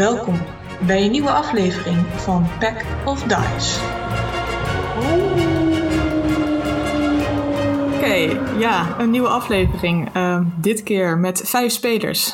Welkom 0.00 0.38
bij 0.86 1.04
een 1.04 1.10
nieuwe 1.10 1.30
aflevering 1.30 2.06
van 2.06 2.46
Pack 2.58 2.84
of 3.04 3.22
Dice. 3.22 3.80
Oké, 7.94 8.14
ja, 8.58 9.00
een 9.00 9.10
nieuwe 9.10 9.28
aflevering. 9.28 10.08
Ehm, 10.12 10.44
dit 10.60 10.82
keer 10.82 11.18
met 11.18 11.42
vijf 11.44 11.72
spelers. 11.72 12.32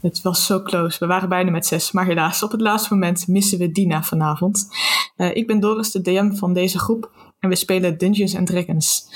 Het 0.00 0.22
was 0.22 0.46
zo 0.46 0.62
close. 0.62 0.98
We 0.98 1.06
waren 1.06 1.28
bijna 1.28 1.50
met 1.50 1.66
zes, 1.66 1.92
maar 1.92 2.06
helaas, 2.06 2.42
op 2.42 2.50
het 2.50 2.60
laatste 2.60 2.94
moment 2.94 3.28
missen 3.28 3.58
we 3.58 3.72
Dina 3.72 4.02
vanavond. 4.02 4.68
Eh, 5.16 5.36
ik 5.36 5.46
ben 5.46 5.60
Doris, 5.60 5.90
de 5.90 6.00
DM 6.00 6.32
van 6.32 6.52
deze 6.52 6.78
groep, 6.78 7.10
en 7.38 7.48
we 7.48 7.56
spelen 7.56 7.98
Dungeons 7.98 8.36
and 8.36 8.46
Dragons. 8.46 9.08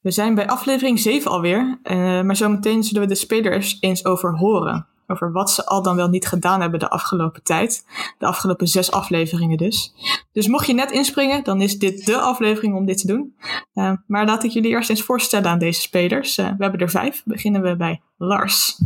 We 0.00 0.10
zijn 0.10 0.34
bij 0.34 0.46
aflevering 0.46 0.98
7 0.98 1.30
alweer, 1.30 1.78
uh, 1.82 1.96
maar 2.22 2.36
zometeen 2.36 2.82
zullen 2.82 3.02
we 3.02 3.08
de 3.08 3.14
spelers 3.14 3.76
eens 3.80 4.04
over 4.04 4.36
horen. 4.36 4.86
Over 5.10 5.32
wat 5.32 5.50
ze 5.50 5.66
al 5.66 5.82
dan 5.82 5.96
wel 5.96 6.08
niet 6.08 6.26
gedaan 6.26 6.60
hebben 6.60 6.80
de 6.80 6.90
afgelopen 6.90 7.42
tijd. 7.42 7.86
De 8.18 8.26
afgelopen 8.26 8.66
zes 8.66 8.90
afleveringen 8.90 9.56
dus. 9.56 9.92
Dus 10.32 10.48
mocht 10.48 10.66
je 10.66 10.74
net 10.74 10.90
inspringen, 10.90 11.44
dan 11.44 11.60
is 11.60 11.78
dit 11.78 12.06
de 12.06 12.16
aflevering 12.16 12.74
om 12.74 12.86
dit 12.86 12.98
te 12.98 13.06
doen. 13.06 13.34
Uh, 13.74 13.92
maar 14.06 14.26
laat 14.26 14.44
ik 14.44 14.50
jullie 14.50 14.70
eerst 14.70 14.90
eens 14.90 15.02
voorstellen 15.02 15.50
aan 15.50 15.58
deze 15.58 15.80
spelers. 15.80 16.38
Uh, 16.38 16.46
we 16.46 16.62
hebben 16.62 16.80
er 16.80 16.90
vijf. 16.90 17.22
Beginnen 17.24 17.62
we 17.62 17.76
bij 17.76 18.00
Lars. 18.16 18.80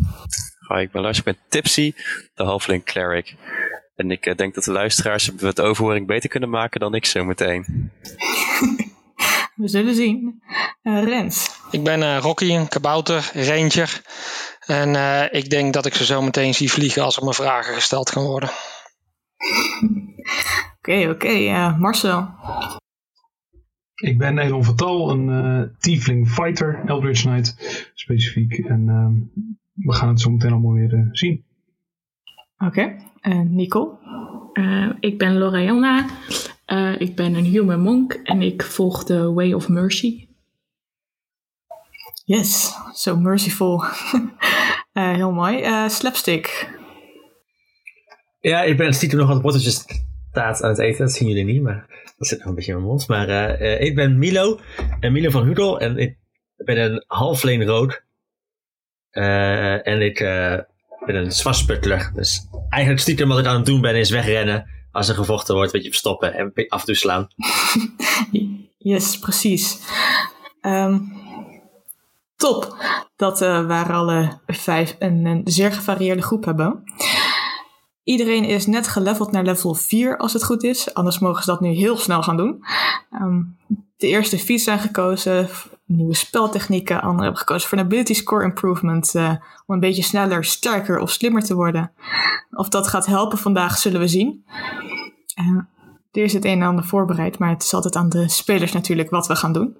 Hoi, 0.58 0.82
ik 0.82 0.90
ben 0.90 1.02
Lars. 1.02 1.18
Ik 1.18 1.24
ben 1.24 1.36
Tipsy, 1.48 1.92
de 2.34 2.44
halfling 2.44 2.84
cleric. 2.84 3.36
En 3.96 4.10
ik 4.10 4.26
uh, 4.26 4.34
denk 4.34 4.54
dat 4.54 4.64
de 4.64 4.72
luisteraars 4.72 5.30
het 5.36 5.60
overhoring 5.60 6.06
beter 6.06 6.28
kunnen 6.28 6.50
maken 6.50 6.80
dan 6.80 6.94
ik 6.94 7.06
zo 7.06 7.24
meteen. 7.24 7.90
we 9.54 9.68
zullen 9.68 9.94
zien. 9.94 10.42
Rens. 10.82 11.50
Ik 11.70 11.84
ben 11.84 12.18
Rocky, 12.18 12.50
een 12.50 12.68
kabouter, 12.68 13.30
ranger. 13.34 14.02
En 14.66 14.88
uh, 14.88 15.24
ik 15.30 15.50
denk 15.50 15.72
dat 15.72 15.86
ik 15.86 15.94
ze 15.94 16.04
zo 16.04 16.22
meteen 16.22 16.54
zie 16.54 16.70
vliegen 16.70 17.02
als 17.02 17.16
er 17.16 17.24
me 17.24 17.34
vragen 17.34 17.74
gesteld 17.74 18.10
gaan 18.10 18.24
worden. 18.24 18.50
Oké, 20.78 21.00
oké. 21.00 21.08
Okay, 21.08 21.48
uh, 21.48 21.78
Marcel. 21.78 22.28
Ik 23.94 24.18
ben 24.18 24.38
Elon 24.38 24.64
Vertal, 24.64 25.10
een 25.10 25.28
uh, 25.28 25.62
tiefling 25.78 26.28
fighter, 26.28 26.82
Eldritch 26.86 27.22
Knight 27.22 27.56
specifiek. 27.94 28.58
En 28.58 28.84
we 29.74 29.92
gaan 29.92 30.08
het 30.08 30.20
zo 30.20 30.30
meteen 30.30 30.52
allemaal 30.52 30.72
weer 30.72 31.08
zien. 31.12 31.44
Oké. 32.58 32.96
Okay. 33.20 33.44
Nicole? 33.44 34.00
ik 35.00 35.18
ben 35.18 35.38
Lorena. 35.38 36.06
ik 36.98 37.16
ben 37.16 37.34
een 37.34 37.44
human 37.44 37.80
monk 37.80 38.12
en 38.12 38.42
ik 38.42 38.62
volg 38.62 39.04
de 39.04 39.32
Way 39.32 39.52
of 39.52 39.68
Mercy. 39.68 40.26
Yes, 42.24 42.74
so 42.92 43.16
merciful. 43.16 43.84
uh, 44.94 45.14
heel 45.20 45.32
mooi. 45.32 45.62
Uh, 45.62 45.88
slapstick. 45.88 46.68
Ja, 48.40 48.62
ik 48.62 48.76
ben 48.76 48.94
stiekem 48.94 49.18
nog 49.18 49.28
wat 49.28 49.42
worteltjes 49.42 49.84
taart 50.32 50.62
aan 50.62 50.70
het 50.70 50.78
eten. 50.78 51.04
Dat 51.04 51.14
zien 51.14 51.28
jullie 51.28 51.44
niet, 51.44 51.62
maar 51.62 51.86
dat 52.18 52.28
zit 52.28 52.38
nog 52.38 52.48
een 52.48 52.54
beetje 52.54 52.70
in 52.70 52.76
mijn 52.76 52.88
mond. 52.88 53.08
Maar 53.08 53.28
uh, 53.60 53.80
ik 53.80 53.94
ben 53.94 54.18
Milo, 54.18 54.60
en 55.00 55.12
Milo 55.12 55.30
van 55.30 55.46
Hudel. 55.46 55.80
En 55.80 55.98
ik 55.98 56.16
ben 56.56 56.78
een 56.78 57.04
halfleen 57.06 57.64
rood. 57.64 58.02
en 59.10 60.00
ik 60.00 60.18
ben 61.06 61.14
een 61.14 61.32
zwarsputtler. 61.32 62.12
Dus 62.14 62.48
eigenlijk 62.68 63.02
stiekem 63.02 63.28
wat 63.28 63.38
ik 63.38 63.46
aan 63.46 63.56
het 63.56 63.66
doen 63.66 63.80
ben 63.80 63.96
is 63.96 64.10
wegrennen. 64.10 64.70
Als 64.92 65.08
er 65.08 65.14
gevochten 65.14 65.54
wordt, 65.54 65.72
een 65.72 65.76
beetje 65.76 65.90
verstoppen 65.90 66.34
en 66.34 66.68
af 66.68 66.80
en 66.80 66.86
toe 66.86 66.94
slaan. 66.94 67.28
yes, 68.78 69.18
precies. 69.18 69.78
Um, 70.60 71.21
Top. 72.42 72.76
Dat 73.16 73.42
uh, 73.42 73.66
waren 73.66 73.94
alle 73.94 74.40
vijf 74.46 74.96
een, 74.98 75.40
zeer 75.44 75.72
gevarieerde 75.72 76.22
groep 76.22 76.44
hebben. 76.44 76.82
Iedereen 78.04 78.44
is 78.44 78.66
net 78.66 78.88
geleveld 78.88 79.32
naar 79.32 79.44
level 79.44 79.74
4 79.74 80.16
als 80.16 80.32
het 80.32 80.44
goed 80.44 80.62
is. 80.62 80.94
Anders 80.94 81.18
mogen 81.18 81.42
ze 81.42 81.50
dat 81.50 81.60
nu 81.60 81.68
heel 81.68 81.96
snel 81.96 82.22
gaan 82.22 82.36
doen. 82.36 82.64
Um, 83.20 83.56
de 83.96 84.06
eerste 84.06 84.38
feats 84.38 84.64
zijn 84.64 84.78
gekozen. 84.78 85.48
Nieuwe 85.86 86.14
speltechnieken. 86.14 87.00
Anderen 87.00 87.22
hebben 87.22 87.38
gekozen 87.38 87.68
voor 87.68 87.78
een 87.78 87.84
ability 87.84 88.14
score 88.14 88.44
improvement. 88.44 89.14
Uh, 89.14 89.30
om 89.66 89.74
een 89.74 89.80
beetje 89.80 90.02
sneller, 90.02 90.44
sterker 90.44 90.98
of 90.98 91.10
slimmer 91.10 91.42
te 91.42 91.54
worden. 91.54 91.92
Of 92.50 92.68
dat 92.68 92.88
gaat 92.88 93.06
helpen 93.06 93.38
vandaag 93.38 93.78
zullen 93.78 94.00
we 94.00 94.08
zien. 94.08 94.44
Uh, 95.40 95.58
er 96.10 96.22
is 96.22 96.32
het 96.32 96.44
een 96.44 96.60
en 96.60 96.66
ander 96.66 96.84
voorbereid. 96.84 97.38
Maar 97.38 97.50
het 97.50 97.62
is 97.62 97.74
altijd 97.74 97.96
aan 97.96 98.08
de 98.08 98.28
spelers 98.28 98.72
natuurlijk 98.72 99.10
wat 99.10 99.26
we 99.26 99.36
gaan 99.36 99.52
doen. 99.52 99.76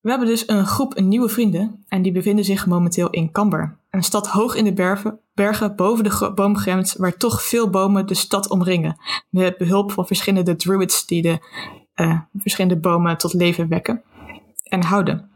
We 0.00 0.10
hebben 0.10 0.28
dus 0.28 0.48
een 0.48 0.66
groep 0.66 1.00
nieuwe 1.00 1.28
vrienden 1.28 1.84
en 1.88 2.02
die 2.02 2.12
bevinden 2.12 2.44
zich 2.44 2.66
momenteel 2.66 3.10
in 3.10 3.32
Camber. 3.32 3.78
Een 3.90 4.02
stad 4.02 4.28
hoog 4.28 4.54
in 4.54 4.64
de 4.64 4.72
bergen, 4.72 5.20
bergen 5.34 5.76
boven 5.76 6.04
de 6.04 6.32
boomgrens 6.34 6.94
waar 6.94 7.16
toch 7.16 7.42
veel 7.42 7.70
bomen 7.70 8.06
de 8.06 8.14
stad 8.14 8.50
omringen. 8.50 8.96
Met 9.30 9.58
behulp 9.58 9.92
van 9.92 10.06
verschillende 10.06 10.56
druids 10.56 11.06
die 11.06 11.22
de 11.22 11.38
uh, 11.94 12.20
verschillende 12.36 12.80
bomen 12.80 13.18
tot 13.18 13.32
leven 13.32 13.68
wekken 13.68 14.02
en 14.62 14.82
houden. 14.82 15.30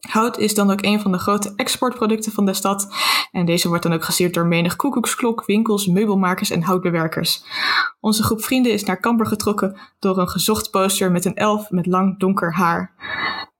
Hout 0.00 0.38
is 0.38 0.54
dan 0.54 0.70
ook 0.70 0.82
een 0.82 1.00
van 1.00 1.12
de 1.12 1.18
grote 1.18 1.52
exportproducten 1.56 2.32
van 2.32 2.46
de 2.46 2.54
stad. 2.54 2.88
En 3.32 3.46
deze 3.46 3.68
wordt 3.68 3.82
dan 3.82 3.92
ook 3.92 4.04
gesierd 4.04 4.34
door 4.34 4.46
menig 4.46 4.76
koekoeksklok, 4.76 5.46
winkels, 5.46 5.86
meubelmakers 5.86 6.50
en 6.50 6.62
houtbewerkers. 6.62 7.44
Onze 8.00 8.22
groep 8.22 8.44
vrienden 8.44 8.72
is 8.72 8.84
naar 8.84 9.00
Camber 9.00 9.26
getrokken 9.26 9.76
door 9.98 10.18
een 10.18 10.28
gezocht 10.28 10.70
poster 10.70 11.10
met 11.10 11.24
een 11.24 11.34
elf 11.34 11.70
met 11.70 11.86
lang 11.86 12.18
donker 12.18 12.54
haar. 12.54 12.94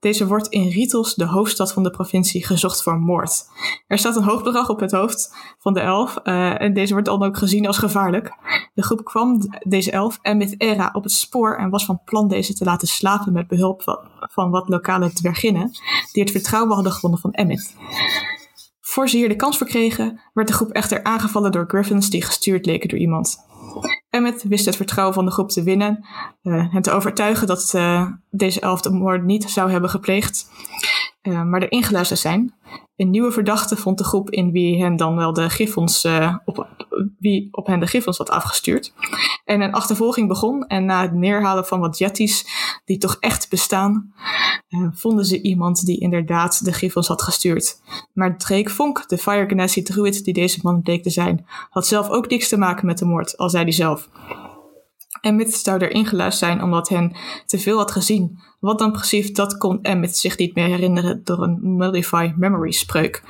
Deze 0.00 0.26
wordt 0.26 0.48
in 0.48 0.68
Rietels, 0.68 1.14
de 1.14 1.24
hoofdstad 1.24 1.72
van 1.72 1.82
de 1.82 1.90
provincie, 1.90 2.46
gezocht 2.46 2.82
voor 2.82 2.98
moord. 2.98 3.44
Er 3.86 3.98
staat 3.98 4.16
een 4.16 4.22
hoog 4.22 4.42
bedrag 4.42 4.68
op 4.68 4.80
het 4.80 4.92
hoofd 4.92 5.34
van 5.58 5.74
de 5.74 5.80
elf 5.80 6.18
uh, 6.24 6.60
en 6.60 6.72
deze 6.72 6.92
wordt 6.92 7.08
dan 7.08 7.22
ook 7.22 7.36
gezien 7.36 7.66
als 7.66 7.78
gevaarlijk. 7.78 8.32
De 8.74 8.82
groep 8.82 9.04
kwam 9.04 9.40
deze 9.62 9.90
elf 9.90 10.18
en 10.22 10.36
met 10.36 10.54
Era 10.60 10.90
op 10.92 11.02
het 11.02 11.12
spoor 11.12 11.56
en 11.56 11.70
was 11.70 11.84
van 11.84 12.00
plan 12.04 12.28
deze 12.28 12.54
te 12.54 12.64
laten 12.64 12.88
slapen 12.88 13.32
met 13.32 13.48
behulp 13.48 13.82
van, 13.82 13.98
van 14.18 14.50
wat 14.50 14.68
lokale 14.68 15.12
dwerginnen 15.12 15.70
die 16.12 16.22
het 16.22 16.32
vertrouwen 16.32 16.74
hadden 16.74 16.92
gewonnen 16.92 17.20
van 17.20 17.32
Emmet. 17.32 17.76
Voor 18.80 19.08
ze 19.08 19.16
hier 19.16 19.28
de 19.28 19.36
kans 19.36 19.56
verkregen, 19.56 20.20
werd 20.34 20.48
de 20.48 20.54
groep 20.54 20.70
echter 20.70 21.02
aangevallen 21.02 21.52
door 21.52 21.64
griffins 21.68 22.10
die 22.10 22.22
gestuurd 22.22 22.66
leken 22.66 22.88
door 22.88 22.98
iemand. 22.98 23.48
Emmet 24.10 24.42
wist 24.42 24.64
het 24.64 24.76
vertrouwen 24.76 25.14
van 25.14 25.24
de 25.24 25.30
groep 25.30 25.50
te 25.50 25.62
winnen 25.62 26.06
uh, 26.42 26.74
en 26.74 26.82
te 26.82 26.90
overtuigen 26.90 27.46
dat 27.46 27.72
uh, 27.76 28.06
deze 28.30 28.60
elf 28.60 28.80
de 28.80 28.90
moord 28.90 29.24
niet 29.24 29.50
zou 29.50 29.70
hebben 29.70 29.90
gepleegd, 29.90 30.50
uh, 31.22 31.42
maar 31.42 31.62
er 31.62 31.72
ingeluisterd 31.72 32.20
zijn. 32.20 32.54
Een 32.96 33.10
nieuwe 33.10 33.32
verdachte 33.32 33.76
vond 33.76 33.98
de 33.98 34.04
groep 34.04 34.30
in 34.30 34.50
wie 34.50 34.82
hen 34.82 34.96
dan 34.96 35.16
wel 35.16 35.32
de 35.32 35.48
griffons, 35.48 36.06
op, 36.44 36.66
wie 37.18 37.48
op 37.50 37.66
hen 37.66 37.80
de 37.80 37.86
griffons 37.86 38.18
had 38.18 38.30
afgestuurd. 38.30 38.92
En 39.44 39.60
een 39.60 39.72
achtervolging 39.72 40.28
begon 40.28 40.66
en 40.66 40.84
na 40.84 41.02
het 41.02 41.12
neerhalen 41.12 41.66
van 41.66 41.80
wat 41.80 41.98
jetties 41.98 42.46
die 42.84 42.98
toch 42.98 43.16
echt 43.20 43.48
bestaan, 43.48 44.14
vonden 44.92 45.24
ze 45.24 45.40
iemand 45.40 45.84
die 45.84 46.00
inderdaad 46.00 46.64
de 46.64 46.72
griffons 46.72 47.08
had 47.08 47.22
gestuurd. 47.22 47.80
Maar 48.12 48.38
Drake 48.38 48.70
Vonk, 48.70 49.08
de 49.08 49.18
Fire 49.18 49.82
druid 49.82 50.24
die 50.24 50.34
deze 50.34 50.58
man 50.62 50.82
bleek 50.82 51.02
te 51.02 51.10
zijn, 51.10 51.46
had 51.70 51.86
zelf 51.86 52.08
ook 52.08 52.28
niks 52.28 52.48
te 52.48 52.58
maken 52.58 52.86
met 52.86 52.98
de 52.98 53.04
moord, 53.04 53.36
al 53.36 53.48
zei 53.60 53.64
hij 53.64 53.72
zelf. 53.72 54.08
Zou 55.62 55.80
er 55.80 55.90
ingeluisterd 55.90 56.50
zijn 56.50 56.62
omdat 56.62 56.88
hen 56.88 57.16
te 57.46 57.58
veel 57.58 57.76
had 57.76 57.90
gezien. 57.90 58.38
Wat 58.60 58.78
dan 58.78 58.92
precies, 58.92 59.32
dat 59.32 59.56
kon 59.56 59.82
Emmet 59.82 60.16
zich 60.16 60.38
niet 60.38 60.54
meer 60.54 60.66
herinneren 60.66 61.24
door 61.24 61.42
een 61.42 61.60
Modify 61.62 62.32
Memory 62.36 62.70
spreuk. 62.70 63.22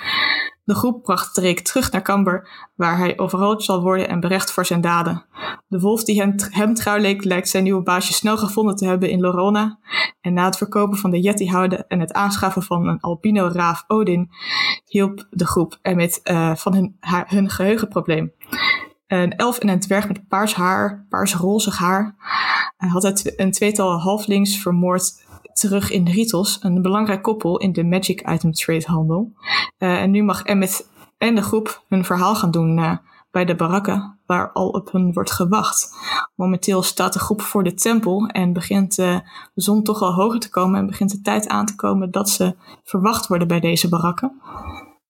De 0.64 0.74
groep 0.74 1.02
bracht 1.02 1.34
Drake 1.34 1.62
terug 1.62 1.92
naar 1.92 2.02
Camber, 2.02 2.48
waar 2.74 2.98
hij 2.98 3.18
overhoord 3.18 3.62
zal 3.62 3.82
worden 3.82 4.08
en 4.08 4.20
berecht 4.20 4.52
voor 4.52 4.66
zijn 4.66 4.80
daden. 4.80 5.24
De 5.68 5.80
wolf 5.80 6.04
die 6.04 6.36
hem, 6.50 6.74
trouw 6.74 6.98
leek, 6.98 7.24
lijkt 7.24 7.48
zijn 7.48 7.62
nieuwe 7.62 7.82
baasje 7.82 8.12
snel 8.12 8.36
gevonden 8.36 8.76
te 8.76 8.86
hebben 8.86 9.10
in 9.10 9.20
Lorona. 9.20 9.78
En 10.20 10.32
na 10.32 10.44
het 10.44 10.56
verkopen 10.56 10.98
van 10.98 11.10
de 11.10 11.20
Yeti-houden 11.20 11.88
en 11.88 12.00
het 12.00 12.12
aanschaffen 12.12 12.62
van 12.62 12.86
een 12.86 13.00
albino-raaf 13.00 13.84
Odin, 13.86 14.30
hielp 14.84 15.26
de 15.30 15.46
groep 15.46 15.78
Emmet 15.82 16.20
uh, 16.24 16.54
van 16.54 16.74
hun, 16.74 16.96
hun 17.26 17.50
geheugenprobleem. 17.50 18.32
Een 19.10 19.36
elf 19.36 19.58
en 19.58 19.68
een 19.68 19.80
dwerg 19.80 20.08
met 20.08 20.28
paars 20.28 20.54
haar, 20.54 21.06
paars-rozig 21.08 21.78
haar, 21.78 22.14
had 22.76 23.02
het 23.02 23.32
een 23.36 23.50
tweetal 23.50 24.00
halflings 24.00 24.58
vermoord 24.58 25.24
terug 25.52 25.90
in 25.90 26.08
Ritos, 26.08 26.58
een 26.62 26.82
belangrijk 26.82 27.22
koppel 27.22 27.58
in 27.58 27.72
de 27.72 27.84
Magic 27.84 28.28
Item 28.28 28.52
Trade 28.52 28.84
handel. 28.86 29.32
Uh, 29.78 30.02
en 30.02 30.10
nu 30.10 30.22
mag 30.22 30.42
Emmet 30.42 30.88
en 31.18 31.34
de 31.34 31.42
groep 31.42 31.84
hun 31.88 32.04
verhaal 32.04 32.34
gaan 32.34 32.50
doen 32.50 32.78
uh, 32.78 32.96
bij 33.30 33.44
de 33.44 33.54
barakken 33.54 34.18
waar 34.26 34.52
al 34.52 34.68
op 34.68 34.92
hun 34.92 35.12
wordt 35.12 35.30
gewacht. 35.30 35.94
Momenteel 36.34 36.82
staat 36.82 37.12
de 37.12 37.18
groep 37.18 37.42
voor 37.42 37.64
de 37.64 37.74
tempel 37.74 38.26
en 38.26 38.52
begint 38.52 38.98
uh, 38.98 39.18
de 39.54 39.62
zon 39.62 39.82
toch 39.82 40.02
al 40.02 40.12
hoger 40.12 40.40
te 40.40 40.50
komen 40.50 40.80
en 40.80 40.86
begint 40.86 41.10
de 41.10 41.20
tijd 41.20 41.48
aan 41.48 41.66
te 41.66 41.74
komen 41.74 42.10
dat 42.10 42.30
ze 42.30 42.56
verwacht 42.84 43.26
worden 43.26 43.48
bij 43.48 43.60
deze 43.60 43.88
barakken. 43.88 44.40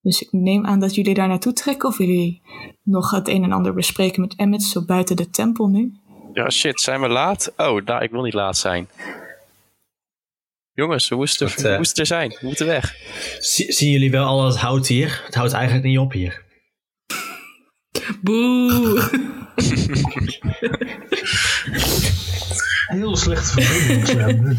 Dus 0.03 0.21
ik 0.21 0.33
neem 0.33 0.67
aan 0.67 0.81
dat 0.81 0.95
jullie 0.95 1.15
daar 1.15 1.29
naartoe 1.29 1.53
trekken 1.53 1.89
of 1.89 1.99
jullie 1.99 2.43
nog 2.83 3.11
het 3.11 3.29
een 3.29 3.45
en 3.45 3.53
ander 3.53 3.75
bespreken 3.75 4.21
met 4.21 4.37
Emmet 4.37 4.63
zo 4.63 4.85
buiten 4.85 5.17
de 5.17 5.31
tempel 5.31 5.69
nu. 5.69 5.93
Ja, 6.33 6.51
shit, 6.51 6.81
zijn 6.81 7.01
we 7.01 7.09
laat? 7.09 7.53
Oh, 7.57 7.85
nou, 7.85 8.03
ik 8.03 8.11
wil 8.11 8.23
niet 8.23 8.35
laat 8.35 8.57
zijn. 8.57 8.89
Jongens, 10.73 11.09
we 11.09 11.17
moesten, 11.17 11.49
Wat, 11.63 11.77
moesten 11.77 12.01
er 12.01 12.07
zijn. 12.07 12.29
We 12.29 12.39
moeten 12.41 12.67
weg. 12.67 12.95
Zien 13.41 13.91
jullie 13.91 14.11
wel 14.11 14.25
al 14.25 14.47
het 14.47 14.57
hout 14.57 14.87
hier? 14.87 15.23
Het 15.25 15.35
houdt 15.35 15.53
eigenlijk 15.53 15.85
niet 15.85 15.99
op 15.99 16.13
hier. 16.13 16.45
Boe. 18.21 19.11
Heel 22.87 23.17
slechte 23.17 23.63
verbinding. 23.63 24.59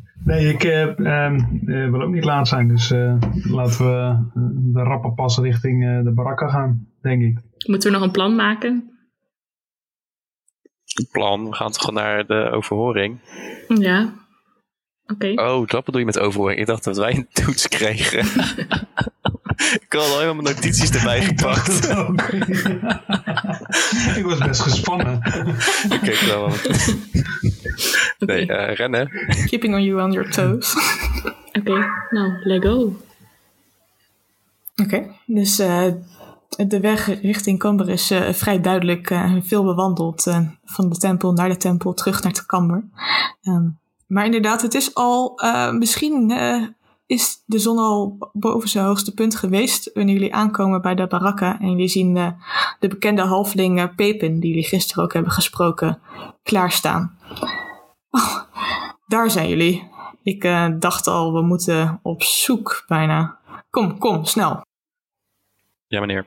nee, 0.23 0.53
ik 0.53 0.63
eh, 0.63 0.99
ehm, 0.99 1.35
eh, 1.65 1.89
wil 1.89 2.01
ook 2.01 2.13
niet 2.13 2.23
laat 2.23 2.47
zijn. 2.47 2.67
Dus 2.67 2.91
eh, 2.91 3.15
laten 3.43 3.85
we 3.85 4.17
de 4.73 4.83
rappe 4.83 5.11
pas 5.13 5.37
richting 5.37 5.83
eh, 5.83 6.03
de 6.03 6.11
barakken 6.13 6.49
gaan, 6.49 6.87
denk 7.01 7.21
ik. 7.21 7.39
Moeten 7.67 7.91
we 7.91 7.97
nog 7.97 8.05
een 8.05 8.11
plan 8.11 8.35
maken? 8.35 8.85
Plan, 11.11 11.49
we 11.49 11.55
gaan 11.55 11.71
toch 11.71 11.91
naar 11.91 12.25
de 12.25 12.49
overhoring. 12.51 13.19
Ja. 13.67 14.13
Oké. 15.05 15.41
Oh, 15.41 15.67
dat 15.67 15.85
bedoel 15.85 15.99
je 15.99 16.05
met 16.05 16.19
overhoring. 16.19 16.59
Ik 16.59 16.65
dacht 16.65 16.83
dat 16.83 16.97
wij 16.97 17.15
een 17.15 17.27
toets 17.31 17.67
kregen. 17.67 18.19
ik 19.85 19.85
had 19.89 20.01
al 20.01 20.19
helemaal 20.19 20.41
mijn 20.41 20.55
notities 20.55 20.91
erbij 20.91 21.21
gepakt. 21.21 21.89
Ik 24.17 24.25
was 24.25 24.37
best 24.37 24.61
gespannen. 24.61 25.15
Oké, 25.91 26.25
wel. 26.25 26.49
Nee, 28.25 28.47
eh, 28.47 28.75
rennen. 28.75 29.09
Keeping 29.49 29.73
on 29.73 29.83
you 29.83 30.01
on 30.01 30.11
your 30.11 30.31
toes. 30.31 30.75
Oké, 31.59 31.85
nou, 32.09 32.39
let 32.43 32.63
go. 32.63 32.95
Oké, 34.75 35.15
dus 35.25 35.59
eh, 35.59 35.85
de 36.67 36.79
weg 36.79 37.21
richting 37.21 37.59
Camber 37.59 37.89
is 37.89 38.11
eh, 38.11 38.33
vrij 38.33 38.61
duidelijk 38.61 39.09
eh, 39.09 39.35
veel 39.41 39.63
bewandeld. 39.63 40.23
van 40.65 40.89
de 40.89 40.97
tempel 40.97 41.31
naar 41.31 41.49
de 41.49 41.57
tempel, 41.57 41.93
terug 41.93 42.23
naar 42.23 42.33
de 42.33 42.45
Camber. 42.45 42.83
Ehm, 43.41 43.69
maar 44.07 44.25
inderdaad, 44.25 44.61
het 44.61 44.73
is 44.73 44.95
al, 44.95 45.39
misschien 45.71 46.31
is 47.05 47.43
de 47.45 47.59
zon 47.59 47.77
al 47.77 48.29
boven 48.33 48.69
zijn 48.69 48.85
hoogste 48.85 49.13
punt 49.13 49.35
geweest 49.35 49.91
wanneer 49.93 50.13
jullie 50.13 50.33
aankomen 50.33 50.81
bij 50.81 50.95
de 50.95 51.07
barakken. 51.07 51.59
En 51.59 51.69
jullie 51.69 51.87
zien 51.87 52.13
de 52.79 52.87
bekende 52.87 53.21
halfling 53.21 53.95
Pepin, 53.95 54.39
die 54.39 54.49
jullie 54.49 54.67
gisteren 54.67 55.03
ook 55.03 55.13
hebben 55.13 55.31
gesproken, 55.31 55.99
klaarstaan. 56.43 57.17
Oh, 58.11 58.37
daar 59.07 59.31
zijn 59.31 59.49
jullie. 59.49 59.89
Ik 60.23 60.43
eh, 60.43 60.67
dacht 60.79 61.07
al, 61.07 61.33
we 61.33 61.41
moeten 61.41 61.99
op 62.03 62.23
zoek 62.23 62.83
bijna. 62.87 63.39
Kom, 63.69 63.97
kom, 63.97 64.25
snel. 64.25 64.61
Ja, 65.87 65.99
meneer. 65.99 66.25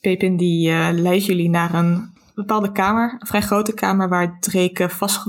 Pepin 0.00 0.36
die 0.36 0.70
eh, 0.70 0.88
leidt 0.92 1.26
jullie 1.26 1.50
naar 1.50 1.74
een 1.74 2.12
bepaalde 2.34 2.72
kamer, 2.72 3.16
een 3.18 3.26
vrij 3.26 3.42
grote 3.42 3.74
kamer 3.74 4.08
waar 4.08 4.38
Drake 4.40 4.88
vast 4.88 5.26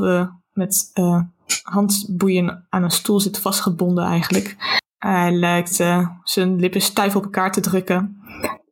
met 0.53 0.91
eh, 0.93 1.21
handboeien 1.63 2.65
aan 2.69 2.83
een 2.83 2.91
stoel 2.91 3.19
zit 3.19 3.39
vastgebonden 3.39 4.05
eigenlijk. 4.05 4.55
Hij 4.97 5.31
lijkt 5.31 5.79
eh, 5.79 6.07
zijn 6.23 6.59
lippen 6.59 6.81
stijf 6.81 7.15
op 7.15 7.23
elkaar 7.23 7.51
te 7.51 7.61
drukken. 7.61 8.17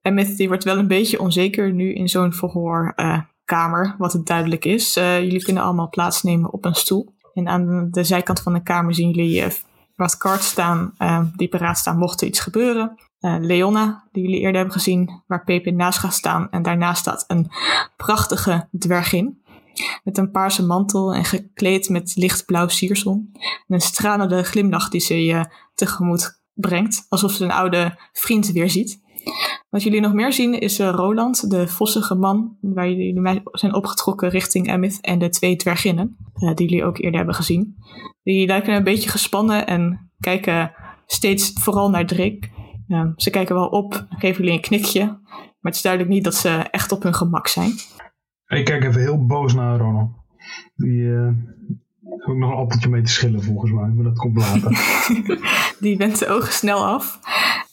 Emmett 0.01 0.38
die 0.38 0.47
wordt 0.47 0.63
wel 0.63 0.77
een 0.77 0.88
beetje 0.88 1.19
onzeker 1.19 1.73
nu 1.73 1.94
in 1.94 2.09
zo'n 2.09 2.33
verhoorkamer, 3.51 3.95
wat 3.98 4.13
het 4.13 4.25
duidelijk 4.25 4.65
is. 4.65 4.95
Eh, 4.95 5.21
jullie 5.21 5.44
kunnen 5.44 5.63
allemaal 5.63 5.89
plaatsnemen 5.89 6.53
op 6.53 6.65
een 6.65 6.75
stoel. 6.75 7.13
En 7.33 7.48
aan 7.48 7.88
de 7.92 8.03
zijkant 8.03 8.39
van 8.39 8.53
de 8.53 8.63
kamer 8.63 8.95
zien 8.95 9.12
jullie 9.12 9.42
eh, 9.42 9.51
wat 9.95 10.18
cards 10.18 10.48
staan 10.48 10.94
eh, 10.98 11.24
die 11.36 11.48
paraat 11.48 11.77
staan 11.77 11.98
mocht 11.98 12.21
er 12.21 12.27
iets 12.27 12.39
gebeuren. 12.39 12.95
Leonna, 13.19 14.07
die 14.12 14.24
jullie 14.24 14.39
eerder 14.39 14.56
hebben 14.56 14.74
gezien, 14.74 15.24
waar 15.27 15.44
Pepin 15.44 15.75
naast 15.75 16.00
gaat 16.00 16.13
staan. 16.13 16.50
En 16.50 16.62
daarnaast 16.62 17.00
staat 17.00 17.24
een 17.27 17.51
prachtige 17.98 18.68
dwergin. 18.77 19.42
Met 20.04 20.18
een 20.18 20.31
paarse 20.31 20.65
mantel 20.65 21.13
en 21.13 21.25
gekleed 21.25 21.89
met 21.89 22.15
lichtblauw 22.15 22.68
siersel. 22.68 23.12
En 23.33 23.75
een 23.75 23.81
stralende 23.81 24.44
glimlach 24.44 24.89
die 24.89 25.01
ze 25.01 25.25
je 25.25 25.45
tegemoet 25.74 26.42
brengt. 26.54 27.06
Alsof 27.09 27.31
ze 27.31 27.44
een 27.44 27.51
oude 27.51 27.97
vriend 28.12 28.51
weer 28.51 28.69
ziet. 28.69 29.01
Wat 29.69 29.83
jullie 29.83 30.01
nog 30.01 30.13
meer 30.13 30.33
zien 30.33 30.59
is 30.59 30.79
eh, 30.79 30.89
Roland, 30.89 31.50
de 31.50 31.68
vossige 31.68 32.15
man, 32.15 32.57
waar 32.62 32.89
jullie 32.89 33.19
mee 33.19 33.41
zijn 33.51 33.73
opgetrokken 33.73 34.29
richting 34.29 34.68
Emmett. 34.68 35.01
En 35.01 35.19
de 35.19 35.29
twee 35.29 35.56
dwerginnen, 35.56 36.18
eh, 36.33 36.53
die 36.53 36.69
jullie 36.69 36.85
ook 36.85 36.97
eerder 36.97 37.18
hebben 37.18 37.35
gezien. 37.35 37.75
Die 38.23 38.47
lijken 38.47 38.75
een 38.75 38.83
beetje 38.83 39.09
gespannen 39.09 39.68
en 39.68 40.12
kijken 40.19 40.71
steeds 41.06 41.53
vooral 41.53 41.89
naar 41.89 42.06
Drake. 42.06 42.39
Ja, 42.88 43.13
ze 43.15 43.29
kijken 43.29 43.56
wel 43.56 43.68
op, 43.68 44.06
geven 44.09 44.44
jullie 44.44 44.57
een 44.57 44.62
knikje. 44.62 45.06
Maar 45.06 45.71
het 45.71 45.75
is 45.75 45.81
duidelijk 45.81 46.13
niet 46.13 46.23
dat 46.23 46.35
ze 46.35 46.50
echt 46.50 46.91
op 46.91 47.03
hun 47.03 47.13
gemak 47.13 47.47
zijn. 47.47 47.71
Ik 48.47 48.65
kijk 48.65 48.83
even 48.83 49.01
heel 49.01 49.25
boos 49.25 49.53
naar 49.53 49.77
Ronald. 49.77 50.12
Die 50.75 51.03
heeft 52.03 52.25
ook 52.25 52.38
nog 52.38 52.51
een 52.51 52.57
appeltje 52.57 52.89
mee 52.89 53.01
te 53.01 53.12
schillen 53.12 53.44
volgens 53.44 53.71
mij, 53.71 53.89
maar 53.89 54.03
dat 54.03 54.18
komt 54.18 54.38
later. 54.38 54.71
Die 55.79 55.97
wendt 55.97 56.19
de 56.19 56.27
ogen 56.27 56.53
snel 56.53 56.85
af. 56.85 57.19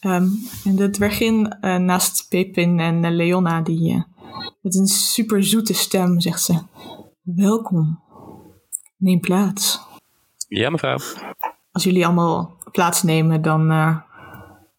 Ehm, 0.00 0.26
en 0.64 0.76
de 0.76 0.90
dwergin 0.90 1.56
eh, 1.60 1.76
naast 1.76 2.28
Pepin 2.28 2.80
en 2.80 3.04
eh, 3.04 3.10
Leonna, 3.10 3.60
die 3.60 3.92
eh, 3.92 4.02
met 4.60 4.74
een 4.74 4.86
super 4.86 5.44
zoete 5.44 5.74
stem 5.74 6.20
zegt 6.20 6.42
ze: 6.42 6.62
Welkom, 7.22 8.00
neem 8.96 9.20
plaats. 9.20 9.80
Ja, 10.48 10.70
mevrouw. 10.70 10.98
Als 11.72 11.84
jullie 11.84 12.04
allemaal 12.04 12.56
plaatsnemen, 12.72 13.42
dan 13.42 13.72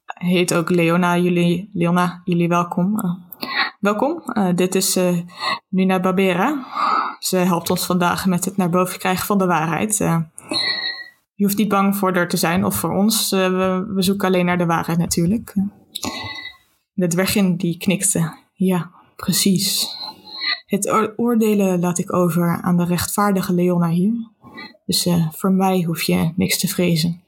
heet 0.06 0.54
ook 0.54 0.70
Leona 0.70 1.18
jullie, 1.18 1.70
Leona 1.74 2.22
jullie 2.24 2.48
welkom. 2.48 3.02
Welkom, 3.80 4.24
dit 4.56 4.76
is 4.76 5.00
Nuna 5.68 6.00
Barbera. 6.00 6.66
Ze 7.20 7.38
helpt 7.38 7.70
ons 7.70 7.86
vandaag 7.86 8.26
met 8.26 8.46
het 8.46 8.58
naar 8.58 8.70
boven 8.70 9.00
krijgen 9.00 9.26
van 9.26 9.38
de 9.38 9.46
waarheid. 9.46 9.98
Eh, 11.40 11.46
je 11.46 11.46
hoeft 11.46 11.58
niet 11.58 11.68
bang 11.70 11.96
voor 11.98 12.14
er 12.14 12.28
te 12.28 12.38
zijn 12.38 12.66
of 12.66 12.76
voor 12.76 12.96
ons. 12.96 13.32
Eh, 13.32 13.50
we, 13.50 13.94
we 13.94 14.02
zoeken 14.02 14.28
alleen 14.28 14.46
naar 14.46 14.58
de 14.58 14.66
waarheid 14.66 14.98
natuurlijk. 14.98 15.54
De 16.94 17.08
dwergin 17.08 17.58
die 17.58 17.78
knikte. 17.78 18.38
Ja, 18.54 18.92
precies. 19.16 19.88
Het 20.66 20.90
oor- 20.92 21.14
oordelen 21.18 21.80
laat 21.80 21.98
ik 21.98 22.14
over 22.14 22.62
aan 22.62 22.78
de 22.78 22.86
rechtvaardige 22.86 23.54
Leona 23.54 23.90
hier. 23.90 24.14
Dus 24.86 25.06
eh, 25.06 25.32
voor 25.32 25.52
mij 25.52 25.82
hoef 25.82 26.02
je 26.02 26.32
niks 26.36 26.58
te 26.60 26.68
vrezen. 26.68 27.22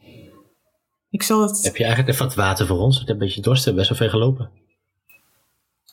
Ik 1.10 1.24
zal 1.24 1.42
het... 1.42 1.64
Heb 1.64 1.76
je 1.76 1.84
eigenlijk 1.84 2.14
even 2.14 2.26
wat 2.26 2.36
water 2.36 2.68
voor 2.68 2.78
ons? 2.78 3.02
Ik 3.02 3.08
heb 3.08 3.16
een 3.16 3.26
beetje 3.26 3.42
dorst, 3.42 3.76
best 3.76 3.90
wel 3.90 3.98
ver 3.98 4.10
gelopen. 4.10 4.50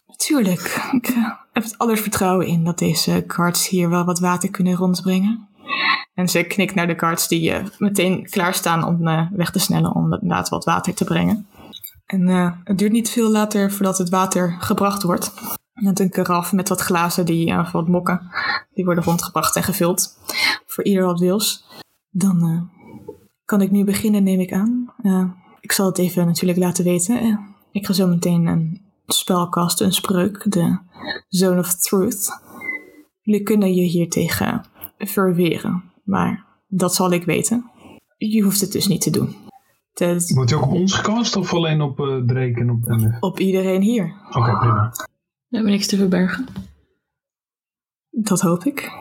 Natuurlijk. 0.07 0.91
Ik 0.93 1.09
eh, 1.09 1.31
heb 1.53 1.63
het 1.63 1.79
aller 1.79 1.97
vertrouwen 1.99 2.47
in 2.47 2.65
dat 2.65 2.79
deze 2.79 3.25
cards 3.27 3.69
hier 3.69 3.91
wel 3.91 4.05
wat 4.05 4.19
water 4.19 4.51
kunnen 4.51 4.75
rondbrengen. 4.75 5.49
En 6.15 6.29
ze 6.29 6.43
knikt 6.43 6.75
naar 6.75 6.87
de 6.87 6.95
cards 6.95 7.29
die 7.29 7.53
eh, 7.53 7.65
meteen 7.79 8.31
klaarstaan 8.31 8.85
om 8.85 9.07
eh, 9.09 9.31
weg 9.31 9.51
te 9.51 9.59
snellen 9.59 9.95
om 9.95 10.13
inderdaad 10.13 10.49
wat 10.49 10.65
water 10.65 10.95
te 10.95 11.05
brengen. 11.05 11.47
En 12.09 12.29
eh, 12.29 12.53
het 12.65 12.79
duurt 12.79 12.93
niet 12.93 13.11
veel 13.11 13.31
later 13.31 13.73
voordat 13.73 13.99
het 13.99 14.09
water 14.09 14.57
gebracht 14.59 15.03
wordt. 15.03 15.33
Met 15.73 16.01
een 16.01 16.11
karaf 16.11 16.53
met 16.53 16.69
wat 16.69 16.81
glazen 16.81 17.27
die 17.27 17.51
eh, 17.51 17.73
wat 17.73 17.89
mokken. 17.89 18.31
Die 18.75 18.85
worden 18.85 19.05
rondgebracht 19.05 19.57
en 19.57 19.63
gevuld. 19.63 20.19
Voor 20.67 20.85
ieder 20.85 21.05
wat 21.05 21.21
wils. 21.21 21.65
Dan 22.11 22.71
kan 23.45 23.61
ik 23.61 23.71
nu 23.71 23.85
beginnen, 23.85 24.23
neem 24.23 24.41
ik 24.41 24.53
aan. 24.53 24.95
Ik 25.61 25.73
zal 25.73 25.87
het 25.87 25.99
even 25.99 26.27
natuurlijk 26.27 26.59
laten 26.59 26.85
weten. 26.85 27.41
Ik 27.73 27.87
ga 27.87 27.93
zo 27.93 28.07
meteen 28.07 28.47
een 28.47 28.81
spel 29.07 29.49
casten, 29.49 29.87
een 29.87 29.93
spreuk. 29.93 30.51
De 30.51 30.79
Zone 31.29 31.59
of 31.59 31.75
Truth. 31.75 32.41
Jullie 33.21 33.43
kunnen 33.43 33.75
je 33.75 33.83
hiertegen 33.83 34.65
verweren. 34.99 35.85
Maar 36.05 36.45
dat 36.69 36.95
zal 36.95 37.13
ik 37.13 37.25
weten. 37.25 37.71
Je 38.17 38.43
hoeft 38.43 38.61
het 38.61 38.73
dus 38.73 38.87
niet 38.87 39.01
te 39.01 39.11
doen. 39.11 39.37
Het- 39.93 40.33
Wordt 40.35 40.51
hij 40.51 40.59
ook 40.59 40.67
op 40.67 40.73
ons 40.73 40.95
gecast 40.95 41.37
of 41.37 41.55
alleen 41.55 41.81
op 41.81 42.01
eh 42.01 42.17
Drake 42.27 42.55
en 42.61 42.71
op 42.71 42.85
MF? 42.89 43.17
op 43.21 43.39
iedereen 43.39 43.83
hier. 43.83 44.15
Oké, 44.31 44.59
prima. 44.59 44.89
We 45.49 45.57
hebben 45.57 45.73
niks 45.73 45.87
te 45.87 45.97
verbergen. 45.97 46.47
Dat 48.11 48.41
hoop 48.41 48.65
ik. 48.65 48.93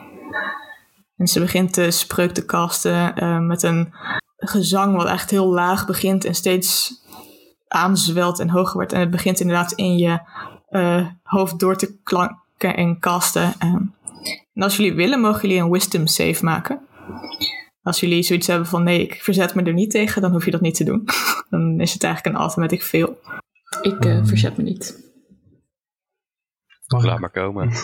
En 1.16 1.26
ze 1.26 1.40
begint 1.40 1.74
de 1.74 1.90
spreuk 1.90 2.32
te 2.32 2.44
casten 2.44 3.14
eh, 3.16 3.38
met 3.40 3.62
een 3.62 3.92
gezang 4.36 4.96
wat 4.96 5.06
echt 5.06 5.30
heel 5.30 5.46
laag 5.52 5.86
begint 5.86 6.24
en 6.24 6.34
steeds 6.34 6.94
aanzwelt 7.68 8.38
en 8.38 8.50
hoger 8.50 8.74
wordt. 8.74 8.92
En 8.92 9.00
het 9.00 9.10
begint 9.10 9.40
inderdaad 9.40 9.72
in 9.72 9.96
je 9.98 10.20
eh, 10.68 11.06
hoofd 11.22 11.58
door 11.58 11.76
te 11.76 12.00
klanken 12.02 12.76
en 12.76 12.98
casten. 12.98 13.52
Eh. 13.58 13.74
En 14.54 14.62
als 14.62 14.76
jullie 14.76 14.94
willen, 14.94 15.20
mogen 15.20 15.48
jullie 15.48 15.62
een 15.62 15.70
wisdom 15.70 16.06
save 16.06 16.44
maken. 16.44 16.80
Als 17.82 18.00
jullie 18.00 18.22
zoiets 18.22 18.46
hebben 18.46 18.66
van 18.66 18.82
nee, 18.82 19.02
ik 19.02 19.22
verzet 19.22 19.54
me 19.54 19.62
er 19.62 19.72
niet 19.72 19.90
tegen, 19.90 20.22
dan 20.22 20.32
hoef 20.32 20.44
je 20.44 20.50
dat 20.50 20.60
niet 20.60 20.74
te 20.74 20.84
doen. 20.84 21.04
dan 21.50 21.80
is 21.80 21.92
het 21.92 22.04
eigenlijk 22.04 22.34
een 22.36 22.42
automatic 22.42 22.82
fail. 22.82 23.18
Ik 23.82 24.04
eh, 24.04 24.24
verzet 24.24 24.56
me 24.56 24.62
niet. 24.62 25.06
Mag 26.88 27.04
Laat 27.04 27.14
ik? 27.14 27.20
maar 27.20 27.30
komen. 27.30 27.70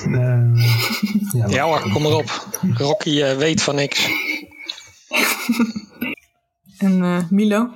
Eh, 1.35 1.49
ja, 1.49 1.49
Ja 1.49 1.65
hoor, 1.65 1.91
kom 1.93 2.05
erop. 2.05 2.49
Rocky 2.75 3.23
eh, 3.23 3.37
weet 3.37 3.63
van 3.63 3.75
niks. 3.75 4.09
En 6.79 7.03
eh, 7.03 7.31
Milo? 7.31 7.71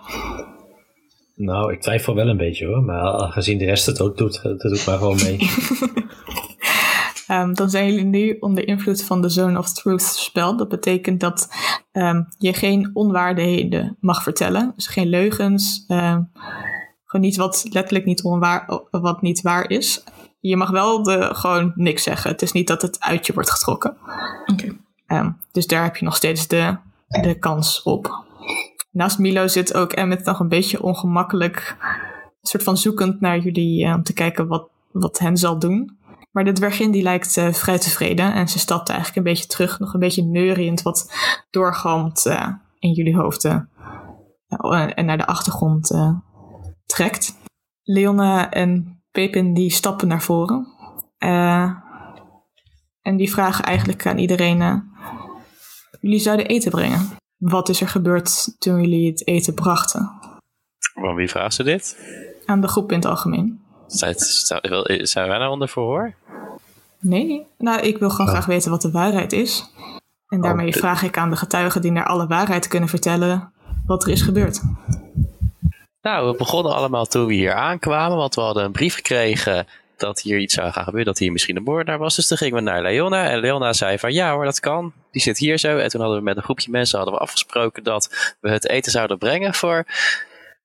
Nou, 1.34 1.72
ik 1.72 1.80
twijfel 1.80 2.14
wel 2.14 2.28
een 2.28 2.36
beetje 2.36 2.66
hoor, 2.66 2.82
maar 2.82 3.02
aangezien 3.02 3.58
de 3.58 3.64
rest 3.64 3.86
het 3.86 4.00
ook 4.00 4.16
doet, 4.16 4.42
dat 4.42 4.60
doe 4.60 4.76
ik 4.76 4.86
maar 4.86 4.98
gewoon 4.98 5.16
mee. 5.22 5.38
Ehm, 7.28 7.54
dan 7.54 7.70
zijn 7.70 7.86
jullie 7.86 8.04
nu 8.04 8.36
onder 8.40 8.66
invloed 8.68 9.04
van 9.04 9.22
de 9.22 9.28
Zone 9.28 9.58
of 9.58 9.72
Truth 9.72 10.02
spel. 10.02 10.56
Dat 10.56 10.68
betekent 10.68 11.20
dat 11.20 11.48
ehm, 11.92 12.22
je 12.38 12.52
geen 12.52 12.90
onwaarheden 12.92 13.96
mag 14.00 14.22
vertellen. 14.22 14.72
Dus 14.76 14.86
geen 14.86 15.08
leugens, 15.08 15.84
ehm, 15.86 16.22
Gewoon 17.08 17.26
niet 17.26 17.36
wat 17.36 17.66
letterlijk 17.70 18.04
niet 18.04 18.22
onwaar, 18.22 18.80
wat 18.90 19.22
niet 19.22 19.40
waar 19.40 19.70
is. 19.70 20.04
Je 20.40 20.56
mag 20.56 20.70
wel 20.70 21.02
de, 21.02 21.28
gewoon 21.34 21.72
niks 21.74 22.02
zeggen. 22.02 22.30
Het 22.30 22.42
is 22.42 22.52
niet 22.52 22.66
dat 22.66 22.82
het 22.82 23.00
uit 23.00 23.26
je 23.26 23.32
wordt 23.32 23.50
getrokken. 23.50 23.96
Oké. 24.46 24.76
Dus 25.52 25.66
daar 25.66 25.82
heb 25.82 25.96
je 25.96 26.04
nog 26.04 26.16
steeds 26.16 26.46
de, 26.46 26.76
de 27.08 27.38
kans 27.38 27.82
op. 27.82 28.24
Naast 28.90 29.18
Milo 29.18 29.46
zit 29.46 29.74
ook 29.74 29.92
Emmet 29.92 30.24
nog 30.24 30.40
een 30.40 30.48
beetje 30.48 30.82
ongemakkelijk, 30.82 31.76
soort 32.42 32.62
van 32.62 32.76
zoekend 32.76 33.20
naar 33.20 33.38
jullie 33.38 33.86
om 33.94 34.02
te 34.02 34.12
kijken 34.12 34.46
wat, 34.46 34.68
wat 34.90 35.18
hen 35.18 35.36
zal 35.36 35.58
doen. 35.58 35.97
Maar 36.38 36.46
de 36.46 36.52
dwergin 36.52 36.90
die 36.90 37.02
lijkt 37.02 37.36
eh, 37.36 37.52
vrij 37.52 37.78
tevreden 37.78 38.32
en 38.32 38.48
ze 38.48 38.58
stapt 38.58 38.88
eigenlijk 38.88 39.18
een 39.18 39.32
beetje 39.32 39.46
terug, 39.46 39.78
nog 39.78 39.94
een 39.94 40.00
beetje 40.00 40.22
neuriënd 40.22 40.82
wat 40.82 41.12
doorgalmt 41.50 42.26
eh, 42.26 42.48
in 42.78 42.92
jullie 42.92 43.16
hoofden 43.16 43.70
en 44.94 45.04
naar 45.04 45.16
de 45.16 45.26
achtergrond 45.26 45.90
eh, 45.90 46.14
trekt. 46.86 47.36
Leona 47.82 48.50
en 48.50 49.02
Pepin 49.10 49.54
die 49.54 49.70
stappen 49.70 50.08
naar 50.08 50.22
voren. 50.22 50.66
Eh, 51.18 51.72
en 53.02 53.16
die 53.16 53.30
vragen 53.30 53.64
eigenlijk 53.64 54.06
aan 54.06 54.18
iedereen: 54.18 54.62
eh, 54.62 54.76
jullie 56.00 56.20
zouden 56.20 56.46
eten 56.46 56.70
brengen. 56.70 57.10
Wat 57.36 57.68
is 57.68 57.80
er 57.80 57.88
gebeurd 57.88 58.60
toen 58.60 58.80
jullie 58.80 59.10
het 59.10 59.26
eten 59.26 59.54
brachten? 59.54 60.10
Waarom 60.94 61.16
wie 61.16 61.28
vraagt 61.28 61.54
ze 61.54 61.62
dit? 61.62 61.98
Aan 62.44 62.60
de 62.60 62.68
groep 62.68 62.90
in 62.90 62.98
het 62.98 63.06
algemeen. 63.06 63.66
Zijn, 63.86 64.14
zijn, 64.18 65.06
zijn 65.06 65.28
wij 65.28 65.38
nou 65.38 65.50
onder 65.50 65.68
verhoor? 65.68 66.14
Nee, 67.00 67.46
nou, 67.58 67.80
ik 67.80 67.98
wil 67.98 68.10
gewoon 68.10 68.28
graag 68.28 68.46
weten 68.46 68.70
wat 68.70 68.82
de 68.82 68.90
waarheid 68.90 69.32
is. 69.32 69.70
En 70.28 70.40
daarmee 70.40 70.66
Oh, 70.66 70.72
vraag 70.72 71.02
ik 71.02 71.16
aan 71.16 71.30
de 71.30 71.36
getuigen 71.36 71.82
die 71.82 71.92
naar 71.92 72.06
alle 72.06 72.26
waarheid 72.26 72.68
kunnen 72.68 72.88
vertellen 72.88 73.52
wat 73.86 74.02
er 74.02 74.10
is 74.10 74.22
gebeurd. 74.22 74.62
Nou, 76.02 76.30
we 76.30 76.36
begonnen 76.36 76.74
allemaal 76.74 77.06
toen 77.06 77.26
we 77.26 77.34
hier 77.34 77.54
aankwamen, 77.54 78.16
want 78.16 78.34
we 78.34 78.40
hadden 78.40 78.64
een 78.64 78.72
brief 78.72 78.94
gekregen 78.94 79.66
dat 79.96 80.20
hier 80.20 80.38
iets 80.38 80.54
zou 80.54 80.72
gaan 80.72 80.84
gebeuren, 80.84 81.06
dat 81.06 81.18
hier 81.18 81.32
misschien 81.32 81.56
een 81.56 81.62
moordenaar 81.62 81.98
was. 81.98 82.16
Dus 82.16 82.26
toen 82.26 82.36
gingen 82.36 82.54
we 82.54 82.60
naar 82.60 82.82
Leona 82.82 83.28
en 83.28 83.38
Leona 83.38 83.72
zei 83.72 83.98
van 83.98 84.12
ja 84.12 84.32
hoor, 84.32 84.44
dat 84.44 84.60
kan. 84.60 84.92
Die 85.10 85.22
zit 85.22 85.38
hier 85.38 85.58
zo. 85.58 85.78
En 85.78 85.88
toen 85.88 86.00
hadden 86.00 86.18
we 86.18 86.24
met 86.24 86.36
een 86.36 86.42
groepje 86.42 86.70
mensen 86.70 86.96
hadden 86.96 87.16
we 87.16 87.20
afgesproken 87.20 87.82
dat 87.82 88.36
we 88.40 88.50
het 88.50 88.68
eten 88.68 88.92
zouden 88.92 89.18
brengen 89.18 89.54
voor 89.54 89.86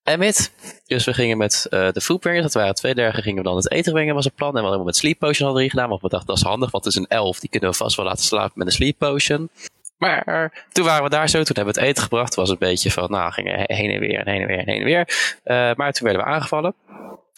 Emmett. 0.03 0.51
Dus 0.85 1.05
we 1.05 1.13
gingen 1.13 1.37
met 1.37 1.67
eh, 1.69 1.91
de 1.91 2.01
foodbringers, 2.01 2.43
dat 2.43 2.53
waren 2.53 2.75
twee 2.75 2.95
dagen, 2.95 3.23
gingen 3.23 3.37
we 3.43 3.47
dan 3.49 3.55
het 3.55 3.71
eten 3.71 3.93
brengen, 3.93 4.15
was 4.15 4.25
het 4.25 4.35
plan. 4.35 4.47
En 4.49 4.53
we 4.55 4.59
hadden 4.61 4.79
helemaal 4.79 4.93
met 5.01 5.01
sleep 5.03 5.19
potion 5.19 5.45
hadden 5.47 5.63
we 5.65 5.69
gedaan, 5.69 5.89
want 5.89 6.01
we 6.01 6.09
dachten 6.09 6.27
dat 6.27 6.37
is 6.37 6.43
handig, 6.43 6.71
want 6.71 6.83
het 6.85 6.93
is 6.93 6.99
een 6.99 7.07
elf, 7.07 7.39
die 7.39 7.49
kunnen 7.49 7.69
we 7.69 7.75
vast 7.75 7.95
wel 7.95 8.05
laten 8.05 8.23
slapen 8.23 8.51
met 8.55 8.67
een 8.67 8.73
sleep 8.73 8.97
potion. 8.97 9.49
Maar 9.97 10.65
toen 10.71 10.85
waren 10.85 11.03
we 11.03 11.09
daar 11.09 11.29
zo, 11.29 11.43
toen 11.43 11.55
hebben 11.55 11.73
we 11.73 11.79
het 11.79 11.89
eten 11.89 12.03
gebracht. 12.03 12.35
Was 12.35 12.49
een 12.49 12.55
beetje 12.59 12.91
van, 12.91 13.11
nou, 13.11 13.31
gingen 13.31 13.55
he- 13.59 13.75
heen 13.75 13.91
en 13.91 13.99
weer 13.99 14.19
en 14.19 14.31
heen 14.31 14.41
en 14.41 14.47
weer 14.47 14.57
en 14.59 14.69
heen 14.69 14.79
en 14.79 14.85
weer. 14.85 15.37
Eh, 15.43 15.55
maar 15.75 15.91
toen 15.93 16.07
werden 16.07 16.23
we 16.25 16.31
aangevallen. 16.31 16.73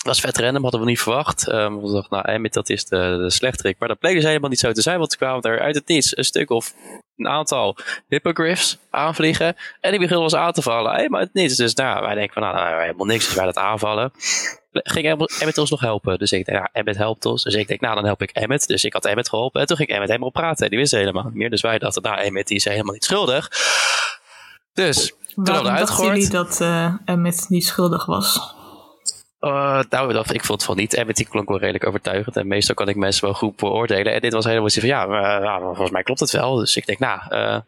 Was 0.06 0.20
vet 0.20 0.38
random, 0.38 0.62
hadden 0.62 0.80
we 0.80 0.86
niet 0.86 1.00
verwacht. 1.00 1.48
Ehm, 1.48 1.76
we 1.76 1.92
dachten, 1.92 2.18
nou, 2.18 2.30
Emmett, 2.30 2.54
dat 2.54 2.70
is 2.70 2.86
de, 2.86 3.18
de 3.22 3.30
slechterik. 3.30 3.76
Maar 3.80 3.88
dat 3.88 4.00
bleek 4.00 4.16
dus 4.16 4.24
helemaal 4.24 4.50
niet 4.50 4.60
zo 4.60 4.72
te 4.72 4.82
zijn, 4.82 4.98
want 4.98 5.10
toen 5.10 5.20
kwamen 5.20 5.42
er 5.42 5.62
uit 5.62 5.76
het 5.76 5.88
niets 5.88 6.18
een 6.18 6.24
stuk 6.24 6.50
of 6.50 6.74
een 7.18 7.28
aantal 7.28 7.78
hippogriffs 8.08 8.78
aanvliegen. 8.90 9.56
En 9.82 9.92
die 9.92 10.00
begonnen 10.00 10.24
ons 10.24 10.36
aan 10.36 10.52
te 10.52 10.62
vallen. 10.62 10.96
Helemaal 10.96 11.20
uit 11.20 11.28
het 11.28 11.38
niets. 11.38 11.56
Dus 11.56 11.74
nou, 11.74 12.02
wij 12.06 12.16
denken 12.16 12.34
van, 12.34 12.42
nou, 12.42 12.56
nou, 12.56 12.82
helemaal 12.82 13.06
niks, 13.06 13.26
dus 13.26 13.36
wij 13.36 13.46
dat 13.46 13.58
aanvallen. 13.58 14.12
Ging 14.72 15.06
Emmet 15.06 15.40
Emmet 15.40 15.58
ons 15.58 15.70
nog 15.70 15.80
helpen? 15.80 16.18
Dus 16.18 16.32
ik 16.32 16.46
denk, 16.46 16.58
ja, 16.58 16.70
Emmet 16.72 16.98
helpt 16.98 17.26
ons. 17.26 17.44
Dus 17.44 17.54
ik 17.54 17.68
denk, 17.68 17.82
nou, 17.82 17.96
dan 17.96 18.06
help 18.06 18.22
ik 18.22 18.32
Emmet. 18.32 18.68
Dus 18.68 18.84
ik 18.84 18.94
had 18.94 19.06
Emmet 19.06 19.30
geholpen. 19.30 19.62
En 19.62 19.68
toen 19.68 19.78
ging 19.78 19.90
Emmet 19.90 20.08
helemaal 20.08 20.32
praten. 20.32 20.70
Die 20.70 20.80
wist 20.80 20.92
helemaal 20.92 21.24
niet 21.24 21.34
meer. 21.34 21.50
Dus 21.50 21.62
wij 21.62 21.80
dachten, 21.80 22.02
nou, 22.02 22.18
Emmet 22.18 22.48
die 22.48 22.58
is 22.58 22.66
helemaal 22.66 22.94
niet 22.94 23.06
schuldig. 23.06 23.50
Dus, 24.74 25.08
toen 25.08 25.18
hadden 25.36 25.64
Waarom 25.64 25.64
we 25.64 25.70
dachten 25.70 25.88
uitgehoord. 25.88 26.16
jullie 26.16 26.30
dat 26.30 26.62
eh 26.62 26.94
Emmet 27.06 27.46
niet 27.50 27.66
schuldig 27.66 28.06
was? 28.06 28.55
Uh, 29.46 29.80
nou, 29.90 30.14
dat, 30.14 30.34
ik 30.34 30.44
vond 30.46 30.62
het 30.62 30.64
van 30.64 30.78
niet. 30.78 31.16
Die 31.16 31.28
klonk 31.28 31.50
wel 31.50 31.60
redelijk 31.60 31.88
overtuigend. 31.88 32.38
En 32.38 32.48
meestal 32.48 32.76
kan 32.76 32.90
ik 32.90 32.96
mensen 32.96 33.24
wel 33.24 33.34
goed 33.34 33.56
beoordelen. 33.56 34.14
En 34.14 34.22
dit 34.22 34.34
was 34.34 34.46
helemaal 34.46 34.66
iets 34.66 34.80
van, 34.80 34.88
ja, 34.88 35.06
maar 35.06 35.60
volgens 35.60 35.90
mij 35.90 36.04
klopt 36.04 36.20
het 36.20 36.32
wel. 36.32 36.56
Dus 36.56 36.76
ik 36.76 36.86
denk, 36.86 37.00
nou, 37.00 37.20
eh, 37.30 37.60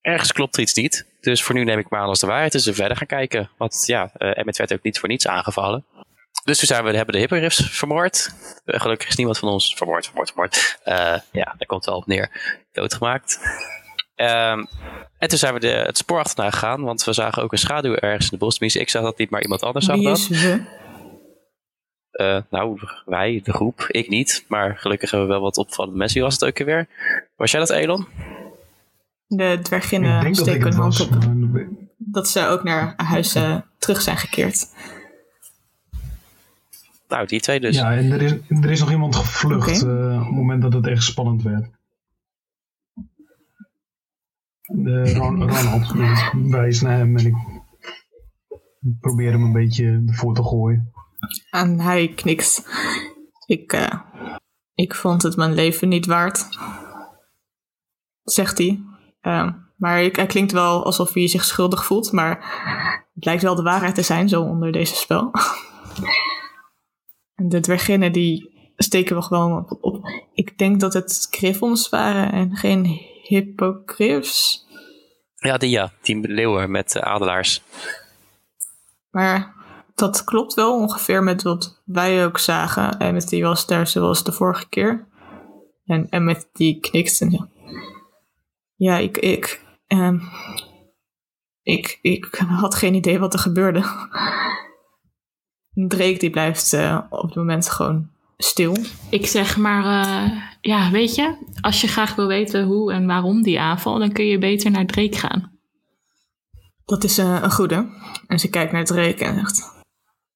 ergens 0.00 0.32
klopt 0.32 0.56
er 0.56 0.62
iets 0.62 0.74
niet. 0.74 1.06
Dus 1.20 1.42
voor 1.42 1.54
nu 1.54 1.64
neem 1.64 1.78
ik 1.78 1.88
maar 1.88 2.00
aan 2.00 2.08
als 2.08 2.20
de 2.20 2.26
waarheid. 2.26 2.52
Dus 2.52 2.64
we 2.64 2.74
verder 2.74 2.96
gaan 2.96 3.06
kijken. 3.06 3.50
Want 3.56 3.82
ja, 3.86 4.10
eh 4.16 4.38
Emmet 4.38 4.56
werd 4.56 4.72
ook 4.72 4.82
niet 4.82 4.98
voor 4.98 5.08
niets 5.08 5.26
aangevallen. 5.26 5.84
Dus 6.44 6.58
toen 6.58 6.68
zijn 6.68 6.84
we, 6.84 6.96
hebben 6.96 7.14
de 7.14 7.20
hippogriffs 7.20 7.68
vermoord. 7.70 8.34
Eh, 8.64 8.80
gelukkig 8.80 9.08
is 9.08 9.16
niemand 9.16 9.38
van 9.38 9.48
ons 9.48 9.74
vermoord, 9.74 10.04
vermoord, 10.06 10.28
vermoord. 10.28 10.78
Eh, 10.84 10.94
ja, 11.32 11.54
daar 11.58 11.66
komt 11.66 11.84
het 11.84 11.84
wel 11.84 11.96
op 11.96 12.06
neer. 12.06 12.30
Doodgemaakt. 12.72 13.38
Ehm, 14.14 14.64
en 15.18 15.28
toen 15.28 15.38
zijn 15.38 15.54
we 15.54 15.60
de, 15.60 15.66
het 15.66 15.98
spoor 15.98 16.18
achterna 16.18 16.50
gegaan. 16.50 16.82
Want 16.82 17.04
we 17.04 17.12
zagen 17.12 17.42
ook 17.42 17.52
een 17.52 17.58
schaduw 17.58 17.94
ergens 17.94 18.24
in 18.24 18.30
de 18.30 18.44
bos. 18.44 18.52
Tenminste, 18.52 18.80
ik 18.80 18.88
zag 18.88 19.02
dat 19.02 19.18
niet, 19.18 19.30
maar 19.30 19.42
iemand 19.42 19.62
anders 19.62 19.86
zag 19.86 19.96
Wie 19.96 20.04
dat. 20.04 20.28
Eh, 22.10 22.38
nou, 22.50 22.78
wij, 23.04 23.40
de 23.44 23.52
groep, 23.52 23.84
ik 23.88 24.08
niet. 24.08 24.44
Maar 24.48 24.76
gelukkig 24.76 25.10
hebben 25.10 25.28
we 25.28 25.34
wel 25.34 25.42
wat 25.42 25.56
opvallende 25.56 25.98
mensen. 25.98 26.16
Wie 26.16 26.24
was 26.24 26.34
het 26.34 26.44
ook 26.44 26.60
alweer? 26.60 26.88
Was 27.36 27.50
jij 27.50 27.60
dat, 27.60 27.70
Elon? 27.70 28.06
De 29.26 29.58
dwerginnen 29.62 30.26
ik 30.26 30.34
steken 30.34 30.62
hun 30.62 30.72
hand 30.72 31.00
op 31.00 31.10
dat 31.96 32.28
ze 32.28 32.46
ook 32.46 32.62
naar 32.62 32.94
huis 32.96 33.34
eh, 33.34 33.56
terug 33.78 34.00
zijn 34.00 34.16
gekeerd. 34.16 34.66
Nou, 37.08 37.26
die 37.26 37.40
twee 37.40 37.60
dus. 37.60 37.76
Ja, 37.76 37.94
en 37.94 38.12
er 38.12 38.22
is, 38.22 38.32
er 38.48 38.70
is 38.70 38.80
nog 38.80 38.90
iemand 38.90 39.16
gevlucht 39.16 39.82
eh, 39.82 40.18
op 40.18 40.26
het 40.26 40.34
moment 40.34 40.62
dat 40.62 40.72
het 40.72 40.86
echt 40.86 41.02
spannend 41.02 41.42
werd. 41.42 41.66
De 44.62 45.14
Ron- 45.14 45.50
Ronald 45.52 45.94
naar 46.82 46.96
hem 46.96 47.16
en 47.16 47.26
ik 47.26 47.34
probeer 49.00 49.32
hem 49.32 49.42
een 49.42 49.52
beetje 49.52 50.02
ervoor 50.06 50.34
te 50.34 50.42
gooien. 50.42 50.92
En 51.50 51.80
hij 51.80 52.08
knikt. 52.08 52.66
Ik, 53.46 53.72
eh, 53.72 54.00
ik 54.74 54.94
vond 54.94 55.22
het 55.22 55.36
mijn 55.36 55.54
leven 55.54 55.88
niet 55.88 56.06
waard. 56.06 56.48
Zegt 58.22 58.58
hij. 58.58 58.82
Ehm, 59.20 59.52
maar 59.76 60.02
ik, 60.02 60.16
hij 60.16 60.26
klinkt 60.26 60.52
wel 60.52 60.84
alsof 60.84 61.12
hij 61.12 61.28
zich 61.28 61.44
schuldig 61.44 61.84
voelt. 61.84 62.12
Maar 62.12 62.36
het 63.14 63.24
lijkt 63.24 63.42
wel 63.42 63.54
de 63.54 63.62
waarheid 63.62 63.94
te 63.94 64.02
zijn, 64.02 64.28
zo 64.28 64.42
onder 64.42 64.72
deze 64.72 64.94
spel. 64.94 65.30
en 67.34 67.48
de 67.48 67.60
dwerginnen 67.60 68.12
die 68.12 68.50
steken 68.76 69.16
we 69.16 69.22
gewoon 69.22 69.58
op, 69.58 69.78
op. 69.80 70.06
Ik 70.34 70.58
denk 70.58 70.80
dat 70.80 70.92
het 70.92 71.26
griffons 71.30 71.88
waren 71.88 72.32
en 72.32 72.56
geen 72.56 73.10
hippogriffs. 73.34 74.66
Ja, 75.36 75.58
die 75.58 75.70
ja. 75.70 75.92
Die 76.02 76.28
leeuwen 76.28 76.70
met 76.70 76.96
eh, 76.96 77.02
adelaars. 77.02 77.62
Maar 79.10 79.54
dat 79.94 80.24
klopt 80.24 80.54
wel 80.54 80.74
ongeveer 80.74 81.22
met 81.22 81.42
wat 81.42 81.82
wij 81.84 82.24
ook 82.24 82.38
zagen. 82.38 82.98
En 82.98 83.14
met 83.14 83.28
die 83.28 83.42
was 83.42 83.66
daar 83.66 83.86
zoals 83.86 84.24
de 84.24 84.32
vorige 84.32 84.68
keer. 84.68 85.06
En, 85.84 86.06
en 86.10 86.24
met 86.24 86.48
die 86.52 86.80
knikt. 86.80 87.20
En 87.20 87.30
ja, 87.30 87.48
ja 88.76 88.98
ik, 88.98 89.18
ik, 89.18 89.64
ehm, 89.86 90.18
ik, 91.62 91.98
ik 92.02 92.34
had 92.34 92.74
geen 92.74 92.94
idee 92.94 93.18
wat 93.18 93.32
er 93.32 93.38
gebeurde. 93.38 93.80
Drake 95.88 96.18
die 96.18 96.30
blijft 96.30 96.72
eh, 96.72 96.98
op 97.10 97.22
het 97.22 97.34
moment 97.34 97.70
gewoon 97.70 98.10
stil. 98.36 98.76
Ik 99.10 99.26
zeg 99.26 99.56
maar, 99.56 100.04
eh, 100.04 100.51
ja, 100.62 100.90
weet 100.90 101.14
je, 101.14 101.36
als 101.60 101.80
je 101.80 101.86
graag 101.86 102.14
wil 102.14 102.26
weten 102.26 102.64
hoe 102.64 102.92
en 102.92 103.06
waarom 103.06 103.42
die 103.42 103.60
aanval, 103.60 103.98
dan 103.98 104.12
kun 104.12 104.26
je 104.26 104.38
beter 104.38 104.70
naar 104.70 104.86
Drake 104.86 105.16
gaan. 105.16 105.58
Dat 106.84 107.04
is 107.04 107.18
eh, 107.18 107.42
een 107.42 107.50
goede. 107.50 107.88
En 108.26 108.38
ze 108.38 108.50
kijkt 108.50 108.72
naar 108.72 108.84
Drake 108.84 109.24
en 109.24 109.34
zegt... 109.34 109.70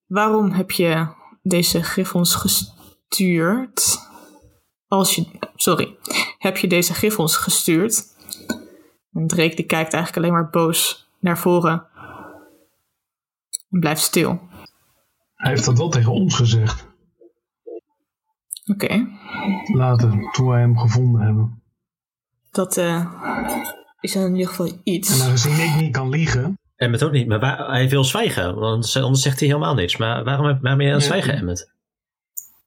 Waarom 0.06 0.50
heb 0.50 0.70
je 0.70 1.08
deze 1.42 1.82
griffons 1.82 2.34
gestuurd? 2.34 3.98
Als 4.86 5.14
je... 5.14 5.26
Sorry. 5.54 5.96
Heb 6.38 6.56
je 6.56 6.66
deze 6.66 6.94
griffons 6.94 7.36
gestuurd? 7.36 8.04
En 9.12 9.26
Drake 9.26 9.54
die 9.54 9.66
kijkt 9.66 9.92
eigenlijk 9.92 10.16
alleen 10.16 10.32
maar 10.32 10.50
boos 10.50 11.08
naar 11.20 11.38
voren. 11.38 11.86
En 13.70 13.80
blijft 13.80 14.02
stil. 14.02 14.40
Hij 15.34 15.50
heeft 15.50 15.64
dat 15.64 15.78
wel 15.78 15.88
tegen 15.88 16.12
ons 16.12 16.34
gezegd. 16.34 16.86
Oké. 18.72 19.06
Later, 19.72 20.30
toen 20.32 20.46
wij 20.48 20.60
hem 20.60 20.78
gevonden 20.78 21.20
hebben. 21.20 21.62
Dat 22.50 22.76
eh, 22.76 23.12
is 24.00 24.14
in 24.14 24.32
ieder 24.32 24.48
geval 24.48 24.66
En 24.66 24.80
iets. 24.84 25.22
aangezien 25.22 25.58
ik 25.74 25.80
niet 25.80 25.92
kan 25.92 26.08
liegen, 26.08 26.58
Emmet 26.76 27.04
ook 27.04 27.12
niet, 27.12 27.28
maar 27.28 27.40
waar- 27.40 27.70
hij 27.70 27.88
wil 27.88 28.04
zwijgen, 28.04 28.54
want 28.54 28.96
anders 28.96 29.22
zegt 29.22 29.38
hij 29.40 29.48
helemaal 29.48 29.74
niks. 29.74 29.96
Maar 29.96 30.24
waarom, 30.24 30.44
waarom 30.44 30.62
ben 30.62 30.80
je 30.80 30.86
aan 30.88 30.96
het 30.98 31.04
zwijgen, 31.06 31.34
Emmet? 31.34 31.72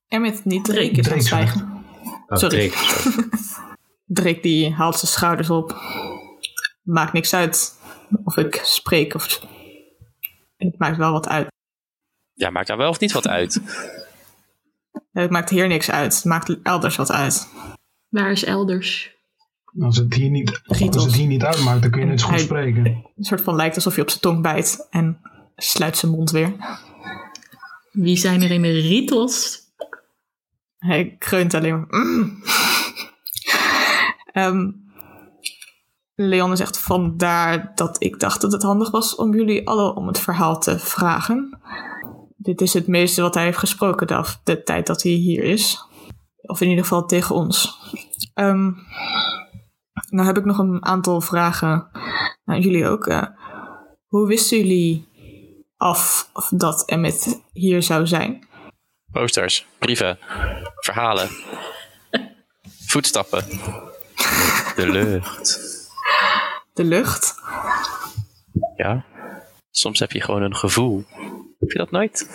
Emmet, 0.07 0.45
niet 0.45 0.65
Drake, 0.65 0.89
is 0.91 1.07
aan 1.09 1.17
het 1.17 1.25
zwijgen. 1.25 1.83
Oh, 2.27 2.37
Sorry. 2.37 2.69
Drake. 2.69 3.29
Drake 4.05 4.39
die 4.41 4.73
haalt 4.73 4.95
zijn 4.95 5.11
schouders 5.11 5.49
op. 5.49 5.75
Maakt 6.81 7.13
niks 7.13 7.33
uit 7.33 7.79
of 8.23 8.37
ik 8.37 8.61
spreek 8.63 9.13
of... 9.13 9.41
Het 10.57 10.77
maakt 10.79 10.97
wel 10.97 11.11
wat 11.11 11.27
uit. 11.27 11.47
Ja, 12.33 12.49
maakt 12.49 12.67
daar 12.67 12.77
wel 12.77 12.89
of 12.89 12.99
niet 12.99 13.11
wat 13.11 13.27
uit. 13.27 13.61
Het 15.11 15.29
maakt 15.29 15.49
hier 15.49 15.67
niks 15.67 15.91
uit. 15.91 16.15
Het 16.15 16.25
maakt 16.25 16.61
elders 16.63 16.95
wat 16.95 17.11
uit. 17.11 17.47
Waar 18.09 18.31
is 18.31 18.43
elders? 18.43 19.17
als 19.79 19.97
het 19.97 20.13
hier 20.13 20.29
niet, 20.29 20.61
als 20.65 20.79
het 20.79 21.13
hier 21.13 21.27
niet 21.27 21.43
uitmaakt, 21.43 21.81
dan 21.81 21.91
kun 21.91 21.99
je 22.01 22.05
net 22.07 22.19
zo 22.19 22.25
goed 22.25 22.35
Hij- 22.35 22.43
spreken. 22.43 22.85
Een 22.85 23.23
soort 23.23 23.41
van 23.41 23.55
lijkt 23.55 23.75
alsof 23.75 23.95
je 23.95 24.01
op 24.01 24.09
zijn 24.09 24.21
tong 24.21 24.41
bijt 24.41 24.87
en 24.89 25.21
sluit 25.55 25.97
zijn 25.97 26.11
mond 26.11 26.31
weer. 26.31 26.53
Wie 27.91 28.17
zijn 28.17 28.41
er 28.41 28.51
in 28.51 28.61
de 28.61 28.71
Ritos? 28.79 29.59
Hij 30.77 31.15
kreunt 31.19 31.53
alleen 31.53 31.79
maar. 31.79 31.87
"Mm." 31.89 32.43
Ehm, 34.31 34.71
Leon 36.15 36.57
zegt 36.57 36.79
vandaar 36.79 37.71
dat 37.75 38.03
ik 38.03 38.19
dacht 38.19 38.41
dat 38.41 38.51
het 38.51 38.63
handig 38.63 38.91
was 38.91 39.15
om 39.15 39.33
jullie 39.33 39.67
allen 39.67 39.95
om 39.95 40.07
het 40.07 40.19
verhaal 40.19 40.59
te 40.59 40.79
vragen. 40.79 41.59
Dit 42.41 42.61
is 42.61 42.73
het 42.73 42.87
meeste 42.87 43.21
wat 43.21 43.33
hij 43.33 43.43
heeft 43.43 43.57
gesproken 43.57 44.07
de, 44.07 44.15
af- 44.15 44.39
de 44.43 44.63
tijd 44.63 44.87
dat 44.87 45.03
hij 45.03 45.11
hier 45.11 45.43
is. 45.43 45.83
Of 46.41 46.61
in 46.61 46.69
ieder 46.69 46.83
geval 46.83 47.05
tegen 47.05 47.35
ons. 47.35 47.79
Ehm, 48.33 48.71
nou 50.09 50.27
heb 50.27 50.37
ik 50.37 50.45
nog 50.45 50.57
een 50.57 50.85
aantal 50.85 51.21
vragen 51.21 51.89
naar 52.45 52.59
jullie 52.59 52.87
ook. 52.87 53.07
Eh, 53.07 53.23
hoe 54.07 54.27
wisten 54.27 54.57
jullie 54.57 55.07
af 55.77 56.29
of 56.33 56.49
dat 56.49 56.85
Emmet 56.85 57.41
hier 57.53 57.83
zou 57.83 58.07
zijn? 58.07 58.47
Posters, 59.11 59.65
brieven, 59.79 60.17
verhalen, 60.79 61.29
voetstappen, 62.87 63.43
de 64.75 64.87
lucht. 64.89 65.59
De 66.73 66.83
lucht? 66.83 67.35
Ja, 68.75 69.05
soms 69.71 69.99
heb 69.99 70.11
je 70.11 70.21
gewoon 70.21 70.41
een 70.41 70.55
gevoel. 70.55 71.05
Heb 71.59 71.71
je 71.71 71.77
dat 71.77 71.91
nooit? 71.91 72.29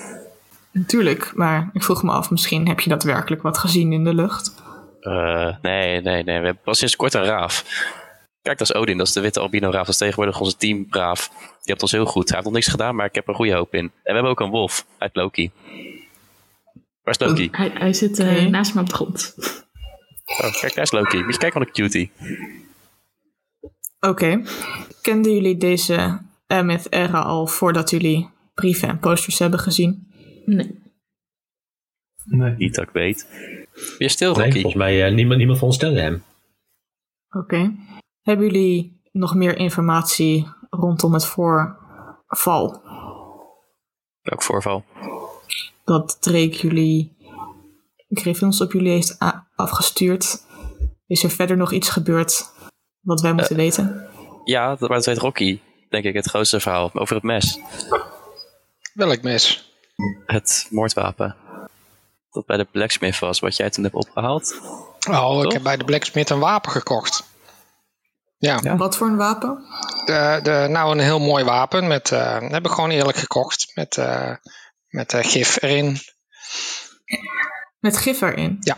Natuurlijk, 0.71 1.33
maar 1.35 1.71
ik 1.73 1.83
vroeg 1.83 2.03
me 2.03 2.11
af, 2.11 2.31
misschien 2.31 2.69
heb 2.69 2.81
je 2.81 2.91
daadwerkelijk 2.91 3.43
wat 3.43 3.59
gezien 3.59 3.93
in 3.93 4.05
de 4.05 4.15
lucht. 4.15 4.55
Eh, 5.01 5.57
nee, 5.63 6.01
nee, 6.01 6.23
nee. 6.23 6.39
We 6.39 6.45
hebben 6.45 6.63
pas 6.65 6.79
sinds 6.79 6.97
kort 6.97 7.15
een 7.15 7.25
raaf. 7.25 7.65
Kijk, 8.43 8.59
dat 8.59 8.69
is 8.69 8.75
Odin, 8.75 8.99
dat 8.99 9.07
is 9.07 9.13
de 9.13 9.21
witte 9.21 9.41
albino 9.41 9.71
raaf. 9.71 9.85
Dat 9.85 9.89
is 9.89 9.97
tegenwoordig 9.97 10.41
onze 10.41 10.57
teamraaf. 10.57 11.29
Die 11.29 11.59
hebt 11.65 11.83
ons 11.83 11.93
heel 11.93 12.07
goed. 12.07 12.29
Hij 12.29 12.35
heeft 12.35 12.45
nog 12.45 12.55
niks 12.55 12.69
gedaan, 12.69 12.95
maar 12.95 13.07
ik 13.07 13.15
heb 13.15 13.29
er 13.29 13.35
goede 13.35 13.55
hoop 13.55 13.75
in. 13.75 13.81
En 13.81 13.91
we 14.03 14.13
hebben 14.13 14.31
ook 14.31 14.41
een 14.41 14.51
wolf 14.51 14.87
uit 14.99 15.17
Loki. 15.17 15.51
Waar 17.03 17.15
is 17.15 17.19
Loki? 17.19 17.49
Hij, 17.53 17.71
hij 17.75 17.93
zit 17.93 18.19
eh, 18.19 18.47
naast 18.47 18.75
me 18.75 18.81
op 18.81 18.89
de 18.89 18.95
grond. 18.95 19.35
Oh, 20.25 20.61
kijk, 20.61 20.75
daar 20.75 20.85
is 20.85 20.93
Loki. 20.93 21.23
Moet 21.23 21.33
je 21.33 21.39
kijken 21.39 21.59
wat 21.59 21.69
een 21.69 21.75
cutie. 21.75 22.13
Oké. 24.01 24.43
Kenden 25.03 25.33
jullie 25.33 25.57
deze 25.57 26.21
Emmet 26.47 26.93
era 26.93 27.21
al 27.21 27.47
voordat 27.47 27.91
jullie 27.91 28.29
brieven 28.55 28.89
en 28.89 28.99
posters 28.99 29.39
hebben 29.39 29.59
gezien? 29.59 30.07
Nee. 30.45 30.83
Nee. 32.25 32.55
Niet 32.57 32.75
dat 32.75 32.85
ik 32.85 32.93
weet. 32.93 33.29
Weer 33.99 34.11
stil, 34.11 34.35
Nee, 34.35 34.45
Rocky. 34.45 34.53
volgens 34.61 34.75
mij 34.83 35.09
uh, 35.09 35.15
niemand, 35.15 35.37
niemand 35.39 35.59
veronderstelde 35.59 36.01
hem. 36.01 36.23
Oké. 37.31 37.75
Hebben 38.23 38.47
jullie 38.47 39.01
nog 39.13 39.35
meer 39.35 39.57
informatie 39.57 40.47
rondom 40.71 41.13
het 41.13 41.27
voorval? 41.27 42.83
Welk 44.21 44.43
voorval? 44.43 44.85
Dat 45.85 46.23
Drake 46.23 46.57
jullie 46.57 47.17
Griffins 48.09 48.61
op 48.61 48.73
jullie 48.73 48.91
heeft 48.93 49.17
afgestuurd? 49.55 50.43
Is 51.07 51.25
er 51.25 51.31
verder 51.31 51.57
nog 51.57 51.73
iets 51.73 51.89
gebeurd 51.91 52.53
wat 53.01 53.21
wij 53.21 53.33
moeten 53.33 53.57
weten? 53.57 54.09
Ja, 54.45 54.69
dat, 54.69 54.81
maar 54.89 54.99
dat 54.99 55.07
weet 55.07 55.19
Rocky, 55.19 55.61
denk 55.89 56.05
ik, 56.05 56.15
het 56.15 56.27
grootste 56.27 56.61
verhaal. 56.61 56.91
Over 56.95 57.15
het 57.15 57.25
mes. 57.25 57.59
Welk 58.95 59.23
mes? 59.23 59.73
Het 60.27 60.67
moordwapen. 60.71 61.37
Dat 62.31 62.47
bij 62.47 62.57
de 62.57 62.65
blacksmith 62.65 63.19
was, 63.19 63.41
wat 63.41 63.57
jij 63.57 63.71
toen 63.71 63.85
hebt 63.85 63.97
opgehaald. 63.97 64.61
Oh, 65.11 65.43
ik 65.45 65.53
heb 65.53 65.63
bij 65.63 65.77
de 65.77 65.85
Blacksmith 65.85 66.31
een 66.31 66.39
wapen 66.39 66.71
gekocht. 66.71 67.25
Ja, 68.39 68.59
Ja. 68.63 68.77
Wat 68.77 68.97
voor 68.97 69.07
een 69.07 69.17
wapen? 69.17 69.65
de, 70.05 70.41
de, 70.43 70.67
nou 70.71 70.93
een 70.93 71.05
heel 71.05 71.19
mooi 71.21 71.45
wapen. 71.45 71.87
Met, 71.87 72.11
eh, 72.13 72.41
dat 72.41 72.51
heb 72.51 72.65
ik 72.65 72.71
gewoon 72.71 72.91
eerlijk 72.91 73.17
gekocht. 73.19 73.71
Met, 73.75 73.97
eh, 73.97 74.35
met 74.89 75.13
eh, 75.13 75.25
gif 75.25 75.63
erin. 75.63 75.99
Met 77.79 77.97
gif 77.97 78.21
erin. 78.21 78.57
Ja. 78.61 78.77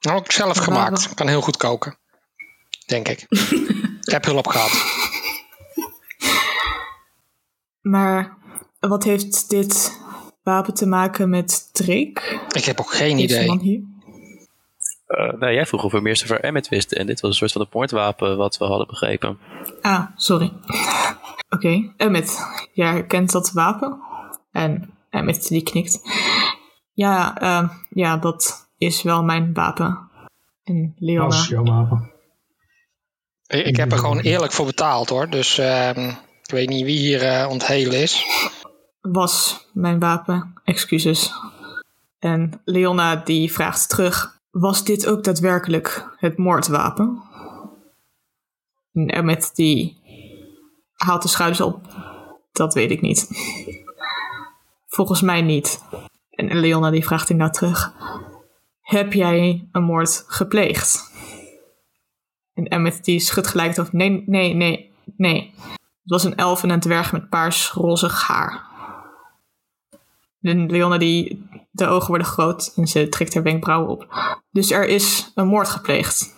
Nou, 0.00 0.18
ook 0.18 0.32
zelf 0.32 0.56
Een 0.56 0.62
gemaakt. 0.62 1.00
wapen. 1.00 1.16
Kan 1.16 1.28
heel 1.28 1.40
goed 1.42 1.56
koken. 1.56 1.98
Denk 2.86 3.08
ik. 3.08 3.26
ik 4.06 4.10
heb 4.12 4.24
hulp 4.24 4.46
gehad. 4.46 4.70
Maar 7.80 8.38
wat 8.80 9.04
heeft 9.04 9.50
dit 9.50 10.00
wapen 10.42 10.74
te 10.74 10.86
maken 10.86 11.30
met 11.30 11.68
Drake? 11.72 12.40
Ik 12.52 12.64
heb 12.64 12.80
ook 12.80 12.92
geen 12.92 13.16
Deze 13.16 13.42
idee. 13.44 13.58
hier? 13.58 13.80
Eh, 15.06 15.32
nou, 15.38 15.52
jij 15.52 15.66
vroeg 15.66 15.84
of 15.84 15.92
we 15.92 16.00
meer 16.00 16.20
over 16.24 16.40
Emmet 16.40 16.68
wisten. 16.68 16.98
En 16.98 17.06
dit 17.06 17.20
was 17.20 17.30
een 17.30 17.36
soort 17.36 17.52
van 17.52 17.60
het 17.60 17.74
moordwapen 17.74 18.36
wat 18.36 18.58
we 18.58 18.64
hadden 18.64 18.86
begrepen. 18.86 19.38
Ah, 19.80 20.06
sorry. 20.16 20.52
Oké, 21.48 21.92
Emmet, 21.96 22.38
jij 22.72 22.90
herkent 22.90 23.32
dat 23.32 23.52
wapen? 23.52 24.00
En 24.52 24.90
Emmet 25.10 25.48
die 25.48 25.62
knikt. 25.62 26.00
Ja, 26.92 27.36
ehm, 27.38 27.68
ja, 27.90 28.16
dat 28.16 28.68
is 28.78 29.02
wel 29.02 29.22
mijn 29.22 29.52
wapen. 29.54 30.08
En 30.64 30.94
Leona, 30.98 31.28
Dat 31.28 31.32
is 31.38 31.48
jouw 31.48 31.64
wapen. 31.64 32.10
Ik, 33.46 33.66
ik 33.66 33.76
heb 33.76 33.92
er 33.92 33.98
gewoon 33.98 34.20
eerlijk 34.20 34.52
voor 34.52 34.66
betaald 34.66 35.08
hoor. 35.08 35.28
Dus 35.30 35.58
ehm, 35.58 36.08
ik 36.42 36.50
weet 36.50 36.68
niet 36.68 36.84
wie 36.84 36.98
hier 36.98 37.22
eh 37.22 37.48
onthelen 37.48 38.00
is. 38.02 38.24
Was 39.00 39.66
mijn 39.72 39.98
wapen. 39.98 40.54
Excuses. 40.64 41.32
En 42.18 42.60
Leona 42.64 43.16
die 43.16 43.52
vraagt 43.52 43.88
terug. 43.88 44.38
Was 44.50 44.84
dit 44.84 45.06
ook 45.06 45.24
daadwerkelijk 45.24 46.14
het 46.16 46.38
moordwapen? 46.38 47.22
En 48.92 49.06
Emmet 49.06 49.50
die 49.54 49.98
haalt 50.92 51.22
de 51.22 51.28
schouders 51.28 51.60
op. 51.60 51.80
Dat 52.52 52.74
weet 52.74 52.90
ik 52.90 53.00
niet. 53.00 53.28
Volgens 54.96 55.20
mij 55.20 55.42
niet. 55.42 55.84
En 56.30 56.60
Leona 56.60 56.90
die 56.90 57.04
vraagt 57.04 57.30
inderdaad 57.30 57.56
terug. 57.56 57.92
Heb 58.80 59.12
jij 59.12 59.68
een 59.72 59.82
moord 59.82 60.24
gepleegd? 60.26 61.12
En 62.54 62.64
Emmet 62.64 63.04
die 63.04 63.20
schudt 63.20 63.46
gelijk 63.46 63.76
hoofd. 63.76 63.92
Nee, 63.92 64.22
nee, 64.26 64.54
nee, 64.54 64.92
nee. 65.16 65.54
Het 65.76 66.10
was 66.10 66.24
een 66.24 66.36
elf 66.36 66.62
en 66.62 66.70
een 66.70 66.80
dwerg 66.80 67.12
met 67.12 67.28
paars-rozig 67.28 68.26
haar. 68.26 68.69
En 70.40 70.70
Leona 70.70 70.98
die, 70.98 71.48
de 71.70 71.86
ogen 71.86 72.08
worden 72.08 72.26
groot 72.26 72.72
en 72.76 72.86
ze 72.86 73.08
trekt 73.08 73.34
haar 73.34 73.42
wenkbrauwen 73.42 73.90
op. 73.90 74.06
Dus 74.50 74.70
er 74.70 74.86
is 74.86 75.32
een 75.34 75.46
moord 75.46 75.68
gepleegd. 75.68 76.34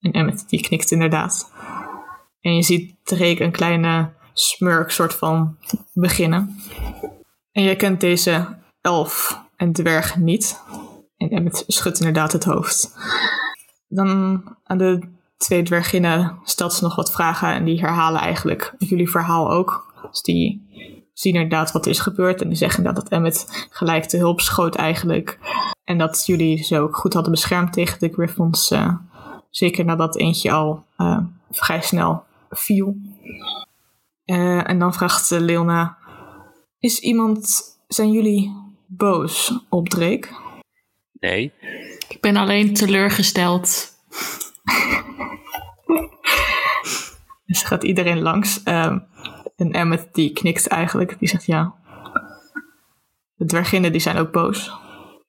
En 0.00 0.12
Emmet 0.12 0.44
die 0.48 0.60
knikt 0.60 0.90
inderdaad. 0.90 1.52
En 2.40 2.54
je 2.54 2.62
ziet 2.62 2.94
Drake 3.04 3.44
een 3.44 3.52
kleine 3.52 4.12
smurk 4.32 4.90
soort 4.90 5.14
van 5.14 5.56
beginnen. 5.92 6.56
En 7.52 7.62
je 7.62 7.76
kent 7.76 8.00
deze 8.00 8.58
elf 8.80 9.40
en 9.56 9.72
dwerg 9.72 10.16
niet. 10.16 10.60
En 11.16 11.30
Emmet 11.30 11.64
schudt 11.66 11.98
inderdaad 11.98 12.32
het 12.32 12.44
hoofd. 12.44 12.96
Dan 13.88 14.42
aan 14.64 14.78
de 14.78 15.00
twee 15.36 15.62
dwerginnen 15.62 16.38
stelt 16.44 16.72
ze 16.72 16.84
nog 16.84 16.96
wat 16.96 17.12
vragen 17.12 17.52
en 17.52 17.64
die 17.64 17.80
herhalen 17.80 18.20
eigenlijk 18.20 18.74
jullie 18.78 19.10
verhaal 19.10 19.50
ook. 19.50 19.92
Dus 20.10 20.22
die 20.22 20.70
zien 21.22 21.34
inderdaad 21.34 21.72
wat 21.72 21.84
er 21.84 21.90
is 21.90 22.00
gebeurd 22.00 22.42
en 22.42 22.48
die 22.48 22.56
zeggen 22.56 22.84
dat 22.84 23.08
Emmet 23.08 23.66
gelijk 23.70 24.04
te 24.04 24.16
hulp 24.16 24.40
schoot 24.40 24.74
eigenlijk. 24.74 25.38
En 25.84 25.98
dat 25.98 26.26
jullie 26.26 26.64
ze 26.64 26.78
ook 26.78 26.96
goed 26.96 27.12
hadden 27.12 27.32
beschermd 27.32 27.72
tegen 27.72 27.98
de 27.98 28.12
Griffons. 28.12 28.70
eh, 28.70 28.96
zeker 29.50 29.84
nadat 29.84 30.16
eentje 30.16 30.50
al 30.52 30.84
eh, 30.96 31.18
vrij 31.50 31.80
snel 31.80 32.24
viel. 32.50 32.96
Eh, 34.24 34.68
en 34.68 34.78
dan 34.78 34.94
vraagt 34.94 35.30
Leona, 35.30 35.96
is 36.78 36.98
iemand, 36.98 37.62
zijn 37.88 38.12
jullie 38.12 38.52
boos 38.86 39.52
op 39.68 39.88
Drake? 39.88 40.28
Nee. 41.12 41.52
Ik 42.08 42.20
ben 42.20 42.36
alleen 42.36 42.74
teleurgesteld. 42.74 43.90
Dus 47.46 47.62
gaat 47.62 47.84
iedereen 47.84 48.22
langs. 48.22 48.62
ehm, 48.62 48.98
en 49.62 49.72
Emmet 49.72 50.08
die 50.12 50.32
knikt 50.32 50.66
eigenlijk. 50.66 51.18
Die 51.18 51.28
zegt 51.28 51.44
ja. 51.44 51.74
De 53.34 53.44
dwerginnen 53.44 53.92
die 53.92 54.00
zijn 54.00 54.16
ook 54.16 54.32
boos. 54.32 54.72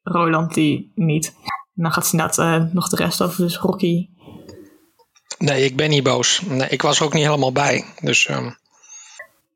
Roland 0.03 0.53
die 0.53 0.91
niet. 0.95 1.35
En 1.75 1.83
dan 1.83 1.91
gaat 1.91 2.07
ze 2.07 2.11
inderdaad 2.11 2.37
eh, 2.37 2.73
nog 2.73 2.89
de 2.89 2.95
rest 2.95 3.21
over. 3.21 3.43
Dus 3.43 3.57
Rocky. 3.57 4.09
Nee, 5.37 5.65
ik 5.65 5.75
ben 5.75 5.89
niet 5.89 6.03
boos. 6.03 6.41
Nee, 6.41 6.69
ik 6.69 6.81
was 6.81 6.99
er 6.99 7.05
ook 7.05 7.13
niet 7.13 7.25
helemaal 7.25 7.51
bij. 7.51 7.85
Dus 8.01 8.25
ehm, 8.25 8.51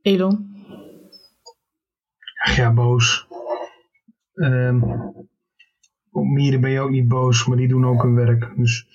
Elon. 0.01 0.55
Ja, 2.55 2.73
boos. 2.73 3.27
Ehm, 4.33 4.81
op 6.11 6.25
mieren 6.25 6.61
ben 6.61 6.71
je 6.71 6.79
ook 6.79 6.89
niet 6.89 7.07
boos, 7.07 7.45
maar 7.45 7.57
die 7.57 7.67
doen 7.67 7.85
ook 7.85 8.01
hun 8.01 8.15
werk. 8.15 8.53
Dus 8.55 8.87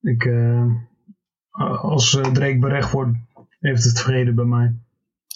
ik, 0.00 0.24
eh, 0.24 0.66
als 1.82 2.14
uh, 2.14 2.22
Drake 2.22 2.58
berecht 2.58 2.90
wordt, 2.90 3.16
heeft 3.60 3.84
het 3.84 4.00
vrede 4.00 4.32
bij 4.32 4.44
mij. 4.44 4.74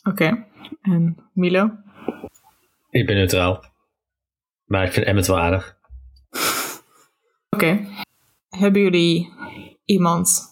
Oké. 0.09 0.45
En 0.83 1.17
Milo? 1.33 1.71
Ik 2.91 3.07
ben 3.07 3.17
neutraal. 3.17 3.65
Maar 4.65 4.85
ik 4.85 4.93
vind 4.93 5.07
Emmet 5.07 5.27
wel 5.27 5.39
aardig. 5.39 5.77
Oké. 7.51 7.87
Hebben 8.49 8.83
jullie 8.83 9.33
iemand 9.85 10.51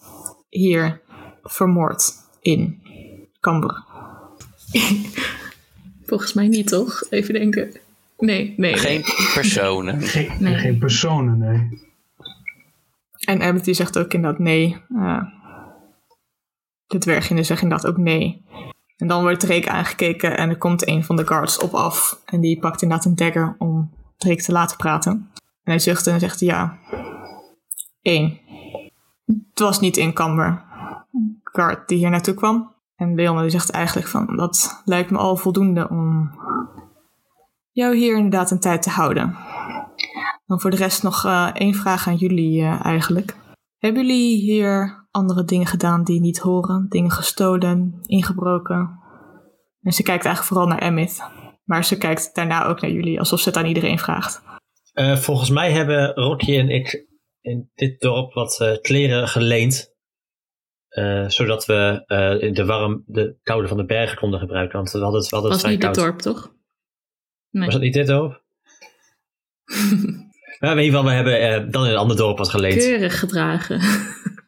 hier 0.49 1.01
vermoord 1.43 2.13
in 2.41 2.83
Cambuur? 3.41 3.85
Volgens 6.09 6.33
mij 6.33 6.49
niet, 6.49 6.69
toch? 6.69 7.03
Even 7.11 7.35
denken. 7.35 7.81
Nee, 8.19 8.55
nee. 8.57 8.77
Geen 8.77 9.03
personen. 9.35 10.03
Geen, 10.13 10.31
Nee. 10.39 10.55
geen 10.55 10.79
personen, 10.79 11.39
nee. 11.39 11.85
En 13.19 13.41
Emmett 13.41 13.65
die 13.65 13.75
zegt 13.75 13.99
ook 13.99 14.13
inderdaad 14.13 14.41
nee. 14.41 14.77
Eh 14.97 15.23
de 16.87 16.99
dwerginnen 16.99 17.45
zeggen 17.45 17.69
inderdaad 17.69 17.91
ook 17.91 17.97
nee. 17.97 18.45
En 18.97 19.07
dan 19.07 19.23
wordt 19.23 19.41
Drake 19.41 19.71
aangekeken 19.71 20.37
en 20.37 20.49
er 20.49 20.59
komt 20.59 20.89
een 20.89 21.05
van 21.05 21.17
de 21.17 21.27
guards 21.27 21.59
op 21.59 21.75
af. 21.75 22.23
En 22.25 22.41
die 22.41 22.59
pakt 22.59 22.83
inderdaad 22.83 23.07
een 23.07 23.17
dagger 23.17 23.55
om 23.59 23.91
Drake 24.17 24.43
te 24.43 24.53
laten 24.53 24.77
praten. 24.77 25.11
En 25.33 25.73
hij 25.73 25.79
zucht 25.79 26.07
en 26.07 26.21
zegt 26.21 26.41
ja. 26.41 26.79
Eén. 28.03 28.41
Het 29.27 29.59
was 29.59 29.81
niet 29.81 29.97
in 29.97 30.13
Camber. 30.13 30.65
Guard 31.43 31.89
die 31.89 31.99
hier 31.99 32.11
naartoe 32.11 32.35
kwam. 32.35 32.75
En 32.97 33.15
Leon 33.15 33.51
zegt 33.51 33.71
eigenlijk 33.71 34.09
van 34.09 34.37
dat 34.37 34.83
lijkt 34.85 35.11
me 35.11 35.19
al 35.19 35.37
voldoende 35.37 35.89
om 35.89 36.31
jou 37.73 37.97
hier 37.97 38.17
inderdaad 38.17 38.51
een 38.51 38.61
tijd 38.61 38.83
te 38.83 38.91
houden. 38.91 39.37
Dan 40.47 40.61
voor 40.61 40.71
de 40.71 40.77
rest 40.77 41.03
nog 41.03 41.25
eh, 41.25 41.51
één 41.55 41.75
vraag 41.75 42.09
aan 42.09 42.17
jullie 42.17 42.63
eh, 42.63 42.85
eigenlijk. 42.85 43.37
Hebben 43.79 44.07
jullie 44.07 44.37
hier 44.41 45.06
andere 45.17 45.45
dingen 45.45 45.67
gedaan 45.67 46.05
die 46.05 46.21
niet 46.21 46.39
horen? 46.39 46.87
Dingen 46.89 47.11
gestolen, 47.11 47.99
ingebroken? 48.07 48.99
En 49.81 49.93
ze 49.93 50.03
kijkt 50.03 50.25
eigenlijk 50.25 50.55
vooral 50.55 50.67
naar 50.67 50.79
Emmett. 50.89 51.23
Maar 51.65 51.85
ze 51.85 51.99
kijkt 51.99 52.35
daarna 52.35 52.65
ook 52.67 52.81
naar 52.81 52.91
jullie, 52.91 53.19
alsof 53.19 53.41
ze 53.41 53.49
het 53.49 53.59
aan 53.59 53.67
iedereen 53.67 53.99
vraagt. 53.99 54.43
Eh, 54.93 55.17
volgens 55.17 55.51
mij 55.51 55.73
hebben 55.73 56.15
Rocky 56.15 56.59
en 56.59 56.69
ik 56.69 57.07
in 57.41 57.71
dit 57.75 58.01
dorp 58.01 58.33
wat 58.33 58.61
eh, 58.61 58.77
kleren 58.81 59.29
geleend. 59.29 59.95
eh, 60.89 61.29
zodat 61.29 61.67
we 61.67 62.03
eh, 62.07 62.43
in 62.49 62.55
de 62.55 62.65
warm, 62.65 63.03
de 63.07 63.39
koude 63.43 63.69
van 63.69 63.77
de 63.77 63.85
bergen 63.85 64.17
konden 64.19 64.41
gebruiken. 64.41 64.77
Want 64.77 64.91
we 64.91 64.99
hadden 64.99 65.21
het, 65.21 65.29
we 65.31 65.35
hadden 65.37 65.53
het 65.53 65.63
was 65.63 65.71
niet 65.71 65.83
het 65.83 65.93
koud. 65.97 66.07
dorp, 66.07 66.19
toch? 66.21 66.53
Nee. 67.51 67.65
Was 67.65 67.75
dat 67.75 67.83
niet 67.83 67.95
dit 67.95 68.07
dorp? 68.07 68.43
maar 70.61 70.77
in 70.77 70.85
ieder 70.85 70.99
geval, 70.99 71.05
we 71.05 71.11
hebben 71.11 71.41
eh, 71.41 71.71
dan 71.73 71.85
in 71.85 71.91
een 71.91 71.97
ander 71.97 72.17
dorp 72.17 72.39
wat 72.39 72.49
geleend. 72.49 72.83
Keurig 72.85 73.19
gedragen. 73.19 73.81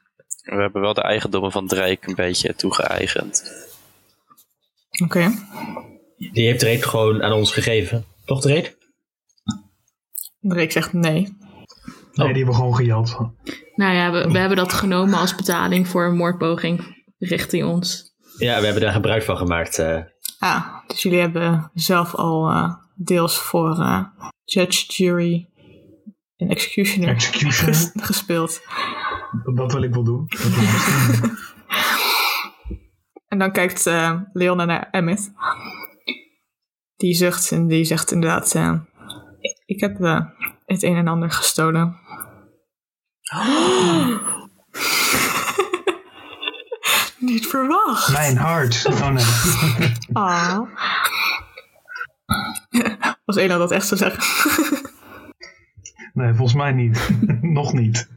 We 0.56 0.60
hebben 0.60 0.80
wel 0.82 0.94
de 0.94 1.02
eigendommen 1.02 1.52
van 1.52 1.66
Drake 1.66 1.98
een 2.00 2.14
beetje 2.14 2.54
toegeëigend. 2.54 3.52
Oké. 5.04 5.30
Die 6.16 6.46
heeft 6.46 6.58
Drake 6.60 6.88
gewoon 6.88 7.22
aan 7.22 7.32
ons 7.32 7.52
gegeven. 7.52 8.04
Toch 8.24 8.40
Drake? 8.40 8.76
Drake 10.40 10.70
zegt 10.72 10.92
nee. 10.92 11.12
Nee, 11.12 11.26
die 12.12 12.26
hebben 12.26 12.46
we 12.46 12.54
gewoon 12.54 12.74
gejat. 12.74 13.18
nou 13.74 13.94
ja, 13.94 14.10
we, 14.12 14.30
we 14.30 14.38
hebben 14.38 14.56
dat 14.56 14.72
genomen 14.72 15.18
als 15.18 15.34
betaling 15.34 15.88
voor 15.88 16.04
een 16.04 16.16
moordpoging 16.16 17.04
richting 17.18 17.64
ons. 17.64 18.14
Ja, 18.38 18.58
we 18.58 18.64
hebben 18.64 18.82
daar 18.82 18.92
gebruik 18.92 19.22
van 19.22 19.36
gemaakt. 19.36 19.78
eh. 19.78 20.02
Ah, 20.38 20.66
dus 20.86 21.02
jullie 21.02 21.20
hebben 21.20 21.70
zelf 21.74 22.14
al 22.14 22.48
eh, 22.50 22.74
deels 22.94 23.38
voor 23.38 23.70
eh, 23.80 24.04
judge, 24.44 24.84
jury 24.92 25.48
en 26.36 26.48
executioner 26.48 27.08
Executioner. 27.08 27.74
ges- 27.74 27.90
gespeeld. 28.10 28.60
Dat, 29.54 29.72
wil 29.72 29.82
ik 29.82 29.94
wel 29.94 30.04
doen. 30.04 30.26
Dat 30.28 30.40
wil 30.40 30.62
ik 30.62 30.68
wel 30.68 31.20
doen. 31.20 31.36
En 33.28 33.38
dan 33.38 33.52
kijkt 33.52 33.86
eh 33.86 34.20
Leona 34.32 34.64
naar 34.64 34.88
Emmett. 34.90 35.32
Die 36.96 37.14
zucht 37.14 37.52
en 37.52 37.66
die 37.66 37.84
zegt 37.84 38.12
inderdaad... 38.12 38.54
eh, 38.54 38.74
ik 39.66 39.80
heb 39.80 40.00
eh, 40.00 40.20
het 40.66 40.82
een 40.82 40.96
en 40.96 41.08
ander 41.08 41.30
gestolen. 41.30 41.96
Niet 47.18 47.46
verwacht. 47.46 48.12
Mijn 48.12 48.36
hart. 48.36 48.86
Oh 48.86 49.08
nee. 49.08 49.24
Ah. 50.12 50.60
Als 53.24 53.36
Ena 53.36 53.56
dat 53.56 53.70
echt 53.70 53.86
zou 53.86 54.00
zeggen. 54.00 54.22
Nee, 56.12 56.34
volgens 56.34 56.56
mij 56.56 56.72
niet. 56.72 57.10
Nog 57.40 57.72
niet. 57.72 58.08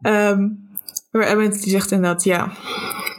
Ehm 0.00 0.48
maar 1.14 1.26
Emmett 1.26 1.62
die 1.62 1.70
zegt 1.70 1.90
inderdaad, 1.90 2.24
ja, 2.24 2.52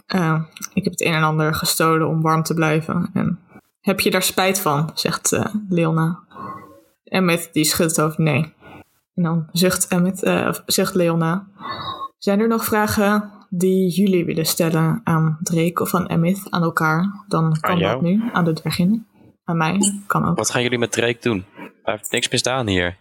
eh, 0.05 0.41
ik 0.73 0.83
heb 0.83 0.93
het 0.93 1.05
een 1.05 1.13
en 1.13 1.23
ander 1.23 1.53
gestolen 1.53 2.07
om 2.07 2.21
warm 2.21 2.43
te 2.43 2.53
blijven. 2.53 3.09
En 3.13 3.39
heb 3.79 3.99
je 3.99 4.11
daar 4.11 4.23
spijt 4.23 4.59
van, 4.59 4.91
zegt 4.93 5.31
eh, 5.31 5.45
Leona. 5.69 6.19
Emmett 7.03 7.49
die 7.53 7.63
schudt 7.63 7.89
het 7.89 7.99
hoofd, 7.99 8.17
nee. 8.17 8.53
En 9.13 9.23
dan 9.23 9.47
zucht, 9.51 9.87
Emmett, 9.87 10.23
eh, 10.23 10.47
of 10.47 10.63
zegt 10.65 10.95
Leona, 10.95 11.47
zijn 12.17 12.39
er 12.39 12.47
nog 12.47 12.65
vragen 12.65 13.31
die 13.49 13.89
jullie 13.89 14.25
willen 14.25 14.45
stellen 14.45 15.01
aan 15.03 15.37
Drake 15.41 15.81
of 15.81 15.95
aan 15.95 16.07
Emmett, 16.07 16.47
aan 16.49 16.63
elkaar? 16.63 17.23
Dan 17.27 17.59
kan 17.59 17.79
dat 17.79 18.01
nu, 18.01 18.29
aan 18.33 18.45
de 18.45 18.53
dwerginnen. 18.53 19.07
Aan 19.43 19.57
mij, 19.57 20.01
kan 20.07 20.25
ook. 20.25 20.37
Wat 20.37 20.51
gaan 20.51 20.63
jullie 20.63 20.79
met 20.79 20.91
Drake 20.91 21.17
doen? 21.19 21.45
Hij 21.55 21.93
heeft 21.93 22.11
niks 22.11 22.29
misdaan 22.29 22.67
hier, 22.67 22.97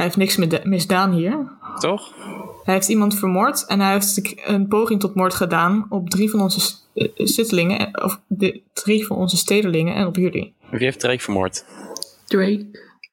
Hij 0.00 0.08
heeft 0.08 0.38
niks 0.38 0.62
misdaan 0.64 1.12
hier. 1.12 1.52
toch? 1.78 2.14
Hij 2.64 2.74
heeft 2.74 2.88
iemand 2.88 3.18
vermoord 3.18 3.66
en 3.66 3.80
hij 3.80 3.92
heeft 3.92 4.46
een 4.48 4.68
poging 4.68 5.00
tot 5.00 5.14
moord 5.14 5.34
gedaan 5.34 5.86
op 5.88 6.10
drie 6.10 6.30
van 6.30 6.40
onze 6.40 6.74
eh, 6.94 7.08
zittelingen, 7.14 8.02
of 8.04 8.20
de, 8.26 8.62
drie 8.72 9.06
van 9.06 9.16
onze 9.16 9.36
stedelingen 9.36 9.94
en 9.94 10.06
op 10.06 10.16
jullie. 10.16 10.54
Wie 10.70 10.80
heeft 10.80 11.00
Drake 11.00 11.18
vermoord? 11.20 11.64
Drake, 12.26 12.56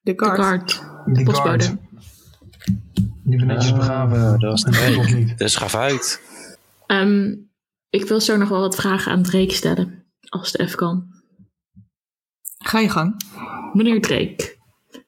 De 0.01 0.13
de 0.13 0.13
guard. 0.15 0.39
guard, 0.39 0.83
Die 1.05 1.25
postbode. 1.25 1.63
guard. 1.63 1.75
Die 3.23 3.37
we 3.39 3.45
netjes 3.45 3.73
begraven. 3.73 4.39
dat 4.39 4.51
was 4.51 4.63
En 4.63 4.71
Drake. 4.71 4.93
toch 4.93 5.13
niet. 5.13 5.37
Dus 5.37 5.55
gaf 5.55 5.75
uit. 5.75 6.21
Ehm, 6.85 7.33
ik 7.89 8.07
wil 8.07 8.21
zo 8.21 8.37
nog 8.37 8.49
wel 8.49 8.59
wat 8.59 8.75
vragen 8.75 9.11
aan 9.11 9.23
Drake 9.23 9.53
stellen, 9.53 10.03
als 10.29 10.51
het 10.51 10.61
even 10.61 10.77
kan. 10.77 11.05
Ga 12.57 12.79
je 12.79 12.89
gang. 12.89 13.15
Meneer 13.73 14.01
Drake, 14.01 14.55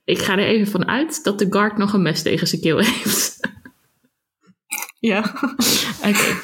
ik 0.09 0.19
ga 0.19 0.37
er 0.37 0.47
even 0.47 0.67
van 0.67 0.87
uit 0.87 1.23
dat 1.23 1.39
de 1.39 1.47
guard 1.49 1.77
nog 1.77 1.93
een 1.93 2.01
mes 2.01 2.21
tegen 2.21 2.47
zijn 2.47 2.61
keel 2.61 2.77
heeft. 2.83 3.39
Ja. 4.99 5.33
Oké. 6.03 6.41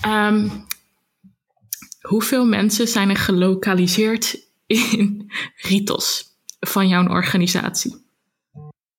Ehm, 0.00 0.48
hoeveel 2.00 2.46
mensen 2.46 2.88
zijn 2.88 3.10
er 3.10 3.16
gelokaliseerd 3.16 4.46
in 4.66 5.32
Ritos 5.56 6.24
van 6.60 6.88
jouw 6.88 7.08
organisatie? 7.08 8.06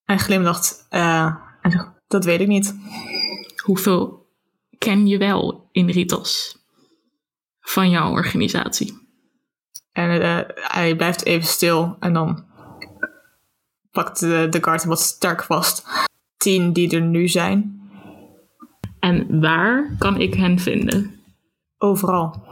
Hij 0.04 0.18
glimlacht 0.18 0.86
eh, 0.90 1.36
en 1.62 1.72
zegt, 1.72 1.92
dat 2.08 2.26
weet 2.26 2.40
ik 2.40 2.48
niet. 2.48 2.76
Hoeveel 3.64 4.30
ken 4.78 5.08
je 5.08 5.18
wel 5.18 5.70
in 5.72 5.90
Ritos 5.90 6.58
van 7.60 7.90
jouw 7.90 8.12
organisatie? 8.12 9.02
En 9.92 10.22
eh, 10.22 10.40
hij 10.56 10.96
blijft 10.96 11.26
even 11.26 11.48
stil 11.48 11.96
en 12.00 12.14
dan 12.14 12.52
pakt 13.94 14.20
de, 14.20 14.48
de 14.50 14.60
hem 14.64 14.88
wat 14.88 15.02
sterk 15.02 15.44
vast. 15.44 15.86
Tien 16.38 16.74
die 16.74 16.96
er 16.96 17.02
nu 17.02 17.28
zijn. 17.28 17.82
En 19.00 19.40
waar 19.42 19.96
kan 19.98 20.22
ik 20.22 20.34
hen 20.34 20.60
vinden? 20.60 21.24
Overal. 21.78 22.44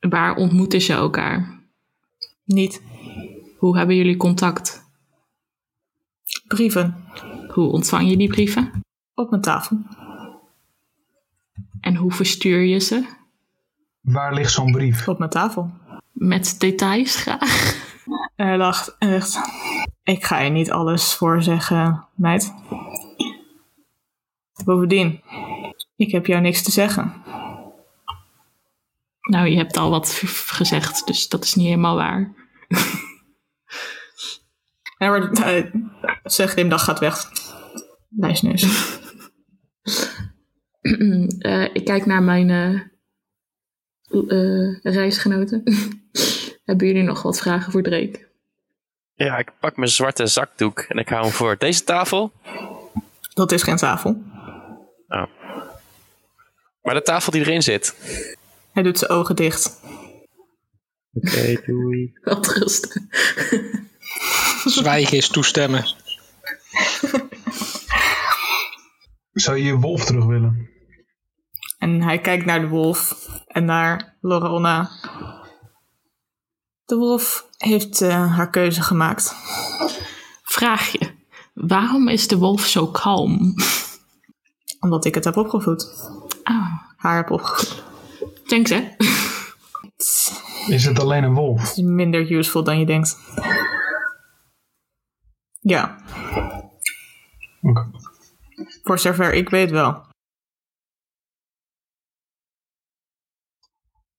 Waar 0.00 0.36
ontmoeten 0.36 0.80
ze 0.80 0.92
elkaar? 0.92 1.60
Niet. 2.44 2.82
Hoe 3.58 3.76
hebben 3.76 3.96
jullie 3.96 4.16
contact? 4.16 4.86
Brieven. 6.46 7.04
Hoe 7.48 7.72
ontvang 7.72 8.08
je 8.10 8.16
die 8.16 8.28
brieven? 8.28 8.80
Op 9.14 9.30
mijn 9.30 9.42
tafel. 9.42 9.78
En 11.80 11.96
hoe 11.96 12.12
verstuur 12.12 12.60
je 12.60 12.78
ze? 12.78 13.06
Waar 14.00 14.34
ligt 14.34 14.52
zo'n 14.52 14.72
brief? 14.72 15.08
Op 15.08 15.18
mijn 15.18 15.30
tafel. 15.30 15.70
Met 16.12 16.54
details 16.58 17.16
graag. 17.16 17.86
En 18.36 18.46
hij 18.46 18.56
lacht 18.56 18.96
en 18.98 19.08
zegt: 19.08 19.38
Ik 20.08 20.24
ga 20.24 20.38
je 20.38 20.50
niet 20.50 20.70
alles 20.70 21.14
voorzeggen, 21.14 22.06
meid. 22.14 22.54
Bovendien, 24.64 25.22
ik 25.96 26.10
heb 26.10 26.26
jou 26.26 26.40
niks 26.40 26.62
te 26.62 26.70
zeggen. 26.70 27.22
Nou, 29.20 29.48
je 29.48 29.56
hebt 29.56 29.76
al 29.76 29.90
wat 29.90 30.22
gezegd, 30.46 31.06
dus 31.06 31.28
dat 31.28 31.44
is 31.44 31.54
niet 31.54 31.66
helemaal 31.66 31.96
waar. 31.96 32.34
Hij 34.98 35.08
wordt, 35.08 35.38
hij 35.38 35.70
zegt 36.24 36.52
glimlach 36.52 36.84
gaat 36.84 36.98
weg. 36.98 37.30
Lijsneus. 38.08 38.62
Eh, 41.38 41.74
ik 41.74 41.84
kijk 41.84 42.06
naar 42.06 42.22
mijn 42.22 42.50
eh, 42.50 42.74
eh, 44.28 44.82
reisgenoten. 44.82 45.62
Hebben 46.64 46.86
jullie 46.86 47.02
nog 47.02 47.22
wat 47.22 47.38
vragen 47.38 47.72
voor 47.72 47.82
Drake? 47.82 48.27
Ja, 49.18 49.38
ik 49.38 49.52
pak 49.60 49.76
mijn 49.76 49.90
zwarte 49.90 50.26
zakdoek 50.26 50.78
en 50.78 50.98
ik 50.98 51.08
hou 51.08 51.22
hem 51.22 51.32
voor 51.32 51.56
deze 51.58 51.84
tafel. 51.84 52.32
Dat 53.34 53.52
is 53.52 53.62
geen 53.62 53.76
tafel. 53.76 54.10
Oh. 55.08 55.24
Maar 56.82 56.94
de 56.94 57.02
tafel 57.02 57.32
die 57.32 57.40
erin 57.40 57.62
zit. 57.62 57.94
Hij 58.72 58.82
doet 58.82 58.98
zijn 58.98 59.10
ogen 59.10 59.36
dicht. 59.36 59.80
Oké, 61.12 61.62
doei. 61.66 62.12
Wat. 62.22 62.98
Zwijgen 64.64 65.16
is 65.16 65.28
toestemmen. 65.28 65.84
Zou 69.32 69.56
je 69.56 69.64
je 69.64 69.74
wolf 69.74 70.04
terug 70.04 70.24
willen? 70.24 70.70
En 71.78 72.02
hij 72.02 72.18
kijkt 72.18 72.44
naar 72.44 72.60
de 72.60 72.68
wolf 72.68 73.28
en 73.46 73.64
naar 73.64 74.16
Lorona. 74.20 74.90
De 76.88 76.96
wolf 76.96 77.48
heeft 77.56 78.00
eh, 78.00 78.34
haar 78.36 78.50
keuze 78.50 78.82
gemaakt. 78.82 79.34
Vraag 80.42 80.90
je, 80.92 81.14
waarom 81.54 82.08
is 82.08 82.28
de 82.28 82.36
wolf 82.38 82.60
zo 82.66 82.86
kalm? 82.86 83.54
Omdat 84.80 85.04
ik 85.04 85.14
het 85.14 85.24
heb 85.24 85.36
opgevoed. 85.36 86.08
Ah, 86.42 86.72
Haar 86.96 87.16
heb 87.16 87.30
opgevoed. 87.30 87.82
thanks 88.46 88.70
hè. 88.70 88.88
Is 90.74 90.84
het 90.84 90.98
alleen 90.98 91.22
een 91.24 91.34
wolf? 91.34 91.60
Het 91.60 91.70
is 91.70 91.82
minder 91.82 92.30
useful 92.32 92.64
dan 92.64 92.78
je 92.78 92.86
denkt. 92.86 93.18
Ja, 95.60 95.98
Oké. 97.62 97.90
voor 98.82 98.98
zover 98.98 99.34
ik 99.34 99.48
weet 99.48 99.70
wel. 99.70 100.06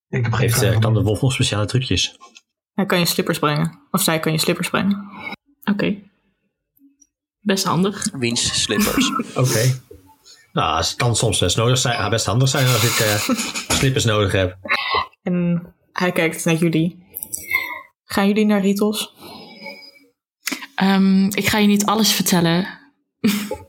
Ik 0.07 0.23
heb 0.23 0.33
geen 0.33 0.41
Heeft, 0.49 0.61
eh, 0.61 0.79
kan 0.79 0.93
de 0.93 1.01
wolf 1.03 1.21
nog 1.21 1.33
speciale 1.33 1.65
trucjes? 1.65 2.17
Hij 2.79 2.87
kan 2.87 2.99
je 2.99 3.05
slippers 3.05 3.39
brengen. 3.39 3.79
Of 3.91 4.01
zij 4.01 4.19
kan 4.19 4.31
je 4.31 4.37
slippers 4.37 4.69
brengen. 4.69 5.09
Oké. 5.63 5.97
Best 7.39 7.63
handig. 7.63 8.09
Wiens 8.11 8.61
slippers. 8.61 9.11
Oké. 9.35 9.81
Nou, 10.53 10.77
het 10.77 10.95
kan 10.95 11.15
soms 11.15 11.39
best 11.39 11.57
nodig 11.57 11.77
zijn. 11.77 11.97
ah, 11.97 12.09
best 12.09 12.25
handig 12.25 12.49
zijn 12.49 12.67
als 12.67 12.83
ik 12.83 13.05
eh, 13.05 13.29
slippers 13.77 14.05
nodig 14.05 14.31
heb. 14.31 14.57
En 15.23 15.65
hij 15.93 16.11
kijkt 16.11 16.45
naar 16.45 16.55
jullie. 16.55 17.03
Gaan 18.03 18.27
jullie 18.27 18.45
naar 18.45 18.61
Ritos? 18.61 19.13
Ehm, 20.75 21.25
ik 21.25 21.47
ga 21.47 21.57
je 21.57 21.67
niet 21.67 21.85
alles 21.85 22.11
vertellen. 22.11 22.67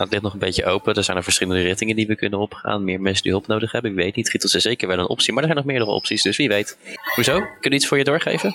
Nou, 0.00 0.12
het 0.12 0.22
ligt 0.22 0.32
nog 0.34 0.42
een 0.42 0.48
beetje 0.48 0.72
open. 0.72 0.94
Er 0.94 1.04
zijn 1.04 1.16
er 1.16 1.22
verschillende 1.22 1.62
richtingen 1.62 1.96
die 1.96 2.06
we 2.06 2.16
kunnen 2.16 2.38
opgaan. 2.38 2.84
Meer 2.84 3.00
mensen 3.00 3.22
die 3.22 3.32
hulp 3.32 3.46
nodig 3.46 3.72
hebben. 3.72 3.90
Ik 3.90 3.96
weet 3.96 4.16
niet. 4.16 4.30
Gietels 4.30 4.54
is 4.54 4.62
zeker 4.62 4.88
wel 4.88 4.98
een 4.98 5.08
optie. 5.08 5.32
Maar 5.32 5.42
er 5.42 5.48
zijn 5.48 5.58
nog 5.58 5.70
meerdere 5.72 5.90
opties. 5.90 6.22
Dus 6.22 6.36
wie 6.36 6.48
weet. 6.48 6.78
Hoezo? 7.14 7.40
Kun 7.40 7.70
je 7.70 7.76
iets 7.76 7.86
voor 7.86 7.98
je 7.98 8.04
doorgeven? 8.04 8.54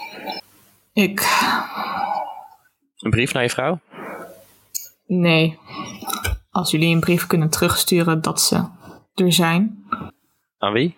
Ik. 0.94 1.20
Een 2.98 3.10
brief 3.10 3.34
naar 3.34 3.44
je 3.44 3.50
vrouw? 3.50 3.80
Nee. 5.06 5.60
Als 6.50 6.72
jullie 6.72 6.94
een 6.94 7.00
brief 7.00 7.28
kunnen 7.28 7.50
terugsturen 7.50 8.22
dat 8.22 8.42
ze 8.42 8.68
er 9.14 9.34
zijn. 9.34 9.86
Aan 10.58 10.74
wie? 10.74 10.96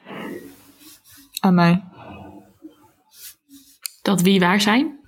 Aan 1.40 1.54
mij. 1.54 1.84
Dat 4.02 4.22
wie 4.22 4.40
waar 4.40 4.62
zijn? 4.62 5.00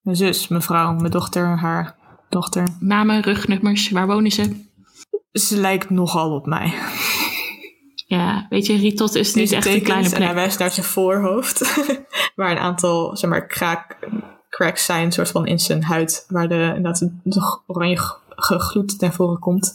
Mijn 0.00 0.16
zus, 0.16 0.48
mijn 0.48 0.62
vrouw, 0.62 0.92
mijn 0.92 1.10
dochter, 1.10 1.46
haar 1.46 1.96
dochter. 2.28 2.68
Namen, 2.80 3.22
rugnummers, 3.22 3.90
waar 3.90 4.06
wonen 4.06 4.30
ze? 4.30 4.66
Ze 5.38 5.56
lijkt 5.60 5.90
nogal 5.90 6.34
op 6.34 6.46
mij. 6.46 6.72
Ja, 8.06 8.46
weet 8.48 8.66
je, 8.66 8.76
Ritot 8.76 9.14
is 9.14 9.34
niet 9.34 9.44
Deze 9.50 9.56
echt 9.56 9.66
een 9.66 9.82
kleine 9.82 10.06
En 10.06 10.10
hij 10.14 10.20
plek. 10.22 10.34
wijst 10.34 10.58
naar 10.58 10.70
zijn 10.70 10.86
voorhoofd. 10.86 11.82
waar 12.36 12.50
een 12.50 12.58
aantal, 12.58 13.16
zeg 13.16 13.30
maar, 13.30 13.46
kraak, 13.46 14.08
cracks 14.48 14.84
zijn, 14.84 15.12
soort 15.12 15.30
van 15.30 15.46
in 15.46 15.58
zijn 15.58 15.82
huid. 15.84 16.24
Waar 16.28 16.48
de, 16.48 16.54
inderdaad, 16.76 17.08
de 17.22 17.60
oranje 17.66 17.96
g- 17.96 18.20
gegloed 18.28 19.00
naar 19.00 19.12
voren 19.12 19.38
komt. 19.38 19.74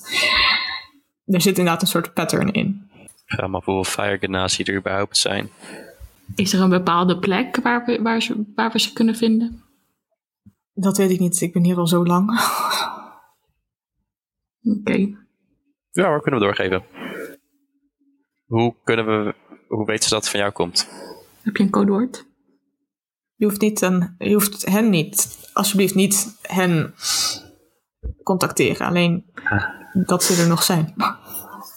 Er 1.26 1.42
zit 1.42 1.58
inderdaad 1.58 1.82
een 1.82 1.88
soort 1.88 2.14
pattern 2.14 2.52
in. 2.52 2.90
Me 3.28 3.42
af 3.42 3.66
hoeveel 3.66 3.84
fire 3.84 4.18
genasi 4.20 4.64
er 4.64 4.76
überhaupt 4.76 5.18
zijn. 5.18 5.50
Is 6.36 6.54
er 6.54 6.62
een 6.62 6.70
bepaalde 6.70 7.20
plek 7.20 7.60
waar 7.64 7.86
we, 7.86 8.02
waar, 8.02 8.22
ze, 8.22 8.52
waar 8.56 8.72
we 8.72 8.80
ze 8.80 8.94
kunnen 8.94 9.16
vinden? 9.16 9.64
Dat 10.74 10.98
weet 10.98 11.12
ik 11.12 11.20
niet. 11.20 11.42
Ik 11.42 11.54
ben 11.54 11.64
hier 11.64 11.78
al 11.78 11.88
zo 11.88 12.06
lang. 12.06 12.30
Oké. 14.80 15.22
Ja 15.94 16.08
hoor, 16.08 16.22
kunnen 16.22 16.40
we 16.40 16.46
doorgeven. 16.46 16.84
Hoe 18.46 18.76
kunnen 18.84 19.06
we... 19.06 19.36
Hoe 19.68 19.86
weten 19.86 20.04
ze 20.04 20.10
dat 20.10 20.22
het 20.22 20.30
van 20.32 20.40
jou 20.40 20.52
komt? 20.52 20.88
Heb 21.42 21.56
je 21.58 21.64
een 21.64 21.70
codewoord? 21.70 22.26
Je 23.36 23.46
hoeft, 23.46 23.62
niet 23.62 23.82
een, 23.82 24.16
je 24.18 24.34
hoeft 24.34 24.66
hen 24.66 24.90
niet, 24.90 25.50
alsjeblieft 25.54 25.96
niet 25.96 26.38
hen 26.42 26.94
contacteren. 28.24 28.88
Alleen 28.88 29.26
dat 30.06 30.24
ze 30.24 30.42
er 30.42 30.48
nog 30.48 30.64
zijn. 30.64 30.94
Kunnen 30.96 31.14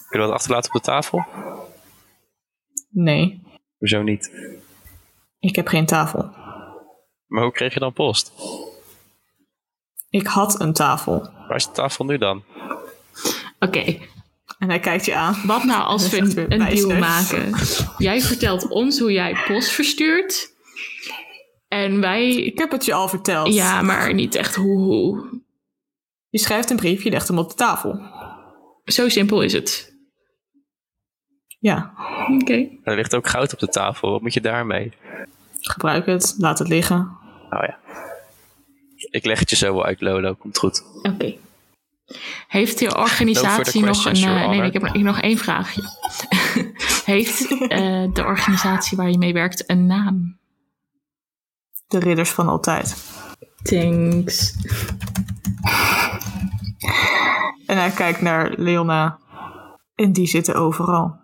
we 0.09 0.17
dat 0.17 0.31
achterlaten 0.31 0.73
op 0.73 0.75
de 0.75 0.85
tafel? 0.91 1.25
Nee, 2.89 3.41
Hoezo 3.77 4.01
niet? 4.01 4.31
ik 5.39 5.55
heb 5.55 5.67
geen 5.67 5.85
tafel. 5.85 6.31
Maar 7.27 7.43
hoe 7.43 7.51
kreeg 7.51 7.73
je 7.73 7.79
dan 7.79 7.93
post? 7.93 8.31
Ik 10.09 10.27
had 10.27 10.59
een 10.59 10.73
tafel. 10.73 11.21
Waar 11.21 11.55
is 11.55 11.65
de 11.65 11.71
tafel 11.71 12.05
nu 12.05 12.17
dan? 12.17 12.43
Oké, 13.59 13.97
En 14.59 14.69
hij 14.69 14.79
kijkt 14.79 15.05
je 15.05 15.15
aan. 15.15 15.35
wat 15.45 15.63
nou 15.63 15.83
als 15.83 16.09
we 16.09 16.17
een, 16.17 16.51
een 16.51 16.75
deal 16.75 16.87
wijsneus. 16.87 16.99
maken? 16.99 17.53
Jij 17.97 18.21
vertelt 18.21 18.67
ons 18.67 18.99
hoe 18.99 19.11
jij 19.11 19.37
post 19.47 19.69
verstuurt. 19.69 20.55
En 21.67 21.99
wij... 21.99 22.29
Ik 22.35 22.57
heb 22.57 22.71
het 22.71 22.85
je 22.85 22.93
al 22.93 23.07
verteld. 23.07 23.53
Ja, 23.53 23.81
maar 23.81 24.13
niet 24.13 24.35
echt 24.35 24.55
hoe, 24.55 24.77
hoe. 24.79 25.41
Je 26.29 26.39
schrijft 26.39 26.69
een 26.69 26.75
brief, 26.75 27.03
je 27.03 27.09
legt 27.09 27.27
hem 27.27 27.37
op 27.37 27.49
de 27.49 27.55
tafel. 27.55 27.99
Zo 28.83 29.09
simpel 29.09 29.41
is 29.41 29.53
het. 29.53 29.95
Ja, 31.59 31.93
Oké. 32.41 32.67
Er 32.83 32.95
ligt 32.95 33.15
ook 33.15 33.27
goud 33.27 33.53
op 33.53 33.59
de 33.59 33.67
tafel. 33.67 34.11
Wat 34.11 34.21
moet 34.21 34.33
je 34.33 34.41
daarmee? 34.41 34.91
gebruik 35.61 36.05
het, 36.05 36.35
laat 36.37 36.59
het 36.59 36.67
liggen. 36.67 37.17
Oh 37.49 37.63
ja. 37.67 37.77
Ik 38.95 39.25
leg 39.25 39.39
het 39.39 39.49
je 39.49 39.55
zo 39.55 39.73
wel 39.73 39.85
uit, 39.85 40.01
Lolo. 40.01 40.33
Komt 40.33 40.57
goed. 40.57 40.83
Oké. 41.03 41.33
Heeft 42.47 42.79
de 42.79 42.97
organisatie 42.97 43.81
No 43.81 43.87
nog 43.87 44.05
een... 44.05 44.15
Your 44.15 44.47
nee, 44.49 44.61
ik 44.61 44.73
heb, 44.73 44.83
ik 44.83 45.01
nog 45.01 45.21
één 45.21 45.37
vraagje. 45.37 45.81
Heeft 47.05 47.51
eh, 47.51 48.13
de 48.13 48.23
organisatie 48.25 48.97
waar 48.97 49.09
je 49.09 49.17
mee 49.17 49.33
werkt 49.33 49.69
een 49.69 49.85
naam? 49.85 50.37
De 51.87 51.99
ridders 51.99 52.29
van 52.29 52.47
altijd. 52.47 52.95
Thanks. 53.63 54.55
En 57.65 57.77
hij 57.77 57.89
kijkt 57.89 58.21
naar 58.21 58.53
Leona. 58.55 59.19
En 59.95 60.13
die 60.13 60.27
zitten 60.27 60.55
overal. 60.55 61.19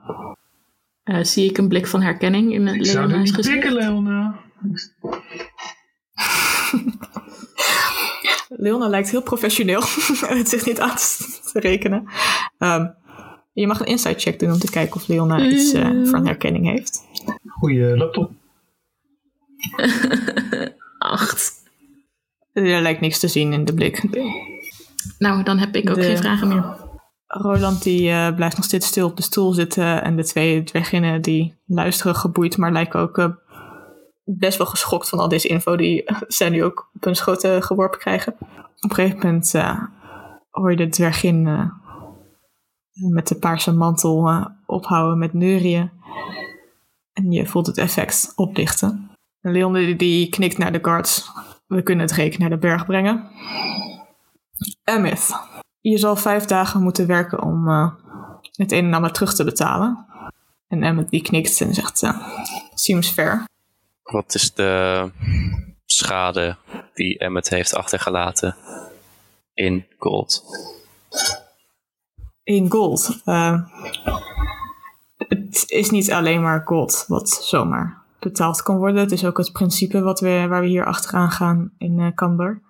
Eh, 1.03 1.23
zie 1.23 1.49
ik 1.49 1.57
een 1.57 1.67
blik 1.67 1.87
van 1.87 2.01
herkenning 2.01 2.53
in 2.53 2.67
Ik 2.67 2.85
zou 2.85 2.97
er 2.97 3.07
Leona's 3.07 3.25
niet 3.25 3.35
gezicht? 3.35 3.59
pikken, 3.59 3.73
Leona. 3.73 4.39
Leona 8.63 8.87
lijkt 8.87 9.09
heel 9.09 9.21
professioneel. 9.21 9.81
het 10.39 10.49
zich 10.49 10.65
niet 10.65 10.79
aan 10.79 10.95
te 10.95 11.59
rekenen. 11.59 12.07
Ehm, 12.57 12.87
je 13.53 13.67
mag 13.67 13.79
een 13.79 13.85
insight 13.85 14.21
check 14.21 14.39
doen 14.39 14.51
om 14.51 14.59
te 14.59 14.69
kijken 14.71 14.95
of 14.95 15.07
Leona 15.07 15.45
iets 15.45 15.73
eh, 15.73 15.89
van 16.03 16.25
herkenning 16.25 16.65
heeft. 16.65 17.03
Goeie 17.47 17.97
laptop. 17.97 18.31
Acht. 20.97 21.53
Er 22.53 22.81
lijkt 22.81 23.01
niks 23.01 23.19
te 23.19 23.27
zien 23.27 23.53
in 23.53 23.65
de 23.65 23.73
blik. 23.73 24.03
Nou, 25.17 25.43
dan 25.43 25.57
heb 25.57 25.75
ik 25.75 25.89
ook 25.89 25.95
De- 25.95 26.03
geen 26.03 26.17
vragen 26.17 26.47
meer. 26.47 26.81
Roland 27.27 27.83
die 27.83 28.09
eh, 28.09 28.35
blijft 28.35 28.55
nog 28.55 28.65
steeds 28.65 28.87
stil 28.87 29.07
op 29.07 29.17
de 29.17 29.23
stoel 29.23 29.53
zitten. 29.53 30.03
En 30.03 30.15
de 30.15 30.23
twee 30.23 30.63
dwerginnen 30.63 31.21
die 31.21 31.53
luisteren 31.65 32.15
geboeid, 32.15 32.57
maar 32.57 32.71
lijken 32.71 32.99
ook 32.99 33.17
eh, 33.17 33.29
best 34.23 34.57
wel 34.57 34.67
geschokt 34.67 35.09
van 35.09 35.19
al 35.19 35.27
deze 35.27 35.47
info 35.47 35.75
die 35.75 36.03
zij 36.27 36.49
nu 36.49 36.63
ook 36.63 36.89
op 36.93 37.03
hun 37.03 37.15
schoten 37.15 37.63
geworpen 37.63 37.99
krijgen. 37.99 38.35
Op 38.79 38.89
een 38.89 38.95
gegeven 38.95 39.17
moment 39.17 39.53
eh, 39.53 39.83
hoor 40.49 40.71
je 40.71 40.77
de 40.77 40.89
dwergin 40.89 41.47
eh, 41.47 41.69
met 43.11 43.27
de 43.27 43.35
paarse 43.35 43.73
mantel 43.73 44.27
eh, 44.27 44.45
ophouden 44.65 45.17
met 45.17 45.33
neurieën. 45.33 45.91
En 47.13 47.31
je 47.31 47.45
voelt 47.45 47.67
het 47.67 47.77
effect 47.77 48.31
oplichten. 48.35 49.11
En 49.41 49.51
Leon 49.51 49.97
die, 49.97 50.29
knikt 50.29 50.57
naar 50.57 50.71
de 50.71 50.79
guards. 50.81 51.31
We 51.67 51.83
kunnen 51.83 52.05
het 52.05 52.15
reken 52.15 52.39
naar 52.39 52.49
de 52.49 52.57
berg 52.57 52.85
brengen. 52.85 53.29
Emmet. 54.83 55.29
Je 55.79 55.97
zal 55.97 56.15
vijf 56.15 56.45
dagen 56.45 56.81
moeten 56.81 57.07
werken 57.07 57.41
om 57.41 57.67
het 58.51 58.71
een 58.71 58.85
en 58.85 58.93
ander 58.93 59.11
terug 59.11 59.33
te 59.33 59.43
betalen. 59.43 60.05
En 60.67 60.83
Emmet 60.83 61.09
die 61.09 61.21
knikt 61.21 61.61
en 61.61 61.73
zegt, 61.73 62.13
seems 62.73 63.09
fair. 63.09 63.45
Wat 64.03 64.35
is 64.35 64.53
de 64.53 65.09
schade 65.85 66.57
die 66.93 67.17
Emmet 67.17 67.49
heeft 67.49 67.75
achtergelaten 67.75 68.55
in 69.53 69.85
gold? 69.97 70.43
In 72.43 72.71
gold. 72.71 73.21
eh, 73.25 73.61
het 75.17 75.63
is 75.69 75.89
niet 75.89 76.11
alleen 76.11 76.41
maar 76.41 76.61
gold 76.65 77.05
wat 77.07 77.29
zomaar 77.29 78.01
betaald 78.19 78.61
kan 78.63 78.77
worden. 78.77 79.01
Het 79.01 79.11
is 79.11 79.25
ook 79.25 79.37
het 79.37 79.51
principe 79.51 80.01
wat 80.01 80.19
we, 80.19 80.45
waar 80.49 80.61
we 80.61 80.67
hier 80.67 80.85
achteraan 80.85 81.31
gaan 81.31 81.73
in 81.77 81.99
eh 81.99 82.07
Camber. 82.15 82.61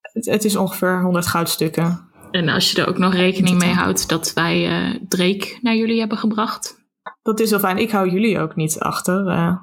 Het, 0.00 0.26
het 0.26 0.44
is 0.44 0.56
ongeveer 0.56 1.02
100 1.02 1.26
goudstukken. 1.26 2.10
En 2.30 2.48
als 2.48 2.70
je 2.72 2.82
er 2.82 2.88
ook 2.88 2.98
nog 2.98 3.14
rekening 3.14 3.58
mee 3.58 3.72
houdt 3.72 4.08
dat 4.08 4.32
wij 4.32 4.66
eh 4.68 5.00
Drake 5.08 5.58
naar 5.62 5.74
jullie 5.74 5.98
hebben 5.98 6.18
gebracht. 6.18 6.76
Dat 7.22 7.40
is 7.40 7.50
wel 7.50 7.58
fijn. 7.58 7.78
Ik 7.78 7.90
hou 7.90 8.10
jullie 8.10 8.38
ook 8.40 8.56
niet 8.56 8.78
achter. 8.78 9.26
eh. 9.28 9.56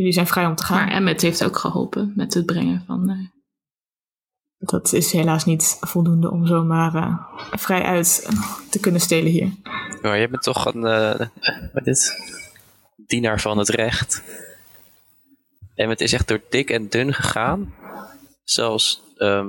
Jullie 0.00 0.12
zijn 0.14 0.26
vrij 0.26 0.46
om 0.46 0.54
te 0.54 0.62
gaan. 0.64 0.76
Maar 0.84 0.94
Emmet 0.94 1.20
heeft 1.20 1.44
ook 1.44 1.56
geholpen 1.56 2.12
met 2.16 2.34
het 2.34 2.46
brengen 2.46 2.82
van... 2.86 3.08
eh, 3.10 3.16
Dat 4.58 4.92
is 4.92 5.12
helaas 5.12 5.44
niet 5.44 5.76
voldoende 5.80 6.30
om 6.30 6.46
zomaar 6.46 6.94
eh, 6.94 7.16
vrij 7.50 7.82
uit 7.82 8.28
te 8.70 8.80
kunnen 8.80 9.00
stelen 9.00 9.30
hier. 9.30 9.52
Maar 10.02 10.18
je 10.18 10.28
bent 10.28 10.42
toch 10.42 10.74
een 10.74 10.84
eh, 10.84 11.26
wat 11.72 11.86
is 11.86 12.12
dienaar 12.96 13.40
van 13.40 13.58
het 13.58 13.68
recht. 13.68 14.22
En 15.74 15.88
het 15.88 16.00
is 16.00 16.12
echt 16.12 16.28
door 16.28 16.40
dik 16.50 16.70
en 16.70 16.88
dun 16.88 17.14
gegaan. 17.14 17.74
Zelfs 18.44 19.02
ehm, 19.16 19.48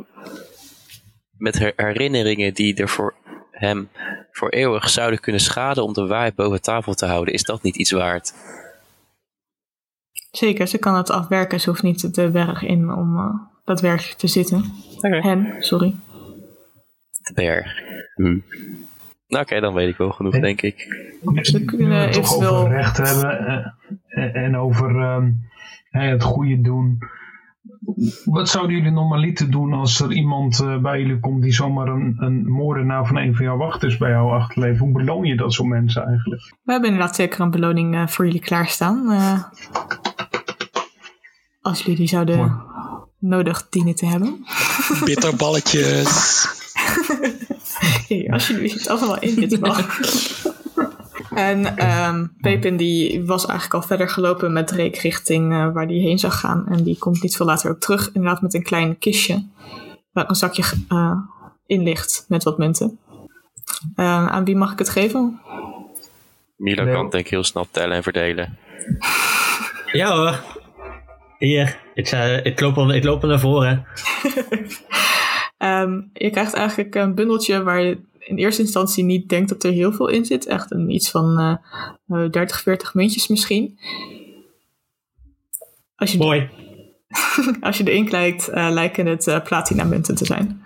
met 1.38 1.60
her- 1.60 1.74
herinneringen 1.76 2.54
die 2.54 2.76
er 2.76 2.90
voor 2.90 3.14
hem 3.52 3.90
voor 4.32 4.50
eeuwig 4.50 4.90
zouden 4.90 5.20
kunnen 5.20 5.42
schaden 5.42 5.84
om 5.84 5.94
de 5.94 6.08
waarheid 6.08 6.36
boven 6.36 6.62
tafel 6.62 6.94
te 6.94 7.06
houden, 7.06 7.34
is 7.34 7.44
dat 7.44 7.62
niet 7.64 7.76
iets 7.76 7.92
waard? 7.92 8.34
Zeker, 10.32 10.68
ze 10.68 10.78
kan 10.78 10.96
het 10.96 11.10
afwerken. 11.10 11.60
Ze 11.60 11.70
hoeft 11.70 11.84
niet 11.84 12.16
de 12.16 12.30
berg 12.30 12.62
in 12.64 12.92
om 12.94 13.18
eh, 13.18 13.34
daadwerkelijk 13.66 14.18
te 14.18 14.28
zitten. 14.28 14.64
Hen, 15.02 15.56
sorry. 15.60 15.96
De 17.22 17.32
berg. 17.34 17.80
Hm. 18.16 18.38
Nou, 19.28 19.44
oké, 19.44 19.60
dan 19.60 19.74
weet 19.74 19.90
ik 19.90 19.98
wel 19.98 20.12
genoeg, 20.12 20.34
En- 20.34 20.42
denk 20.42 20.62
ik. 20.62 20.80
Ze 21.42 21.66
kunnen 21.66 21.88
Nu 21.88 21.94
we 21.94 22.00
het 22.00 22.14
toch 22.14 22.24
eventueel- 22.26 22.56
over 22.56 22.72
recht 22.72 22.98
hebben 22.98 23.48
eh, 23.48 23.66
en, 24.08 24.34
en 24.34 24.58
over 24.58 25.00
ehm, 25.02 25.32
hè, 25.90 26.08
het 26.10 26.24
goede 26.24 26.62
doen. 26.62 26.98
Wat 28.26 28.50
zouden 28.50 28.76
jullie 28.76 28.92
normaliter 28.92 29.52
doen 29.52 29.74
als 29.74 30.00
er 30.02 30.12
iemand 30.12 30.60
eh, 30.60 30.78
bij 30.82 31.00
jullie 31.02 31.20
komt 31.20 31.42
die 31.42 31.54
zomaar 31.54 31.88
een, 31.88 32.16
een 32.20 32.48
moordenaar 32.52 33.06
van 33.08 33.18
een 33.18 33.36
van 33.36 33.46
jouw 33.46 33.58
wachters 33.58 33.98
bij 33.98 34.10
jou 34.10 34.32
achterleeft? 34.32 34.80
Hoe 34.80 34.92
beloon 34.92 35.26
je 35.26 35.36
dat 35.36 35.54
soort 35.54 35.70
mensen 35.70 36.06
eigenlijk? 36.06 36.42
We 36.64 36.72
hebben 36.72 36.90
inderdaad 36.92 37.16
zeker 37.16 37.42
een 37.42 37.52
beloning 37.52 37.96
eh, 37.96 38.08
voor 38.08 38.26
jullie 38.26 38.42
klaarstaan. 38.42 39.12
eh, 39.12 39.44
als 41.62 41.80
jullie 41.80 41.96
die 41.98 42.08
zouden 42.08 42.38
Mooi. 42.38 42.52
nodig 43.20 43.68
dienen 43.70 43.96
te 43.96 44.06
hebben. 44.06 44.46
Bitterballetjes. 45.06 46.48
Hey, 48.08 48.28
als 48.32 48.48
jullie 48.48 48.72
het 48.74 48.88
allemaal 48.88 49.20
in 49.20 49.36
dit 49.36 49.60
mag. 49.68 50.00
En 51.34 51.78
ehm 51.78 52.26
Pepin 52.42 52.78
die 52.78 53.26
was 53.26 53.46
eigenlijk 53.46 53.82
al 53.82 53.88
verder 53.88 54.10
gelopen 54.10 54.54
met 54.54 54.72
Reek 54.72 54.98
richting 54.98 55.54
eh, 55.54 55.74
waar 55.74 55.88
die 55.88 56.02
heen 56.02 56.20
zou 56.20 56.34
gaan. 56.34 56.68
En 56.68 56.84
die 56.84 56.98
komt 56.98 57.22
niet 57.22 57.36
veel 57.36 57.46
later 57.46 57.72
ook 57.72 57.80
terug. 57.80 58.10
Inderdaad 58.14 58.42
met 58.42 58.54
een 58.54 58.64
klein 58.64 58.98
kistje. 58.98 59.48
Waar 60.12 60.30
een 60.30 60.36
zakje 60.36 60.64
eh, 60.88 61.18
in 61.66 61.84
ligt 61.84 62.26
met 62.28 62.44
wat 62.44 62.58
munten. 62.58 63.00
Eh, 63.96 64.28
aan 64.28 64.46
wie 64.46 64.56
mag 64.56 64.72
ik 64.72 64.80
het 64.80 64.90
geven? 64.90 65.42
Milo 66.58 66.84
Nee. 66.84 66.94
kan 66.94 67.10
denk 67.10 67.26
ik 67.26 67.32
heel 67.32 67.44
snel 67.44 67.68
tellen 67.72 67.96
en 67.96 68.04
verdelen. 68.04 68.58
Ja 69.92 70.16
hoor. 70.16 70.40
Hier, 71.48 71.80
ik, 71.94 72.12
ik, 72.44 72.60
loop, 72.60 72.78
al, 72.78 72.94
ik 72.94 73.04
loop 73.04 73.22
al 73.22 73.30
naar 73.30 73.40
voren. 73.40 73.86
Ehm, 75.58 76.02
je 76.14 76.30
krijgt 76.30 76.54
eigenlijk 76.54 76.96
een 76.96 77.16
bundeltje 77.16 77.64
waar 77.64 77.82
je 77.82 78.00
in 78.20 78.38
eerste 78.38 78.62
instantie 78.62 79.04
niet 79.04 79.30
denkt 79.30 79.50
dat 79.50 79.64
er 79.64 79.72
heel 79.72 79.94
veel 79.94 80.08
in 80.08 80.26
zit. 80.26 80.46
Echt 80.46 80.72
een, 80.72 80.90
iets 80.90 81.12
van 81.12 81.40
eh, 82.08 82.24
eh, 82.24 82.30
30, 82.30 82.62
40 82.62 82.94
muntjes 82.94 83.28
misschien. 83.28 83.80
Als 85.96 86.12
je, 86.12 86.18
Mooi. 86.18 86.50
als 87.62 87.78
je 87.78 87.84
erin 87.84 88.10
kijkt, 88.10 88.48
eh, 88.48 88.70
lijken 88.72 89.06
het 89.06 89.28
eh, 89.28 89.44
platina 89.44 89.84
munten 89.84 90.16
te 90.16 90.26
zijn. 90.26 90.64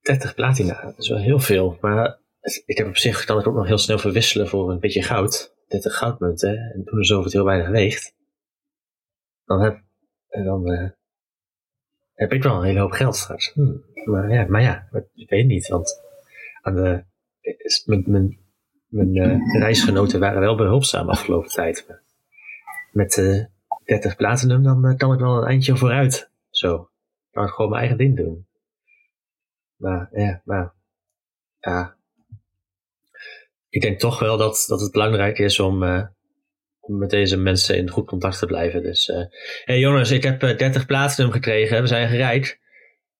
30 0.00 0.34
platina, 0.34 0.82
dat 0.82 0.98
is 0.98 1.08
wel 1.08 1.18
heel 1.18 1.40
veel. 1.40 1.78
Maar 1.80 2.18
ik 2.66 2.76
heb 2.76 2.86
op 2.86 2.96
zich, 2.96 3.24
kan 3.24 3.38
ik 3.38 3.46
ook 3.46 3.56
nog 3.56 3.66
heel 3.66 3.78
snel 3.78 3.98
verwisselen 3.98 4.48
voor 4.48 4.70
een 4.70 4.80
beetje 4.80 5.02
goud. 5.02 5.54
30 5.68 5.96
goudmunten. 5.96 6.58
En 6.58 6.84
toen 6.84 6.98
er 6.98 7.06
zoveel 7.06 7.30
heel 7.30 7.44
weinig 7.44 7.68
weegt. 7.68 8.15
Dan 9.46 9.60
heb, 9.60 9.82
dan, 10.28 10.72
eh, 10.72 10.90
heb 12.14 12.32
ik 12.32 12.42
wel 12.42 12.56
een 12.56 12.64
hele 12.64 12.80
hoop 12.80 12.90
geld 12.90 13.16
straks. 13.16 13.52
Hm. 13.52 13.76
Maar 14.04 14.32
ja, 14.32 14.46
maar 14.48 14.62
ja, 14.62 14.88
ik 15.14 15.28
weet 15.30 15.46
niet. 15.46 15.68
Want 15.68 16.00
aan 16.62 16.74
de, 16.74 17.04
is- 17.40 17.84
mijn, 17.84 18.04
mijn, 18.06 18.38
mijn 18.86 19.16
eh, 19.16 19.60
reisgenoten 19.60 20.20
waren 20.20 20.40
wel 20.40 20.56
behulpzaam 20.56 21.08
afgelopen 21.08 21.50
tijd. 21.50 21.86
Met 22.92 23.18
eh 23.18 23.44
30 23.84 24.16
platinum, 24.16 24.62
dan 24.62 24.96
kan 24.96 25.12
ik 25.12 25.20
wel 25.20 25.36
een 25.36 25.48
eindje 25.48 25.76
vooruit. 25.76 26.30
Zo. 26.50 26.90
Kan 27.30 27.44
ik 27.44 27.50
gewoon 27.50 27.70
mijn 27.70 27.80
eigen 27.82 27.98
ding 27.98 28.16
doen. 28.16 28.46
Maar 29.76 30.08
ja, 30.12 30.40
maar 30.44 30.74
ja. 31.58 31.96
Ik 33.68 33.80
denk 33.82 33.98
toch 33.98 34.18
wel 34.18 34.36
dat, 34.36 34.64
dat 34.68 34.80
het 34.80 34.92
belangrijk 34.92 35.38
is 35.38 35.60
om 35.60 35.82
met 36.88 37.10
deze 37.10 37.36
mensen 37.36 37.76
in 37.76 37.90
goed 37.90 38.06
contact 38.06 38.38
te 38.38 38.46
blijven. 38.46 38.82
Dus, 38.82 39.08
eh 39.08 39.24
hey 39.64 39.78
Jonas, 39.78 40.10
ik 40.10 40.22
heb 40.22 40.42
eh, 40.42 40.56
30 40.56 40.86
platinum 40.86 41.30
gekregen. 41.30 41.80
We 41.80 41.86
zijn 41.86 42.08
rijk. 42.16 42.60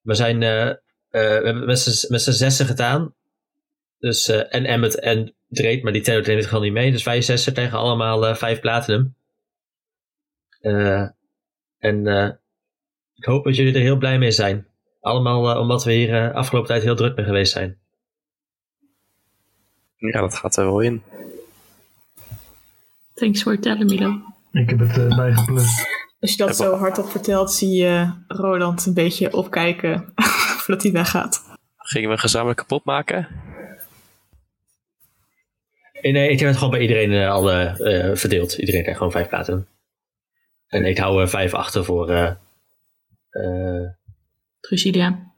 We 0.00 0.14
zijn 0.14 0.42
eh, 0.42 0.68
eh, 0.68 0.76
we 1.10 1.18
hebben 1.20 1.66
met 1.66 1.78
z'n- 1.78 2.32
zessen 2.32 2.66
gedaan. 2.66 3.14
Dus, 3.98 4.28
eh, 4.28 4.54
en 4.54 4.64
Emmet 4.64 4.98
en 5.00 5.34
Dreed, 5.48 5.82
maar 5.82 5.92
die 5.92 6.02
tellen 6.02 6.24
in 6.24 6.34
dit 6.36 6.44
geval 6.44 6.60
niet 6.60 6.72
mee. 6.72 6.90
Dus 6.92 7.02
wij 7.04 7.22
zessen 7.22 7.54
tegen 7.54 7.78
allemaal 7.78 8.26
eh, 8.26 8.34
vijf 8.34 8.60
platinum. 8.60 9.14
Eh, 10.60 11.08
en 11.78 12.06
eh, 12.06 12.30
ik 13.14 13.24
hoop 13.24 13.44
dat 13.44 13.56
jullie 13.56 13.74
er 13.74 13.80
heel 13.80 13.96
blij 13.96 14.18
mee 14.18 14.30
zijn. 14.30 14.66
Allemaal 15.00 15.50
eh, 15.50 15.60
omdat 15.60 15.84
we 15.84 15.92
hier 15.92 16.14
eh, 16.14 16.34
afgelopen 16.34 16.68
tijd 16.68 16.82
heel 16.82 16.96
druk 16.96 17.16
mee 17.16 17.24
geweest 17.26 17.52
zijn. 17.52 17.78
Ja, 19.96 20.20
dat 20.20 20.34
gaat 20.36 20.56
er 20.56 20.64
wel 20.64 20.80
in. 20.80 21.02
Thanks 23.16 23.42
voor 23.42 23.52
het 23.52 23.62
tellen, 23.62 23.86
Milo. 23.86 24.20
Ik 24.52 24.70
heb 24.70 24.78
het 24.78 24.96
eh, 24.98 25.16
bijgeplust. 25.16 25.86
Als 26.20 26.30
je 26.30 26.36
dat 26.36 26.56
zo 26.56 26.74
hardop 26.76 27.08
vertelt, 27.08 27.52
zie 27.52 27.70
je 27.82 28.12
Roland 28.26 28.86
een 28.86 28.94
beetje 28.94 29.32
opkijken 29.32 30.12
voordat 30.62 30.82
hij 30.82 30.92
weggaat. 30.92 31.42
Gingen 31.76 32.10
we 32.10 32.18
gezamenlijk 32.18 32.58
kapot 32.58 32.84
maken? 32.84 33.28
Eh, 35.92 36.12
Nee, 36.12 36.28
ik 36.30 36.38
heb 36.38 36.48
het 36.48 36.56
gewoon 36.56 36.70
bij 36.72 36.80
iedereen 36.80 37.12
eh, 37.12 37.30
al 37.30 37.50
eh, 37.50 38.08
eh, 38.10 38.16
verdeeld. 38.16 38.52
Iedereen 38.52 38.80
krijgt 38.80 38.98
gewoon 38.98 39.12
vijf 39.12 39.28
platinum. 39.28 39.66
En 40.66 40.84
ik 40.84 40.98
hou 40.98 41.20
er 41.20 41.28
vijf 41.28 41.54
achter 41.54 41.84
voor, 41.84 42.10
eh 42.10 42.30
eh 43.30 43.90
Drusilia. 44.60 45.32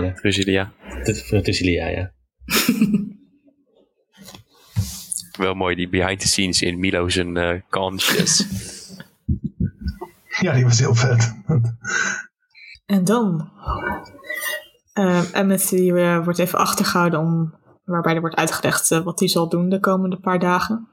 voor. 0.00 0.14
Dit- 1.04 1.26
Voor 1.26 1.40
Tussilia, 1.40 1.86
ja. 1.88 2.12
Wel 5.38 5.54
mooi, 5.54 5.74
die 5.74 5.88
behind 5.88 6.20
the 6.20 6.28
scenes 6.28 6.62
in 6.62 6.78
Milo 6.78 7.08
zijn 7.08 7.36
eh 7.36 7.60
conscious. 7.70 8.46
Ja, 10.40 10.52
die 10.52 10.64
was 10.64 10.78
heel 10.78 10.94
vet. 10.94 11.34
En 12.86 13.04
dan. 13.04 13.50
Uh, 14.94 15.34
Emmet 15.34 15.68
die, 15.68 16.00
eh, 16.00 16.24
wordt 16.24 16.38
even 16.38 16.58
achtergehouden 16.58 17.20
om, 17.20 17.54
waarbij 17.84 18.14
er 18.14 18.20
wordt 18.20 18.36
uitgelegd 18.36 18.90
eh, 18.90 19.00
wat 19.00 19.18
hij 19.18 19.28
zal 19.28 19.48
doen 19.48 19.68
de 19.68 19.80
komende 19.80 20.16
paar 20.16 20.38
dagen. 20.38 20.88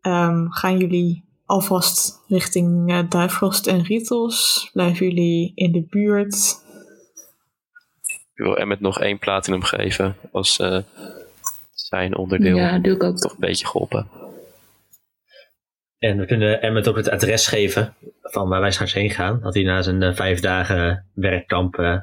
Ehm, 0.00 0.48
gaan 0.48 0.78
jullie 0.78 1.24
alvast 1.46 2.24
richting 2.28 2.90
eh 2.90 3.08
Duifrost 3.08 3.66
en 3.66 3.82
Rietels? 3.82 4.70
Blijven 4.72 5.06
jullie 5.06 5.52
in 5.54 5.72
de 5.72 5.86
buurt? 5.90 6.62
Ik 8.02 8.46
wil 8.46 8.56
Emmet 8.56 8.80
nog 8.80 9.00
één 9.00 9.18
platinum 9.18 9.62
geven 9.62 10.16
als 10.32 10.58
eh, 10.58 10.78
zijn 11.90 12.16
onderdeel. 12.16 12.56
Ja, 12.56 12.78
doe 12.78 12.94
ik 12.94 13.02
ook. 13.02 13.18
Toch 13.18 13.32
een 13.32 13.38
beetje 13.40 13.66
geholpen. 13.66 14.08
En 15.98 16.18
we 16.18 16.26
kunnen 16.26 16.62
Emmet 16.62 16.88
ook 16.88 16.96
het 16.96 17.08
adres 17.10 17.46
geven 17.46 17.94
van 18.22 18.48
waar 18.48 18.60
wij 18.60 18.70
straks 18.70 18.92
heen 18.92 19.10
gaan. 19.10 19.40
Dat 19.40 19.54
hij 19.54 19.62
na 19.62 19.82
zijn 19.82 20.02
eh, 20.02 20.14
vijf 20.14 20.40
dagen 20.40 21.06
werkkamp 21.14 21.78
eh, 21.78 21.98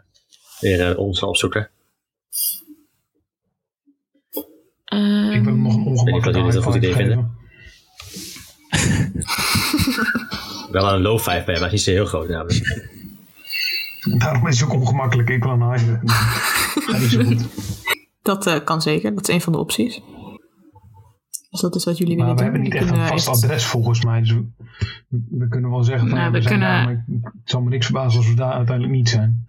weer 0.59 0.89
eh, 0.89 0.97
ons 0.97 1.19
zal 1.19 1.29
opzoeken. 1.29 1.69
Ehm, 4.83 5.31
Ik 5.31 5.45
hem 5.45 5.61
nog 5.61 5.75
een 5.75 5.85
ongemakkelijke 5.85 6.41
dat 6.43 6.55
een 6.55 6.63
goed 6.63 6.75
idee 6.75 6.93
vinden. 6.93 7.35
Wel 10.71 10.93
een 10.93 11.01
low 11.01 11.19
five 11.19 11.43
bij, 11.45 11.45
maar 11.45 11.55
hij 11.55 11.65
is 11.65 11.71
niet 11.71 11.81
zo 11.81 11.91
heel 11.91 12.05
groot 12.05 12.29
namelijk. 12.29 12.89
Daarom 14.17 14.47
is 14.47 14.59
het 14.59 14.69
ook 14.69 14.75
ongemakkelijk. 14.75 15.29
Ik 15.29 15.43
wil 15.43 15.51
een 15.51 15.71
high 15.71 15.85
five. 15.85 15.99
Gaat 16.91 16.99
niet 16.99 17.09
zo 17.09 17.23
goed. 17.23 17.45
Dat 18.27 18.47
eh, 18.47 18.63
kan 18.63 18.81
zeker, 18.81 19.15
dat 19.15 19.27
is 19.27 19.33
een 19.35 19.41
van 19.41 19.53
de 19.53 19.59
opties. 19.59 20.01
Als 21.49 21.61
dat 21.61 21.75
is 21.75 21.83
wat 21.85 21.97
jullie 21.97 22.17
Maar 22.17 22.25
willen 22.35 22.43
we 22.43 22.51
doen. 22.51 22.53
hebben 22.53 22.79
niet 22.81 22.81
echt 22.97 23.11
een 23.11 23.19
vast 23.19 23.27
adres 23.43 23.65
volgens 23.65 24.03
mij. 24.05 24.19
Dus 24.19 24.31
we, 24.31 24.45
we 25.29 25.47
kunnen 25.47 25.69
wel 25.69 25.83
zeggen 25.83 26.07
van 26.09 26.17
Nou, 26.17 26.27
ja, 26.27 26.31
we, 26.31 26.37
we 26.37 26.43
zijn 26.43 26.59
kunnen- 26.59 26.85
daar, 26.85 27.05
maar 27.07 27.31
het 27.41 27.49
zal 27.49 27.61
me 27.61 27.69
niks 27.69 27.85
verbazen 27.85 28.17
als 28.19 28.29
we 28.29 28.35
daar 28.35 28.53
uiteindelijk 28.53 28.95
niet 28.95 29.09
zijn. 29.09 29.45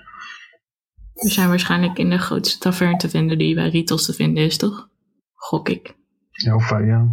We 1.12 1.30
zijn 1.30 1.48
waarschijnlijk 1.48 1.98
in 1.98 2.10
de 2.10 2.18
grootste 2.18 2.58
taverne 2.58 2.96
te 2.96 3.08
vinden 3.08 3.38
die 3.38 3.54
bij 3.54 3.68
Ritos 3.68 4.04
te 4.04 4.12
vinden 4.12 4.44
is, 4.44 4.56
toch? 4.56 4.88
Gok 5.34 5.68
ik. 5.68 5.94
Ja, 6.30 6.54
of 6.54 6.70
eh, 6.70 6.86
ja, 6.86 7.08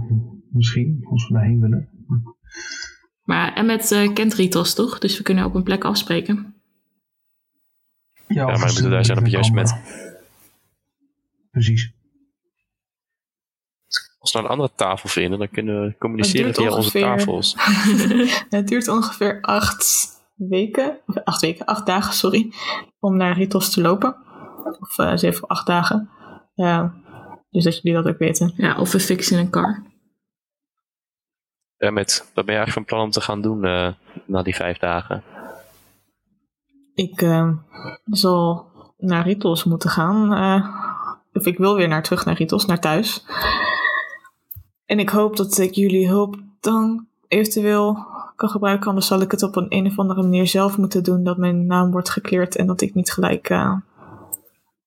misschien 0.52 1.06
als 1.10 1.28
we 1.28 1.34
daarheen 1.34 1.60
willen. 1.60 1.90
Maar 3.24 3.54
Emmet 3.54 3.92
eh, 3.92 4.14
kent 4.14 4.34
Ritos, 4.34 4.74
toch? 4.74 5.00
Dus 5.00 5.18
we 5.18 5.24
kunnen 5.24 5.46
op 5.46 5.56
een 5.56 5.64
plek 5.64 5.84
afspreken. 5.84 6.54
Ja, 8.28 8.46
maar 8.46 8.70
ik 8.70 8.76
bedoel, 8.76 8.90
daar 8.90 9.06
zijn 9.06 9.18
we 9.18 9.24
een 9.24 9.30
juist 9.30 9.52
met. 9.54 9.76
Precies. 11.56 11.94
Als 14.20 14.32
we 14.32 14.38
nou 14.40 14.44
een 14.44 14.58
andere 14.60 14.78
tafel 14.78 15.10
vinden, 15.10 15.40
dan 15.40 15.50
kunnen 15.50 15.82
we 15.82 15.98
communiceren 15.98 16.54
via 16.54 16.62
duurt 16.64 16.76
onze 16.76 16.98
ongeveer- 16.98 17.18
tafels. 17.18 17.56
Het 18.58 18.68
duurt 18.68 18.88
ongeveer 18.88 19.42
acht 19.42 20.08
weken, 20.36 21.00
of 21.06 21.18
acht 21.24 21.42
weken, 21.42 21.66
acht 21.66 21.86
dagen, 21.86 22.14
sorry, 22.14 22.54
om 23.00 23.18
naar 23.18 23.38
Ritos 23.38 23.70
te 23.72 23.82
lopen. 23.82 24.16
Of 24.80 24.98
eh 24.98 25.16
zeven 25.16 25.44
of 25.44 25.50
acht 25.50 25.66
dagen. 25.68 26.10
Ja, 26.54 26.94
dus 27.50 27.64
dat 27.64 27.82
jullie 27.82 28.04
dat 28.04 28.14
ook 28.14 28.20
weten. 28.20 28.54
Ja, 28.56 28.80
of 28.80 28.92
we 28.92 29.00
fixen 29.00 29.40
een 29.40 29.50
car. 29.50 29.84
En 31.78 31.94
met, 31.94 32.32
wat 32.34 32.46
ben 32.46 32.54
je 32.56 32.60
eigenlijk 32.60 32.72
van 32.72 32.86
plan 32.86 33.02
om 33.06 33.12
te 33.12 33.22
gaan 33.22 33.42
doen 33.42 33.66
eh, 33.66 33.94
na 34.26 34.42
die 34.44 34.56
vijf 34.56 34.78
dagen? 34.78 35.24
Ik 36.94 37.22
eh, 37.22 37.50
zal 38.06 38.72
naar 38.98 39.24
Ritos 39.24 39.64
moeten 39.64 39.90
gaan. 39.90 40.34
Of 41.36 41.46
ik 41.46 41.58
wil 41.58 41.76
weer 41.76 41.88
naar 41.88 42.04
terug 42.04 42.26
naar 42.26 42.36
Ritos, 42.36 42.66
naar 42.66 42.80
thuis. 42.80 43.26
En 44.86 45.00
ik 45.00 45.10
hoop 45.10 45.36
dat 45.38 45.58
ik 45.58 45.74
jullie 45.74 46.08
hulp 46.08 46.36
dan 46.60 47.08
eventueel 47.28 48.06
kan 48.36 48.50
gebruiken. 48.50 48.88
Anders 48.88 49.08
zal 49.08 49.22
ik 49.22 49.32
het 49.32 49.44
op 49.44 49.56
een, 49.56 49.66
een 49.70 49.88
of 49.88 50.00
andere 50.00 50.22
manier 50.22 50.48
zelf 50.48 50.78
moeten 50.78 51.04
doen. 51.04 51.24
Dat 51.24 51.38
mijn 51.38 51.66
naam 51.66 51.92
wordt 51.92 52.10
gekleerd 52.10 52.56
en 52.56 52.68
dat 52.68 52.82
ik 52.82 52.94
niet 52.94 53.12
gelijk 53.12 53.50
eh, 53.50 53.74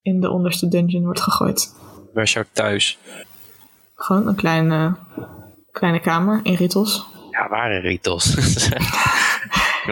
in 0.03 0.20
de 0.20 0.30
onderste 0.30 0.68
dungeon 0.68 1.05
word 1.05 1.20
gegooid. 1.20 1.74
Waar 2.14 2.22
is 2.22 2.32
jouw 2.32 2.44
thuis? 2.53 2.99
Gewoon 3.94 4.26
een 4.26 4.34
kleine, 4.34 4.96
kleine 5.70 6.01
kamer 6.01 6.40
in 6.42 6.55
Ritos. 6.55 7.07
Ja, 7.30 7.49
waar 7.49 7.72
in 7.72 7.80
Ritos? 7.80 8.36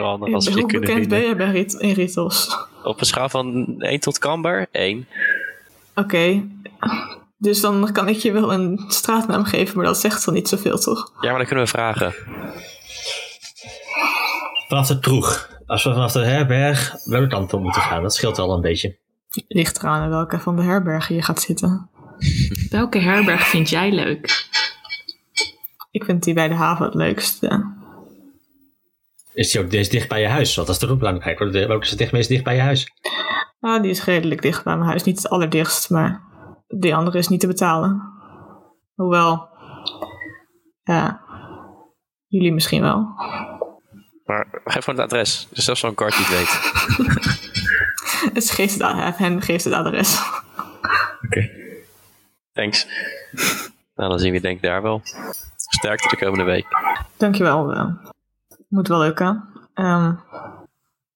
Als 0.02 0.48
Hoe 0.48 0.66
bekend 0.66 1.08
ben 1.08 1.20
je 1.20 1.36
bij 1.36 1.50
Rit 1.50 1.72
in 1.72 1.92
Ritos? 1.92 2.56
Op 2.84 3.00
een 3.00 3.06
schaal 3.06 3.28
van 3.28 3.74
1 3.78 4.00
tot 4.00 4.18
Kamber? 4.18 4.66
1. 4.70 5.06
Oké. 5.98 6.48
Dus 7.38 7.60
dan 7.60 7.92
kan 7.92 8.08
ik 8.08 8.16
je 8.16 8.32
wel 8.32 8.52
een 8.52 8.84
straatnaam 8.88 9.44
geven, 9.44 9.76
maar 9.76 9.86
dat 9.86 10.00
zegt 10.00 10.24
dan 10.24 10.34
niet 10.34 10.48
zoveel, 10.48 10.78
toch? 10.78 11.12
Ja, 11.20 11.28
maar 11.28 11.38
dan 11.38 11.46
kunnen 11.46 11.64
we 11.64 11.70
vragen. 11.70 12.14
Vanaf 14.68 14.86
de 14.86 14.98
kroeg. 14.98 15.54
Als 15.66 15.84
we 15.84 15.92
vanaf 15.92 16.12
de 16.12 16.24
herberg 16.24 16.94
welke 17.04 17.26
kant 17.26 17.52
op 17.52 17.60
moeten 17.60 17.82
gaan, 17.82 18.02
dat 18.02 18.14
scheelt 18.14 18.38
al 18.38 18.54
een 18.54 18.60
beetje. 18.60 18.98
Ligt 19.48 19.78
eraan 19.78 20.02
in 20.02 20.08
welke 20.08 20.38
van 20.38 20.56
de 20.56 20.62
herbergen 20.62 21.14
je 21.14 21.22
gaat 21.22 21.40
zitten. 21.40 21.90
Welke 22.70 22.98
herberg 22.98 23.46
vind 23.46 23.68
jij 23.68 23.92
leuk? 23.92 24.48
Ik 25.90 26.04
vind 26.04 26.22
die 26.22 26.34
bij 26.34 26.48
de 26.48 26.54
haven 26.54 26.84
het 26.84 26.94
leukste. 26.94 27.75
Is 29.36 29.50
die 29.50 29.60
ook 29.60 29.70
dicht 29.70 30.08
bij 30.08 30.20
je 30.20 30.28
huis? 30.28 30.54
Want 30.54 30.66
dat 30.66 30.76
is 30.76 30.82
toch 30.82 30.90
ook 30.90 30.98
belangrijk. 30.98 31.38
Welke 31.38 31.84
is 31.84 31.90
het 31.90 31.98
dicht, 31.98 32.12
meest 32.12 32.28
dicht 32.28 32.44
bij 32.44 32.54
je 32.54 32.60
huis? 32.60 32.92
Ah, 33.60 33.82
die 33.82 33.90
is 33.90 34.04
redelijk 34.04 34.42
dicht 34.42 34.64
bij 34.64 34.76
mijn 34.76 34.88
huis. 34.88 35.02
Niet 35.02 35.16
het 35.16 35.28
allerdichtst, 35.28 35.90
maar 35.90 36.22
die 36.66 36.94
andere 36.94 37.18
is 37.18 37.28
niet 37.28 37.40
te 37.40 37.46
betalen. 37.46 38.02
Hoewel, 38.94 39.48
ja, 40.82 41.20
jullie 42.26 42.52
misschien 42.52 42.82
wel. 42.82 43.06
Maar 44.24 44.60
geef 44.64 44.84
gewoon 44.84 45.00
het 45.00 45.12
adres. 45.12 45.48
Dus 45.50 45.64
zelfs 45.64 45.80
zo'n 45.80 45.94
kart 45.94 46.18
niet 46.18 46.28
weet. 46.28 46.50
Het 48.34 48.50
geeft 48.50 48.82
het, 48.82 49.16
hen 49.16 49.42
geeft 49.42 49.64
het 49.64 49.72
adres. 49.74 50.22
Oké. 51.24 51.50
Thanks. 52.52 52.86
Nou, 53.94 54.10
dan 54.10 54.18
zien 54.18 54.32
we 54.32 54.40
denk 54.40 54.56
ik 54.56 54.62
daar 54.62 54.82
wel. 54.82 55.02
Sterkte 55.56 56.08
de 56.08 56.16
komende 56.16 56.44
week. 56.44 56.66
Dankjewel. 57.16 58.14
Moet 58.68 58.88
wel 58.88 58.98
lukken. 58.98 59.44
Ehm, 59.74 60.10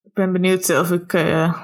ik 0.03 0.13
ben 0.15 0.33
benieuwd 0.33 0.79
of 0.79 0.91
ik 0.91 1.11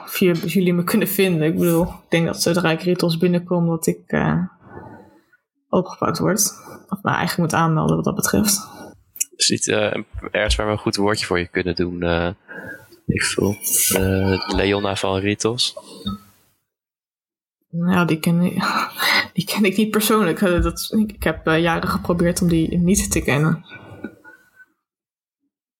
via 0.06 0.32
jullie 0.32 0.74
me 0.74 0.84
kunnen 0.84 1.08
vinden. 1.08 1.46
Ik 1.46 1.58
bedoel, 1.58 1.82
ik 1.82 2.10
denk 2.10 2.26
dat 2.26 2.42
zodra 2.42 2.70
ik 2.70 2.82
Ritos 2.82 3.18
binnenkom, 3.18 3.66
dat 3.66 3.86
ik 3.86 4.02
eh, 4.06 4.42
opgepakt 5.68 6.18
word. 6.18 6.52
Of 6.88 7.02
me 7.02 7.10
eigenlijk 7.10 7.50
moet 7.50 7.60
aanmelden 7.60 7.96
wat 7.96 8.04
dat 8.04 8.14
betreft. 8.14 8.68
Is 9.36 9.48
niet 9.48 9.68
eh, 9.68 9.94
ergens 10.30 10.56
waar 10.56 10.66
we 10.66 10.72
een 10.72 10.78
goed 10.78 10.96
woordje 10.96 11.26
voor 11.26 11.38
je 11.38 11.46
kunnen 11.46 11.74
doen? 11.74 12.02
ik 13.06 13.24
voel. 13.24 13.54
Leona 14.46 14.96
van 14.96 15.18
Ritos. 15.18 15.76
Nou, 17.70 18.06
die 18.06 18.18
ken 18.18 18.40
ik, 18.40 18.54
die 19.34 19.44
ken 19.44 19.64
ik 19.64 19.76
niet 19.76 19.90
persoonlijk. 19.90 20.40
Dat, 20.40 20.92
ik, 20.96 21.12
ik 21.12 21.22
heb 21.22 21.46
jaren 21.46 21.88
geprobeerd 21.88 22.42
om 22.42 22.48
die 22.48 22.78
niet 22.78 23.10
te 23.10 23.22
kennen. 23.22 23.64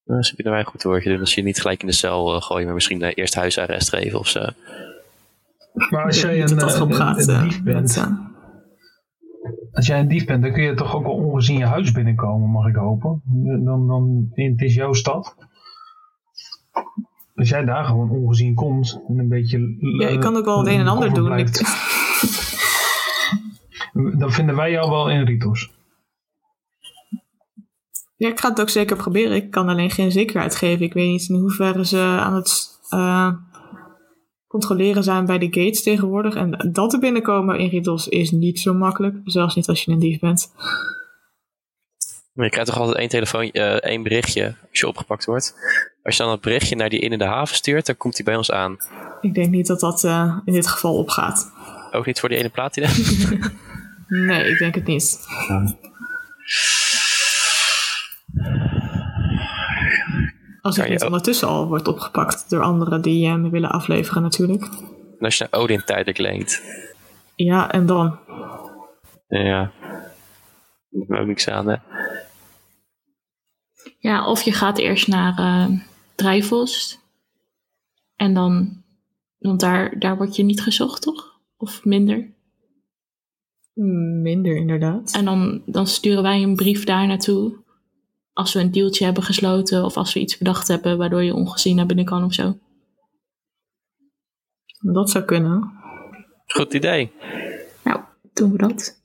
Nou, 0.07 0.23
ze 0.23 0.35
kunnen 0.35 0.53
wij 0.53 0.63
een 0.63 0.69
goed 0.69 0.83
woordje 0.83 1.11
doen 1.11 1.21
als 1.21 1.35
je 1.35 1.43
niet 1.43 1.61
gelijk 1.61 1.81
in 1.81 1.87
de 1.87 1.93
cel 1.93 2.35
eh, 2.35 2.43
gooien, 2.43 2.65
maar 2.65 2.75
misschien 2.75 3.03
eh, 3.03 3.13
eerst 3.15 3.35
huisarrest 3.35 3.89
geven 3.89 4.19
of 4.19 4.29
zo. 4.29 4.45
Maar 5.91 6.05
als 6.05 6.21
jij 6.21 6.41
een, 6.41 6.47
dief 7.43 7.63
bent, 7.63 8.09
als 9.73 9.87
jij 9.87 10.01
een 10.01 10.09
dief 10.09 10.25
bent, 10.25 10.43
dan 10.43 10.53
kun 10.53 10.63
je 10.63 10.75
toch 10.75 10.95
ook 10.95 11.03
wel 11.03 11.13
ongezien 11.13 11.59
je 11.59 11.65
huis 11.65 11.93
binnenkomen, 11.93 12.51
mag 12.51 12.67
ik 12.67 12.75
hopen. 12.75 13.23
Dan, 13.65 13.87
dan, 13.87 14.29
het 14.35 14.63
is 14.63 14.75
jouw 14.75 14.93
stad. 14.93 15.37
Als 17.35 17.49
jij 17.49 17.65
daar 17.65 17.85
gewoon 17.85 18.11
ongezien 18.11 18.55
komt 18.55 19.01
en 19.09 19.19
een 19.19 19.29
beetje... 19.29 19.77
ja, 19.99 20.09
ik 20.09 20.21
kan 20.21 20.37
ook 20.37 20.45
wel 20.45 20.59
het 20.59 20.69
een 20.69 20.81
en 20.81 20.87
ander 20.87 21.15
doen. 21.15 21.29
Dan 24.19 24.33
vinden 24.33 24.57
wij 24.57 24.71
jou 24.71 24.91
wel 24.91 25.11
in 25.11 25.25
Ritos. 25.25 25.76
Ja, 28.17 28.29
ik 28.29 28.41
ga 28.41 28.49
het 28.49 28.61
ook 28.61 28.69
zeker 28.69 28.97
proberen. 28.97 29.37
Ik 29.37 29.51
kan 29.51 29.69
alleen 29.69 29.91
geen 29.91 30.13
zekerheid 30.13 30.57
geven. 30.57 30.85
Ik 30.85 30.93
weet 30.93 31.09
niet 31.09 31.29
in 31.29 31.35
hoeverre 31.35 31.87
ze 31.87 31.99
aan 31.99 32.35
het 32.35 32.79
eh, 32.89 33.33
controleren 34.47 35.05
zijn 35.05 35.27
bij 35.27 35.39
de 35.39 35.47
gates 35.47 35.83
tegenwoordig. 35.83 36.35
En 36.35 36.71
dat 36.73 36.91
te 36.91 36.99
binnenkomen 36.99 37.59
in 37.59 37.69
Riddles 37.69 38.09
is 38.09 38.31
niet 38.31 38.61
zo 38.61 38.75
makkelijk. 38.75 39.17
Zelfs 39.25 39.55
niet 39.55 39.69
als 39.69 39.85
je 39.85 39.93
een 39.93 39.99
dief 39.99 40.19
bent. 40.19 40.53
Maar 42.33 42.45
je 42.45 42.51
krijgt 42.51 42.71
toch 42.71 42.79
altijd 42.79 42.99
één 42.99 43.09
telefoon, 43.09 43.51
eh, 43.51 43.75
één 43.75 44.03
berichtje 44.03 44.55
als 44.71 44.81
je 44.81 44.89
opgepakt 44.89 45.25
wordt. 45.25 45.55
Als 46.03 46.17
je 46.17 46.23
dan 46.23 46.33
het 46.33 46.41
berichtje 46.41 46.77
naar 46.77 46.89
die 46.89 47.01
in 47.01 47.13
in 47.13 47.19
de 47.19 47.25
haven 47.25 47.57
stuurt, 47.57 47.87
dan 47.87 47.97
komt 47.97 48.17
die 48.17 48.25
bij 48.25 48.37
ons 48.37 48.51
aan. 48.51 48.77
Ik 49.21 49.35
denk 49.35 49.51
niet 49.51 49.67
dat 49.67 49.81
dat 49.81 50.05
eh, 50.05 50.39
in 50.45 50.53
dit 50.53 50.67
geval 50.67 50.97
opgaat. 50.97 51.53
Ook 51.93 52.07
niet 52.07 52.21
voor 52.21 52.29
die 52.29 52.39
ene 52.39 52.49
platina. 52.49 52.89
Nee, 54.09 54.45
ik 54.45 54.59
denk 54.59 54.75
het 54.75 54.87
niet. 54.87 55.19
Als 60.67 60.77
niet 60.89 61.03
ook- 61.03 61.07
ondertussen 61.07 61.49
al 61.49 61.67
wordt 61.69 61.89
opgepakt 61.89 62.51
door 62.51 62.63
anderen 62.63 63.03
die 63.03 63.27
eh, 63.29 63.35
me 63.35 63.51
willen 63.51 63.71
afleveren 63.71 64.23
natuurlijk. 64.23 64.63
En 65.19 65.25
als 65.25 65.39
je 65.39 65.49
naar 65.51 65.61
Odin 65.63 65.85
tijdelijk 65.85 66.19
leent. 66.19 66.63
Ja, 67.35 67.71
en 67.71 67.87
dan? 67.87 68.19
Ja. 69.29 69.73
Daar 70.91 71.07
heb 71.09 71.19
ook 71.21 71.27
niks 71.27 71.49
aan, 71.49 71.69
hè. 71.69 71.77
Ja, 73.99 74.27
of 74.27 74.43
je 74.43 74.53
gaat 74.53 74.79
eerst 74.79 75.09
naar 75.09 75.39
eh 75.39 75.79
Drijvost. 76.15 77.05
En 78.17 78.35
dan, 78.35 78.83
want 79.39 79.61
daar, 79.61 79.99
daar 79.99 80.17
word 80.17 80.37
je 80.37 80.43
niet 80.43 80.63
gezocht, 80.63 81.03
toch? 81.03 81.41
Of 81.57 81.85
minder. 81.85 82.35
Minder 84.23 84.57
inderdaad. 84.57 85.13
En 85.15 85.25
dan, 85.25 85.63
dan 85.67 85.87
sturen 85.87 86.23
wij 86.23 86.43
een 86.43 86.57
brief 86.57 86.85
daar 86.85 87.07
naartoe. 87.07 87.65
Als 88.37 88.53
we 88.53 88.61
een 88.61 88.71
dealtje 88.71 89.05
hebben 89.05 89.23
gesloten 89.23 89.85
of 89.85 89.97
als 89.97 90.15
we 90.15 90.21
iets 90.21 90.39
bedacht 90.39 90.69
hebben 90.69 90.99
waardoor 90.99 91.23
je 91.23 91.35
ongezien 91.35 91.77
naar 91.77 91.87
binnen 91.87 92.05
kan 92.05 92.25
of 92.25 92.33
zo. 92.33 92.59
Dat 94.81 95.11
zou 95.11 95.25
kunnen. 95.25 95.73
Goed 96.47 96.75
idee. 96.75 97.13
Nou, 97.85 98.01
doen 98.33 98.53
we 98.53 98.59
dat. 98.59 99.03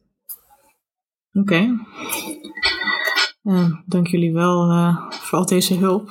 Oké. 1.34 1.78
Eh, 3.44 3.72
dank 3.86 4.08
jullie 4.08 4.34
wel 4.34 4.70
eh, 4.70 5.12
voor 5.12 5.40
al 5.40 5.46
deze 5.46 5.76
hulp. 5.78 6.10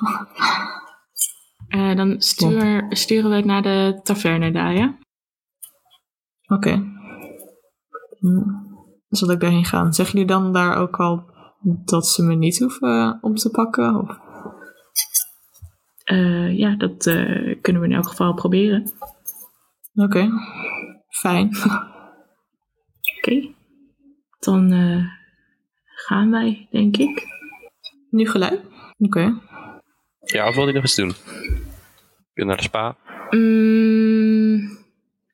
Eh, 1.68 1.96
dan 1.96 2.20
stuur, 2.20 2.86
sturen 2.88 3.30
we 3.30 3.36
het 3.36 3.44
naar 3.44 3.62
de 3.62 4.00
taverne 4.02 4.52
daar, 4.52 4.74
ja? 4.74 4.98
Oké. 6.46 6.84
Hm. 8.18 8.50
Zal 9.08 9.30
ik 9.30 9.40
daarheen 9.40 9.64
gaan? 9.64 9.92
Zeggen 9.92 10.18
jullie 10.18 10.34
dan 10.34 10.52
daar 10.52 10.76
ook 10.76 10.96
al 10.96 11.29
dat 11.62 12.06
ze 12.08 12.22
me 12.22 12.34
niet 12.34 12.58
hoeven 12.58 12.88
eh, 12.88 13.14
om 13.20 13.34
te 13.34 13.50
pakken? 13.50 13.96
Of? 13.96 14.18
Eh, 16.04 16.58
ja, 16.58 16.76
dat 16.76 17.06
eh, 17.06 17.60
kunnen 17.60 17.82
we 17.82 17.88
in 17.88 17.94
elk 17.94 18.08
geval 18.08 18.34
proberen. 18.34 18.90
Oké. 19.94 20.30
Fijn. 21.08 21.56
Oké. 23.18 23.54
Dan 24.38 24.72
eh, 24.72 25.04
gaan 25.84 26.30
wij, 26.30 26.68
denk 26.70 26.96
ik. 26.96 27.26
nu 28.10 28.28
gelijk? 28.28 28.62
Oké. 28.98 29.40
Ja, 30.20 30.48
of 30.48 30.54
wil 30.54 30.66
je 30.66 30.72
nog 30.72 30.84
iets 30.84 30.94
doen? 30.94 31.12
Kun 32.32 32.32
je 32.32 32.44
naar 32.44 32.56
de 32.56 32.62
spa? 32.62 32.96
Mm, 33.30 34.78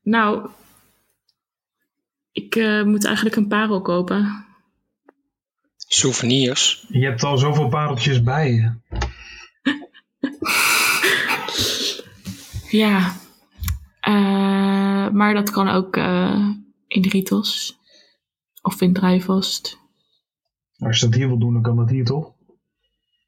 nou, 0.03 0.51
ik 2.33 2.57
eh, 2.57 2.83
moet 2.83 3.05
eigenlijk 3.05 3.37
een 3.37 3.49
parel 3.49 3.83
kopen. 3.83 4.46
Souvenirs. 5.89 6.85
Je 6.89 7.05
hebt 7.05 7.23
al 7.23 7.39
zoveel 7.39 7.69
pareltjes 7.69 8.23
bij 8.23 8.53
je. 8.53 8.73
Ja, 12.71 13.15
Eh, 14.01 15.09
maar 15.09 15.35
dat 15.35 15.51
kan 15.51 15.69
ook 15.69 15.97
eh, 15.97 16.49
in 16.87 17.03
Ritos 17.09 17.79
of 18.63 18.81
in 18.81 18.93
Drijvost. 18.93 19.79
Als 20.79 21.01
je 21.01 21.07
dat 21.07 21.15
hier 21.15 21.27
wil 21.27 21.39
doen, 21.39 21.53
dan 21.53 21.63
kan 21.63 21.77
dat 21.77 21.91
hier 21.91 22.05
toch? 22.05 22.33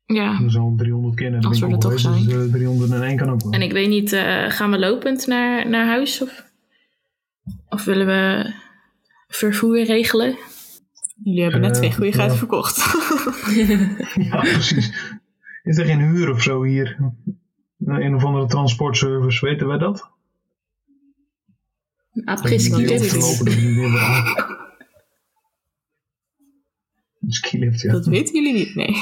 Ja, 0.06 0.38
Dan 0.38 0.50
zal 0.50 0.74
300 0.76 1.14
kennen. 1.14 1.44
Als 1.44 1.58
we 1.58 1.66
er 1.66 1.78
toch 1.78 2.00
zijn. 2.00 2.24
Dus 2.24 2.46
eh, 2.46 2.52
301 2.52 3.16
kan 3.16 3.30
ook 3.30 3.42
wel. 3.42 3.52
en 3.52 3.62
ik 3.62 3.72
weet 3.72 3.88
niet, 3.88 4.12
eh, 4.12 4.50
gaan 4.50 4.70
we 4.70 4.78
lopend 4.78 5.26
naar, 5.26 5.68
naar 5.68 5.86
huis 5.86 6.22
of, 6.22 6.44
of 7.68 7.84
willen 7.84 8.06
we 8.06 8.52
vervoer 9.28 9.82
regelen? 9.82 10.36
Jullie 11.22 11.42
hebben 11.42 11.60
net 11.60 11.70
Eh, 11.70 11.76
twee 11.76 11.94
goede 11.94 12.12
geiten 12.12 12.38
verkocht. 12.38 12.76
Ja, 14.30 14.40
precies. 14.40 14.92
Is 15.62 15.78
er 15.78 15.84
geen 15.84 16.00
huur 16.00 16.30
of 16.30 16.42
zo 16.42 16.62
hier? 16.62 17.12
Een 17.78 18.14
of 18.14 18.24
andere 18.24 18.46
transportservice, 18.46 19.46
weten 19.46 19.66
wij 19.66 19.78
dat? 19.78 20.10
Weer 23.46 23.98
aan. 24.04 24.56
Een 27.20 27.30
skilift, 27.32 27.80
ja. 27.80 27.92
Dat 27.92 28.06
weten 28.06 28.34
jullie 28.34 28.52
niet, 28.52 28.74
nee. 28.74 28.96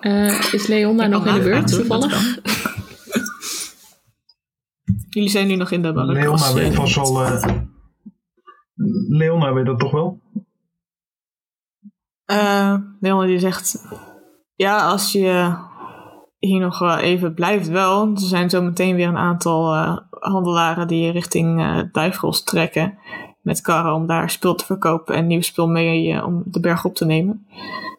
Eh, 0.00 0.52
is 0.52 0.66
Leon 0.66 1.00
Ik 1.00 1.08
nog 1.08 1.26
in 1.26 1.42
de 1.42 1.50
dat 1.50 1.68
toevallig? 1.68 2.38
Jullie 5.08 5.28
zijn 5.30 5.46
nu 5.46 5.54
nog 5.56 5.70
in 5.70 5.82
de 5.82 5.92
balk. 5.92 6.12
Leona 6.12 6.52
weet 6.54 6.70
eh, 6.72 6.76
vast 6.76 6.94
wel... 6.94 7.24
eh, 7.24 7.56
Leona 9.08 9.52
weet 9.52 9.66
dat 9.66 9.78
toch 9.78 9.90
wel? 9.90 10.19
Leon 13.00 13.26
die 13.26 13.38
zegt... 13.38 13.88
Ja, 14.54 14.88
als 14.88 15.12
je 15.12 15.56
hier 16.38 16.60
nog 16.60 16.98
even 16.98 17.34
blijft 17.34 17.68
wel. 17.68 18.10
Er 18.10 18.18
zijn 18.20 18.50
zo 18.50 18.62
meteen 18.62 18.96
weer 18.96 19.08
een 19.08 19.16
aantal 19.16 19.74
eh, 19.74 19.96
handelaren 20.10 20.88
die 20.88 21.10
richting 21.10 21.62
Duivels 21.92 22.44
trekken. 22.44 22.98
Met 23.40 23.60
karren 23.60 23.94
om 23.94 24.06
daar 24.06 24.30
spul 24.30 24.54
te 24.54 24.64
verkopen 24.64 25.14
en 25.14 25.26
nieuw 25.26 25.40
spul 25.40 25.68
mee 25.68 26.24
om 26.24 26.42
de 26.46 26.60
berg 26.60 26.84
op 26.84 26.94
te 26.94 27.04
nemen. 27.04 27.46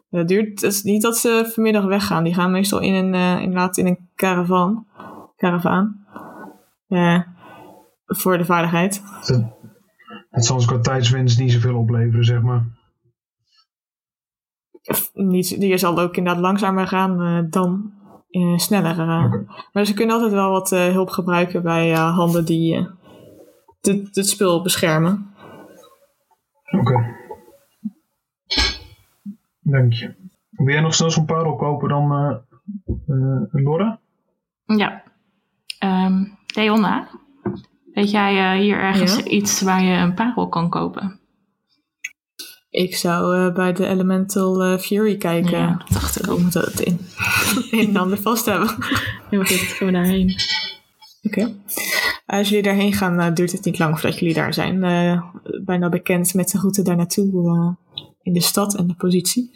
Het 0.09 0.27
duurt 0.27 0.61
het 0.61 0.63
is 0.71 0.84
niet 0.84 1.01
dat 1.01 1.17
ze 1.17 1.49
vanmiddag 1.53 1.86
weggaan. 1.86 2.23
Die 2.23 2.34
gaan 2.34 2.51
meestal 2.51 2.79
in 2.79 2.93
een, 2.93 3.13
eh 3.13 3.41
inderdaad 3.41 3.77
in 3.77 3.88
een 3.88 4.09
caravan. 4.15 4.86
Caravaan. 5.38 6.05
Voor 8.05 8.38
de 8.38 8.45
veiligheid. 8.45 9.03
Het, 9.19 9.45
het 10.29 10.45
zal 10.45 10.55
ons 10.55 10.65
qua 10.65 10.79
tijdswinst 10.79 11.39
niet 11.39 11.51
zoveel 11.51 11.77
opleveren, 11.77 12.25
zeg 12.25 12.41
maar. 12.41 12.63
Niet, 15.13 15.59
die 15.59 15.77
zal 15.77 15.99
ook 15.99 16.15
inderdaad 16.17 16.41
langzamer 16.41 16.88
gaan 16.88 17.21
eh, 17.21 17.51
dan 17.51 17.91
eh, 18.29 18.57
sneller. 18.57 18.99
eh. 18.99 19.23
Oké. 19.25 19.45
Maar 19.73 19.86
ze 19.86 19.93
kunnen 19.93 20.15
altijd 20.15 20.34
wel 20.34 20.51
wat 20.51 20.71
eh, 20.71 20.86
hulp 20.91 21.09
gebruiken 21.09 21.63
bij 21.63 21.91
eh, 21.93 22.15
handen 22.15 22.45
die 22.45 22.88
dit, 23.82 24.13
dit 24.13 24.27
spul 24.27 24.61
beschermen. 24.61 25.34
Oké. 26.79 27.15
Dank 29.59 29.93
je. 29.93 30.13
Wil 30.49 30.73
jij 30.73 30.82
nog 30.82 30.93
snel 30.93 31.11
zo'n 31.11 31.25
parel 31.25 31.55
kopen 31.55 31.89
dan 31.89 32.11
eh 32.11 32.36
eh, 33.07 33.43
Laura? 33.63 33.99
Ja. 34.65 35.03
Ehm 35.79 36.23
Leona, 36.55 37.07
weet 37.93 38.11
jij 38.11 38.38
eh, 38.53 38.59
hier 38.61 38.77
ergens 38.79 39.15
Ja? 39.17 39.23
iets 39.23 39.61
waar 39.61 39.82
je 39.84 39.95
een 39.97 40.13
parel 40.13 40.47
kan 40.49 40.69
kopen? 40.69 41.19
Ik 42.72 42.95
zou 42.95 43.38
eh, 43.38 43.53
bij 43.53 43.74
de 43.74 43.88
Elemental 43.88 44.63
eh, 44.63 44.78
Fury 44.78 45.17
kijken. 45.17 45.57
Ja, 45.59 45.78
dat 45.78 45.88
dacht 46.01 46.19
ik 46.19 46.26
We 46.26 46.32
ook. 46.32 46.39
moeten 46.39 46.61
het 46.61 46.80
in 46.80 46.99
een 47.72 47.88
en 47.88 47.97
ander 47.97 48.17
vast 48.17 48.45
hebben. 48.45 48.76
Heel 49.30 49.43
goed, 49.45 49.51
gaan 49.57 49.88
we 49.88 49.93
daarheen. 49.93 50.36
Oké. 51.24 51.53
Als 52.26 52.49
jullie 52.49 52.63
daarheen 52.63 52.93
gaan, 52.93 53.19
eh, 53.19 53.34
duurt 53.34 53.51
het 53.51 53.65
niet 53.65 53.80
lang 53.80 53.99
voordat 53.99 54.19
jullie 54.19 54.36
daar 54.36 54.53
zijn. 54.53 54.80
Bijna 55.65 55.89
bekend 55.89 56.34
met 56.34 56.49
de 56.49 56.57
route 56.57 56.82
daar 56.82 56.95
naartoe 56.95 57.76
in 58.24 58.34
de 58.34 58.41
stad 58.41 58.76
en 58.76 58.88
de 58.88 58.93
positie. 58.95 59.51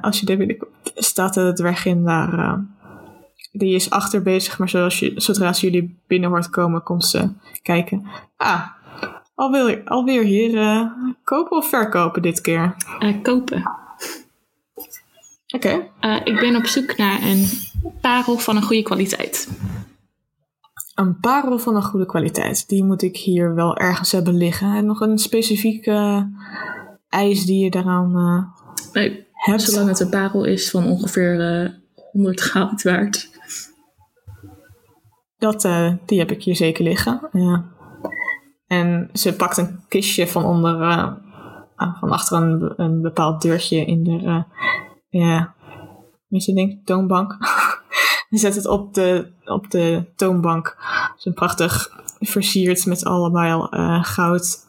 Als 0.00 0.20
je 0.20 0.26
daar 0.26 0.36
binnenkomt, 0.36 0.70
staat 0.94 1.34
de 1.34 1.52
dwergin 1.52 2.04
daar. 2.04 2.38
eh, 2.38 2.58
die 3.52 3.74
is 3.74 3.90
achter 3.90 4.22
bezig, 4.22 4.58
maar 4.58 4.68
zoals 4.68 4.98
je, 4.98 5.12
zodra 5.16 5.52
ze 5.52 5.70
jullie 5.70 5.98
binnen 6.06 6.30
hoort 6.30 6.50
komen, 6.50 6.82
komt 6.82 7.04
ze 7.04 7.28
kijken. 7.62 8.06
Ah, 8.36 8.66
alweer, 9.36 9.82
alweer 9.84 10.22
hier. 10.22 10.56
eh, 10.58 10.90
kopen 11.24 11.56
of 11.56 11.68
verkopen 11.68 12.22
dit 12.22 12.40
keer? 12.40 12.76
Eh, 12.98 13.22
kopen. 13.22 13.70
Oké. 15.54 15.86
Eh, 16.00 16.20
ik 16.24 16.40
ben 16.40 16.56
op 16.56 16.66
zoek 16.66 16.96
naar 16.96 17.22
een 17.22 17.48
parel 18.00 18.38
van 18.38 18.56
een 18.56 18.62
goede 18.62 18.82
kwaliteit. 18.82 19.48
Een 20.94 21.20
parel 21.20 21.58
van 21.58 21.76
een 21.76 21.82
goede 21.82 22.06
kwaliteit. 22.06 22.68
Die 22.68 22.84
moet 22.84 23.02
ik 23.02 23.16
hier 23.16 23.54
wel 23.54 23.76
ergens 23.76 24.12
hebben 24.12 24.36
liggen. 24.36 24.74
En 24.74 24.86
nog 24.86 25.00
een 25.00 25.18
specifieke 25.18 26.28
eis 27.08 27.44
die 27.46 27.64
je 27.64 27.70
daaraan 27.70 28.12
Nee, 28.92 29.26
hebt. 29.32 29.62
zolang 29.62 29.88
het 29.88 30.00
een 30.00 30.10
parel 30.10 30.44
is 30.44 30.70
van 30.70 30.84
ongeveer 30.86 31.62
eh 31.64 31.70
100 32.12 32.40
goud 32.40 32.82
waard. 32.82 33.30
Dat, 35.38 35.68
die 36.06 36.18
heb 36.18 36.30
ik 36.30 36.42
hier 36.42 36.56
zeker 36.56 36.84
liggen. 36.84 37.28
Ja. 37.32 37.64
En 38.66 39.10
ze 39.12 39.36
pakt 39.36 39.56
een 39.56 39.80
kistje 39.88 40.26
van 40.26 40.44
onder, 40.44 40.80
eh, 40.80 41.12
ah, 41.76 41.98
van 41.98 42.10
achter 42.10 42.42
een, 42.42 42.72
een 42.76 43.02
bepaald 43.02 43.42
deurtje 43.42 43.84
in 43.84 44.04
de, 44.04 44.18
eh, 44.24 44.42
ja, 45.08 45.54
hoe 46.28 46.38
is 46.38 46.46
dat 46.46 46.54
ding? 46.54 46.84
Toonbank. 46.84 47.36
en 48.30 48.38
zet 48.38 48.54
het 48.54 48.66
op 48.66 48.94
de, 48.94 49.32
op 49.44 49.70
de 49.70 50.12
toonbank. 50.16 50.76
Zo'n 51.16 51.34
prachtig 51.34 52.04
versierd 52.20 52.86
met 52.86 53.04
allemaal 53.04 53.68
eh, 53.68 54.04
goud 54.04 54.64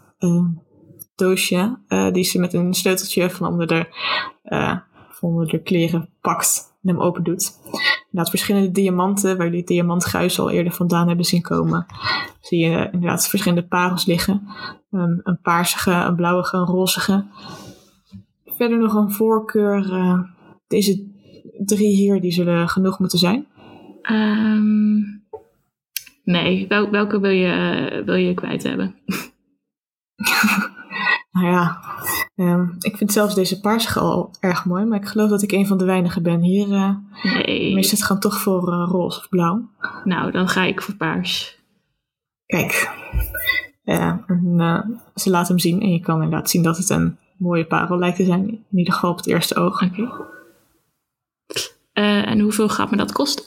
doosje. 1.15 1.79
die 2.11 2.23
ze 2.23 2.39
met 2.39 2.53
een 2.53 2.73
sleuteltje 2.73 3.29
van 3.29 3.47
onder 3.47 3.67
de, 3.67 3.85
van 5.09 5.29
onder 5.29 5.47
de 5.47 5.61
kleren 5.61 6.09
pakt 6.21 6.75
en 6.81 6.89
hem 6.89 7.01
open 7.01 7.23
doet. 7.23 7.51
Inderdaad, 8.17 8.39
verschillende 8.41 8.81
diamanten, 8.81 9.35
waar 9.35 9.45
jullie 9.45 9.59
het 9.59 9.67
diamantguis 9.67 10.39
al 10.39 10.49
eerder 10.49 10.73
vandaan 10.73 11.07
hebben 11.07 11.25
zien 11.25 11.41
komen. 11.41 11.85
Zie 12.41 12.59
je 12.59 12.89
inderdaad 12.91 13.29
verschillende 13.29 13.67
parels 13.67 14.05
liggen. 14.05 14.47
Een, 14.91 15.19
een 15.23 15.41
paarsige, 15.41 15.91
een 15.91 16.15
blauwige, 16.15 16.57
een 16.57 16.65
rozige. 16.65 17.25
Verder 18.45 18.77
nog 18.77 18.93
een 18.93 19.11
voorkeur. 19.11 19.93
eh, 19.93 20.19
deze 20.67 21.05
drie 21.65 21.95
hier, 21.95 22.21
die 22.21 22.31
zullen 22.31 22.69
genoeg 22.69 22.99
moeten 22.99 23.19
zijn. 23.19 23.47
Ehm, 24.01 24.95
nee, 26.23 26.67
wel, 26.67 26.89
welke 26.89 27.19
wil 27.19 27.31
je, 27.31 27.51
eh, 27.91 28.05
wil 28.05 28.15
je 28.15 28.33
kwijt 28.33 28.63
hebben? 28.63 28.95
Nou 31.31 31.49
ja, 31.49 31.81
ehm, 32.45 32.65
ik 32.79 32.97
vind 32.97 33.11
zelfs 33.11 33.35
deze 33.35 33.59
paarsige 33.59 33.99
al 33.99 34.31
erg 34.39 34.65
mooi. 34.65 34.85
Maar 34.85 34.99
ik 35.01 35.07
geloof 35.07 35.29
dat 35.29 35.41
ik 35.41 35.51
een 35.51 35.67
van 35.67 35.77
de 35.77 35.85
weinigen 35.85 36.23
ben. 36.23 36.41
Hier, 36.41 36.71
eh 36.71 36.95
Nee, 37.23 37.73
meestal 37.73 38.07
gaan 38.07 38.19
toch 38.19 38.39
voor 38.41 38.71
eh, 38.71 38.87
roze 38.91 39.19
of 39.19 39.29
blauw. 39.29 39.69
nou 40.03 40.31
dan 40.31 40.47
ga 40.47 40.63
ik 40.63 40.81
voor 40.81 40.95
paars. 40.95 41.57
Kijk, 42.45 42.89
en, 43.83 44.23
eh, 44.57 44.79
ze 45.15 45.29
laat 45.29 45.47
hem 45.47 45.59
zien 45.59 45.81
en 45.81 45.91
je 45.91 45.99
kan 45.99 46.15
inderdaad 46.23 46.49
zien 46.49 46.63
dat 46.63 46.77
het 46.77 46.89
een 46.89 47.17
mooie 47.37 47.65
parel 47.65 47.97
lijkt 47.97 48.17
te 48.17 48.25
zijn. 48.25 48.47
In 48.49 48.77
ieder 48.77 48.93
geval 48.93 49.11
op 49.11 49.17
het 49.17 49.27
eerste 49.27 49.55
oog. 49.55 49.81
Oké. 49.81 50.09
En 51.93 52.39
hoeveel 52.39 52.69
gaat 52.69 52.91
me 52.91 52.97
dat 52.97 53.11
kosten? 53.11 53.43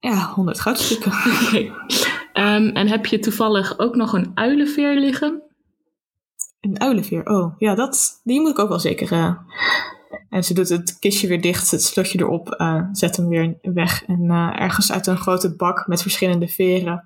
Ja, 0.00 0.32
100 0.34 0.60
goudstukken. 0.60 1.12
Oké. 1.46 1.72
Ehm, 2.32 2.66
en 2.66 2.88
heb 2.88 3.06
je 3.06 3.18
toevallig 3.18 3.78
ook 3.78 3.96
nog 3.96 4.12
een 4.12 4.30
uilenveer 4.34 4.94
liggen? 4.94 5.42
Een 6.60 6.80
uilenveer, 6.80 7.26
oh 7.26 7.54
ja, 7.58 7.74
dat, 7.74 8.20
die 8.24 8.40
moet 8.40 8.50
ik 8.50 8.58
ook 8.58 8.68
wel 8.68 8.78
zeker. 8.80 9.12
eh. 9.12 9.34
En 10.28 10.44
ze 10.44 10.54
doet 10.54 10.68
het 10.68 10.98
kistje 10.98 11.28
weer 11.28 11.40
dicht, 11.40 11.70
het 11.70 11.82
slotje 11.82 12.18
erop, 12.18 12.50
eh, 12.50 12.82
zet 12.92 13.16
hem 13.16 13.28
weer 13.28 13.58
weg. 13.62 14.04
En 14.04 14.30
eh, 14.30 14.60
ergens 14.60 14.92
uit 14.92 15.06
een 15.06 15.16
grote 15.16 15.56
bak 15.56 15.86
met 15.86 16.02
verschillende 16.02 16.48
veren 16.48 17.04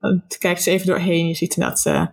eh, 0.00 0.18
kijkt 0.38 0.62
ze 0.62 0.70
even 0.70 0.86
doorheen. 0.86 1.26
Je 1.28 1.34
ziet 1.34 1.56
inderdaad 1.56 1.86
eh, 1.86 2.06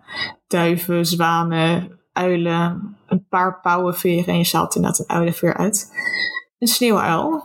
duiven, 0.47 1.05
zwanen, 1.05 1.99
uilen, 2.13 2.97
een 3.07 3.25
paar 3.29 3.61
pauwenveren. 3.61 4.25
En 4.33 4.37
je 4.37 4.43
zaalt 4.43 4.75
inderdaad 4.75 4.99
een 4.99 5.09
uilenveer 5.09 5.57
uit. 5.57 5.91
Een 6.59 6.67
sneeuwuil. 6.67 7.43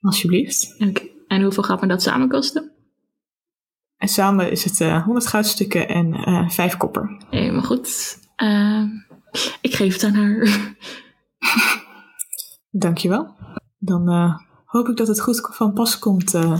Alsjeblieft. 0.00 0.74
Oké. 0.78 1.02
En 1.26 1.42
hoeveel 1.42 1.62
gaat 1.62 1.80
me 1.80 1.86
dat 1.86 2.02
samen 2.02 2.28
kosten? 2.28 2.71
En 4.02 4.08
samen 4.08 4.50
is 4.50 4.64
het 4.64 4.80
eh 4.80 5.04
100 5.04 5.26
goudstukken 5.26 5.88
en 5.88 6.14
eh 6.14 6.48
5 6.48 6.76
kopper. 6.76 7.16
Helemaal 7.30 7.62
goed. 7.62 8.18
Ehm, 8.36 8.86
ik 9.60 9.74
geef 9.74 9.92
het 9.92 10.04
aan 10.04 10.14
haar. 10.14 10.48
Dankjewel. 12.70 13.34
Dan 13.78 14.08
eh, 14.08 14.38
hoop 14.64 14.88
ik 14.88 14.96
dat 14.96 15.08
het 15.08 15.20
goed 15.20 15.48
van 15.52 15.72
pas 15.72 15.98
komt. 15.98 16.34
eh. 16.34 16.58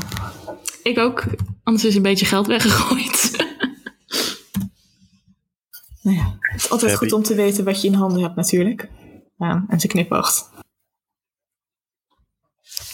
ik 0.83 0.99
ook. 0.99 1.25
Anders 1.63 1.85
is 1.85 1.97
een 1.97 2.03
beetje 2.03 2.27
geld 2.27 2.47
weggegooid. 2.47 3.31
nou 6.03 6.17
ja, 6.17 6.37
het 6.41 6.61
is 6.61 6.71
altijd 6.71 6.91
Happy. 6.91 7.05
goed 7.05 7.15
om 7.15 7.23
te 7.23 7.35
weten 7.35 7.65
wat 7.65 7.83
je 7.83 7.89
in 7.89 7.95
handen 7.95 8.23
hebt 8.23 8.37
natuurlijk. 8.37 8.89
Ja, 9.37 9.65
en 9.69 9.81
ze 9.81 9.87
knipoogt. 9.87 10.51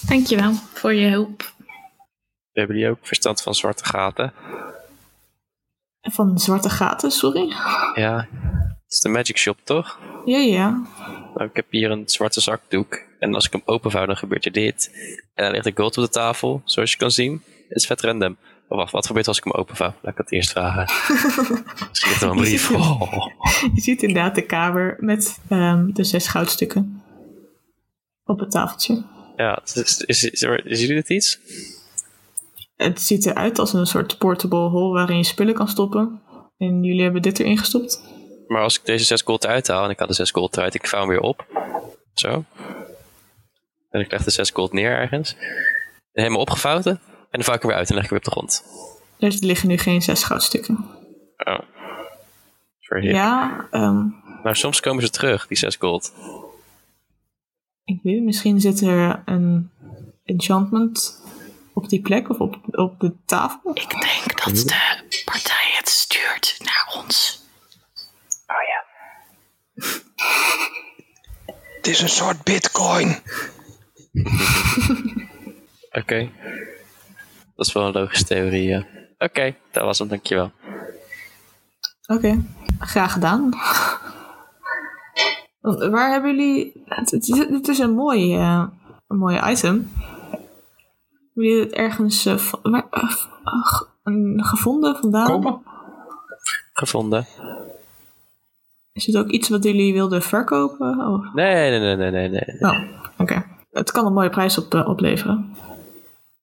Dankjewel 0.07 0.53
voor 0.53 0.95
je 0.95 1.09
hulp. 1.09 1.57
Hebben 2.59 2.77
jullie 2.77 2.91
ook 2.91 3.07
verstand 3.07 3.43
van 3.43 3.55
zwarte 3.55 3.85
gaten? 3.85 4.33
Van 6.03 6.39
zwarte 6.39 6.71
gaten, 6.71 7.11
sorry. 7.11 7.49
Ja, 7.95 8.29
het 8.85 8.93
is 8.93 9.01
de 9.01 9.09
Magic 9.09 9.37
Shop 9.39 9.59
toch? 9.65 9.99
Ja, 10.25 10.39
ja. 10.39 10.83
Nou, 11.35 11.49
ik 11.49 11.57
heb 11.57 11.67
hier 11.71 11.91
een 11.91 12.09
zwarte 12.09 12.41
zakdoek. 12.41 13.03
En 13.19 13.35
als 13.35 13.47
ik 13.47 13.53
hem 13.53 13.63
openvouw, 13.65 14.07
dan 14.07 14.17
gebeurt 14.17 14.45
er 14.45 14.53
dit. 14.53 14.91
En 15.35 15.45
dan 15.45 15.53
ligt 15.53 15.67
er 15.67 15.73
gold 15.75 15.99
op 15.99 16.05
de 16.05 16.11
tafel, 16.11 16.63
zoals 16.65 16.91
je 16.91 16.97
kan 16.97 17.11
zien. 17.11 17.43
Het 17.69 17.77
is 17.77 17.87
vet 17.87 18.01
random. 18.01 18.37
Oh, 18.69 18.79
wacht, 18.79 18.93
wat 18.93 19.07
gebeurt 19.07 19.29
als 19.29 19.39
ik 19.39 19.45
hem 19.45 19.53
openvouw? 19.53 19.95
Laat 20.01 20.13
ik 20.13 20.19
het 20.19 20.33
eerst 20.33 20.51
vragen. 20.51 20.83
Misschien 21.89 22.11
ligt 22.11 22.23
er 22.23 22.29
een 22.29 22.37
brief. 22.37 22.71
Oh. 22.71 23.27
Je 23.75 23.81
ziet 23.81 24.03
inderdaad 24.03 24.35
de 24.35 24.47
kamer 24.47 24.97
met 25.01 25.41
ehm, 25.49 25.93
de 25.93 26.05
zes 26.05 26.29
goudstukken 26.29 27.03
op 28.25 28.39
het 28.39 28.51
tafeltje. 28.51 29.05
Ja, 29.37 29.61
is, 29.65 29.75
is, 29.75 30.01
is, 30.01 30.25
is, 30.25 30.43
is 30.65 30.81
jullie 30.81 30.95
dit 30.95 31.11
iets? 31.11 31.39
Het 32.79 33.01
ziet 33.01 33.27
eruit 33.27 33.59
als 33.59 33.73
een 33.73 33.87
soort 33.87 34.19
portable 34.19 34.69
hol 34.69 34.93
waarin 34.93 35.17
je 35.17 35.25
spullen 35.25 35.55
kan 35.55 35.69
stoppen. 35.69 36.23
En 36.59 36.83
jullie 36.83 37.03
hebben 37.03 37.23
dit 37.23 37.39
erin 37.39 37.59
gestopt. 37.59 38.03
Maar 38.47 38.63
als 38.63 38.79
ik 38.79 38.85
deze 38.85 39.05
6 39.05 39.23
gold 39.23 39.45
eruit 39.45 39.69
haal 39.69 39.85
en 39.85 39.91
ik 39.91 39.99
haal 39.99 40.09
de 40.09 40.15
6 40.15 40.31
gold 40.31 40.57
eruit, 40.57 40.75
ik 40.75 40.87
vouw 40.87 41.01
hem 41.01 41.09
weer 41.09 41.21
op. 41.21 41.47
Zo. 42.15 42.45
En 43.91 44.01
ik 44.01 44.11
leg 44.11 44.25
de 44.25 44.31
6 44.31 44.51
gold 44.51 44.73
neer 44.73 44.91
ergens. 44.91 45.37
En 46.13 46.23
helemaal 46.23 46.41
opgevouwen. 46.41 46.85
En 46.87 46.99
dan 47.31 47.43
vouw 47.43 47.55
ik 47.55 47.61
hem 47.61 47.71
weer 47.71 47.79
uit 47.81 47.89
en 47.89 47.95
leg 47.95 48.05
ik 48.05 48.11
hem 48.11 48.19
weer 48.19 48.29
op 48.29 48.35
de 48.35 48.41
grond. 48.41 48.65
Dus 49.19 49.41
er 49.41 49.47
liggen 49.47 49.69
nu 49.69 49.77
geen 49.79 50.03
zes 50.03 50.25
goudstukken. 50.25 50.87
Oh. 51.37 51.59
Verhip. 52.81 53.13
Ja, 53.13 53.67
ehm, 53.71 54.07
Maar 54.43 54.57
soms 54.57 54.81
komen 54.81 55.03
ze 55.03 55.11
terug, 55.11 55.47
die 55.47 55.57
6 55.57 55.77
gold. 55.77 56.13
ik 57.85 58.01
weet 58.03 58.23
misschien 58.23 58.61
zit 58.61 58.81
er 58.81 59.23
een 59.25 59.71
enchantment 60.25 61.23
op 61.79 61.89
die 61.89 62.01
plek 62.01 62.29
of 62.29 62.39
op, 62.39 62.57
op 62.71 63.01
de 63.01 63.15
tafel. 63.25 63.71
Ik 63.75 63.91
denk 63.91 64.45
dat 64.45 64.55
de 64.55 65.23
partij 65.25 65.71
het 65.77 65.89
stuurt 65.89 66.57
naar 66.65 66.95
ons. 67.03 67.47
Het 71.77 71.87
is 71.87 72.01
een 72.01 72.09
soort 72.09 72.43
bitcoin. 72.43 73.17
Oké. 76.01 76.31
Dat 77.57 77.67
is 77.67 77.73
wel 77.73 77.87
een 77.87 77.93
logische 77.93 78.25
theorie, 78.25 78.69
ja. 78.69 78.87
Oké, 79.19 79.55
dat 79.71 79.85
was 79.85 79.99
hem, 79.99 80.09
dankjewel. 80.09 80.53
Oké, 82.07 82.45
graag 82.79 83.13
gedaan. 83.13 83.51
Waar 85.91 86.11
hebben 86.11 86.37
jullie... 86.37 86.83
Het, 86.85 87.11
het, 87.11 87.29
is- 87.29 87.39
het 87.39 87.69
is 87.69 87.79
een 87.79 87.95
mooi, 87.95 88.35
eh, 88.35 88.65
een 89.09 89.17
mooi 89.19 89.41
item. 89.51 89.93
Jullie 91.39 91.61
het 91.61 91.73
ergens 91.73 92.27
eh, 92.27 92.35
eh, 92.63 93.11
gevonden 94.37 94.97
vandaan? 94.97 95.27
Kopen? 95.27 95.61
Gevonden. 96.73 97.27
Is 98.93 99.07
het 99.07 99.17
ook 99.17 99.29
iets 99.29 99.49
wat 99.49 99.65
jullie 99.65 99.93
wilden 99.93 100.23
verkopen? 100.23 100.99
Of? 100.99 101.35
Nee, 101.35 101.71
nee, 101.71 101.81
nee, 101.81 101.97
nee, 101.97 102.11
nee, 102.11 102.29
nee. 102.29 102.61
Oh, 102.61 102.79
oké. 103.19 103.45
Het 103.71 103.91
kan 103.91 104.07
een 104.07 104.13
mooie 104.13 104.31
prijs 104.31 104.59
op, 104.59 104.75
eh, 104.75 104.89
opleveren. 104.89 105.57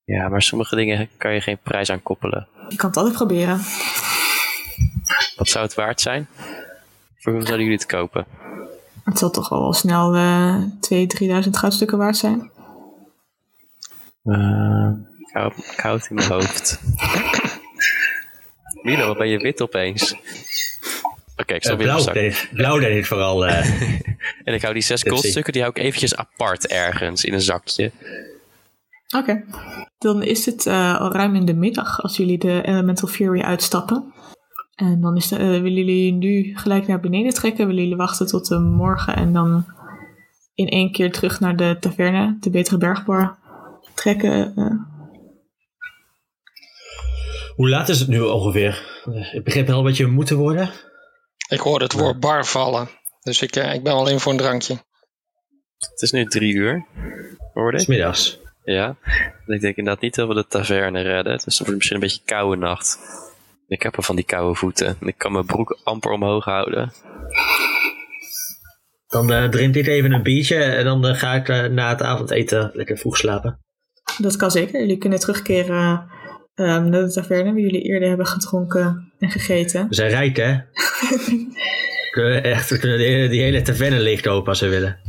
Ja, 0.04 0.30
maar 0.30 0.42
sommige 0.42 0.76
dingen 0.76 1.10
kan 1.18 1.34
je 1.34 1.42
geen 1.42 1.60
prijs 1.64 1.90
aan 1.90 2.04
koppelen. 2.04 2.48
Je 2.70 2.76
kan 2.76 2.90
het 2.90 2.98
altijd 2.98 3.16
proberen. 3.16 3.60
Wat 5.36 5.48
zou 5.48 5.66
het 5.66 5.76
waard 5.76 6.02
zijn? 6.02 6.28
Voor 7.18 7.32
hoeveel 7.32 7.48
zouden 7.48 7.66
jullie 7.66 7.82
het 7.82 7.86
kopen? 7.86 8.26
Het 9.04 9.18
zal 9.18 9.30
toch 9.30 9.50
wel 9.50 9.74
snel 9.74 10.16
eh 10.16 10.62
2.000, 10.80 11.44
3.000 11.44 11.50
goudstukken 11.58 11.98
waard 11.98 12.18
zijn. 12.18 12.54
Eh, 14.26 14.90
ik, 15.20 15.30
hou, 15.34 15.52
ik 15.56 15.80
hou 15.80 15.98
het 15.98 16.08
in 16.10 16.16
mijn 16.16 16.28
hoofd. 16.32 16.80
Milo, 18.84 19.08
wat 19.08 19.18
ben 19.18 19.28
je 19.30 19.38
wit 19.38 19.62
opeens? 19.62 20.16
Oké, 21.38 21.54
ik 21.54 21.64
Eh, 21.64 21.70
zal 21.70 21.78
weer 21.78 21.88
in 21.88 21.94
blauw, 21.94 22.04
mijn 22.04 22.04
zak. 22.04 22.14
deed, 22.14 22.50
blauw 22.54 22.80
deed 22.80 23.08
vooral. 23.08 23.46
eh, 23.48 23.66
En 24.44 24.54
ik 24.54 24.62
hou 24.62 24.74
die 24.74 24.84
zes 24.84 25.04
goldstukken, 25.04 25.54
die 25.54 25.62
hou 25.62 25.74
ik 25.76 25.84
eventjes 25.84 26.16
apart 26.16 26.68
ergens 26.68 27.24
in 27.24 27.34
een 27.34 27.42
zakje. 27.42 27.92
Oké. 29.18 29.44
Dan 29.98 30.24
is 30.24 30.46
het 30.46 30.66
eh, 30.66 31.00
al 31.00 31.12
ruim 31.12 31.36
in 31.36 31.46
de 31.46 31.54
middag 31.54 32.02
als 32.02 32.18
jullie 32.18 32.38
de 32.38 32.62
Elemental 32.66 33.08
Fury 33.08 33.42
uitstappen. 33.42 34.14
En 34.76 35.02
dan 35.02 35.16
is 35.16 35.28
de, 35.28 35.36
eh, 35.36 35.44
willen 35.48 35.74
jullie 35.74 36.14
nu 36.14 36.58
gelijk 36.58 36.88
naar 36.88 37.00
beneden 37.00 37.34
trekken? 37.34 37.68
Willen 37.68 37.82
jullie 37.82 37.98
wachten 37.98 38.28
tot 38.28 38.48
de 38.48 38.60
morgen 38.60 39.16
en 39.16 39.34
dan 39.34 39.66
in 40.56 40.68
één 40.68 40.92
keer 40.92 41.12
terug 41.12 41.40
naar 41.40 41.56
de 41.56 41.78
taverne, 41.80 42.38
de 42.40 42.50
Betere 42.50 42.78
Bergbar, 42.78 43.38
trekken? 43.96 44.54
eh? 44.56 44.94
hoe 47.56 47.70
laat 47.70 47.90
is 47.90 48.00
het 48.00 48.08
nu 48.08 48.20
ongeveer? 48.20 49.02
Ik 49.34 49.44
begreep 49.44 49.70
al 49.70 49.84
dat 49.84 49.98
je 49.98 50.06
moeten 50.06 50.38
worden. 50.38 50.70
Ik 51.50 51.60
hoorde 51.60 51.84
het 51.84 51.94
woord 51.94 52.20
bar 52.20 52.46
vallen. 52.46 52.90
Dus 53.22 53.42
ik, 53.42 53.56
eh, 53.56 53.74
ik 53.74 53.84
ben 53.84 53.94
wel 53.94 54.10
in 54.10 54.20
voor 54.20 54.32
een 54.32 54.38
drankje. 54.38 54.74
Het 55.78 56.02
is 56.02 56.12
nu 56.12 56.26
drie 56.26 56.54
uur. 56.54 56.86
Hoorde 57.54 57.78
ik? 57.78 57.84
Smiddags. 57.84 58.40
Ja. 58.64 58.96
Ik 59.46 59.62
denk 59.62 59.76
inderdaad 59.76 60.02
niet 60.02 60.16
dat 60.16 60.28
we 60.28 60.34
de 60.34 60.48
taverne 60.48 61.02
redden. 61.02 61.34
Dus 61.34 61.44
het 61.44 61.58
wordt 61.58 61.74
misschien 61.74 61.96
een 61.96 62.02
beetje 62.02 62.20
een 62.20 62.26
koude 62.26 62.62
nacht. 62.62 63.00
Ik 63.68 63.84
heb 63.84 63.98
al 63.98 64.04
van 64.04 64.16
die 64.16 64.26
koude 64.26 64.56
voeten. 64.56 64.88
En 64.88 65.08
ik 65.08 65.18
kan 65.18 65.32
mijn 65.32 65.46
broek 65.46 65.80
amper 65.84 66.12
omhoog 66.12 66.46
houden. 66.46 66.94
Dan 69.08 69.32
eh, 69.32 69.50
drink 69.50 69.76
ik 69.76 69.88
even 69.88 70.12
een 70.12 70.24
biertje 70.24 70.64
en 70.64 70.86
dan 70.86 71.16
ga 71.16 71.34
ik 71.34 71.72
na 71.72 71.90
het 71.90 72.02
avondeten 72.02 72.72
lekker 72.74 72.98
vroeg 72.98 73.18
slapen. 73.18 73.65
Dat 74.18 74.36
kan 74.36 74.52
zeker. 74.52 74.80
Jullie 74.80 74.98
kunnen 74.98 75.20
terugkeren 75.20 76.10
eh, 76.56 76.66
naar 76.66 76.92
de 76.92 77.12
taverne 77.12 77.52
waar 77.52 77.62
jullie 77.62 77.82
eerder 77.82 78.08
hebben 78.08 78.28
gedronken 78.28 79.14
en 79.20 79.30
gegeten. 79.30 79.88
We 79.90 79.96
zijn 79.96 80.10
rijk, 80.10 80.38
hè? 80.38 80.52
we 82.06 82.08
kunnen 82.12 82.44
echt 82.44 82.70
we 82.70 82.80
kunnen 82.80 82.98
die, 82.98 83.30
die 83.30 83.42
hele 83.42 83.62
taverne 83.62 84.00
leeglopen 84.00 84.50
als 84.50 84.60
we 84.60 84.68
willen. 84.68 85.00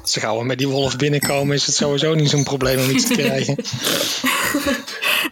Als 0.00 0.12
ze 0.12 0.20
gauw 0.20 0.42
met 0.42 0.58
die 0.58 0.68
wolf 0.68 0.96
binnenkomen, 0.96 1.54
is 1.54 1.66
het 1.66 1.74
sowieso 1.74 2.14
niet 2.14 2.30
zo'n 2.30 2.44
probleem 2.44 2.78
om 2.78 2.90
iets 2.90 3.06
te 3.06 3.14
krijgen. 3.14 3.56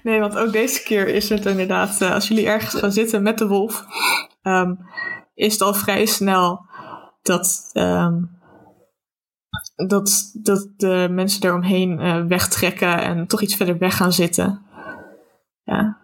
Nee, 0.02 0.20
want 0.20 0.36
ook 0.36 0.52
deze 0.52 0.82
keer 0.82 1.08
is 1.08 1.28
het 1.28 1.46
inderdaad, 1.46 2.00
eh, 2.00 2.12
als 2.12 2.28
jullie 2.28 2.46
ergens 2.46 2.74
gaan 2.74 2.92
zitten 2.92 3.22
met 3.22 3.38
de 3.38 3.46
wolf, 3.46 3.84
ehm, 4.42 4.74
is 5.34 5.52
het 5.52 5.62
al 5.62 5.74
vrij 5.74 6.06
snel 6.06 6.66
dat, 7.22 7.70
ehm, 7.72 8.14
dat, 9.86 10.30
dat 10.34 10.68
de 10.76 11.08
mensen 11.10 11.44
eromheen 11.44 11.98
eh 11.98 12.24
wegtrekken 12.24 13.02
en 13.02 13.26
toch 13.26 13.42
iets 13.42 13.56
verder 13.56 13.78
weg 13.78 13.96
gaan 13.96 14.12
zitten. 14.12 14.62
Ja. 15.62 15.98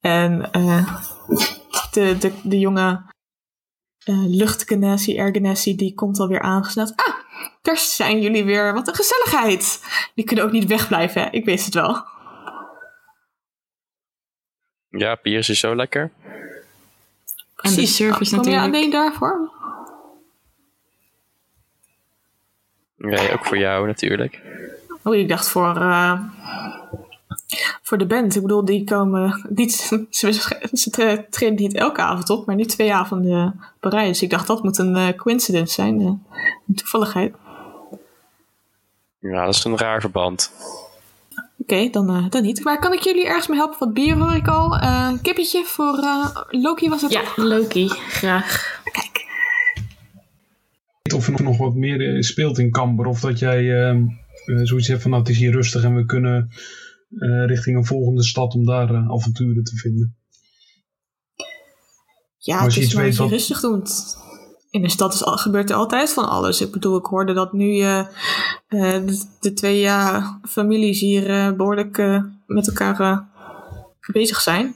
En 0.00 0.52
eh, 0.52 1.02
de, 1.92 2.16
de, 2.18 2.32
de 2.42 2.58
jonge 2.58 3.02
eh 4.04 4.24
luchtgenesi, 4.26 5.16
ergenesi, 5.16 5.76
die 5.76 5.94
komt 5.94 6.18
alweer 6.18 6.40
aangesneld. 6.40 6.92
Ah, 6.96 7.14
daar 7.62 7.76
zijn 7.76 8.20
jullie 8.20 8.44
weer. 8.44 8.74
Wat 8.74 8.88
een 8.88 8.94
gezelligheid. 8.94 9.84
Die 10.14 10.24
kunnen 10.24 10.44
ook 10.44 10.52
niet 10.52 10.66
wegblijven, 10.66 11.22
hè? 11.22 11.30
ik 11.30 11.44
wist 11.44 11.64
het 11.64 11.74
wel. 11.74 12.04
Ja, 14.88 15.18
bier 15.22 15.38
is 15.38 15.60
zo 15.60 15.76
lekker. 15.76 16.10
En 17.56 17.74
de 17.74 17.86
service 17.86 18.18
Kom 18.18 18.24
je 18.24 18.36
natuurlijk. 18.36 18.64
alleen 18.64 18.90
daarvoor? 18.90 19.50
Nee, 23.00 23.32
ook 23.32 23.44
voor 23.46 23.58
jou 23.58 23.86
natuurlijk. 23.86 24.40
Oh, 25.02 25.14
ik 25.14 25.28
dacht 25.28 25.48
voor, 25.48 25.76
eh, 25.76 26.20
voor 27.82 27.98
de 27.98 28.06
band. 28.06 28.36
Ik 28.36 28.42
bedoel, 28.42 28.64
die 28.64 28.84
komen 28.84 29.46
niet... 29.48 29.72
Ze, 30.72 31.26
treden 31.30 31.54
niet 31.54 31.74
elke 31.74 32.00
avond 32.00 32.30
op, 32.30 32.46
maar 32.46 32.56
nu 32.56 32.64
twee 32.64 32.94
avonden 32.94 33.60
per 33.80 33.90
rij. 33.90 34.06
Dus 34.06 34.22
ik 34.22 34.30
dacht, 34.30 34.46
dat 34.46 34.62
moet 34.62 34.78
een 34.78 34.96
eh, 34.96 35.16
coincidence 35.16 35.74
zijn. 35.74 36.00
eh, 36.00 36.06
een 36.06 36.74
toevalligheid. 36.74 37.34
Ja, 39.18 39.44
dat 39.44 39.54
is 39.54 39.64
een 39.64 39.78
raar 39.78 40.00
verband. 40.00 40.52
Oké, 41.58 41.88
dan, 41.90 42.08
eh, 42.08 42.24
dan 42.30 42.42
niet. 42.42 42.64
Maar 42.64 42.78
kan 42.78 42.92
ik 42.92 43.00
jullie 43.00 43.26
ergens 43.26 43.46
mee 43.46 43.58
helpen? 43.58 43.78
Wat 43.78 43.92
bier 43.94 44.16
hoor 44.16 44.34
ik 44.34 44.48
al. 44.48 44.76
Eh, 44.76 45.06
een 45.10 45.20
kippetje 45.20 45.64
voor 45.64 45.98
eh, 45.98 46.26
Loki 46.48 46.88
was 46.88 47.02
het 47.02 47.12
Ja? 47.12 47.22
Loki, 47.36 47.88
graag. 47.88 48.80
Kijk. 48.92 49.09
Of 51.14 51.28
er 51.28 51.42
nog 51.42 51.58
wat 51.58 51.74
meer 51.74 52.14
eh, 52.14 52.20
speelt 52.20 52.58
in 52.58 52.70
Camber. 52.70 53.06
Of 53.06 53.20
dat 53.20 53.38
jij 53.38 53.82
ehm, 53.84 54.04
eh, 54.44 54.60
zoiets 54.62 54.88
hebt 54.88 55.02
van 55.02 55.10
nou 55.10 55.22
het 55.22 55.32
is 55.32 55.38
hier 55.38 55.52
rustig 55.52 55.82
en 55.82 55.94
we 55.94 56.04
kunnen 56.04 56.48
eh, 57.18 57.46
richting 57.46 57.76
een 57.76 57.84
volgende 57.84 58.24
stad 58.24 58.54
om 58.54 58.64
daar 58.64 58.94
avonturen 58.94 59.64
te 59.64 59.76
vinden. 59.76 60.16
Ja, 62.36 62.62
het 62.62 62.76
is 62.76 62.92
wat- 62.92 63.30
rustig 63.30 63.60
doet. 63.60 64.16
In 64.70 64.82
de 64.82 64.88
stad 64.88 65.14
is 65.14 65.22
gebeurt 65.24 65.70
er 65.70 65.76
altijd 65.76 66.12
van 66.12 66.28
alles. 66.28 66.60
Ik 66.60 66.72
bedoel, 66.72 66.98
ik 66.98 67.04
hoorde 67.04 67.32
dat 67.32 67.52
nu 67.52 67.66
de, 68.68 69.22
de 69.40 69.52
twee 69.52 69.88
families 70.48 71.00
hier 71.00 71.30
eh, 71.30 71.52
behoorlijk 71.52 71.98
eh, 71.98 72.22
met 72.46 72.66
elkaar 72.68 73.28
bezig 74.12 74.40
zijn. 74.40 74.74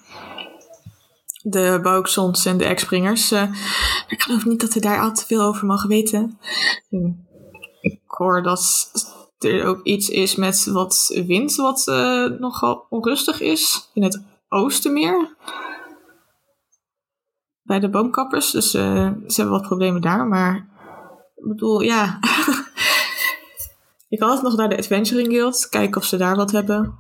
De 1.47 1.79
Bouksons 1.83 2.47
en 2.47 2.57
de 2.57 2.65
Expringers. 2.65 3.31
eh 3.31 3.49
ik 4.09 4.23
geloof 4.23 4.45
niet 4.45 4.61
dat 4.61 4.75
we 4.75 4.81
daar 4.81 5.01
al 5.01 5.13
te 5.13 5.27
veel 5.27 5.43
over 5.43 5.67
mogen 5.67 5.89
weten. 5.89 6.39
Hm. 6.89 7.11
Ik 7.81 8.01
hoor 8.07 8.43
dat 8.43 8.93
er 9.39 9.65
ook 9.65 9.83
iets 9.83 10.09
is 10.09 10.35
met 10.35 10.65
wat 10.65 11.23
wind 11.27 11.55
wat 11.55 11.89
eh, 11.89 12.25
nogal 12.25 12.87
onrustig 12.89 13.41
is. 13.41 13.91
In 13.95 14.03
het 14.03 14.23
oosten 14.49 14.93
meer 14.93 15.37
bij 17.63 17.81
de 17.81 17.89
boomkappers. 17.89 18.51
Dus 18.51 18.75
eh, 18.75 19.11
ze 19.27 19.41
hebben 19.41 19.59
wat 19.59 19.67
problemen 19.67 20.01
daar. 20.01 20.27
Maar 20.27 20.57
ik 21.37 21.49
bedoel, 21.49 21.81
ja. 21.81 22.19
kan 24.19 24.29
altijd 24.29 24.47
nog 24.47 24.57
naar 24.57 24.69
de 24.69 24.77
Adventuring 24.79 25.29
Guild. 25.29 25.69
Kijken 25.69 26.01
of 26.01 26.07
ze 26.07 26.17
daar 26.17 26.37
wat 26.37 26.51
hebben. 26.51 26.99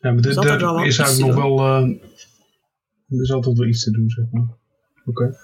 Ja, 0.00 0.12
maar 0.12 0.26
is 0.26 0.36
er, 0.36 0.86
is 0.86 0.98
eigenlijk 0.98 1.34
nog 1.34 1.56
wel... 1.56 1.98
er 3.08 3.22
is 3.22 3.32
altijd 3.32 3.58
wel 3.58 3.66
iets 3.66 3.84
te 3.84 3.90
doen, 3.90 4.10
zeg 4.10 4.24
maar. 4.30 4.48
Oké. 5.04 5.36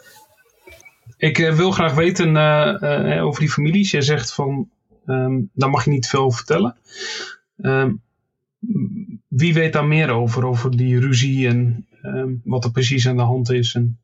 Ik 1.16 1.38
eh, 1.38 1.54
wil 1.54 1.70
graag 1.70 1.94
weten 1.94 2.36
eh, 2.36 3.16
eh, 3.16 3.24
over 3.24 3.40
die 3.40 3.50
families. 3.50 3.90
Jij 3.90 4.00
zegt 4.00 4.34
van... 4.34 4.70
ehm, 5.06 5.40
daar 5.52 5.70
mag 5.70 5.84
je 5.84 5.90
niet 5.90 6.08
veel 6.08 6.22
over 6.22 6.36
vertellen. 6.36 6.76
Ehm, 7.56 7.92
wie 9.28 9.54
weet 9.54 9.72
daar 9.72 9.86
meer 9.86 10.10
over? 10.10 10.44
Over 10.44 10.76
die 10.76 11.00
ruzie 11.00 11.48
en 11.48 11.86
ehm, 12.02 12.34
wat 12.44 12.64
er 12.64 12.70
precies 12.70 13.08
aan 13.08 13.16
de 13.16 13.22
hand 13.22 13.50
is. 13.50 13.74
En 13.74 13.98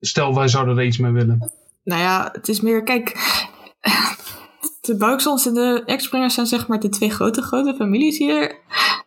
stel, 0.00 0.34
wij 0.34 0.48
zouden 0.48 0.78
er 0.78 0.84
iets 0.84 0.98
mee 0.98 1.12
willen. 1.12 1.50
Nou 1.84 2.00
ja, 2.00 2.28
het 2.32 2.48
is 2.48 2.60
meer, 2.60 2.82
kijk, 2.82 3.16
de 4.80 4.96
Buiksons 4.96 5.46
en 5.46 5.54
de 5.54 5.82
Exbringers 5.86 6.34
zijn 6.34 6.46
zeg 6.46 6.66
maar 6.68 6.80
de 6.80 6.88
twee 6.88 7.10
grote, 7.10 7.42
grote 7.42 7.74
families 7.74 8.18
hier. 8.18 8.58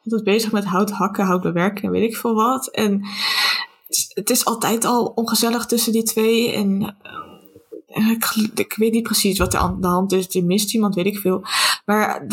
Dat 0.03 0.20
is 0.20 0.26
bezig 0.26 0.51
met 0.51 0.66
hout 0.66 0.91
hakken, 0.91 1.26
hout 1.26 1.41
bewerken 1.41 1.84
en 1.84 1.91
weet 1.91 2.10
ik 2.10 2.18
veel 2.18 2.36
wat. 2.36 2.68
En 2.68 3.01
het 4.14 4.30
is- 4.30 4.45
altijd 4.45 4.86
al 4.86 5.06
ongezellig 5.06 5.66
tussen 5.66 5.91
die 5.91 6.03
twee. 6.03 6.51
En 6.51 6.95
eh, 7.88 8.10
ik, 8.56 8.74
weet 8.78 8.91
niet 8.91 9.03
precies 9.03 9.38
wat 9.39 9.53
er 9.53 9.60
aan 9.60 9.82
de 9.82 9.88
hand 9.88 10.12
is. 10.12 10.36
Er 10.36 10.43
mist 10.45 10.74
iemand, 10.74 10.95
weet 10.95 11.06
ik 11.06 11.18
veel. 11.18 11.43
Maar 11.86 12.26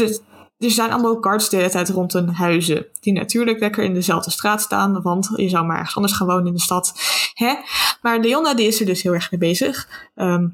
er 0.58 0.70
zijn 0.70 0.92
allemaal 0.92 1.16
guards 1.20 1.48
de 1.48 1.56
hele 1.56 1.70
tijd 1.70 1.88
rond 1.88 2.12
hun 2.12 2.28
huizen. 2.34 2.86
Die 3.00 3.12
natuurlijk 3.12 3.60
lekker 3.60 3.84
in 3.84 3.94
dezelfde 3.94 4.30
straat 4.30 4.60
staan. 4.62 5.02
Want 5.02 5.30
je 5.36 5.48
zou 5.48 5.66
maar 5.66 5.76
ergens 5.76 5.96
anders 5.96 6.14
gaan 6.14 6.26
wonen 6.26 6.46
in 6.46 6.52
de 6.52 6.60
stad. 6.60 6.94
Hè? 7.34 7.54
Maar 8.02 8.18
Leonna 8.20 8.54
die 8.54 8.66
is 8.66 8.80
er 8.80 8.86
dus 8.86 9.02
heel 9.02 9.12
erg 9.12 9.30
mee 9.30 9.40
bezig. 9.40 9.88
Ehm, 10.14 10.48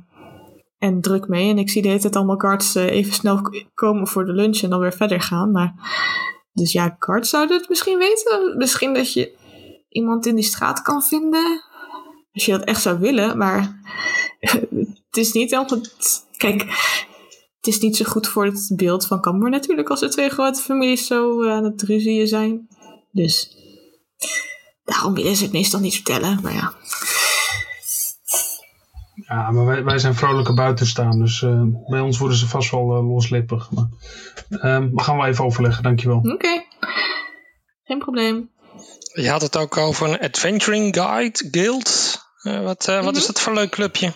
en 0.78 1.00
druk 1.00 1.28
mee. 1.28 1.50
En 1.50 1.58
ik 1.58 1.70
zie 1.70 1.82
de 1.82 1.88
hele 1.88 2.00
tijd 2.00 2.16
allemaal 2.16 2.36
guards 2.36 2.74
eh, 2.74 2.90
even 2.90 3.12
snel 3.12 3.40
komen 3.74 4.06
voor 4.06 4.24
de 4.24 4.32
lunch 4.32 4.60
en 4.60 4.70
dan 4.70 4.80
weer 4.80 4.92
verder 4.92 5.20
gaan. 5.20 5.50
Maar, 5.50 5.74
dus 6.52 6.72
ja, 6.72 6.96
guards 6.98 7.30
zouden 7.30 7.58
het 7.58 7.68
misschien 7.68 7.98
weten. 7.98 8.56
Misschien 8.56 8.94
dat 8.94 9.12
je 9.12 9.36
iemand 9.88 10.26
in 10.26 10.34
die 10.34 10.44
straat 10.44 10.82
kan 10.82 11.02
vinden. 11.02 11.62
Als 12.32 12.44
je 12.44 12.52
dat 12.52 12.64
echt 12.64 12.82
zou 12.82 12.98
willen. 12.98 13.38
Maar 13.38 13.80
het 15.08 15.16
is 15.16 15.32
niet 15.32 15.56
goed. 15.56 15.92
Kijk, 16.36 16.62
het 17.56 17.66
is 17.66 17.78
niet 17.78 17.96
zo 17.96 18.04
goed 18.04 18.28
voor 18.28 18.44
het 18.44 18.72
beeld 18.76 19.06
van 19.06 19.20
Cambuur 19.20 19.50
natuurlijk. 19.50 19.88
Als 19.88 20.00
de 20.00 20.08
twee 20.08 20.28
grote 20.28 20.60
families 20.60 21.06
zo 21.06 21.42
eh, 21.42 21.52
aan 21.52 21.64
het 21.64 21.82
ruzieën 21.82 22.26
zijn. 22.26 22.68
Dus 23.12 23.56
daarom 24.84 25.14
willen 25.14 25.36
ze 25.36 25.42
het 25.42 25.52
meestal 25.52 25.80
niet 25.80 25.94
vertellen. 25.94 26.38
Maar 26.42 26.54
ja. 26.54 26.74
Ja, 29.28 29.50
maar 29.50 29.64
wij, 29.64 29.84
wij 29.84 29.98
zijn 29.98 30.14
vrolijke 30.14 30.54
buitenstaanders. 30.54 31.40
Dus 31.40 31.50
eh, 31.50 31.62
bij 31.86 32.00
ons 32.00 32.18
worden 32.18 32.36
ze 32.36 32.48
vast 32.48 32.70
wel 32.70 32.96
eh, 32.96 33.08
loslippig. 33.08 33.70
Maar, 33.70 33.88
ehm, 34.48 34.90
we 34.94 35.02
gaan 35.02 35.16
wel 35.16 35.26
even 35.26 35.44
overleggen, 35.44 35.82
dankjewel. 35.82 36.18
Oké. 36.18 36.64
Geen 37.84 37.98
probleem. 37.98 38.50
Je 39.12 39.30
had 39.30 39.42
het 39.42 39.56
ook 39.56 39.76
over 39.76 40.08
een 40.08 40.20
Adventuring 40.20 40.96
Guide 40.96 41.48
Guild. 41.50 42.18
Eh, 42.42 42.62
wat, 42.62 42.88
eh, 42.88 43.04
wat 43.04 43.16
is 43.16 43.26
dat 43.26 43.40
voor 43.40 43.52
een 43.52 43.58
leuk 43.58 43.70
clubje? 43.70 44.12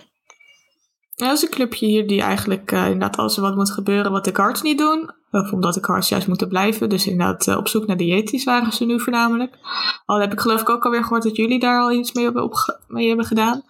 Dat 1.15 1.33
is 1.33 1.43
een 1.43 1.49
clubje 1.51 1.87
hier 1.87 2.07
die 2.07 2.21
eigenlijk 2.23 2.73
eh, 2.73 2.85
inderdaad 2.85 3.17
als 3.17 3.37
er 3.37 3.43
wat 3.43 3.55
moet 3.57 3.71
gebeuren 3.71 4.13
wat 4.13 4.25
de 4.25 4.33
cards 4.33 4.63
niet 4.63 4.79
doen. 4.79 5.11
Of 5.31 5.53
omdat 5.53 5.75
de 5.75 5.81
cards 5.81 6.09
juist 6.09 6.27
moeten 6.27 6.49
blijven. 6.49 6.89
Dus 6.89 7.07
inderdaad 7.07 7.47
eh, 7.49 7.57
op 7.57 7.69
zoek 7.69 7.87
naar 7.87 7.97
de 7.97 8.07
Yetis 8.07 8.45
waren 8.45 8.73
ze 8.73 8.85
nu 8.85 9.01
voornamelijk. 9.01 9.59
Al 10.07 10.21
heb 10.21 10.33
ik 10.33 10.41
geloof 10.41 10.61
ik 10.61 10.69
ook 10.69 10.85
alweer 10.85 11.03
gehoord 11.03 11.23
dat 11.23 11.37
jullie 11.37 11.59
daar 11.59 11.81
al 11.81 11.93
iets 11.93 12.13
mee 12.13 12.43
opge- 12.43 12.81
mee 12.89 13.09
hebben 13.09 13.27
gedaan. 13.27 13.63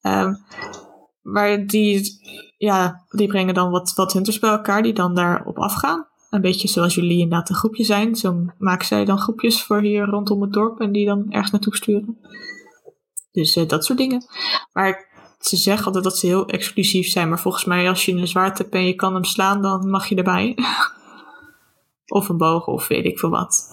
Ehm, 0.00 0.34
maar 1.22 1.66
die, 1.66 2.20
ja, 2.56 3.04
die 3.08 3.28
brengen 3.28 3.54
dan 3.54 3.70
wat, 3.70 3.92
wat 3.94 4.12
hunters 4.12 4.38
bij 4.38 4.50
elkaar 4.50 4.82
die 4.82 4.92
dan 4.92 5.14
daarop 5.14 5.58
afgaan. 5.58 6.06
Een 6.30 6.40
beetje 6.40 6.68
zoals 6.68 6.94
jullie 6.94 7.18
inderdaad 7.20 7.48
een 7.48 7.54
groepje 7.54 7.84
zijn. 7.84 8.16
Zo 8.16 8.44
maken 8.58 8.86
zij 8.86 9.04
dan 9.04 9.18
groepjes 9.18 9.62
voor 9.62 9.80
hier 9.80 10.04
rondom 10.04 10.42
het 10.42 10.52
dorp 10.52 10.80
en 10.80 10.92
die 10.92 11.06
dan 11.06 11.26
ergens 11.28 11.50
naartoe 11.50 11.76
sturen. 11.76 12.18
Dus 13.32 13.56
eh, 13.56 13.68
dat 13.68 13.84
soort 13.84 13.98
dingen. 13.98 14.24
Maar 14.72 15.12
ze 15.46 15.56
zeggen 15.56 15.86
altijd 15.86 16.04
dat 16.04 16.18
ze 16.18 16.26
heel 16.26 16.46
exclusief 16.46 17.08
zijn. 17.08 17.28
Maar 17.28 17.40
volgens 17.40 17.64
mij 17.64 17.88
als 17.88 18.04
je 18.04 18.12
een 18.12 18.28
zwaard 18.28 18.58
hebt 18.58 18.74
en 18.74 18.86
je 18.86 18.94
kan 18.94 19.14
hem 19.14 19.24
slaan, 19.24 19.62
dan 19.62 19.90
mag 19.90 20.06
je 20.06 20.14
erbij. 20.14 20.56
of 22.06 22.28
een 22.28 22.36
boog 22.36 22.66
of 22.66 22.88
weet 22.88 23.04
ik 23.04 23.18
veel 23.18 23.30
wat. 23.30 23.68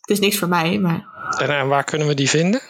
Het 0.00 0.10
is 0.10 0.20
niks 0.20 0.38
voor 0.38 0.48
mij, 0.48 0.78
maar... 0.78 1.08
En, 1.38 1.48
en 1.48 1.68
waar 1.68 1.84
kunnen 1.84 2.06
we 2.06 2.14
die 2.14 2.28
vinden? 2.28 2.60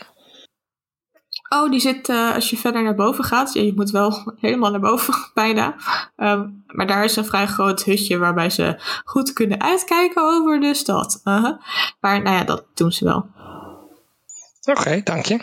Oh, 1.48 1.70
die 1.70 1.80
zit 1.80 2.08
eh, 2.08 2.34
als 2.34 2.50
je 2.50 2.56
verder 2.56 2.82
naar 2.82 2.94
boven 2.94 3.24
gaat. 3.24 3.52
Ja, 3.52 3.62
je 3.62 3.72
moet 3.74 3.90
wel 3.90 4.12
helemaal 4.40 4.70
naar 4.70 4.80
boven, 4.80 5.14
bijna. 5.34 5.74
Ehm, 6.16 6.48
maar 6.66 6.86
daar 6.86 7.04
is 7.04 7.16
een 7.16 7.24
vrij 7.24 7.46
groot 7.46 7.84
hutje 7.84 8.18
waarbij 8.18 8.50
ze 8.50 8.80
goed 9.04 9.32
kunnen 9.32 9.60
uitkijken 9.60 10.22
over 10.22 10.60
de 10.60 10.74
stad. 10.74 11.20
Uh-huh. 11.24 11.60
Maar 12.00 12.22
nou 12.22 12.36
ja, 12.36 12.44
dat 12.44 12.64
doen 12.74 12.92
ze 12.92 13.04
wel. 13.04 13.26
Oké, 14.64 15.00
dank 15.04 15.24
je. 15.24 15.40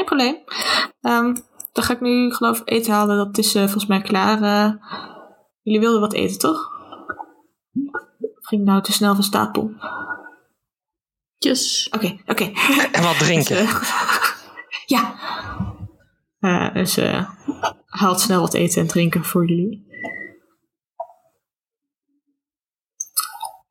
Geen 0.00 0.08
probleem. 0.08 0.36
Ehm, 1.00 1.34
dan 1.72 1.84
ga 1.84 1.92
ik 1.92 2.00
nu 2.00 2.32
geloof 2.32 2.60
ik 2.60 2.70
eten 2.70 2.92
halen. 2.92 3.16
Dat 3.16 3.38
is 3.38 3.54
eh, 3.54 3.62
volgens 3.62 3.86
mij 3.86 4.00
klaar. 4.00 4.42
eh. 4.42 4.72
jullie 5.62 5.80
wilden 5.80 6.00
wat 6.00 6.12
eten, 6.12 6.38
toch? 6.38 6.70
Of 8.20 8.46
ging 8.46 8.64
nou 8.64 8.82
te 8.82 8.92
snel 8.92 9.14
van 9.14 9.24
stapel? 9.24 9.72
Yes. 11.38 11.88
Oké, 11.90 12.18
oké. 12.26 12.44
En 12.92 13.02
wat 13.02 13.18
drinken? 13.18 13.56
Dus, 13.66 13.88
eh, 13.88 14.38
ja. 14.86 15.14
Eh, 16.40 16.74
dus 16.74 16.98
haalt 17.86 18.20
snel 18.20 18.40
wat 18.40 18.54
eten 18.54 18.80
en 18.82 18.88
drinken 18.88 19.24
voor 19.24 19.48
jullie. 19.48 19.86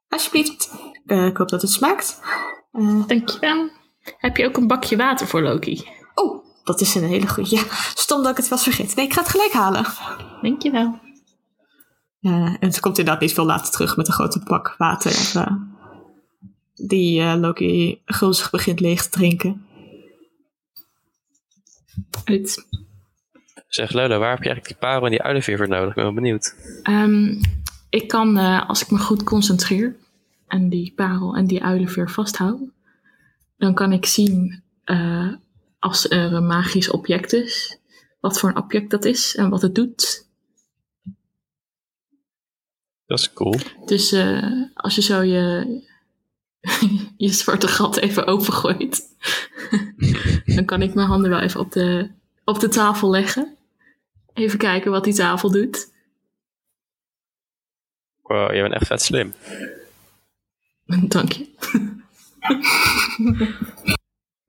Alsjeblieft. 0.07 0.71
Eh, 1.05 1.25
ik 1.25 1.37
hoop 1.37 1.49
dat 1.49 1.61
het 1.61 1.71
smaakt. 1.71 2.21
Dankjewel. 3.07 3.69
Heb 4.17 4.37
je 4.37 4.45
ook 4.45 4.57
een 4.57 4.67
bakje 4.67 4.97
water 4.97 5.27
voor 5.27 5.41
Loki? 5.41 5.97
Oh, 6.21 6.45
dat 6.63 6.81
is 6.81 6.95
een 6.95 7.03
hele 7.03 7.27
goede. 7.27 7.55
Ja, 7.55 7.63
stom 7.93 8.21
dat 8.21 8.31
ik 8.31 8.37
het 8.37 8.47
was 8.47 8.63
vergeten. 8.63 8.95
Nee, 8.95 9.05
ik 9.05 9.13
ga 9.13 9.21
het 9.21 9.29
gelijk 9.29 9.51
halen. 9.51 9.85
Dankjewel. 10.41 10.99
Eh, 12.21 12.55
en 12.59 12.73
ze 12.73 12.79
komt 12.79 12.97
inderdaad 12.97 13.21
niet 13.21 13.33
veel 13.33 13.45
later 13.45 13.71
terug 13.71 13.97
met 13.97 14.07
een 14.07 14.13
grote 14.13 14.39
pak 14.39 14.75
water. 14.77 15.11
eh, 15.35 15.53
die 16.73 17.21
eh, 17.21 17.35
Loki 17.39 18.01
gulzig 18.05 18.49
begint 18.49 18.79
leeg 18.79 19.03
te 19.03 19.09
drinken. 19.09 19.65
Uit. 22.23 22.67
Zeg 23.67 23.91
Lola, 23.93 24.17
waar 24.17 24.29
heb 24.29 24.43
je 24.43 24.49
eigenlijk 24.49 24.67
die 24.67 24.89
parel 24.89 25.03
en 25.05 25.09
die 25.09 25.21
uilenveer 25.21 25.57
voor 25.57 25.67
nodig? 25.67 25.89
Ik 25.89 25.95
ben 25.95 26.03
wel 26.03 26.13
benieuwd. 26.13 26.55
Ehm, 26.83 27.41
ik 27.89 28.07
kan, 28.07 28.37
eh, 28.37 28.69
als 28.69 28.81
ik 28.81 28.91
me 28.91 28.97
goed 28.97 29.23
concentreer 29.23 29.95
en 30.47 30.69
die 30.69 30.93
parel 30.95 31.35
en 31.35 31.47
die 31.47 31.63
uilenveer 31.63 32.09
vasthoud, 32.09 32.59
dan 33.57 33.73
kan 33.73 33.91
ik 33.91 34.05
zien 34.05 34.63
eh, 34.83 35.27
als 35.79 36.09
er 36.09 36.33
een 36.33 36.47
magisch 36.47 36.89
object 36.91 37.33
is, 37.33 37.79
wat 38.19 38.39
voor 38.39 38.49
een 38.49 38.57
object 38.57 38.89
dat 38.89 39.05
is 39.05 39.35
en 39.35 39.49
wat 39.49 39.61
het 39.61 39.75
doet. 39.75 40.27
Dat 43.05 43.19
is 43.19 43.33
cool. 43.33 43.59
Dus 43.85 44.11
eh, 44.11 44.63
als 44.73 44.95
je 44.95 45.01
zo 45.01 45.21
je, 45.21 45.65
je 47.17 47.33
zwarte 47.33 47.67
gat 47.67 47.97
even 47.97 48.25
opengooit, 48.25 49.15
dan 50.55 50.65
kan 50.65 50.81
ik 50.81 50.93
mijn 50.93 51.07
handen 51.07 51.29
wel 51.29 51.39
even 51.39 51.59
op 51.59 51.71
de, 51.71 52.11
op 52.43 52.59
de 52.59 52.67
tafel 52.67 53.09
leggen. 53.09 53.57
Even 54.33 54.57
kijken 54.57 54.91
wat 54.91 55.03
die 55.03 55.13
tafel 55.13 55.51
doet. 55.51 55.91
Wow, 58.21 58.51
jij 58.51 58.61
bent 58.61 58.73
echt 58.73 58.87
vet 58.87 59.01
slim. 59.01 59.33
Dank 61.07 61.31
je. 61.31 61.47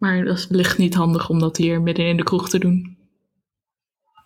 Maar 0.00 0.24
dat 0.24 0.38
is 0.38 0.46
licht 0.48 0.78
niet 0.78 0.94
handig 0.94 1.28
om 1.28 1.38
dat 1.38 1.56
hier 1.56 1.82
midden 1.82 2.06
in 2.06 2.16
de 2.16 2.22
kroeg 2.22 2.48
te 2.48 2.58
doen. 2.58 2.98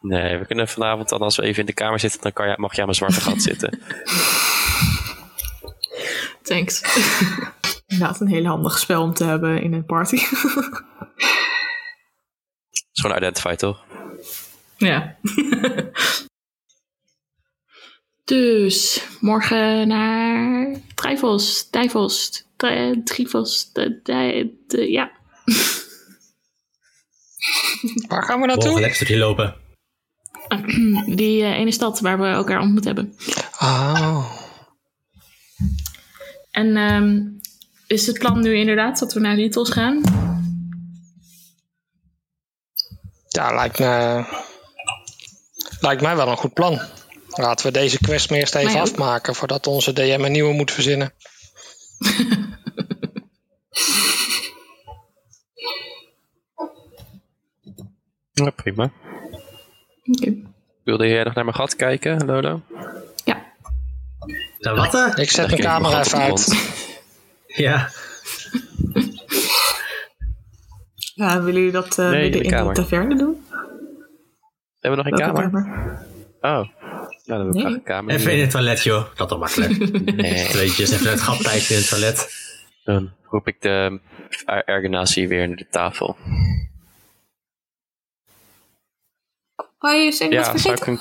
Nee, 0.01 0.39
we 0.39 0.47
kunnen 0.47 0.69
vanavond 0.69 1.09
dan, 1.09 1.21
als 1.21 1.37
we 1.37 1.43
even 1.43 1.61
in 1.61 1.67
de 1.67 1.73
kamer 1.73 2.01
zitten, 2.01 2.21
dan 2.21 2.33
kan 2.33 2.49
je, 2.49 2.55
mag 2.57 2.73
je 2.75 2.79
aan 2.79 2.85
mijn 2.87 2.97
zwarte 2.99 3.21
gat 3.21 3.43
zitten. 3.43 3.71
Thanks. 6.43 6.83
Inderdaad, 7.87 8.21
een 8.21 8.27
heel 8.29 8.45
handig 8.45 8.79
spel 8.79 9.03
om 9.03 9.15
te 9.15 9.25
hebben 9.25 9.63
in 9.63 9.73
een 9.73 9.85
party. 9.87 10.17
Dat 10.17 10.31
is 12.93 13.01
gewoon 13.01 13.17
identify, 13.17 13.55
toch? 13.55 13.85
ja. 14.77 15.17
dus, 18.25 19.07
morgen 19.21 19.89
naar 19.89 20.77
Trijvos, 20.95 21.71
Dijvos, 21.71 22.45
Tri- 22.57 23.03
Trivos, 23.05 23.73
de- 23.73 24.01
de- 24.03 24.65
de- 24.67 24.91
ja. 24.91 25.13
Waar 28.09 28.23
gaan 28.23 28.41
we 28.41 28.47
naartoe? 28.47 28.93
stukje 28.93 29.17
lopen. 29.17 29.55
Die 31.17 31.43
eh, 31.43 31.51
ene 31.51 31.73
stad 31.73 32.01
waar 32.01 32.21
we 32.21 32.27
elkaar 32.27 32.61
ontmoet 32.61 32.85
hebben. 32.85 33.17
Oh. 33.61 34.33
En 36.51 36.77
ehm, 36.77 37.21
is 37.87 38.07
het 38.07 38.19
plan 38.19 38.41
nu 38.41 38.57
inderdaad 38.57 38.99
dat 38.99 39.13
we 39.13 39.21
naar 39.21 39.37
Littles 39.37 39.71
gaan? 39.71 40.03
Ja, 43.29 43.55
lijkt 43.55 43.79
me, 43.79 44.25
lijkt 45.81 46.03
mij 46.03 46.17
wel 46.17 46.29
een 46.29 46.37
goed 46.37 46.55
plan. 46.55 46.81
Laten 47.29 47.67
we 47.67 47.73
deze 47.73 47.99
quest 47.99 48.31
maar 48.31 48.39
eerst 48.39 48.55
even 48.55 48.81
afmaken 48.81 49.35
voordat 49.35 49.67
onze 49.67 49.93
DM 49.93 50.21
een 50.23 50.33
nieuwe 50.33 50.53
moet 50.53 50.71
verzinnen. 50.71 51.13
Ja, 58.35 58.51
prima. 58.51 58.91
Oké. 60.05 60.35
Wilde 60.85 61.09
jij 61.09 61.25
nog 61.25 61.35
naar 61.35 61.45
mijn 61.45 61.57
gat 61.57 61.77
kijken, 61.77 62.25
Lolo? 62.27 62.61
Ja. 63.25 63.43
Nou, 64.59 64.77
wat? 64.77 65.19
Ik 65.19 65.31
zet 65.31 65.47
mijn 65.47 65.61
camera 65.61 65.99
even 66.01 66.19
de 66.19 66.25
uit. 66.25 66.73
Ja. 67.47 67.89
Ja, 71.15 71.37
willen 71.43 71.55
jullie 71.61 71.71
dat 71.73 71.99
eh, 71.99 72.11
Nee, 72.11 72.23
midden 72.23 72.41
de 72.41 72.45
in 72.47 72.51
kamer. 72.51 72.75
de 72.75 72.81
taverne 72.81 73.17
doen? 73.17 73.45
Hebben 74.81 75.05
we 75.05 75.11
nog 75.11 75.21
een 75.21 75.27
kamer? 75.27 75.43
kamer? 75.51 75.99
Oh. 76.41 76.51
Nou, 76.51 76.69
dan 77.25 77.39
heb 77.39 77.47
ik 77.49 77.53
Nee. 77.55 77.63
graag 77.63 77.73
een 77.75 77.83
kamer. 77.83 78.15
Even 78.15 78.33
in 78.33 78.41
het 78.41 78.51
toilet, 78.51 78.83
joh. 78.83 79.05
Dat 79.15 79.29
toch 79.29 79.39
makkelijk. 79.39 79.79
Nee. 80.17 80.47
Tweetjes, 80.49 80.91
even 80.91 81.11
het 81.11 81.21
gat 81.21 81.39
in 81.41 81.77
het 81.77 81.89
toilet. 81.89 82.35
Dan 82.85 83.11
roep 83.23 83.47
ik 83.49 83.61
de 83.63 84.01
er- 84.45 84.65
ergonatie 84.65 85.29
weer 85.29 85.47
naar 85.49 85.57
de 85.57 85.67
tafel. 85.71 86.17
Oh, 89.85 89.93
je 89.93 90.27
Ja, 90.31 90.43
zou 90.45 90.59
vergeten? 90.59 90.93
ik 90.93 91.01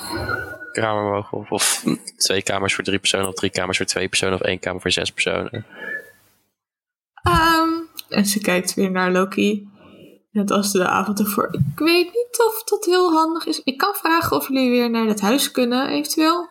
kamer 0.72 1.02
mogen? 1.12 1.38
Of, 1.38 1.50
of 1.50 1.84
twee 2.16 2.42
kamers 2.42 2.74
voor 2.74 2.84
drie 2.84 2.98
personen, 2.98 3.28
of 3.28 3.34
drie 3.34 3.50
kamers 3.50 3.76
voor 3.76 3.86
twee 3.86 4.08
personen, 4.08 4.34
of 4.34 4.40
één 4.40 4.58
kamer 4.58 4.80
voor 4.80 4.90
zes 4.90 5.10
personen. 5.10 5.66
Ehm, 7.22 7.68
en 8.08 8.26
ze 8.26 8.40
kijkt 8.40 8.74
weer 8.74 8.90
naar 8.90 9.12
Loki. 9.12 9.68
Net 10.30 10.50
als 10.50 10.72
de 10.72 10.86
avond 10.88 11.18
ervoor. 11.18 11.48
Ik 11.52 11.78
weet 11.78 12.04
niet 12.04 12.44
of 12.46 12.64
dat 12.64 12.84
heel 12.84 13.12
handig 13.12 13.46
is. 13.46 13.60
Ik 13.64 13.78
kan 13.78 13.94
vragen 13.94 14.36
of 14.36 14.48
jullie 14.48 14.70
weer 14.70 14.90
naar 14.90 15.06
het 15.06 15.20
huis 15.20 15.50
kunnen, 15.50 15.88
eventueel. 15.88 16.48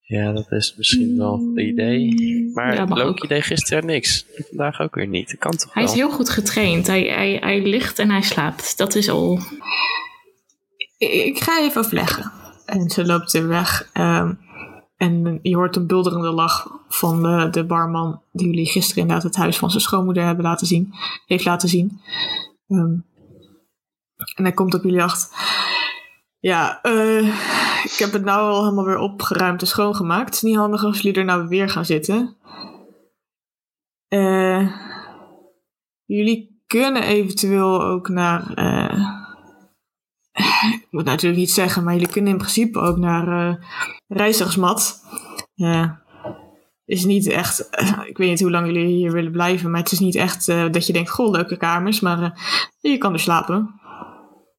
Ja, 0.00 0.32
dat 0.32 0.52
is 0.52 0.74
misschien 0.76 1.16
wel 1.18 1.32
een 1.34 1.58
idee. 1.68 2.50
Maar 2.54 2.74
Ja, 2.74 2.84
mag 2.84 2.98
Loki 2.98 3.22
ook. 3.22 3.28
deed 3.28 3.42
gisteren 3.44 3.86
niks. 3.86 4.26
Vandaag 4.48 4.80
ook 4.80 4.94
weer 4.94 5.06
niet. 5.06 5.30
Dat 5.30 5.38
kan 5.38 5.56
toch 5.56 5.74
Hij 5.74 5.82
is 5.82 5.92
heel 5.92 6.10
goed 6.10 6.30
getraind. 6.30 6.86
Hij, 6.86 7.02
hij, 7.02 7.36
hij 7.40 7.62
ligt 7.62 7.98
en 7.98 8.10
hij 8.10 8.22
slaapt. 8.22 8.78
Dat 8.78 8.94
is 8.94 9.08
al. 9.08 9.38
Ik, 11.08 11.42
ga 11.42 11.60
even 11.60 11.80
overleggen. 11.80 12.32
En 12.66 12.90
ze 12.90 13.06
loopt 13.06 13.32
weer 13.32 13.48
weg. 13.48 13.90
Ehm, 13.92 14.34
en 14.96 15.38
je 15.42 15.56
hoort 15.56 15.76
een 15.76 15.86
bulderende 15.86 16.30
lach 16.30 16.70
van 16.88 17.22
de, 17.22 17.48
de 17.50 17.64
barman 17.64 18.22
die 18.32 18.46
jullie 18.46 18.66
gisteren 18.66 19.02
inderdaad 19.02 19.24
het 19.26 19.36
huis 19.36 19.58
van 19.58 19.70
zijn 19.70 19.82
schoonmoeder 19.82 20.24
hebben 20.24 20.44
laten 20.44 20.66
zien, 20.66 20.94
heeft 21.26 21.44
laten 21.44 21.68
zien. 21.68 22.00
Ehm, 22.68 22.96
en 24.34 24.44
hij 24.44 24.52
komt 24.52 24.74
op 24.74 24.82
jullie 24.82 25.02
acht. 25.02 25.34
Ja, 26.38 26.80
eh, 26.82 27.26
ik 27.84 27.96
heb 27.98 28.12
het 28.12 28.24
nou 28.24 28.50
al 28.50 28.62
helemaal 28.62 28.84
weer 28.84 28.98
opgeruimd 28.98 29.60
en 29.60 29.66
schoongemaakt. 29.66 30.24
Het 30.24 30.34
is 30.34 30.42
niet 30.42 30.56
handig 30.56 30.84
als 30.84 31.00
jullie 31.00 31.18
er 31.18 31.24
nou 31.24 31.48
weer 31.48 31.68
gaan 31.68 31.84
zitten. 31.84 32.36
Eh, 34.08 34.76
jullie 36.04 36.62
kunnen 36.66 37.02
eventueel 37.02 37.82
ook 37.82 38.08
naar. 38.08 38.52
eh, 38.54 39.19
ik 40.90 40.96
moet 40.96 41.04
natuurlijk 41.04 41.40
niet 41.40 41.50
zeggen, 41.50 41.84
maar 41.84 41.92
jullie 41.92 42.08
kunnen 42.08 42.32
in 42.32 42.38
principe 42.38 42.78
ook 42.78 42.96
naar 42.96 43.48
eh 43.48 43.54
reizigersmat. 44.08 45.00
Ja. 45.54 46.02
is 46.84 47.04
niet 47.04 47.26
echt, 47.26 47.68
eh, 47.68 47.98
ik 48.06 48.16
weet 48.16 48.28
niet 48.28 48.40
hoe 48.40 48.50
lang 48.50 48.66
jullie 48.66 48.86
hier 48.86 49.12
willen 49.12 49.32
blijven, 49.32 49.70
maar 49.70 49.80
het 49.80 49.92
is 49.92 49.98
niet 49.98 50.14
echt 50.14 50.48
eh, 50.48 50.64
dat 50.70 50.86
je 50.86 50.92
denkt, 50.92 51.10
goh, 51.10 51.30
leuke 51.30 51.56
kamers, 51.56 52.00
maar 52.00 52.40
je 52.80 52.98
kan 52.98 53.12
er 53.12 53.20
slapen. 53.20 53.80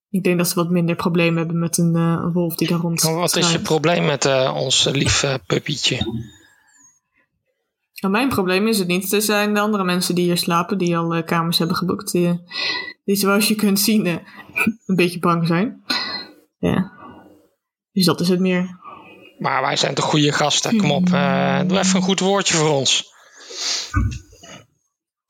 Ik 0.10 0.24
denk 0.24 0.38
dat 0.38 0.48
ze 0.48 0.56
wat 0.56 0.70
minder 0.70 0.96
problemen 0.96 1.38
hebben 1.38 1.60
met 1.60 1.78
een 1.78 2.32
wolf 2.32 2.56
die 2.56 2.68
daar 2.68 2.80
rond. 2.80 3.02
Wat 3.02 3.36
is 3.36 3.52
je 3.52 3.60
probleem 3.60 4.06
met 4.06 4.26
ons 4.54 4.90
lief 4.92 5.24
eh, 5.24 5.34
puppietje? 5.48 5.98
Nou, 7.94 8.14
mijn 8.14 8.30
probleem 8.30 8.68
is 8.68 8.80
het 8.80 8.88
niet. 8.88 9.14
Er 9.14 9.22
zijn 9.22 9.54
de 9.54 9.60
andere 9.60 9.84
mensen 9.84 10.16
die 10.16 10.24
hier 10.24 10.38
slapen, 10.38 10.78
die 10.78 10.98
al 10.98 11.24
kamers 11.24 11.58
hebben 11.58 11.76
geboekt, 11.76 12.12
die, 12.12 12.42
die 13.12 13.20
zoals 13.20 13.48
je 13.48 13.56
kunt 13.56 13.80
zien 13.80 14.06
eh, 14.06 14.16
een 14.86 14.96
beetje 14.96 15.20
bang 15.20 15.48
zijn. 15.48 15.84
Ja. 16.58 16.92
Dus 17.92 18.06
dat 18.06 18.20
is 18.20 18.30
het 18.30 18.40
meer. 18.40 18.80
Maar 19.40 19.62
wij 19.62 19.76
zijn 19.76 19.94
toch 19.94 20.06
goede 20.06 20.32
gasten. 20.32 20.78
Kom 20.78 20.92
op, 20.92 21.08
eh, 21.12 21.60
doe 21.68 21.78
even 21.80 21.96
een 21.96 22.02
goed 22.02 22.20
woordje 22.20 22.54
voor 22.54 22.70
ons. 22.70 23.14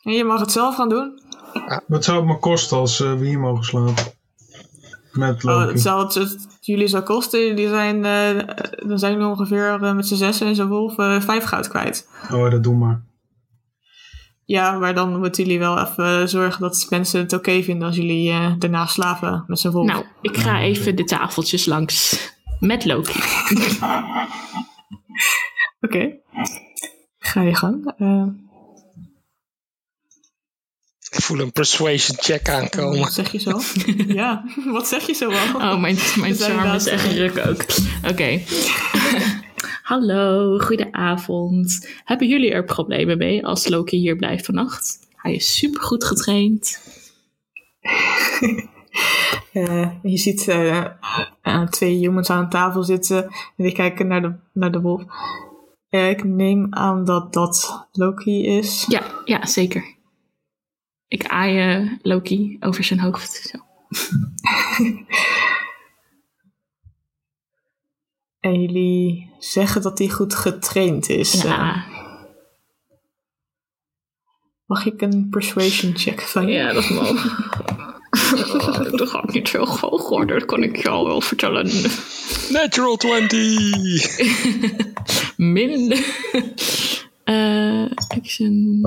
En 0.01 0.13
je 0.13 0.23
mag 0.23 0.39
het 0.39 0.51
zelf 0.51 0.75
gaan 0.75 0.89
doen. 0.89 1.21
Wat 1.87 2.03
zou 2.03 2.17
het 2.17 2.25
me 2.27 2.37
kosten 2.39 2.77
als 2.77 2.99
eh, 3.01 3.13
we 3.13 3.25
hier 3.25 3.39
mogen 3.39 3.63
slapen? 3.63 4.03
Met 5.11 5.45
Oh, 5.45 5.55
Loki. 5.55 5.71
het 5.71 5.81
zal 5.81 5.99
het, 5.99 6.13
het 6.13 6.47
jullie 6.61 6.87
zou 6.87 7.03
kosten. 7.03 7.55
Die 7.55 7.67
zijn, 7.69 8.05
eh, 8.05 8.47
dan 8.87 8.99
zijn 8.99 9.11
jullie 9.13 9.27
ongeveer 9.27 9.83
eh, 9.83 9.93
met 9.93 10.07
z'n 10.07 10.15
zessen 10.15 10.47
en 10.47 10.55
zo'n 10.55 10.67
wolf 10.67 10.97
eh, 10.97 11.21
vijf 11.21 11.43
goud 11.43 11.67
kwijt. 11.67 12.07
Oh, 12.31 12.51
dat 12.51 12.63
doe 12.63 12.75
maar. 12.75 13.01
Ja, 14.51 14.77
maar 14.77 14.93
dan 14.93 15.19
moeten 15.19 15.43
jullie 15.43 15.59
wel 15.59 15.79
even 15.79 16.29
zorgen 16.29 16.61
dat 16.61 16.87
mensen 16.89 17.19
het 17.19 17.33
oké 17.33 17.63
vinden 17.63 17.87
als 17.87 17.95
jullie 17.95 18.29
eh, 18.29 18.51
daarna 18.57 18.85
slapen 18.85 19.43
met 19.47 19.59
z'n 19.59 19.69
wolf. 19.69 19.87
Nou, 19.87 20.05
ik 20.21 20.37
ga 20.37 20.61
even 20.61 20.95
de 20.95 21.03
tafeltjes 21.03 21.65
langs. 21.65 22.29
Met 22.59 22.85
Loki. 22.85 23.11
Oké. 25.85 26.17
Ga 27.19 27.41
je 27.41 27.55
gang. 27.55 27.93
Eh, 27.97 28.25
Ik 31.09 31.21
voel 31.21 31.39
een 31.39 31.51
persuasion 31.51 32.17
check 32.19 32.49
aankomen. 32.49 32.99
wat 32.99 33.13
zeg 33.13 33.31
je 33.31 33.39
zo? 33.39 33.59
ja, 34.21 34.43
wat 34.77 34.87
zeg 34.87 35.07
je 35.07 35.13
zo 35.13 35.29
wel? 35.29 35.55
Oh, 35.55 35.79
mijn, 35.79 35.97
mijn 36.15 36.35
charme 36.35 36.75
is 36.75 36.85
echt 36.85 37.11
ruk 37.11 37.47
ook. 37.47 37.65
Oké. 38.11 38.41
Hallo, 39.83 40.57
goedenavond. 40.59 41.89
Hebben 42.05 42.27
jullie 42.27 42.51
er 42.51 42.63
problemen 42.63 43.17
mee 43.17 43.45
als 43.45 43.67
Loki 43.67 43.97
hier 43.97 44.15
blijft 44.15 44.45
vannacht? 44.45 44.99
Hij 45.15 45.33
is 45.33 45.55
supergoed 45.55 46.03
getraind. 46.03 46.79
Je 50.01 50.17
ziet 50.17 50.47
eh, 50.47 50.85
eh, 51.41 51.67
twee 51.67 51.99
jongens 51.99 52.29
aan 52.29 52.43
een 52.43 52.49
tafel 52.49 52.83
zitten 52.83 53.23
en 53.23 53.63
die 53.63 53.73
kijken 53.73 54.07
naar 54.07 54.21
de, 54.21 54.35
naar 54.53 54.71
de 54.71 54.81
wolf. 54.81 55.03
Ik 55.89 56.23
neem 56.23 56.67
aan 56.69 57.05
dat 57.05 57.33
dat 57.33 57.87
Loki 57.91 58.45
is. 58.45 58.85
Ja, 58.87 59.01
ja, 59.25 59.45
zeker. 59.45 59.95
Ik 61.07 61.27
aai 61.27 61.99
Loki 62.01 62.57
over 62.59 62.83
zijn 62.83 62.99
hoofd. 62.99 63.31
Zo. 63.51 63.57
En 68.41 68.61
jullie 68.61 69.29
zeggen 69.39 69.81
dat 69.81 69.97
hij 69.97 70.09
goed 70.09 70.35
getraind 70.35 71.09
is. 71.09 71.33
Eh, 71.35 71.43
Ja, 71.43 71.85
mag 74.65 74.85
ik 74.85 75.01
een 75.01 75.27
persuasion 75.29 75.97
check 75.97 76.21
van 76.21 76.47
je? 76.47 76.53
ja, 76.53 76.73
dat 76.73 76.89
mag. 76.89 77.09
Oh, 78.33 78.91
dat 78.91 79.09
gaat 79.09 79.33
niet 79.33 79.49
veel 79.49 79.67
hoog 79.67 80.09
worden, 80.09 80.39
dat 80.39 80.47
kan 80.47 80.63
ik 80.63 80.75
jou 80.83 81.07
wel 81.07 81.21
vertellen. 81.21 81.65
Natural 82.49 82.95
20! 82.95 84.17
Min. 85.37 85.91
Eh, 87.23 87.85
action. 88.07 88.81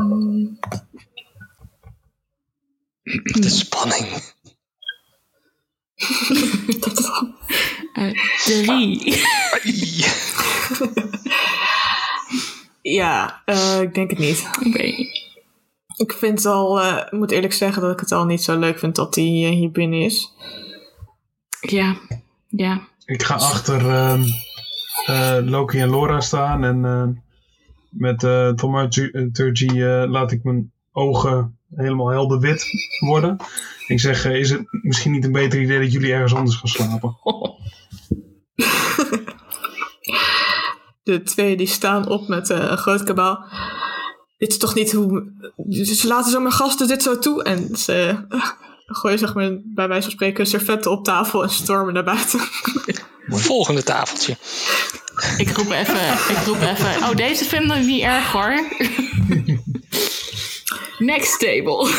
De 3.23 3.49
spanning. 3.49 4.07
Eh, 7.95 8.13
drie. 8.45 9.23
Ja, 12.83 13.43
eh, 13.45 13.81
ik 13.81 13.95
denk 13.95 14.11
het 14.11 14.19
niet. 14.19 14.51
Oké. 14.67 14.83
Ik 15.97 16.13
vind 16.13 16.39
het 16.39 16.47
al, 16.47 16.81
eh, 16.81 16.97
ik 17.07 17.13
moet 17.13 17.31
eerlijk 17.31 17.53
zeggen 17.53 17.83
dat 17.83 17.93
ik 17.93 18.01
het 18.01 18.13
al 18.13 18.25
niet 18.25 18.43
zo 18.43 18.59
leuk 18.59 18.79
vind 18.79 18.97
dat 18.97 19.15
hij 19.15 19.25
eh, 19.25 19.51
hier 19.51 19.71
binnen 19.71 20.01
is. 20.01 20.33
Ja, 21.61 21.97
ja. 22.49 22.89
Ik 23.05 23.23
ga 23.23 23.35
achter 23.35 23.89
ehm, 23.89 24.23
eh, 25.07 25.39
Loki 25.43 25.81
en 25.81 25.91
Laura 25.91 26.21
staan 26.21 26.65
en 26.65 26.85
eh, 26.85 27.09
met 27.91 28.23
uh, 28.23 28.49
Thaumaturgy 28.49 29.81
eh 29.81 30.05
laat 30.07 30.33
ik 30.33 30.45
mijn 30.45 30.73
ogen 30.93 31.59
helemaal 31.77 32.09
helder 32.09 32.41
wit 32.41 32.67
worden. 32.99 33.37
Ik 33.87 34.01
zeg, 34.01 34.25
eh, 34.25 34.35
is 34.35 34.51
het 34.51 34.63
misschien 34.83 35.13
niet 35.13 35.25
een 35.25 35.33
beter 35.33 35.61
idee 35.61 35.81
dat 35.81 35.93
jullie 35.93 36.13
ergens 36.13 36.35
anders 36.35 36.57
gaan 36.57 36.69
slapen? 36.69 37.17
De 41.03 41.23
twee 41.23 41.57
die 41.57 41.67
staan 41.67 42.09
op 42.09 42.29
met 42.29 42.51
eh, 42.51 42.59
een 42.59 42.79
groot 42.79 43.03
kabaal. 43.03 43.45
Dit 44.39 44.49
is 44.53 44.59
toch 44.59 44.75
niet 44.75 44.93
hoe... 44.93 45.33
Ze 45.69 46.07
laten 46.07 46.31
zo 46.31 46.41
mijn 46.41 46.55
gasten 46.55 46.89
dit 46.89 47.03
zo 47.03 47.19
toe. 47.19 47.43
En 47.43 47.77
ze 47.77 48.25
eh, 48.29 48.51
gooien 48.87 49.19
zeg 49.19 49.35
maar 49.35 49.51
bij 49.65 49.89
wijze 49.89 50.03
van 50.03 50.11
spreken 50.11 50.47
servetten 50.47 50.91
op 50.91 51.05
tafel 51.05 51.43
en 51.43 51.51
stormen 51.51 51.95
naar 51.95 52.05
buiten. 52.05 52.41
Volgende 53.29 53.83
tafeltje. 53.83 54.37
Ik 55.37 55.57
roep 55.57 55.71
even, 55.71 56.13
ik 56.13 56.43
roep 56.47 56.61
even. 56.61 56.97
Oh, 57.03 57.17
deze 57.17 57.45
vinden 57.45 57.79
we 57.79 57.85
niet 57.85 58.03
erg 58.03 58.33
hoor. 58.33 58.65
Next 60.99 61.41
table. 61.41 61.91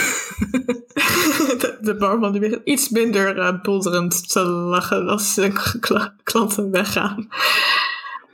de, 1.57 1.77
de 1.81 1.95
barman 1.95 2.31
die 2.31 2.41
begint 2.41 2.61
iets 2.63 2.89
minder 2.89 3.37
uh, 3.37 3.61
bulderend 3.61 4.29
te 4.29 4.43
lachen 4.43 5.07
als 5.07 5.33
zijn 5.33 5.53
kla- 5.79 6.15
klanten 6.23 6.71
weggaan. 6.71 7.27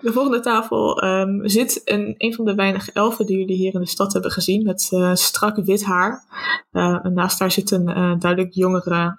De 0.02 0.14
volgende 0.14 0.40
tafel 0.40 1.04
um, 1.04 1.48
zit 1.50 1.82
een, 1.86 2.16
een 2.18 2.34
van 2.34 2.46
de 2.46 2.56
weinige 2.56 2.92
elfen 2.92 3.26
die 3.26 3.38
jullie 3.38 3.56
hier 3.56 3.74
in 3.74 3.80
de 3.80 3.88
stad 3.88 4.14
hebben 4.14 4.32
gezien, 4.32 4.64
met 4.64 4.90
uh, 4.94 5.16
strak 5.16 5.56
wit 5.66 5.84
haar. 5.84 6.24
Uh, 6.72 7.06
en 7.06 7.14
naast 7.14 7.40
haar 7.40 7.52
zit 7.52 7.72
een 7.72 7.90
uh, 7.90 8.20
duidelijk 8.20 8.54
jongere 8.54 9.18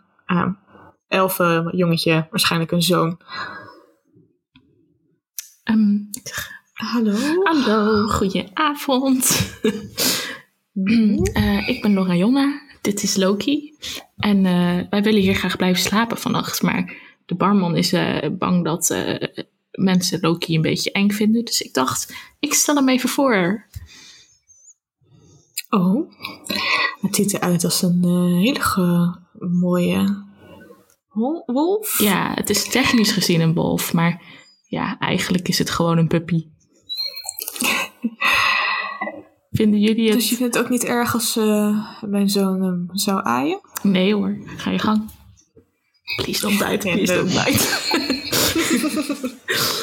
elfenjongetje, 1.08 2.26
waarschijnlijk 2.30 2.70
een 2.72 2.82
zoon. 2.82 3.20
Um, 5.70 6.10
Hallo. 6.72 7.14
Hallo, 7.44 8.08
goedenavond. 8.08 9.52
Uh, 10.74 11.68
ik 11.72 11.82
ben 11.82 11.94
Lorayonna, 11.94 12.60
dit 12.80 13.02
is 13.02 13.16
Loki. 13.16 13.74
En 14.16 14.36
uh, 14.44 14.80
wij 14.90 15.02
willen 15.02 15.20
hier 15.20 15.34
graag 15.34 15.56
blijven 15.56 15.82
slapen 15.82 16.18
vannacht. 16.18 16.62
Maar 16.62 16.94
de 17.26 17.34
barman 17.34 17.76
is 17.76 17.92
uh, 17.92 18.18
bang 18.32 18.64
dat 18.64 18.96
mensen 19.70 20.20
Loki 20.20 20.54
een 20.54 20.62
beetje 20.62 20.92
eng 20.92 21.10
vinden. 21.10 21.44
Dus 21.44 21.60
ik 21.60 21.74
dacht, 21.74 22.14
ik 22.38 22.54
stel 22.54 22.74
hem 22.74 22.88
even 22.88 23.08
voor. 23.08 23.66
Oh, 25.70 26.12
het 27.00 27.14
ziet 27.14 27.34
eruit 27.34 27.64
als 27.64 27.82
een 27.82 28.04
hele 28.38 29.20
mooie 29.38 30.24
wolf. 31.46 31.98
Ja, 31.98 32.32
het 32.34 32.50
is 32.50 32.68
technisch 32.68 33.12
gezien 33.12 33.40
een 33.40 33.54
wolf, 33.54 33.92
maar 33.92 34.22
ja, 34.66 34.98
eigenlijk 34.98 35.48
is 35.48 35.58
het 35.58 35.70
gewoon 35.70 35.98
een 35.98 36.08
puppy. 36.08 36.46
Vinden 39.52 39.80
jullie 39.80 40.04
het? 40.06 40.14
Dus 40.14 40.28
je 40.28 40.36
vindt 40.36 40.54
het 40.54 40.64
ook 40.64 40.70
niet 40.70 40.84
erg 40.84 41.14
als 41.14 41.36
uh, 41.36 41.86
mijn 42.00 42.28
zoon 42.28 42.62
hem 42.62 42.88
zou 42.92 43.24
aaien? 43.24 43.60
Nee 43.82 44.14
hoor, 44.14 44.38
ga 44.56 44.70
je 44.70 44.78
gang. 44.78 45.10
Please 46.16 46.40
don't 46.40 46.58
bite, 46.58 46.88
please 46.88 47.14
don't 47.14 47.44
bite. 47.44 47.80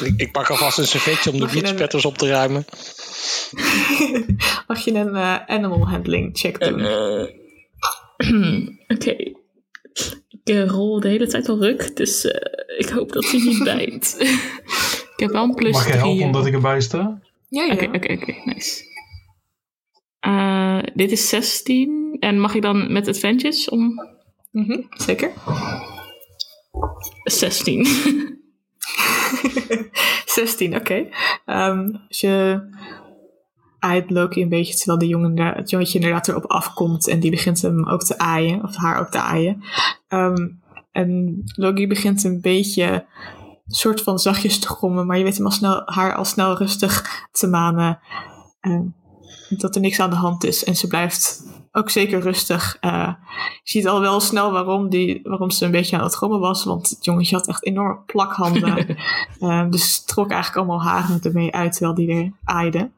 ik, 0.06 0.14
ik 0.16 0.32
pak 0.32 0.50
alvast 0.50 0.78
een 0.78 0.86
servetje 0.86 1.32
om 1.32 1.40
de 1.40 1.46
bloedspetters 1.46 2.04
een... 2.04 2.10
op 2.10 2.18
te 2.18 2.28
ruimen. 2.28 2.64
Mag 4.68 4.84
je 4.84 4.94
een 4.94 5.14
uh, 5.14 5.46
animal 5.46 5.88
handling 5.88 6.38
check 6.38 6.60
doen? 6.60 6.78
Uh, 6.78 7.22
Oké. 8.88 9.08
Okay. 9.08 9.34
Ik 10.44 10.70
rol 10.70 11.00
de 11.00 11.08
hele 11.08 11.26
tijd 11.26 11.48
al 11.48 11.60
ruk, 11.60 11.96
dus 11.96 12.24
ik 12.78 12.88
hoop 12.88 13.12
dat 13.12 13.30
hij 13.30 13.40
niet 13.40 13.64
bijt. 13.74 14.16
ik 15.16 15.20
heb 15.20 15.30
wel 15.30 15.44
een 15.44 15.54
plus 15.54 15.72
Mag 15.72 15.86
je 15.86 15.92
helpen 15.92 16.24
omdat 16.24 16.46
ik 16.46 16.52
erbij 16.52 16.80
sta? 16.80 17.20
Ja, 17.48 17.64
ja. 17.64 17.72
Oké, 17.72 17.84
oké, 17.84 18.12
oké, 18.12 18.34
nice. 18.44 18.89
Uh, 20.26 20.78
dit 20.94 21.10
is 21.10 21.28
16. 21.28 22.16
En 22.18 22.40
mag 22.40 22.54
ik 22.54 22.62
dan 22.62 22.92
met 22.92 23.08
adventures 23.08 23.68
om. 23.68 24.08
Mm 24.50 24.64
-hmm, 24.64 24.86
zeker. 24.88 25.32
16. 27.24 27.86
16, 30.24 30.74
oké. 30.76 31.06
Okay. 31.44 31.68
Um, 31.70 32.00
als 32.08 32.20
je 32.20 32.62
aait 33.78 34.10
Loki 34.10 34.42
een 34.42 34.48
beetje 34.48 34.74
terwijl 34.74 34.98
de 34.98 35.06
jongen, 35.06 35.36
het 35.36 35.70
jongetje 35.70 35.98
inderdaad 35.98 36.28
erop 36.28 36.46
afkomt 36.46 37.08
en 37.08 37.20
die 37.20 37.30
begint 37.30 37.62
hem 37.62 37.88
ook 37.88 38.02
te 38.02 38.18
aaien, 38.18 38.62
of 38.62 38.76
haar 38.76 39.00
ook 39.00 39.10
te 39.10 39.20
aaien. 39.20 39.62
Um, 40.08 40.62
en 40.92 41.40
Loki 41.44 41.86
begint 41.86 42.24
een 42.24 42.40
beetje 42.40 43.06
soort 43.66 44.02
van 44.02 44.18
zachtjes 44.18 44.58
te 44.58 44.68
grommen, 44.68 45.06
maar 45.06 45.18
je 45.18 45.24
weet 45.24 45.36
hem 45.36 45.46
al 45.46 45.52
snel, 45.52 45.82
haar 45.84 46.14
al 46.14 46.24
snel 46.24 46.56
rustig 46.56 47.26
te 47.32 47.46
manen. 47.46 47.98
Um, 48.60 48.94
dat 49.58 49.74
er 49.74 49.80
niks 49.80 50.00
aan 50.00 50.10
de 50.10 50.16
hand 50.16 50.44
is. 50.44 50.64
En 50.64 50.76
ze 50.76 50.86
blijft 50.86 51.44
ook 51.72 51.90
zeker 51.90 52.20
rustig. 52.20 52.76
Uh, 52.80 53.14
je 53.62 53.70
ziet 53.70 53.86
al 53.86 54.00
wel 54.00 54.20
snel 54.20 54.52
waarom, 54.52 54.88
die, 54.88 55.20
waarom 55.22 55.50
ze 55.50 55.64
een 55.64 55.70
beetje 55.70 55.96
aan 55.96 56.02
het 56.02 56.14
grommen 56.14 56.40
was. 56.40 56.64
Want 56.64 56.88
het 56.88 57.04
jongetje 57.04 57.36
had 57.36 57.48
echt 57.48 57.64
enorm 57.64 58.02
plakhanden. 58.06 58.96
uh, 59.40 59.70
dus 59.70 60.04
trok 60.04 60.30
eigenlijk 60.30 60.56
allemaal 60.56 60.92
haren 60.92 61.22
ermee 61.22 61.54
uit 61.54 61.72
terwijl 61.72 61.94
die 61.94 62.10
er 62.10 62.32
aaide. 62.44 62.90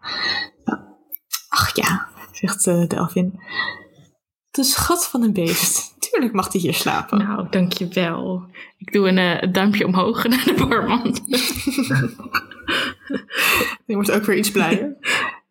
Ach 1.49 1.77
ja, 1.77 2.09
zegt 2.33 2.67
uh, 2.67 2.89
de 2.89 2.97
elfin. 2.97 3.41
De 4.51 4.65
schat 4.65 5.09
van 5.09 5.23
een 5.23 5.33
beest. 5.33 5.95
Tuurlijk 5.99 6.33
mag 6.33 6.53
hij 6.53 6.61
hier 6.61 6.75
slapen. 6.75 7.19
Nou, 7.19 7.47
dankjewel. 7.51 8.45
Ik 8.79 8.93
doe 8.93 9.09
een 9.09 9.45
uh, 9.45 9.53
duimpje 9.53 9.87
omhoog 9.87 10.25
naar 10.29 10.45
de 10.45 10.67
barman. 10.69 11.03
Die 13.87 13.97
wordt 13.97 14.11
ook 14.11 14.25
weer 14.25 14.37
iets 14.37 14.51
blijer. 14.51 14.97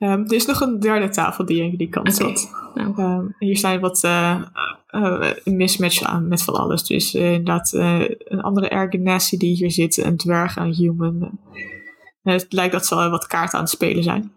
Um, 0.02 0.26
er 0.26 0.34
is 0.34 0.46
nog 0.46 0.62
een 0.62 0.80
derde 0.80 1.10
tafel 1.10 1.46
die 1.46 1.64
aan 1.64 1.70
jullie 1.70 1.90
kant 1.90 2.22
okay. 2.22 2.36
zat. 2.36 2.50
Nou. 2.74 3.02
Um, 3.02 3.36
hier 3.40 3.58
zijn 3.58 3.80
wat 3.80 4.04
uh, 4.04 4.42
uh, 4.92 5.30
mismatch 5.44 6.02
aan 6.02 6.28
met 6.28 6.44
van 6.44 6.54
alles. 6.54 6.84
Dus 6.84 7.16
uh, 7.16 7.32
inderdaad 7.32 7.72
een 7.74 8.42
andere 8.42 8.70
Ergenassi 8.70 9.38
die 9.38 9.56
hier 9.56 9.72
zit, 9.72 9.98
een 9.98 10.18
dwerg, 10.18 10.56
een 10.56 10.74
human. 10.74 11.40
het 12.24 12.46
lijkt 12.50 12.74
dat 12.74 12.86
ze 12.86 12.96
al 12.96 13.10
wat 13.10 13.28
kaarten 13.28 13.58
aan 13.58 13.64
het 13.64 13.74
spelen 13.74 14.04
zijn. 14.04 14.32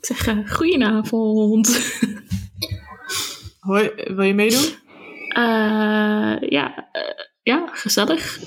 Ik 0.00 0.06
zeg 0.06 0.50
goedenavond. 0.56 1.92
Hoi, 3.60 3.90
wil 3.94 4.24
je 4.24 4.34
meedoen? 4.34 4.74
ja, 6.48 6.88
ja, 7.42 7.68
gezellig. 7.72 8.38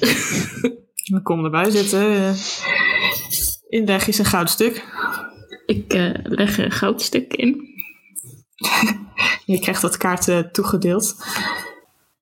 Dan 1.11 1.21
kom 1.23 1.43
erbij 1.43 1.69
zitten. 1.69 2.35
Inleg 3.69 4.07
is 4.07 4.19
een 4.19 4.25
goudstuk. 4.25 4.85
Ik 5.65 5.93
uh, 5.93 6.13
leg 6.23 6.57
een 6.57 6.71
goudstuk 6.71 7.33
in. 7.33 7.73
je 9.45 9.59
krijgt 9.59 9.81
dat 9.81 9.97
kaarten 9.97 10.51
toegedeeld. 10.51 11.15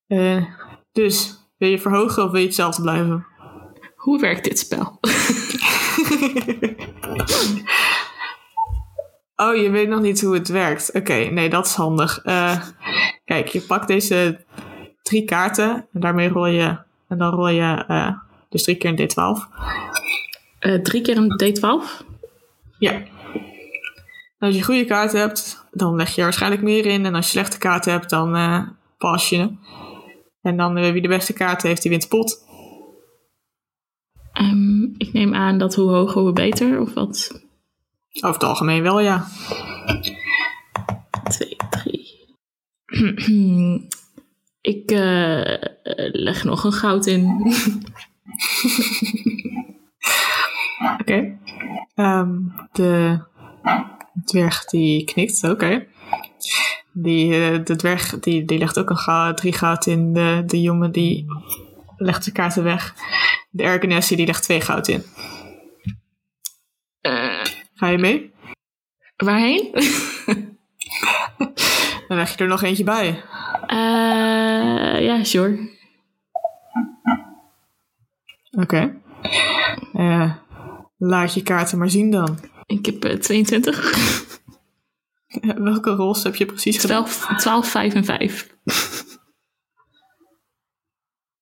Uh, 0.08 0.46
dus, 0.91 1.38
wil 1.58 1.70
je 1.70 1.80
verhogen 1.80 2.24
of 2.24 2.32
wil 2.32 2.39
je 2.39 2.46
hetzelfde 2.46 2.82
blijven? 2.82 3.26
Hoe 3.96 4.20
werkt 4.20 4.44
dit 4.44 4.60
spel? 4.60 4.80
oh, 9.46 9.56
je 9.56 9.70
weet 9.72 9.88
nog 9.88 10.02
niet 10.02 10.22
hoe 10.22 10.34
het 10.34 10.48
werkt. 10.48 10.89
Oké, 10.89 10.98
okay, 10.98 11.28
nee, 11.28 11.50
dat 11.50 11.66
is 11.66 11.74
handig. 11.74 12.22
Kijk, 13.26 13.48
je 13.48 13.62
pakt 13.62 13.88
deze 13.88 14.46
drie 15.02 15.26
kaarten 15.26 15.88
en 15.94 16.00
daarmee 16.00 16.30
rol 16.30 16.46
je. 16.46 16.78
En 17.08 17.18
dan 17.18 17.34
rol 17.34 17.48
je 17.48 17.86
dus 18.50 18.64
drie 18.64 18.78
keer 18.78 18.89
een 18.89 19.10
D12. 19.10 20.82
drie 20.82 21.02
keer 21.02 21.18
een 21.18 21.41
D12? 21.44 22.06
Ja. 22.80 23.02
Als 24.44 24.56
je 24.56 24.64
goede 24.64 24.86
kaarten 24.86 25.20
hebt, 25.20 25.66
dan 25.72 25.96
leg 25.96 26.10
je 26.10 26.18
er 26.18 26.24
waarschijnlijk 26.24 26.62
meer 26.62 26.86
in. 26.86 27.06
En 27.06 27.16
als 27.16 27.26
je 27.26 27.32
slechte 27.32 27.58
kaarten 27.58 27.91
hebt, 27.91 28.10
dan 28.10 28.36
uh, 28.36 28.68
pas 28.98 29.30
je. 29.30 29.56
En 30.41 30.58
dan 30.58 30.78
uh, 30.78 30.91
wie 30.91 31.02
de 31.02 31.08
beste 31.08 31.34
kaarten 31.34 31.68
heeft, 31.68 31.82
die 31.82 31.91
wint 31.91 32.02
de 32.02 32.08
pot. 32.08 32.46
Um, 34.34 34.94
ik 34.98 35.14
neem 35.14 35.34
aan 35.36 35.58
dat 35.58 35.76
hoe 35.76 35.89
hoger, 35.89 36.22
hoe 36.22 36.34
beter, 36.34 36.80
of 36.80 36.94
wat? 36.94 37.41
Over 38.14 38.34
het 38.34 38.44
algemeen 38.44 38.84
wel, 38.84 39.00
ja. 39.00 39.28
Twee, 41.24 41.58
drie. 41.70 42.36
ik 44.74 44.91
uh, 44.91 45.56
leg 46.12 46.44
nog 46.44 46.64
een 46.64 46.74
goud 46.74 47.06
in. 47.06 47.26
Oké. 51.00 51.02
Okay. 51.02 51.38
Um, 51.96 52.54
de 52.72 53.20
dwerg 54.26 54.66
die 54.66 55.03
knikt, 55.03 55.43
oké. 55.43 55.53
Okay. 55.53 55.88
Die, 56.91 57.34
uh, 57.34 57.66
de 57.66 57.76
dwerg 57.76 58.20
die, 58.20 58.45
die 58.45 58.57
legt 58.57 58.80
ook 58.80 58.89
een 58.89 58.97
goud, 58.97 59.38
drie 59.38 59.53
goud 59.53 59.86
in. 59.86 60.14
De, 60.14 60.43
de 60.45 60.61
jongen 60.61 60.91
die 60.91 61.26
legt 61.97 62.26
de 62.26 62.32
kaarten 62.32 62.64
weg. 62.64 62.95
De 63.49 63.64
Ergenessie 63.64 64.18
die 64.18 64.26
legt 64.26 64.43
twee 64.43 64.61
goud 64.61 64.88
in. 64.88 65.03
Uh, 67.01 67.43
Ga 67.74 67.88
je 67.88 67.97
mee? 67.97 68.34
Waarheen? 69.16 69.72
Dan 72.07 72.18
leg 72.18 72.38
je 72.38 72.43
er 72.43 72.47
nog 72.47 72.64
eentje 72.64 72.84
bij. 72.84 73.24
Uh, 73.68 75.01
ja, 75.01 75.24
sure. 75.24 75.72
Oké. 78.51 78.91
Okay. 79.93 80.39
laat 80.97 81.34
je 81.34 81.43
kaarten 81.43 81.78
maar 81.78 81.89
zien 81.89 82.11
dan. 82.11 82.38
Ik 82.78 82.86
heb 82.86 83.05
uh, 83.05 83.13
22. 83.13 83.93
Welke 85.57 85.89
rols 85.89 86.24
heb 86.24 86.36
je 86.36 86.45
precies 86.45 86.78
12, 86.78 87.21
gedaan? 87.21 87.38
12, 87.38 87.69
5 87.69 87.93
en 87.93 88.05
5. 88.05 88.47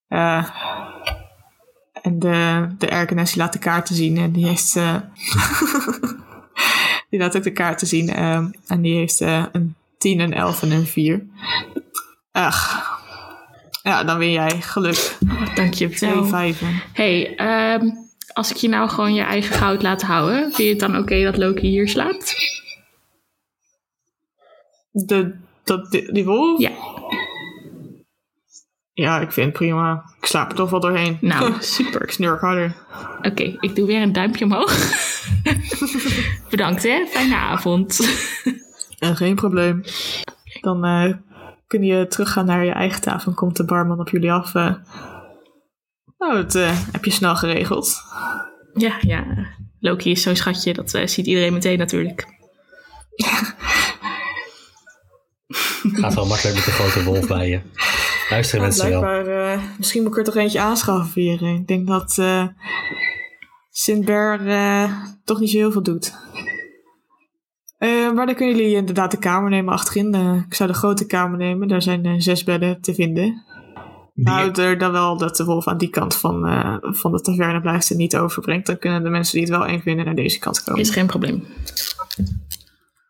Uh, 0.09 0.49
en 2.01 2.19
de, 2.19 2.67
de 2.77 2.88
Erkenes 2.88 3.36
laat 3.36 3.53
de 3.53 3.59
kaarten 3.59 3.95
zien 3.95 4.17
en 4.17 4.32
die 4.32 4.47
heeft... 4.47 4.75
Uh, 4.75 4.95
die 7.09 7.19
laat 7.19 7.38
ook 7.38 7.43
de 7.43 7.51
kaarten 7.51 7.88
zien 7.88 8.09
uh, 8.09 8.45
en 8.67 8.82
die 8.82 8.95
heeft 8.95 9.21
uh, 9.21 9.45
een 9.51 9.75
10, 9.97 10.19
een 10.19 10.34
11 10.34 10.61
en 10.61 10.71
een 10.71 10.86
4. 10.86 11.25
Ach. 12.32 12.89
Ja, 13.84 14.03
dan 14.03 14.17
win 14.17 14.32
jij. 14.32 14.61
Geluk. 14.61 15.17
Oh, 15.29 15.55
dank 15.55 15.73
je 15.73 15.88
wel. 15.88 15.97
Twee 15.97 16.23
vijven. 16.23 16.82
Hey, 16.93 17.39
um, 17.73 18.11
als 18.34 18.51
ik 18.51 18.55
je 18.57 18.67
nou 18.69 18.89
gewoon 18.89 19.13
je 19.13 19.21
eigen 19.21 19.55
goud 19.55 19.82
laat 19.82 20.01
houden, 20.01 20.39
vind 20.41 20.55
je 20.57 20.63
het 20.69 20.79
dan 20.79 20.89
oké 20.91 20.99
okay 20.99 21.23
dat 21.23 21.38
Loki 21.38 21.67
hier 21.67 21.89
slaapt? 21.89 22.36
De, 24.91 25.36
dat, 25.63 25.91
die, 25.91 26.11
die 26.13 26.25
wolf? 26.25 26.59
Ja. 26.59 26.71
Ja, 28.93 29.19
ik 29.19 29.32
vind 29.32 29.45
het 29.47 29.55
prima. 29.55 30.03
Ik 30.19 30.25
slaap 30.25 30.49
er 30.49 30.55
toch 30.55 30.69
wel 30.69 30.79
doorheen. 30.79 31.17
Nou, 31.21 31.53
super. 31.61 32.03
Ik 32.03 32.11
snurk 32.11 32.41
harder. 32.41 32.75
Oké, 33.21 33.57
ik 33.59 33.75
doe 33.75 33.88
weer 33.88 34.01
een 34.01 34.13
duimpje 34.13 34.45
omhoog. 34.45 34.73
Bedankt 36.49 36.84
hè, 36.84 37.05
fijne 37.09 37.36
avond. 37.36 37.99
En 38.99 39.15
geen 39.15 39.36
probleem. 39.36 39.84
Dan 40.61 40.86
eh, 40.86 41.13
kun 41.67 41.84
je 41.84 42.07
teruggaan 42.07 42.45
naar 42.45 42.65
je 42.65 42.71
eigen 42.71 43.01
tafel 43.01 43.27
en 43.29 43.38
komt 43.38 43.57
de 43.57 43.65
barman 43.65 43.99
op 43.99 44.09
jullie 44.09 44.32
af. 44.32 44.55
eh. 44.55 44.73
Nou, 46.22 46.34
dat 46.43 46.55
eh, 46.55 46.78
heb 46.91 47.05
je 47.05 47.11
snel 47.11 47.36
geregeld. 47.36 48.01
ja, 48.74 48.97
ja. 49.01 49.26
Loki 49.80 50.11
is 50.11 50.22
zo'n 50.22 50.36
schatje, 50.36 50.74
dat 50.74 50.93
eh, 50.93 51.07
ziet 51.07 51.26
iedereen 51.28 51.53
meteen 51.53 51.78
natuurlijk. 51.78 52.28
Gaat 55.93 56.13
wel 56.13 56.26
makkelijk 56.26 56.55
met 56.55 56.65
de 56.65 56.72
grote 56.72 57.03
wolf 57.03 57.28
bij 57.28 57.49
je. 57.49 57.59
Luisteren 58.30 58.61
Ja, 58.61 58.67
mensen 58.67 58.89
wel. 59.01 59.26
eh, 59.53 59.61
misschien 59.78 60.01
moet 60.03 60.11
ik 60.11 60.17
er 60.17 60.24
toch 60.24 60.36
eentje 60.36 60.59
aanschaffen 60.59 61.22
hier. 61.22 61.41
Ik 61.55 61.67
denk 61.67 61.88
dat 61.88 62.17
eh 62.17 62.45
Sint-Ber 63.69 64.47
eh, 64.47 64.91
toch 65.24 65.39
niet 65.39 65.49
zo 65.49 65.57
heel 65.57 65.72
veel 65.72 65.84
doet. 65.84 66.13
Eh, 67.78 68.11
maar 68.11 68.26
dan 68.26 68.36
kunnen 68.36 68.55
jullie 68.55 68.76
inderdaad 68.76 69.11
de 69.11 69.17
kamer 69.17 69.49
nemen 69.49 69.74
achterin. 69.74 70.13
Eh, 70.13 70.36
ik 70.47 70.53
zou 70.53 70.69
de 70.72 70.76
grote 70.76 71.05
kamer 71.05 71.38
nemen. 71.38 71.67
Daar 71.67 71.82
zijn 71.82 72.22
zes 72.22 72.43
bedden 72.43 72.82
te 72.82 72.93
vinden. 72.93 73.43
Die, 74.14 74.30
Houd 74.30 74.57
er 74.57 74.78
dan 74.78 74.91
wel 74.91 75.18
dat 75.18 75.36
de 75.36 75.45
wolf 75.45 75.68
aan 75.68 75.78
die 75.78 75.89
kant 75.89 76.16
van, 76.16 76.47
eh, 76.47 76.76
van 76.82 77.12
de 77.12 77.22
taverne 77.22 77.62
blijft 77.62 77.91
en 77.91 77.97
niet 77.97 78.18
overbrengt. 78.18 78.66
Dan 78.66 78.78
kunnen 78.78 79.03
de 79.03 79.09
mensen 79.09 79.34
die 79.34 79.41
het 79.47 79.57
wel 79.57 79.66
eng 79.66 79.82
vinden 79.82 80.05
naar 80.05 80.16
deze 80.16 80.39
kant 80.39 80.64
komen. 80.64 80.82
Is 80.82 80.89
geen 80.89 81.07
probleem. 81.07 81.43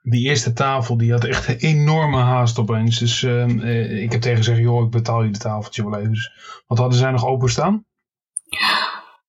die 0.04 0.28
eerste 0.28 0.54
tafel 0.54 0.98
die 0.98 1.12
had 1.12 1.24
echt 1.24 1.48
een 1.48 1.56
enorme 1.58 2.18
haast 2.18 2.60
opeens. 2.60 3.00
Dus 3.00 3.24
ehm, 3.24 3.60
eh, 3.60 4.02
ik 4.04 4.12
heb 4.12 4.22
tegen 4.22 4.38
gezegd, 4.38 4.60
joh, 4.60 4.86
ik 4.86 4.92
betaal 4.92 5.24
je 5.24 5.32
de 5.32 5.38
tafeltje 5.40 5.90
wel 5.90 6.00
even. 6.00 6.12
Dus, 6.12 6.32
wat 6.68 6.78
hadden 6.78 6.98
zij 6.98 7.12
nog 7.12 7.26
openstaan? 7.26 7.86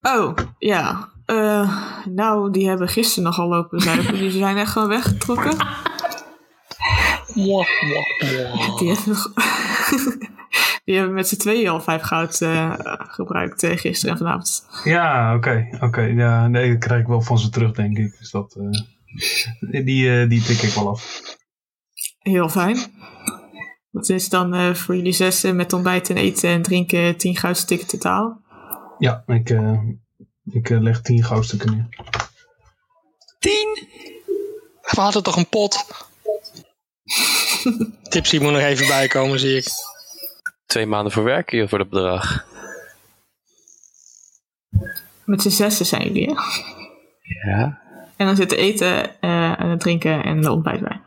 Oh, 0.01 0.35
ja. 0.59 1.09
Eh, 1.27 1.79
nou, 2.09 2.51
die 2.51 2.69
hebben 2.69 2.89
gisteren 2.89 3.25
nogal 3.25 3.49
lopen 3.49 3.81
zuipen. 3.81 4.15
Die 4.15 4.31
zijn 4.31 4.57
echt 4.57 4.73
gewoon 4.73 4.89
weggetrokken. 4.89 5.57
Die 8.79 8.89
hebben, 8.89 9.07
nog- 9.07 9.33
die 10.85 10.97
hebben 10.97 11.15
met 11.15 11.29
z'n 11.29 11.37
tweeën 11.37 11.69
al 11.69 11.81
vijf 11.81 12.03
goud 12.03 12.41
eh, 12.41 12.75
gebruikt 12.89 13.63
eh, 13.63 13.77
gisteren 13.77 14.13
en 14.13 14.19
vanavond. 14.19 14.67
Ja, 14.85 15.35
oké. 15.35 15.69
oké. 15.81 16.01
Ja, 16.01 16.49
nee, 16.49 16.71
dat 16.73 16.85
krijg 16.85 17.01
ik 17.01 17.07
wel 17.07 17.21
van 17.21 17.39
ze 17.39 17.49
terug, 17.49 17.73
denk 17.73 17.99
ik. 17.99 18.19
Dus 18.19 18.31
dat, 18.31 18.57
eh, 18.57 19.85
die, 19.85 20.21
eh, 20.21 20.29
die 20.29 20.43
pik 20.43 20.63
ik 20.63 20.75
wel 20.75 20.89
af. 20.89 21.21
Heel 22.19 22.49
fijn. 22.49 22.77
Dat 23.91 24.09
is 24.09 24.29
dan 24.29 24.55
eh, 24.55 24.75
voor 24.75 24.97
jullie 24.97 25.13
zes 25.13 25.43
met 25.43 25.73
ontbijt 25.73 26.11
en 26.11 26.17
eten 26.17 26.51
en 26.51 26.63
drinken 26.63 27.17
tien 27.17 27.37
goudstukken 27.37 27.87
totaal. 27.87 28.41
Ja, 28.99 29.23
ik, 29.27 29.51
eh, 29.51 29.79
ik 30.45 30.69
leg 30.69 31.01
tien 31.01 31.25
goudstukken 31.25 31.71
neer. 31.71 31.89
Tien? 33.39 33.89
We 34.81 35.01
hadden 35.01 35.23
toch 35.23 35.37
een 35.37 35.49
pot? 35.49 35.85
Tipsy 38.11 38.39
moet 38.39 38.53
nog 38.53 38.61
even 38.61 38.87
bijkomen, 38.87 39.39
zie 39.39 39.57
ik. 39.57 39.67
Twee 40.73 40.87
maanden 40.87 41.13
voor 41.13 41.25
werken 41.25 41.59
joh, 41.59 41.69
voor 41.69 41.79
dat 41.79 41.89
bedrag. 41.89 42.45
Met 45.25 45.43
z'n 45.43 45.49
zessen 45.49 45.87
zijn 45.87 46.07
jullie, 46.07 46.27
hè? 46.27 46.35
Ja. 47.51 47.81
En 48.17 48.27
dan 48.27 48.37
zit 48.37 48.51
het 48.51 48.59
eten 48.59 49.21
eh, 49.21 49.61
en 49.61 49.69
het 49.69 49.81
drinken 49.81 50.25
en 50.25 50.41
de 50.41 50.51
ontbijt 50.51 50.81
bij. 50.81 51.01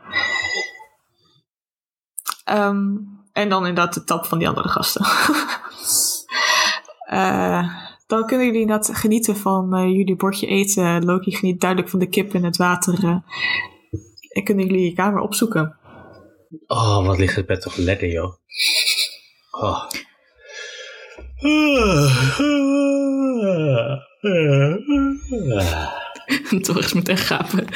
Ehm, 2.44 2.86
en 3.32 3.48
dan 3.48 3.66
inderdaad 3.66 3.94
de 3.94 4.04
tap 4.04 4.24
van 4.24 4.38
die 4.38 4.48
andere 4.48 4.68
gasten. 4.68 5.04
Eh, 7.06 7.68
dan 8.06 8.26
kunnen 8.26 8.46
jullie 8.46 8.60
inderdaad 8.60 8.96
genieten 8.96 9.36
van 9.36 9.74
eh, 9.74 9.86
jullie 9.86 10.16
bordje 10.16 10.46
eten. 10.46 11.04
Loki 11.04 11.36
geniet 11.36 11.60
duidelijk 11.60 11.90
van 11.90 11.98
de 11.98 12.08
kip 12.08 12.34
en 12.34 12.44
het 12.44 12.56
water. 12.56 13.04
eh. 13.04 13.16
en 14.28 14.44
kunnen 14.44 14.66
jullie 14.66 14.84
je 14.84 14.92
kamer 14.92 15.20
opzoeken. 15.20 15.76
Oh, 16.66 17.06
wat 17.06 17.18
ligt 17.18 17.36
het 17.36 17.46
bed 17.46 17.60
toch 17.60 17.76
lekker, 17.76 18.08
joh. 18.08 18.34
Oh. 19.60 19.88
Toch 26.62 26.76
eens 26.76 26.92
meteen 26.92 27.16
gapen. 27.16 27.64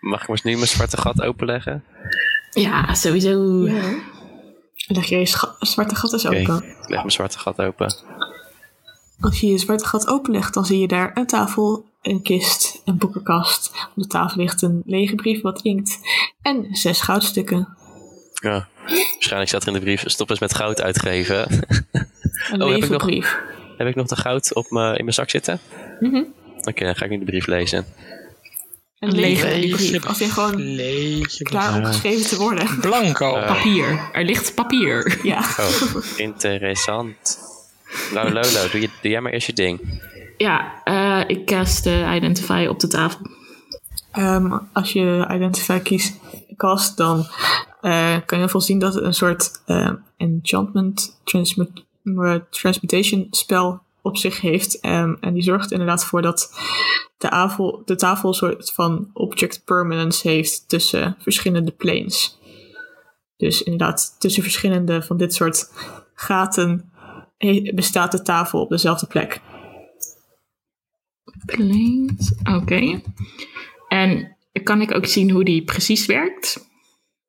Mag 0.00 0.20
ik 0.20 0.28
maar 0.28 0.36
eens 0.36 0.42
nu 0.42 0.54
mijn 0.54 0.68
zwarte 0.68 0.96
gat 0.96 1.22
openleggen? 1.22 1.84
ja, 2.50 2.94
sowieso. 2.94 3.62
Leg 4.86 5.06
je 5.06 5.18
je 5.18 5.26
zwarte 5.60 5.94
gat 5.94 6.12
eens 6.12 6.26
open. 6.26 6.40
ik 6.40 6.88
leg 6.88 6.98
mijn 6.98 7.10
zwarte 7.10 7.38
gat 7.38 7.60
open. 7.60 7.94
Als 9.20 9.40
je 9.40 9.46
je 9.46 9.58
zwarte 9.58 9.86
gat 9.86 10.06
openlegt, 10.06 10.54
dan 10.54 10.64
zie 10.64 10.80
je 10.80 10.88
daar 10.88 11.10
een 11.14 11.26
tafel, 11.26 11.84
een 12.02 12.22
kist, 12.22 12.82
een 12.84 12.98
boekenkast. 12.98 13.70
Op 13.96 14.02
de 14.02 14.06
tafel 14.06 14.40
ligt 14.40 14.62
een 14.62 14.82
lege 14.86 15.14
brief 15.14 15.42
wat 15.42 15.62
inkt 15.62 15.98
en 16.42 16.66
zes 16.70 17.00
goudstukken. 17.00 17.76
Ja. 18.34 18.68
Waarschijnlijk 18.86 19.48
staat 19.48 19.62
er 19.62 19.68
in 19.68 19.74
de 19.74 19.80
brief, 19.80 20.02
stop 20.06 20.30
eens 20.30 20.38
met 20.38 20.54
goud 20.54 20.82
uitgeven. 20.82 21.46
Een 22.50 22.62
Oh, 22.62 22.68
heb 22.68 22.76
ik 22.76 22.80
lege 22.80 22.92
nog- 22.92 23.04
brief. 23.06 23.38
Heb 23.76 23.86
ik 23.88 23.94
nog 23.94 24.06
de 24.06 24.16
goud 24.16 24.54
op 24.54 24.70
me, 24.70 24.88
in 24.96 25.04
mijn 25.04 25.12
zak 25.14 25.30
zitten? 25.30 25.60
Mhm. 26.00 26.22
Oké, 26.60 26.84
dan 26.84 26.96
ga 26.96 27.04
ik 27.04 27.10
nu 27.10 27.18
de 27.18 27.24
brief 27.24 27.46
lezen. 27.46 27.86
Een 28.98 29.14
lege 29.14 29.46
Lege 29.46 29.76
brief. 29.76 30.06
Als 30.06 30.20
in 30.20 30.30
gewoon 30.30 30.56
Leeg. 30.74 31.36
klaar 31.42 31.76
om 31.78 31.84
geschreven 31.84 32.26
te 32.26 32.36
worden. 32.36 32.80
Blanco. 32.80 33.34
Eh. 33.36 33.46
Papier. 33.54 34.00
Er 34.12 34.24
ligt 34.24 34.54
papier. 34.54 35.18
Ja. 35.22 35.38
Oh, 35.38 35.96
interessant. 36.16 37.38
Nou, 38.12 38.32
Lolo, 38.32 38.68
doe, 38.70 38.80
je, 38.80 38.88
doe 39.02 39.10
jij 39.10 39.20
maar 39.20 39.32
eerst 39.32 39.46
je 39.46 39.52
ding. 39.52 40.00
Ja, 40.36 40.80
eh, 40.84 41.22
ik 41.26 41.46
cast 41.46 41.86
eh, 41.86 42.14
Identify 42.14 42.66
op 42.68 42.80
de 42.80 42.88
tafel. 42.88 43.20
Ehm, 44.12 44.58
als 44.72 44.92
je 44.92 45.28
Identify 45.32 45.78
kiest, 45.78 46.14
cast, 46.56 46.96
dan 46.96 47.26
eh, 47.86 48.16
kan 48.26 48.38
je 48.38 48.48
veel 48.48 48.60
zien 48.60 48.78
dat 48.78 48.94
het 48.94 49.04
een 49.04 49.14
soort 49.14 49.62
eh, 49.66 49.92
enchantment 50.16 51.20
eh, 51.24 52.34
transmutation 52.50 53.26
spel 53.30 53.80
op 54.02 54.16
zich 54.16 54.40
heeft. 54.40 54.80
Ehm, 54.80 55.14
en 55.20 55.34
die 55.34 55.42
zorgt 55.42 55.72
inderdaad 55.72 56.04
voor 56.04 56.22
dat 56.22 56.50
de 57.18 57.28
tafel, 57.28 57.82
de 57.84 57.94
tafel 57.94 58.28
een 58.28 58.34
soort 58.34 58.72
van 58.72 59.10
object 59.12 59.64
permanence 59.64 60.28
heeft 60.28 60.68
tussen 60.68 61.16
verschillende 61.18 61.70
planes. 61.70 62.38
Dus 63.36 63.62
inderdaad, 63.62 64.16
tussen 64.18 64.42
verschillende 64.42 65.02
van 65.02 65.16
dit 65.16 65.34
soort 65.34 65.72
gaten 66.14 66.90
bestaat 67.74 68.12
de 68.12 68.22
tafel 68.22 68.60
op 68.60 68.68
dezelfde 68.70 69.06
plek. 69.06 69.40
Planes. 71.44 72.34
Oké. 72.44 73.00
En 73.88 74.36
kan 74.62 74.80
ik 74.80 74.94
ook 74.94 75.06
zien 75.06 75.30
hoe 75.30 75.44
die 75.44 75.64
precies 75.64 76.06
werkt? 76.06 76.65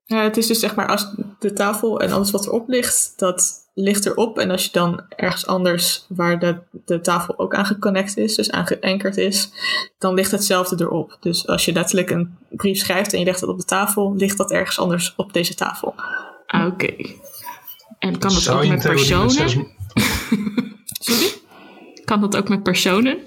Ja, 0.10 0.24
het 0.24 0.38
is 0.38 0.48
dus 0.48 0.60
zeg 0.60 0.76
maar 0.76 0.88
als 0.88 1.08
de 1.40 1.54
tafel 1.54 2.00
en 2.02 2.12
alles 2.12 2.32
wat 2.32 2.46
erop 2.46 2.68
ligt, 2.70 3.14
dat 3.16 3.54
ligt 3.74 4.06
erop. 4.06 4.40
En 4.40 4.52
als 4.52 4.64
je 4.66 4.72
dan 4.72 5.02
ergens 5.10 5.48
anders 5.48 6.06
waar 6.10 6.40
de, 6.40 6.58
de 6.86 7.02
tafel 7.02 7.40
ook 7.40 7.56
aan 7.56 7.66
geconnect 7.66 8.18
is, 8.18 8.36
dus 8.36 8.52
aan 8.52 8.66
geankerd 8.68 9.18
is, 9.18 9.50
dan 9.98 10.14
ligt 10.14 10.32
hetzelfde 10.32 10.84
erop. 10.84 11.18
Dus 11.20 11.48
als 11.48 11.66
je 11.66 11.72
letterlijk 11.74 12.10
een 12.10 12.38
brief 12.50 12.78
schrijft 12.80 13.14
en 13.14 13.20
je 13.20 13.26
legt 13.26 13.40
het 13.42 13.50
op 13.50 13.58
de 13.58 13.66
tafel, 13.66 14.16
ligt 14.16 14.38
dat 14.38 14.52
ergens 14.52 14.80
anders 14.80 15.14
op 15.16 15.34
deze 15.34 15.56
tafel. 15.56 15.96
Ah, 16.48 16.66
Oké. 16.66 16.94
En 18.00 18.18
kan 18.20 18.34
dat 18.34 18.42
Zou 18.42 18.64
ook 18.64 18.70
met 18.70 18.82
personen? 18.82 19.30
zes- 19.32 19.52
Sorry? 21.00 21.32
Kan 22.06 22.22
dat 22.22 22.38
ook 22.38 22.50
met 22.50 22.64
personen? 22.64 23.18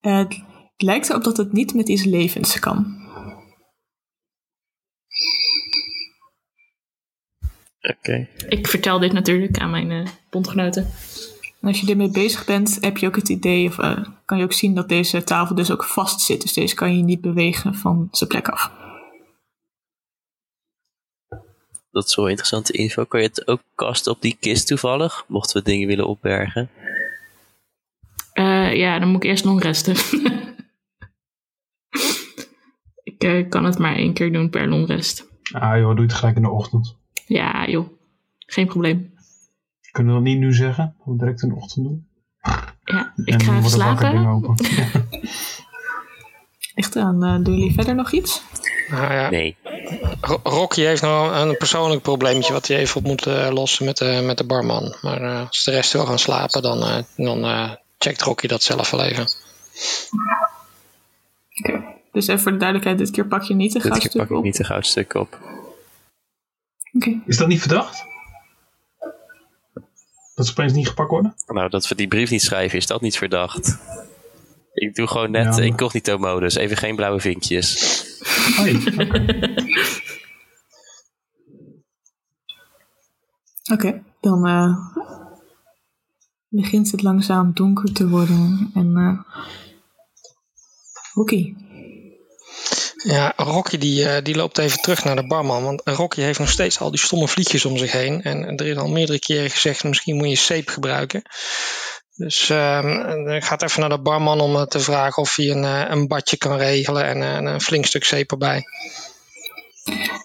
Het 0.00 0.42
lijkt 0.76 1.08
erop 1.10 1.24
dat 1.24 1.36
het 1.36 1.52
niet 1.52 1.74
met 1.74 1.88
iets 1.88 2.04
levens 2.04 2.58
kan. 2.58 2.98
Oké. 7.80 8.28
Ik 8.48 8.66
vertel 8.66 8.98
dit 8.98 9.12
natuurlijk 9.12 9.58
aan 9.58 9.70
mijn 9.70 9.90
eh 9.90 10.06
bondgenoten. 10.30 10.90
En 11.60 11.68
als 11.68 11.80
je 11.80 11.90
ermee 11.90 12.10
bezig 12.10 12.44
bent, 12.44 12.78
heb 12.80 12.96
je 12.96 13.06
ook 13.06 13.16
het 13.16 13.28
idee, 13.28 13.66
of 13.66 13.78
eh, 13.78 14.04
kan 14.24 14.38
je 14.38 14.44
ook 14.44 14.52
zien 14.52 14.74
dat 14.74 14.88
deze 14.88 15.24
tafel 15.24 15.54
dus 15.54 15.70
ook 15.70 15.84
vast 15.84 16.20
zit. 16.20 16.42
Dus 16.42 16.52
deze 16.52 16.74
kan 16.74 16.96
je 16.96 17.02
niet 17.02 17.20
bewegen 17.20 17.74
van 17.74 18.08
zijn 18.10 18.30
plek 18.30 18.48
af. 18.48 18.70
Dat 21.90 22.06
is 22.06 22.16
wel 22.16 22.28
interessante 22.28 22.72
info. 22.72 23.04
Kan 23.04 23.20
je 23.20 23.26
het 23.26 23.46
ook 23.46 23.62
kasten 23.74 24.12
op 24.12 24.22
die 24.22 24.36
kist 24.40 24.66
toevallig? 24.66 25.24
Mochten 25.26 25.56
we 25.56 25.70
dingen 25.70 25.88
willen 25.88 26.06
opbergen. 26.06 26.70
Eh, 28.32 28.76
ja, 28.76 28.98
dan 28.98 29.08
moet 29.08 29.24
ik 29.24 29.30
eerst 29.30 29.44
long 29.44 29.62
resten. 29.62 29.94
ik 33.04 33.50
kan 33.50 33.64
het 33.64 33.78
maar 33.78 33.96
één 33.96 34.12
keer 34.12 34.32
doen 34.32 34.50
per 34.50 34.68
long 34.68 34.86
rest. 34.86 35.28
Ah 35.52 35.78
joh, 35.78 35.96
doe 35.96 36.04
het 36.04 36.14
gelijk 36.14 36.36
in 36.36 36.42
de 36.42 36.50
ochtend. 36.50 36.99
Ja, 37.30 37.66
joh. 37.66 37.88
Geen 38.38 38.66
probleem. 38.66 39.14
Kunnen 39.90 40.12
we 40.14 40.18
dat 40.20 40.28
niet 40.28 40.38
nu 40.38 40.52
zeggen? 40.54 40.94
We 41.04 41.16
direct 41.16 41.42
in 41.42 41.48
de 41.48 41.54
ochtend 41.54 41.86
doen? 41.86 42.06
Ja, 42.84 43.12
ik 43.24 43.32
En 43.34 43.40
ga 43.42 43.56
even 43.56 43.70
slapen. 43.70 44.26
open. 44.26 44.54
Ligt 46.74 46.96
eraan, 46.96 47.24
eh, 47.24 47.44
doen 47.44 47.54
jullie 47.58 47.74
verder 47.74 47.94
nog 47.94 48.12
iets? 48.12 48.42
Nou 48.88 49.12
ja, 49.12 49.30
Nee. 49.30 49.56
Ro- 50.20 50.40
Rocky 50.42 50.80
heeft 50.82 51.02
nog 51.02 51.40
een 51.40 51.56
persoonlijk 51.56 52.02
probleempje 52.02 52.52
wat 52.52 52.66
hij 52.66 52.76
even 52.76 52.96
op 52.96 53.06
moet 53.06 53.26
eh, 53.26 53.48
lossen 53.52 53.84
met 53.84 53.96
de, 53.96 54.20
met 54.24 54.38
de 54.38 54.44
barman. 54.44 54.96
Maar 55.02 55.22
eh, 55.22 55.46
als 55.46 55.64
de 55.64 55.70
rest 55.70 55.92
wil 55.92 56.06
gaan 56.06 56.18
slapen, 56.18 56.62
dan, 56.62 56.82
eh, 56.82 57.02
dan 57.16 57.44
eh, 57.44 57.70
checkt 57.98 58.22
Rocky 58.22 58.46
dat 58.46 58.62
zelf 58.62 58.90
wel 58.90 59.02
even. 59.02 59.26
Oké. 61.60 61.82
Dus 62.12 62.26
even 62.26 62.42
voor 62.42 62.52
de 62.52 62.58
duidelijkheid, 62.58 62.98
dit 62.98 63.10
keer 63.10 63.26
pak 63.26 63.42
je 63.42 63.54
niet 63.54 63.72
de 63.72 63.78
Dit 63.80 63.98
keer 63.98 64.10
pak 64.16 64.30
ik 64.30 64.36
op. 64.36 64.42
niet 64.44 64.56
de 64.56 64.64
goudstuk 64.64 65.14
op. 65.14 65.38
Is 67.26 67.36
dat 67.36 67.48
niet 67.48 67.60
verdacht? 67.60 68.04
Dat 70.34 70.46
ze 70.46 70.52
opeens 70.52 70.72
niet 70.72 70.88
gepakt 70.88 71.10
worden? 71.10 71.34
Nou, 71.46 71.68
dat 71.68 71.88
we 71.88 71.94
die 71.94 72.08
brief 72.08 72.30
niet 72.30 72.42
schrijven, 72.42 72.78
is 72.78 72.86
dat 72.86 73.00
niet 73.00 73.16
verdacht? 73.18 73.78
Ik 74.72 74.94
doe 74.94 75.06
gewoon 75.06 75.30
net 75.30 75.44
Ja, 75.44 75.50
maar- 75.50 75.62
incognito 75.62 76.18
modus. 76.18 76.54
Even 76.54 76.76
geen 76.76 76.96
blauwe 76.96 77.20
vinkjes. 77.20 77.98
Oké, 83.72 84.02
dan 84.20 84.46
eh, 84.46 84.76
begint 86.48 86.90
het 86.90 87.02
langzaam 87.02 87.52
donker 87.54 87.92
te 87.92 88.08
worden. 88.08 88.70
En 88.74 88.96
eh 88.96 89.18
Oké. 91.14 91.54
Ja, 93.02 93.32
Rocky 93.36 93.78
die, 93.78 94.08
eh, 94.08 94.24
die 94.24 94.36
loopt 94.36 94.58
even 94.58 94.80
terug 94.80 95.04
naar 95.04 95.16
de 95.16 95.26
barman. 95.26 95.62
Want 95.62 95.80
Rocky 95.84 96.20
heeft 96.20 96.38
nog 96.38 96.48
steeds 96.48 96.80
al 96.80 96.90
die 96.90 97.00
stomme 97.00 97.28
vliegjes 97.28 97.64
om 97.64 97.76
zich 97.76 97.92
heen. 97.92 98.22
En 98.22 98.56
er 98.56 98.66
is 98.66 98.76
al 98.76 98.88
meerdere 98.88 99.18
keren 99.18 99.50
gezegd, 99.50 99.84
misschien 99.84 100.16
moet 100.16 100.28
je 100.28 100.36
zeep 100.36 100.68
gebruiken. 100.68 101.22
Dus 102.16 102.48
hij 102.48 103.42
gaat 103.42 103.62
even 103.62 103.80
naar 103.80 103.88
de 103.88 104.00
barman 104.00 104.40
om 104.40 104.56
eh, 104.56 104.62
te 104.62 104.80
vragen 104.80 105.22
of 105.22 105.36
hij 105.36 105.50
een, 105.50 105.64
eh, 105.64 105.84
een 105.88 106.08
badje 106.08 106.36
kan 106.36 106.56
regelen. 106.56 107.04
En 107.04 107.46
een 107.46 107.60
flink 107.60 107.84
stuk 107.84 108.04
zeep 108.04 108.30
erbij. 108.30 108.62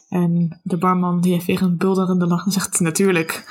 En 0.10 0.60
de 0.64 0.77
barman 0.77 1.22
die 1.22 1.34
heeft 1.34 1.45
weer 1.45 1.61
een 1.61 1.77
bulderende 1.77 2.27
lach 2.27 2.45
en 2.45 2.52
zegt 2.52 2.80
natuurlijk. 2.80 3.43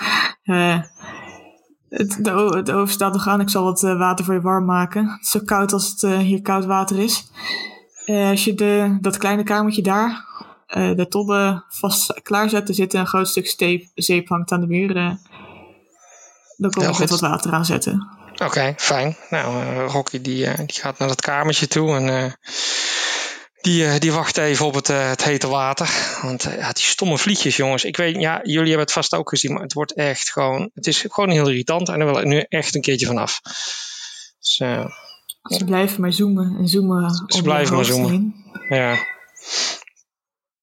het, 1.88 2.18
de, 2.24 2.32
oven 2.72 2.88
staat 2.88 3.12
nog 3.12 3.28
aan, 3.28 3.40
ik 3.40 3.50
zal 3.50 3.64
wat 3.64 3.80
water 3.80 4.24
voor 4.24 4.34
je 4.34 4.40
warm 4.40 4.64
maken. 4.64 5.08
Het 5.08 5.22
is 5.22 5.30
zo 5.30 5.40
koud 5.44 5.72
als 5.72 5.88
het 5.88 6.20
hier 6.20 6.42
koud 6.42 6.64
water 6.64 6.98
is. 6.98 7.30
Eh, 8.04 8.28
als 8.28 8.44
je 8.44 8.54
de, 8.54 8.98
dat 9.00 9.16
kleine 9.16 9.42
kamertje 9.42 9.82
daar, 9.82 10.24
eh, 10.66 10.94
de 10.94 11.08
tobben 11.08 11.64
vast 11.68 12.20
klaarzet, 12.22 12.68
er 12.68 12.74
zit 12.74 12.94
een 12.94 13.06
groot 13.06 13.28
stuk 13.28 13.46
steep, 13.46 13.86
zeep 13.94 14.28
hangt 14.28 14.52
aan 14.52 14.60
de 14.60 14.66
muur. 14.66 14.96
eh, 14.96 15.12
dan 16.56 16.70
kom 16.70 16.82
ik 16.82 16.94
goed. 16.94 17.10
wat 17.10 17.20
water 17.20 17.52
aanzetten. 17.52 18.08
Oké, 18.44 18.74
fijn. 18.76 19.16
Nou, 19.30 19.74
Rocky 19.86 20.20
die, 20.20 20.46
die 20.66 20.80
gaat 20.80 20.98
naar 20.98 21.08
dat 21.08 21.20
kamertje 21.20 21.66
toe 21.66 21.96
en 21.96 22.36
die, 23.60 23.98
die 23.98 24.12
wacht 24.12 24.36
even 24.36 24.66
op 24.66 24.74
het, 24.74 24.86
het 24.86 25.24
hete 25.24 25.48
water. 25.48 25.90
Want 26.22 26.42
ja, 26.42 26.72
die 26.72 26.84
stomme 26.84 27.18
vliegjes, 27.18 27.56
jongens. 27.56 27.84
Ik 27.84 27.96
weet, 27.96 28.16
ja, 28.20 28.40
jullie 28.42 28.68
hebben 28.68 28.78
het 28.84 28.92
vast 28.92 29.14
ook 29.14 29.28
gezien, 29.28 29.52
maar 29.52 29.62
het 29.62 29.72
wordt 29.72 29.94
echt 29.94 30.30
gewoon, 30.30 30.70
het 30.74 30.86
is 30.86 31.04
gewoon 31.08 31.30
heel 31.30 31.48
irritant 31.48 31.88
en 31.88 31.98
daar 31.98 32.06
wil 32.06 32.18
ik 32.18 32.26
nu 32.26 32.44
echt 32.48 32.74
een 32.74 32.80
keertje 32.80 33.06
vanaf. 33.06 33.40
Dus, 34.38 34.58
eh, 34.58 34.86
Ze 35.44 35.64
blijven 35.64 36.00
maar 36.00 36.12
zoomen 36.12 36.56
en 36.58 36.68
zoomen. 36.68 37.04
om 37.04 37.24
je 37.26 37.42
blijven 37.42 37.74
maar 37.76 37.84
zoomen. 37.84 38.10
heen. 38.10 38.34
ja, 38.68 38.96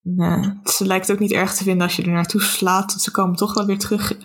Nee, 0.04 0.52
ze 0.64 0.86
lijkt 0.86 1.12
ook 1.12 1.18
niet 1.18 1.32
erg 1.32 1.54
te 1.54 1.62
vinden 1.64 1.82
als 1.82 1.96
je 1.96 2.02
er 2.02 2.08
naartoe 2.12 2.40
slaat. 2.42 2.86
want 2.90 3.02
Ze 3.02 3.10
komen 3.10 3.36
toch 3.36 3.54
wel 3.54 3.66
weer 3.66 3.78
terug. 3.78 4.08
Het 4.08 4.18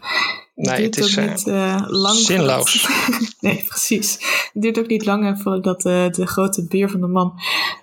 Nee, 0.55 0.77
duurt 0.77 0.95
het 0.95 1.05
is, 1.05 1.17
ook 1.19 1.23
eh, 1.25 1.31
niet 1.31 1.47
eh, 1.47 1.83
lang. 1.87 2.15
zinloos. 2.15 2.81
voordat- 2.81 3.35
nee, 3.41 3.63
precies. 3.67 4.13
Het 4.53 4.61
duurt 4.61 4.79
ook 4.79 4.87
niet 4.87 5.05
lang 5.05 5.41
voordat 5.41 5.85
eh, 5.85 6.09
de 6.09 6.25
grote 6.27 6.67
beer 6.67 6.89
van 6.89 7.01
de 7.01 7.07
man 7.07 7.33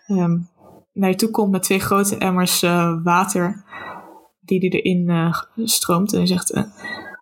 ehm, 0.06 0.36
naar 0.92 1.10
je 1.10 1.16
toe 1.16 1.30
komt 1.30 1.50
met 1.50 1.62
twee 1.62 1.80
grote 1.80 2.16
emmers 2.16 2.60
water. 3.02 3.64
Die 4.40 4.58
hij 4.58 4.80
erin 4.80 5.34
stroomt. 5.68 6.12
En 6.12 6.18
hij 6.18 6.26
zegt: 6.26 6.52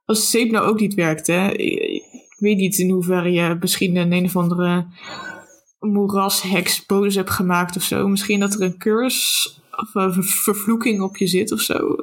Als 0.04 0.20
de 0.20 0.26
zeep 0.26 0.50
nou 0.50 0.66
ook 0.66 0.80
niet 0.80 0.94
werkt, 0.94 1.26
hè, 1.26 1.50
ik, 1.52 1.72
ik 2.12 2.36
weet 2.38 2.56
niet 2.56 2.78
in 2.78 2.90
hoeverre 2.90 3.32
je 3.32 3.56
misschien 3.60 3.96
een 3.96 4.12
een 4.12 4.24
of 4.24 4.36
andere 4.36 4.86
moerasheks 5.82 6.86
boos 6.86 7.14
hebt 7.14 7.30
gemaakt 7.30 7.76
of 7.76 7.82
zo. 7.82 8.09
Misschien 8.09 8.40
dat 8.40 8.54
er 8.54 8.62
een 8.62 8.78
curse 8.78 9.50
of 9.76 9.94
een 9.94 10.12
ver- 10.12 10.24
vervloeking 10.24 11.02
op 11.02 11.16
je 11.16 11.26
zit 11.26 11.52
of 11.52 11.60
zo. 11.60 11.96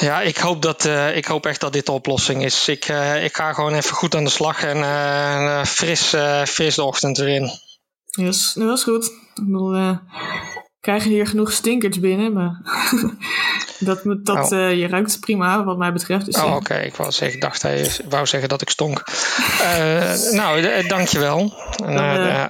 ja 0.00 0.20
ik, 0.20 0.36
hoop 0.36 0.62
dat, 0.62 0.84
eh, 0.84 1.16
ik 1.16 1.24
hoop 1.24 1.46
echt 1.46 1.60
dat 1.60 1.72
dit 1.72 1.86
de 1.86 1.92
oplossing 1.92 2.44
is. 2.44 2.68
Ik, 2.68 2.84
eh, 2.84 3.24
ik 3.24 3.36
ga 3.36 3.52
gewoon 3.52 3.74
even 3.74 3.94
goed 3.96 4.14
aan 4.14 4.24
de 4.24 4.30
slag 4.30 4.62
en 4.62 4.76
eh, 4.76 5.64
fris, 5.64 6.14
fris 6.46 6.74
de 6.74 6.82
ochtend 6.84 7.18
erin. 7.18 7.50
Ja, 8.10 8.24
dat 8.54 8.78
is, 8.78 8.82
goed. 8.82 9.04
Ik 9.34 9.44
bedoel, 9.44 9.98
krijgen 10.80 11.10
hier 11.10 11.26
genoeg 11.26 11.52
stinkers 11.52 12.00
binnen, 12.00 12.32
maar 12.32 12.60
dat, 13.78 14.00
dat 14.22 14.52
Oh. 14.52 14.58
eh, 14.58 14.78
je 14.78 14.86
ruikt 14.88 15.20
prima 15.20 15.64
wat 15.64 15.78
mij 15.78 15.92
betreft. 15.92 16.24
Dus, 16.26 16.36
Oh, 16.36 16.42
eh, 16.44 16.54
oké. 16.54 16.74
Ik 16.74 16.94
wou 16.96 17.10
zeggen, 17.12 17.40
dacht 17.40 17.62
hij 17.62 17.90
wou 18.08 18.26
zeggen 18.26 18.48
dat 18.48 18.62
ik 18.62 18.70
stonk. 18.70 19.02
Eh 19.62 20.14
nou, 20.32 20.86
dankjewel. 20.86 21.52
Eh, 21.84 22.44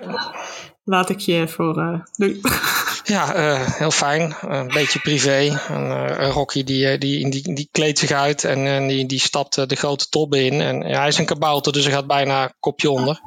laat 0.85 1.11
ik 1.11 1.19
je 1.19 1.49
voor... 1.49 2.05
doei. 2.17 2.41
ja, 3.11 3.35
eh, 3.35 3.75
heel 3.75 3.91
fijn. 3.91 4.37
een 4.41 4.69
beetje 4.69 4.99
privé. 5.01 5.61
En, 5.69 5.91
eh, 6.19 6.31
Rocky 6.31 6.65
die, 6.65 6.89
eh, 6.89 6.99
die, 6.99 7.31
die, 7.31 7.55
die 7.55 7.69
kleedt 7.73 7.99
zich 7.99 8.11
uit 8.11 8.45
en 8.45 8.67
eh, 8.67 8.89
die, 8.89 9.07
die 9.07 9.21
stapt 9.21 9.59
eh, 9.59 9.67
de 9.67 9.77
grote 9.77 10.09
tobbe 10.09 10.45
in. 10.45 10.61
En 10.61 10.83
hij 10.83 11.09
is 11.09 11.19
een 11.19 11.25
kabouter, 11.25 11.73
dus 11.73 11.85
hij 11.85 11.93
gaat 11.93 12.07
bijna 12.07 12.43
een 12.43 12.55
kopje 12.61 12.91
onder. 12.91 13.21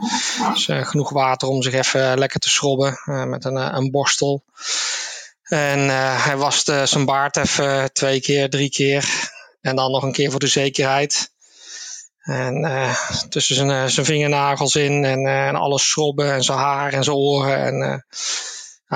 Dus 0.53 0.68
eh, 0.68 0.85
genoeg 0.85 1.10
water 1.10 1.47
om 1.47 1.61
zich 1.61 1.73
even 1.73 2.18
lekker 2.19 2.39
te 2.39 2.49
schrobben 2.49 2.99
eh, 3.05 3.23
met 3.23 3.45
een, 3.45 3.57
eh, 3.57 3.69
een 3.72 3.91
borstel. 3.91 4.43
En 5.43 5.89
eh, 5.89 6.26
hij 6.26 6.38
wast 6.38 6.69
eh, 6.69 6.84
zijn 6.84 7.05
baard 7.05 7.38
even 7.38 7.93
twee 7.93 8.22
keer, 8.22 8.49
drie 8.49 8.69
keer. 8.69 9.31
En 9.61 9.76
dan 9.76 9.91
nog 9.91 10.03
een 10.03 10.11
keer 10.11 10.31
voor 10.31 10.39
de 10.39 10.47
zekerheid. 10.47 11.31
En 12.23 12.65
eh, 12.65 12.95
tussen 13.30 13.55
zijn, 13.55 13.72
eh, 13.72 13.85
zijn 13.85 14.05
vingernagels 14.05 14.76
in 14.76 15.05
en, 15.05 15.26
eh, 15.26 15.61
alles 15.61 15.89
schrobben 15.89 16.34
en 16.34 16.43
zijn 16.43 16.57
haar 16.57 16.93
en 16.93 17.03
zijn 17.03 17.15
oren. 17.15 17.57
En 17.57 17.81
eh, 17.81 17.97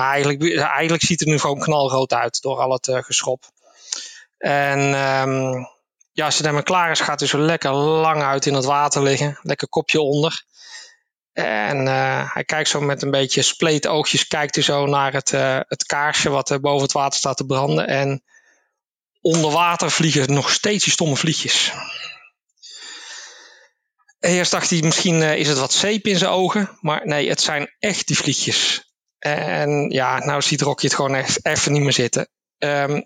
eigenlijk, 0.00 0.56
eigenlijk 0.58 1.02
ziet 1.02 1.20
het 1.20 1.28
nu 1.28 1.38
gewoon 1.38 1.58
knalrood 1.58 2.12
uit 2.12 2.42
door 2.42 2.58
al 2.58 2.72
het 2.72 2.88
eh, 2.88 3.02
geschrob. 3.02 3.44
En 4.38 4.78
ehm, 4.78 5.52
ja, 6.12 6.24
als 6.24 6.34
het 6.34 6.42
helemaal 6.42 6.62
klaar 6.62 6.90
is, 6.90 7.00
gaat 7.00 7.20
hij 7.20 7.28
zo 7.28 7.38
lekker 7.38 7.72
lang 7.72 8.22
uit 8.22 8.46
in 8.46 8.54
het 8.54 8.64
water 8.64 9.02
liggen. 9.02 9.38
Lekker 9.42 9.68
kopje 9.68 10.00
onder. 10.00 10.46
En 11.32 11.88
eh, 11.88 12.34
hij 12.34 12.44
kijkt 12.44 12.68
zo 12.68 12.80
met 12.80 13.02
een 13.02 13.10
beetje 13.10 13.42
spleet 13.42 13.86
oogjes, 13.86 14.26
kijkt 14.26 14.54
hij 14.54 14.64
zo 14.64 14.86
naar 14.86 15.12
het, 15.12 15.32
eh, 15.32 15.60
het 15.66 15.84
kaarsje 15.84 16.30
wat 16.30 16.50
er 16.50 16.60
boven 16.60 16.82
het 16.82 16.92
water 16.92 17.18
staat 17.18 17.36
te 17.36 17.46
branden. 17.46 17.86
En 17.86 18.22
onder 19.20 19.50
water 19.50 19.90
vliegen 19.90 20.32
nog 20.32 20.50
steeds 20.50 20.84
die 20.84 20.92
stomme 20.92 21.16
vliegjes. 21.16 21.72
Eerst 24.20 24.50
dacht 24.50 24.70
hij, 24.70 24.80
misschien 24.82 25.22
eh, 25.22 25.36
is 25.36 25.48
het 25.48 25.58
wat 25.58 25.72
zeep 25.72 26.06
in 26.06 26.18
zijn 26.18 26.30
ogen. 26.30 26.78
Maar 26.80 27.06
nee, 27.06 27.28
het 27.28 27.40
zijn 27.40 27.74
echt 27.78 28.06
die 28.06 28.16
vliegjes. 28.16 28.87
En 29.18 29.90
ja, 29.90 30.18
nou 30.18 30.42
ziet 30.42 30.60
Rocky 30.60 30.84
het 30.84 30.94
gewoon 30.94 31.14
echt 31.14 31.46
even 31.46 31.72
niet 31.72 31.82
meer 31.82 31.92
zitten. 31.92 32.28
Ehm, 32.58 33.02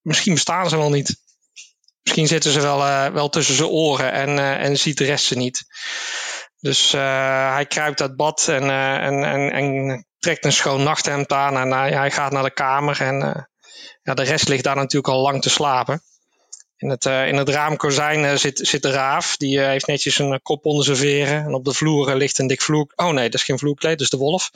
misschien 0.00 0.34
bestaan 0.34 0.68
ze 0.68 0.76
wel 0.76 0.90
niet. 0.90 1.20
Misschien 2.02 2.26
zitten 2.26 2.52
ze 2.52 2.60
wel, 2.60 2.84
eh, 2.84 3.06
wel 3.06 3.28
tussen 3.28 3.54
zijn 3.54 3.68
oren 3.68 4.12
en, 4.12 4.38
eh, 4.38 4.64
en 4.64 4.76
ziet 4.76 4.98
de 4.98 5.04
rest 5.04 5.24
ze 5.24 5.36
niet. 5.36 5.64
Dus 6.60 6.92
eh, 6.92 7.54
hij 7.54 7.66
kruipt 7.66 8.00
uit 8.00 8.16
bad 8.16 8.48
en, 8.48 8.70
en, 9.00 9.24
en, 9.24 9.52
en 9.52 10.06
trekt 10.18 10.44
een 10.44 10.52
schoon 10.52 10.82
nachthemd 10.82 11.32
aan. 11.32 11.56
En 11.56 11.72
hij 11.72 12.10
gaat 12.10 12.32
naar 12.32 12.42
de 12.42 12.52
kamer. 12.52 13.00
En 13.00 13.48
ja, 14.02 14.14
de 14.14 14.22
rest 14.22 14.48
ligt 14.48 14.64
daar 14.64 14.76
natuurlijk 14.76 15.14
al 15.14 15.22
lang 15.22 15.42
te 15.42 15.50
slapen. 15.50 16.02
In 16.76 16.88
het, 16.88 17.04
in 17.04 17.36
het 17.36 17.48
raamkozijn 17.48 18.38
zit, 18.38 18.60
zit 18.62 18.82
de 18.82 18.90
raaf. 18.90 19.36
Die 19.36 19.60
heeft 19.60 19.86
netjes 19.86 20.18
een 20.18 20.40
kop 20.42 20.64
onder 20.66 20.84
zijn 20.84 20.96
veren. 20.96 21.44
En 21.44 21.54
op 21.54 21.64
de 21.64 21.74
vloer 21.74 22.14
ligt 22.14 22.38
een 22.38 22.46
dik 22.46 22.62
vloer... 22.62 22.92
Oh 22.96 23.10
nee, 23.10 23.24
dat 23.24 23.40
is 23.40 23.46
geen 23.46 23.58
vloerkleed, 23.58 23.92
dat 23.92 24.00
is 24.00 24.10
de 24.10 24.16
wolf. 24.16 24.50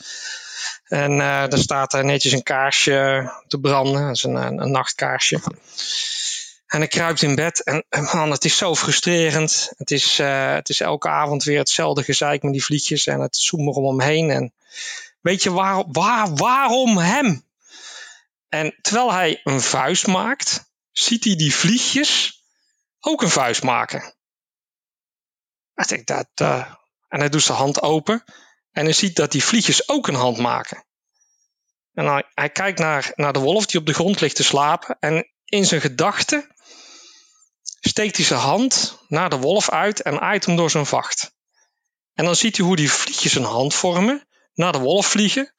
En 0.85 1.21
eh 1.21 1.53
er 1.53 1.59
staat 1.59 1.95
eh, 1.95 2.03
netjes 2.03 2.33
een 2.33 2.43
kaarsje 2.43 3.33
te 3.47 3.59
branden. 3.59 4.07
Dat 4.07 4.17
is 4.17 4.23
een, 4.23 4.35
een, 4.35 4.63
een 4.63 4.71
nachtkaarsje. 4.71 5.41
En 6.67 6.83
ik 6.83 6.91
kruipt 6.91 7.23
in 7.23 7.35
bed 7.35 7.63
en 7.63 7.85
eh, 7.89 8.15
man, 8.15 8.31
het 8.31 8.45
is 8.45 8.57
zo 8.57 8.75
frustrerend. 8.75 9.73
Het 9.77 9.91
is, 9.91 10.19
eh, 10.19 10.55
het 10.55 10.69
is 10.69 10.81
elke 10.81 11.09
avond 11.09 11.45
weer 11.45 11.59
hetzelfde 11.59 12.03
gezeik 12.03 12.43
met 12.43 12.53
die 12.53 12.65
vliegjes 12.65 13.07
en 13.07 13.21
het 13.21 13.37
zoemt 13.37 13.77
er 13.77 13.83
om 13.83 13.99
hem 13.99 14.09
heen. 14.09 14.31
En 14.31 14.53
weet 15.21 15.43
je 15.43 15.53
waar, 15.53 15.85
waar, 15.87 16.35
waarom 16.35 16.99
hem? 16.99 17.45
En 18.49 18.79
terwijl 18.83 19.13
hij 19.13 19.41
een 19.45 19.61
vuist 19.61 20.07
maakt, 20.07 20.71
ziet 20.93 21.25
hij 21.25 21.37
die 21.37 21.55
vliegjes 21.55 22.43
ook 23.01 23.23
een 23.23 23.31
vuist 23.31 23.63
maken. 23.63 24.15
Ik 25.75 25.89
denk 25.89 26.07
dat, 26.07 26.29
eh, 26.35 26.73
en 27.09 27.19
hij 27.19 27.29
doet 27.29 27.43
zijn 27.43 27.59
hand 27.59 27.83
open 27.83 28.25
en 28.77 28.85
hij 28.85 28.93
ziet 28.93 29.16
dat 29.16 29.32
die 29.32 29.44
vliegjes 29.44 29.89
ook 29.89 30.09
een 30.09 30.15
hand 30.15 30.39
maken. 30.39 30.85
En 31.94 32.07
hij, 32.07 32.24
hij 32.35 32.51
kijkt 32.51 32.78
naar, 32.78 33.12
naar 33.15 33.32
de 33.32 33.39
wolf 33.39 33.66
die 33.66 33.81
op 33.81 33.86
de 33.86 33.94
grond 33.94 34.20
ligt 34.20 34.36
te 34.36 34.43
slapen 34.43 34.97
en 35.01 35.31
in 35.44 35.65
zijn 35.65 35.81
gedachten 35.81 36.55
steekt 37.81 38.16
hij 38.16 38.27
zijn 38.27 38.40
hand 38.40 38.98
naar 39.09 39.31
de 39.31 39.39
wolf 39.39 39.70
uit 39.70 40.03
en 40.03 40.20
aait 40.20 40.47
hem 40.47 40.57
door 40.57 40.70
zijn 40.70 40.86
vacht. 40.86 41.35
En 42.15 42.24
dan 42.24 42.36
ziet 42.36 42.57
hij 42.57 42.66
hoe 42.66 42.77
die 42.77 42.90
vliegjes 42.90 43.35
een 43.35 43.44
hand 43.44 43.74
vormen, 43.74 44.27
naar 44.55 44.73
de 44.73 44.78
wolf 44.78 45.07
vliegen 45.07 45.55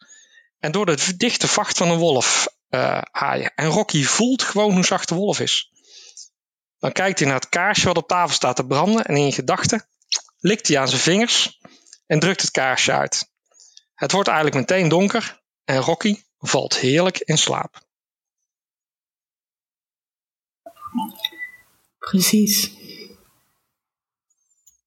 en 0.60 0.72
door 0.72 0.85
de 0.85 1.18
dichte 1.18 1.48
vacht 1.48 1.77
van 1.77 1.89
een 1.89 1.98
wolf 1.98 2.48
eh, 2.69 3.02
haaien. 3.11 3.52
En 3.56 3.68
Rocky 3.68 4.03
voelt 4.03 4.44
gewoon 4.44 4.73
hoe 4.73 4.85
zacht 4.85 5.10
de 5.10 5.15
wolf 5.15 5.39
is. 5.39 5.72
Dan 6.80 6.91
kijkt 6.91 7.19
hij 7.19 7.27
naar 7.27 7.39
het 7.39 7.49
kaarsje 7.49 7.88
wat 7.88 7.98
op 7.98 8.07
tafel 8.07 8.35
staat 8.35 8.56
te 8.56 8.65
branden 8.65 9.06
en 9.06 9.15
in 9.15 9.34
gedachten 9.34 9.88
likt 10.39 10.68
hij 10.68 10.80
aan 10.80 10.88
zijn 10.88 11.02
vingers 11.02 11.57
en 12.08 12.20
drukt 12.20 12.42
het 12.42 12.52
kaarsje 12.52 12.92
uit. 12.92 13.32
Het 13.94 14.12
wordt 14.12 14.28
eigenlijk 14.28 14.58
meteen 14.58 14.90
donker 14.90 15.42
en 15.64 15.82
Rocky 15.82 16.24
valt 16.38 16.78
heerlijk 16.78 17.18
in 17.18 17.38
slaap. 17.38 17.86
Precies. 21.98 22.76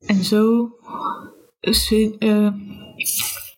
En 0.01 0.25
zo 0.25 0.71
eh, 2.19 2.49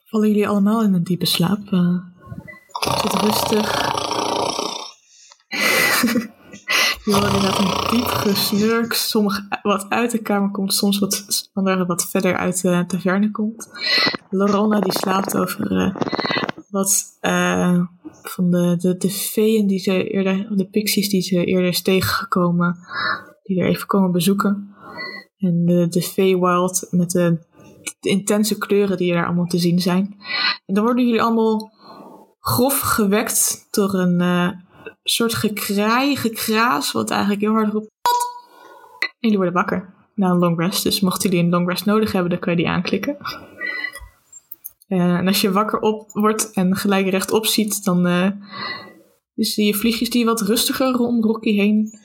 vallen 0.04 0.28
jullie 0.28 0.48
allemaal 0.48 0.82
in 0.82 0.94
een 0.94 1.04
diepe 1.04 1.26
slaap. 1.26 1.72
eh 1.72 3.00
zit 3.00 3.12
rustig. 3.12 3.90
Je 7.04 7.12
hoort 7.12 7.24
inderdaad 7.24 7.58
een 7.58 7.96
diep 7.96 8.06
gesnurk. 8.06 8.92
Sommig 8.92 9.40
wat 9.62 9.86
uit 9.88 10.10
de 10.10 10.18
kamer 10.18 10.50
komt, 10.50 10.74
soms 10.74 10.98
wat, 10.98 11.50
wat 11.86 12.10
verder 12.10 12.36
uit 12.36 12.62
de 12.62 12.84
taverne 12.86 13.30
komt. 13.30 13.68
Loronna 14.30 14.80
die 14.80 14.92
slaapt 14.92 15.36
over 15.36 15.72
eh, 15.72 15.94
wat 16.70 17.18
eh, 17.20 17.80
van 18.22 18.50
de, 18.50 18.76
de, 18.76 18.96
de 18.96 19.10
feeën 19.10 19.66
die 19.66 19.78
ze 19.78 20.10
eerder, 20.10 20.56
de 20.56 20.68
pixies 20.68 21.08
die 21.08 21.22
ze 21.22 21.44
eerder 21.44 21.68
is 21.68 21.82
tegengekomen, 21.82 22.76
die 23.42 23.60
er 23.60 23.68
even 23.68 23.86
komen 23.86 24.12
bezoeken. 24.12 24.74
En 25.38 25.64
de, 25.64 25.88
de 25.88 26.02
Feywild 26.02 26.86
met 26.90 27.10
de, 27.10 27.38
de 28.00 28.08
intense 28.08 28.58
kleuren 28.58 28.96
die 28.96 29.12
er 29.12 29.26
allemaal 29.26 29.46
te 29.46 29.58
zien 29.58 29.80
zijn. 29.80 30.16
En 30.66 30.74
dan 30.74 30.84
worden 30.84 31.04
jullie 31.04 31.22
allemaal 31.22 31.72
grof 32.40 32.80
gewekt 32.80 33.66
door 33.70 33.94
een 33.94 34.20
eh, 34.20 34.50
soort 35.02 35.34
gekraai, 35.34 36.16
gekraas, 36.16 36.92
wat 36.92 37.10
eigenlijk 37.10 37.40
heel 37.40 37.52
hard 37.52 37.72
roept. 37.72 37.90
En 39.00 39.08
jullie 39.18 39.36
worden 39.36 39.54
wakker 39.54 39.94
na 40.14 40.30
een 40.30 40.38
long 40.38 40.58
rest. 40.58 40.82
Dus 40.82 41.00
mochten 41.00 41.30
jullie 41.30 41.44
een 41.44 41.50
long 41.50 41.68
rest 41.68 41.84
nodig 41.84 42.12
hebben, 42.12 42.30
dan 42.30 42.38
kan 42.38 42.52
je 42.52 42.58
die 42.58 42.68
aanklikken. 42.68 43.16
Eh, 44.86 45.14
en 45.14 45.26
als 45.26 45.40
je 45.40 45.52
wakker 45.52 45.80
op 45.80 46.10
wordt 46.12 46.52
en 46.52 46.76
gelijk 46.76 47.08
rechtop 47.08 47.46
ziet, 47.46 47.84
dan 47.84 48.06
eh, 48.06 48.30
zie 49.34 49.66
je 49.66 49.74
vliegjes 49.74 50.10
die 50.10 50.24
wat 50.24 50.40
rustiger 50.40 50.98
om 50.98 51.22
Rocky 51.22 51.52
heen 51.52 52.00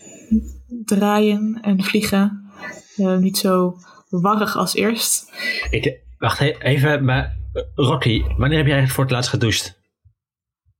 draaien 0.86 1.60
en 1.61 1.84
vliegen. 1.84 2.52
Eh, 2.95 3.18
niet 3.18 3.38
zo 3.38 3.78
warrig 4.10 4.56
als 4.56 4.76
eerst. 4.76 5.32
Wacht 6.18 6.40
even, 6.60 7.06
maar 7.06 7.38
eh, 7.53 7.64
Rocky, 7.76 8.24
wanneer 8.38 8.57
heb 8.57 8.68
jij 8.68 8.88
voor 8.88 9.03
het 9.03 9.14
laatst 9.14 9.30
gedoucht? 9.30 9.80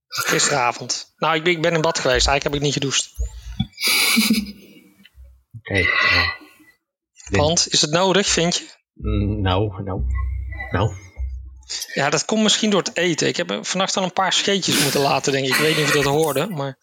Gisteravond. 0.07 1.13
Nou, 1.17 1.35
ik 1.35 1.43
ben, 1.43 1.53
ik 1.53 1.61
ben 1.61 1.73
in 1.73 1.81
bad 1.81 1.99
geweest. 1.99 2.27
Eigenlijk 2.27 2.43
heb 2.43 2.53
ik 2.53 2.61
niet 2.61 2.73
gedoucht. 2.73 3.13
Oké. 5.59 5.73
nou. 5.73 6.35
Nee. 7.29 7.41
Want, 7.41 7.67
is 7.69 7.81
het 7.81 7.91
nodig, 7.91 8.27
vind 8.27 8.57
je? 8.57 8.65
Mm, 8.93 9.41
nou, 9.41 9.84
nou, 9.84 10.01
nou. 10.71 10.93
Ja, 11.93 12.09
dat 12.09 12.25
komt 12.25 12.43
misschien 12.43 12.69
door 12.69 12.84
het 12.84 12.97
eten. 12.97 13.27
Ik 13.27 13.38
heb 13.38 13.59
vannacht 13.61 13.97
al 13.97 14.03
een 14.03 14.13
paar 14.13 14.34
scheetjes 14.34 14.81
moeten 14.81 15.01
laten, 15.01 15.31
denk 15.31 15.45
ik. 15.45 15.53
Ik 15.53 15.59
weet 15.59 15.77
niet 15.77 15.85
of 15.85 15.93
je 15.93 16.01
dat 16.01 16.13
hoorde, 16.13 16.47
maar... 16.47 16.77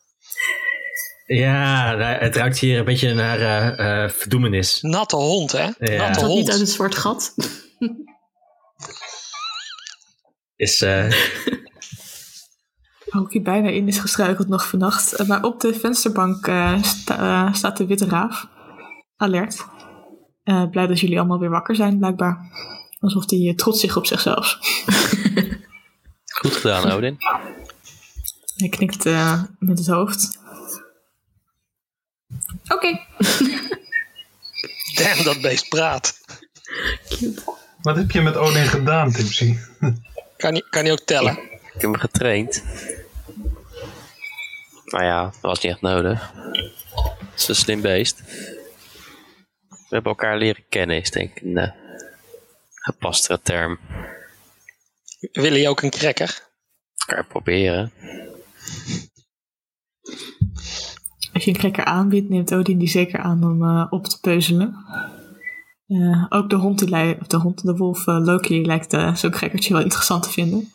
Ja, 1.26 1.94
nou, 1.94 2.14
het 2.14 2.36
ruikt 2.36 2.58
hier 2.58 2.78
een 2.78 2.84
beetje 2.84 3.14
naar 3.14 3.40
eh, 3.40 4.04
eh, 4.04 4.10
verdoemenis. 4.10 4.80
Natte 4.80 5.16
hond, 5.16 5.52
hè? 5.52 5.62
Ja. 5.62 5.72
Natte 5.78 6.20
dat 6.20 6.28
niet 6.28 6.38
hond. 6.38 6.50
uit 6.50 6.58
het 6.58 6.70
zwart 6.70 6.94
gat? 6.94 7.34
Is, 10.56 10.78
eh, 13.14 13.20
Rocky 13.20 13.42
bijna 13.42 13.68
in 13.68 13.88
is 13.88 13.98
gestruikeld 13.98 14.48
nog 14.48 14.68
vannacht. 14.68 15.12
Eh, 15.12 15.26
maar 15.26 15.42
op 15.42 15.60
de 15.60 15.74
vensterbank 15.74 16.46
eh, 16.46 16.82
sta- 16.82 17.46
eh, 17.48 17.54
staat 17.54 17.76
de 17.76 17.86
witte 17.86 18.06
raaf. 18.06 18.48
Alert. 19.16 19.64
Eh, 20.42 20.70
blij 20.70 20.86
dat 20.86 21.00
jullie 21.00 21.18
allemaal 21.18 21.38
weer 21.38 21.50
wakker 21.50 21.74
zijn, 21.76 21.98
blijkbaar. 21.98 22.38
Alsof 23.00 23.30
hij 23.30 23.52
trots 23.56 23.80
zich 23.80 23.96
op 23.96 24.06
zichzelf. 24.06 24.58
Goed 26.40 26.52
gedaan, 26.56 26.90
Odin. 26.92 27.16
Hij 28.56 28.68
knikt 28.68 29.06
eh, 29.06 29.42
met 29.58 29.78
het 29.78 29.86
hoofd. 29.86 30.38
Oké. 32.68 32.88
Damn, 34.98 35.24
dat 35.24 35.40
beest 35.40 35.68
praat. 35.68 36.20
Wat 37.82 37.96
heb 37.96 38.10
je 38.10 38.20
met 38.20 38.36
Odin 38.36 38.66
gedaan, 38.66 39.12
Tipsy? 39.12 39.56
Kan 40.36 40.52
hij, 40.52 40.64
kan 40.70 40.82
hij 40.82 40.92
ook 40.92 41.00
tellen? 41.04 41.32
Ik 41.42 41.80
heb 41.80 41.82
hem 41.82 41.96
getraind. 41.96 42.62
Nou 44.94 45.06
ja, 45.06 45.24
dat 45.24 45.40
was 45.40 45.60
niet 45.60 45.72
echt 45.72 45.80
nodig. 45.80 46.32
Het 47.30 47.40
is 47.40 47.48
een 47.48 47.54
slim 47.54 47.80
beest. 47.80 48.22
We 49.68 49.88
hebben 49.88 50.12
elkaar 50.12 50.38
leren 50.38 50.64
kennen, 50.68 50.96
is 50.96 51.10
denk 51.10 51.30
ik 51.36 51.42
een 51.42 51.56
eh, 51.56 51.72
gepastere 52.74 53.40
term. 53.42 53.78
Wil 55.32 55.54
je 55.54 55.68
ook 55.68 55.82
een 55.82 55.90
cracker? 55.90 56.48
Elkaar 56.96 57.26
proberen. 57.26 57.92
Als 61.32 61.44
je 61.44 61.50
een 61.50 61.56
cracker 61.56 61.84
aanbiedt, 61.84 62.28
neemt 62.28 62.54
Odin 62.54 62.78
die 62.78 62.88
zeker 62.88 63.18
aan 63.18 63.44
om 63.44 63.62
eh, 63.62 63.86
op 63.90 64.06
te 64.06 64.20
peuzelen. 64.20 64.74
Eh, 65.86 66.26
ook 66.28 66.50
de 66.50 66.56
hond, 66.56 66.78
die 66.78 67.20
of 67.20 67.26
de, 67.26 67.36
hond 67.36 67.62
de 67.62 67.76
wolf 67.76 68.06
Loki, 68.06 68.66
lijkt 68.66 69.18
zo'n 69.18 69.30
crackertje 69.30 69.72
wel 69.72 69.82
interessant 69.82 70.22
te 70.22 70.30
vinden. 70.30 70.72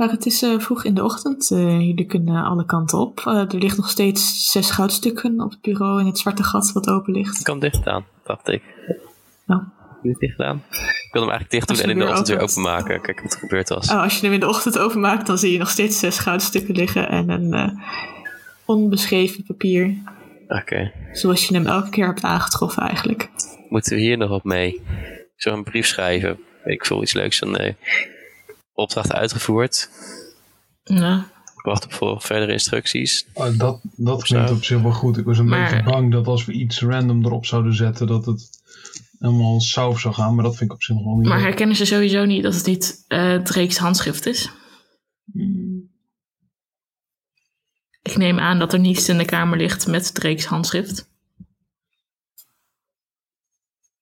Maar 0.00 0.10
het 0.10 0.26
is 0.26 0.42
eh, 0.42 0.58
vroeg 0.58 0.84
in 0.84 0.94
de 0.94 1.04
ochtend. 1.04 1.50
eh, 1.50 1.80
jullie 1.80 2.04
kunnen 2.04 2.44
alle 2.44 2.64
kanten 2.64 2.98
op. 2.98 3.22
Eh, 3.24 3.52
er 3.52 3.58
ligt 3.58 3.76
nog 3.76 3.90
steeds 3.90 4.50
zes 4.52 4.70
goudstukken 4.70 5.40
op 5.40 5.50
het 5.50 5.60
bureau 5.60 6.00
in 6.00 6.06
het 6.06 6.18
zwarte 6.18 6.42
gat 6.42 6.72
wat 6.72 6.88
open 6.88 7.12
ligt. 7.12 7.38
Ik 7.38 7.44
kan 7.44 7.58
dicht 7.58 7.76
gedaan, 7.76 8.04
dacht 8.24 8.48
ik. 8.48 8.62
Oh. 9.46 9.62
Niet 10.02 10.18
dicht 10.18 10.34
gedaan. 10.34 10.62
Ik 10.70 11.08
wil 11.12 11.22
hem 11.22 11.30
eigenlijk 11.30 11.50
dicht 11.50 11.68
doen 11.68 11.78
en 11.78 11.90
in 11.90 11.98
de 11.98 12.08
ochtend 12.08 12.28
weer 12.28 12.40
openmaken. 12.40 13.00
Kijk 13.00 13.22
wat 13.22 13.32
er 13.32 13.38
gebeurd 13.38 13.68
was. 13.68 13.90
Oh, 13.90 14.02
als 14.02 14.18
je 14.18 14.24
hem 14.24 14.34
in 14.34 14.40
de 14.40 14.48
ochtend 14.48 14.78
openmaakt, 14.78 15.26
dan 15.26 15.38
zie 15.38 15.52
je 15.52 15.58
nog 15.58 15.70
steeds 15.70 15.98
zes 15.98 16.18
goudstukken 16.18 16.74
liggen 16.74 17.08
en 17.08 17.28
een 17.28 17.78
onbeschreven 18.64 19.44
papier. 19.44 19.94
Oké. 20.48 20.92
Zoals 21.12 21.46
je 21.48 21.54
hem 21.54 21.66
elke 21.66 21.90
keer 21.90 22.06
hebt 22.06 22.22
aangetroffen 22.22 22.82
eigenlijk. 22.82 23.28
Moeten 23.68 23.94
we 23.96 24.00
hier 24.00 24.16
nog 24.16 24.30
op 24.30 24.44
mee? 24.44 24.80
Zo 25.36 25.52
een 25.52 25.64
brief 25.64 25.86
schrijven. 25.86 26.38
Weet 26.64 26.74
ik 26.74 26.86
veel, 26.86 27.02
iets 27.02 27.12
leuks. 27.12 27.38
Dan 27.38 27.50
nee. 27.50 27.76
Opdracht 28.80 29.12
uitgevoerd. 29.12 29.90
Ja. 30.84 31.30
Ik 31.56 31.62
wacht 31.66 31.84
op 31.84 31.92
voor 31.92 32.20
verdere 32.20 32.52
instructies. 32.52 33.26
Oh, 33.32 33.58
dat 33.58 33.80
dat 33.96 34.22
klinkt 34.22 34.50
op 34.50 34.64
zich 34.64 34.80
wel 34.82 34.92
goed. 34.92 35.16
Ik 35.16 35.24
was 35.24 35.38
een 35.38 35.48
Maar- 35.48 35.70
beetje 35.70 35.84
bang 35.90 36.12
dat 36.12 36.26
als 36.26 36.44
we 36.44 36.52
iets 36.52 36.80
random 36.82 37.24
erop 37.24 37.46
zouden 37.46 37.74
zetten, 37.74 38.06
dat 38.06 38.26
het 38.26 38.48
helemaal 39.18 39.60
sauf 39.60 40.00
zou 40.00 40.14
gaan. 40.14 40.34
Maar 40.34 40.44
dat 40.44 40.56
vind 40.56 40.70
ik 40.70 40.76
op 40.76 40.82
zich 40.82 40.94
nog 40.96 41.04
wel 41.04 41.16
niet. 41.16 41.28
Maar 41.28 41.40
herkennen 41.40 41.76
ze 41.76 41.84
sowieso 41.84 42.24
niet 42.24 42.42
dat 42.42 42.54
het 42.54 42.66
niet 42.66 43.04
eh 43.08 43.36
Drake's 43.36 43.76
handschrift 43.76 44.26
is? 44.26 44.50
Ik 48.02 48.16
neem 48.16 48.38
aan 48.38 48.58
dat 48.58 48.72
er 48.72 48.78
niets 48.78 49.08
in 49.08 49.18
de 49.18 49.24
kamer 49.24 49.58
ligt 49.58 49.86
met 49.86 50.14
Drake's 50.14 50.44
handschrift. 50.44 51.08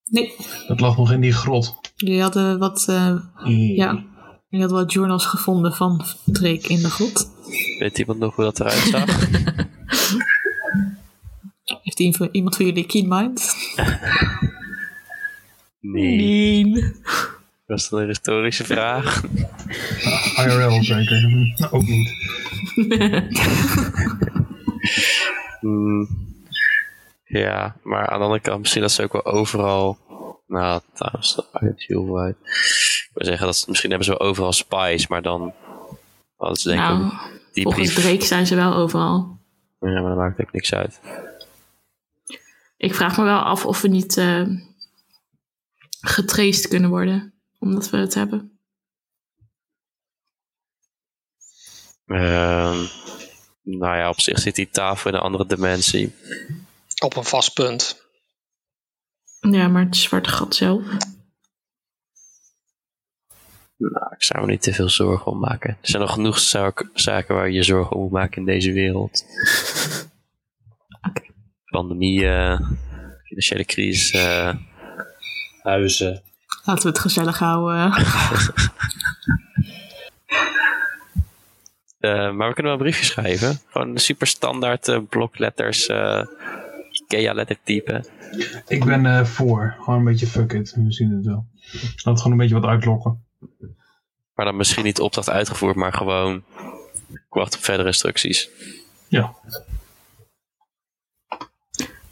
Nee, 0.05 0.35
Het 0.67 0.81
lag 0.81 0.97
nog 0.97 1.13
in 1.13 1.21
die 1.21 1.33
grot. 1.33 1.75
jullie 1.97 2.21
hadden 2.23 2.59
wat, 2.59 2.89
eh, 2.89 3.17
ja, 3.77 4.05
jullie 4.49 4.67
hadden 4.67 4.85
wat 4.85 4.93
journals 4.93 5.27
gevonden 5.27 5.73
van 5.73 6.05
Drake 6.25 6.69
in 6.69 6.83
de 6.83 6.91
grot. 6.91 7.31
Weet 7.79 7.99
iemand 7.99 8.19
nog 8.19 8.35
hoe 8.35 8.45
dat 8.45 8.61
eruit 8.61 8.79
zag? 8.79 9.21
Heeft 11.83 12.01
iemand, 12.01 12.29
iemand 12.33 12.57
van 12.57 12.67
jullie 12.67 12.87
keen 12.87 13.09
mind? 13.09 13.55
Nee. 15.81 16.73
Dat 17.67 17.79
is 17.79 17.89
dan 17.89 18.01
een 18.01 18.07
historische 18.07 18.65
vraag. 18.65 19.23
IRL 20.37 20.83
zeker. 20.83 21.57
Ook 21.71 21.87
niet. 21.87 22.11
Hmm. 25.61 26.09
Ja, 27.25 27.77
maar 27.83 28.09
aan 28.09 28.19
de 28.19 28.25
andere 28.25 28.41
kant, 28.41 28.59
misschien 28.59 28.83
dat 28.83 28.93
ze 28.93 29.03
ook 29.03 29.13
wel 29.13 29.25
overal. 29.25 29.99
Nou, 30.47 30.81
trouwens, 30.95 31.35
dat 31.35 31.49
maakt 31.53 31.67
niet 31.67 31.85
heel 31.87 32.05
veel 32.05 32.19
uit. 32.19 32.37
Wil 33.13 33.27
zeggen, 33.27 33.47
dat 33.47 33.57
ze, 33.57 33.65
misschien 33.69 33.91
hebben 33.91 34.09
ze 34.09 34.17
wel 34.19 34.29
overal 34.29 34.53
spies, 34.53 35.07
maar 35.07 35.23
dan 35.23 35.55
hadden 36.37 36.59
ze 36.59 36.69
denk 36.69 36.81
ik 36.81 36.89
nou, 36.89 37.13
die 37.53 37.63
volgens 37.63 37.93
brief. 37.93 38.05
Drake 38.05 38.25
zijn 38.25 38.47
ze 38.47 38.55
wel 38.55 38.75
overal. 38.75 39.39
Ja, 39.81 40.01
maar 40.01 40.09
dat 40.09 40.17
maakt 40.17 40.41
ook 40.41 40.53
niks 40.53 40.75
uit. 40.75 41.01
Ik 42.77 42.95
vraag 42.95 43.17
me 43.17 43.25
wel 43.25 43.39
af 43.39 43.67
of 43.67 43.81
we 43.81 43.89
niet 43.89 44.17
eh 44.17 44.47
getraced 46.01 46.69
kunnen 46.69 46.91
worden, 46.91 47.35
omdat 47.59 47.91
we 47.91 47.97
het 47.97 48.15
hebben. 48.15 48.59
Ehm, 52.07 52.85
nou 53.63 53.97
ja, 53.97 54.09
op 54.09 54.21
zich 54.21 54.39
zit 54.39 54.55
die 54.55 54.71
tafel 54.71 55.11
in 55.11 55.17
een 55.17 55.23
andere 55.23 55.47
dimensie. 55.47 56.15
Op 57.05 57.17
een 57.17 57.25
vast 57.25 57.55
punt. 57.55 58.07
Ja, 59.41 59.69
maar 59.69 59.85
het 59.85 59.97
zwarte 59.97 60.31
gat 60.31 60.55
zelf. 60.55 60.85
Nou, 63.79 64.07
ik 64.15 64.23
zou 64.23 64.41
me 64.41 64.51
niet 64.51 64.63
te 64.63 64.73
veel 64.73 64.89
zorgen 64.89 65.33
om 65.33 65.39
maken. 65.39 65.71
Er 65.71 65.77
zijn 65.89 66.03
nog 66.03 66.13
genoeg 66.13 66.39
zaak- 66.39 66.91
zaken 66.95 67.35
waar 67.35 67.47
je 67.49 67.55
je 67.55 67.63
zorgen 67.63 67.97
om 67.97 68.03
moet 68.03 68.11
maken 68.11 68.37
in 68.39 68.45
deze 68.45 68.73
wereld. 68.73 69.25
Pandemie, 71.65 72.29
eh, 72.29 72.61
financiële 73.25 73.65
crisis. 73.65 74.11
eh, 74.11 74.55
Huizen. 75.63 76.23
Laten 76.65 76.83
we 76.83 76.89
het 76.89 76.99
gezellig 76.99 77.39
houden. 77.39 77.93
eh, 81.99 82.33
maar 82.33 82.49
we 82.49 82.55
kunnen 82.55 82.65
wel 82.65 82.73
een 82.73 82.79
briefje 82.79 83.05
schrijven. 83.05 83.59
Gewoon 83.71 83.89
een 83.89 83.99
super 83.99 84.27
standaard 84.27 85.09
blokletters, 85.09 85.87
eh 85.87 86.25
IKEA 87.03 87.33
lettertype. 87.33 88.05
Ik 88.67 88.85
ben 88.85 89.07
eh, 89.07 89.25
voor. 89.25 89.75
Gewoon 89.81 89.99
een 89.99 90.05
beetje 90.05 90.27
fuck 90.27 90.53
it. 90.53 90.75
We 90.75 90.93
zien 90.93 91.11
het 91.11 91.27
wel. 91.27 91.47
Ik 91.73 91.93
snap 92.01 92.17
gewoon 92.17 92.33
een 92.33 92.39
beetje 92.39 92.61
wat 92.61 92.71
uitlokken. 92.71 93.27
Maar 94.35 94.47
dan 94.47 94.57
misschien 94.57 94.85
niet 94.85 94.97
de 94.97 95.03
opdracht 95.03 95.31
uitgevoerd, 95.31 95.77
maar 95.77 95.93
gewoon 95.93 96.45
ik 97.09 97.21
wacht 97.29 97.55
op 97.55 97.65
verdere 97.65 97.89
instructies. 97.89 98.49
Ja. 99.09 99.35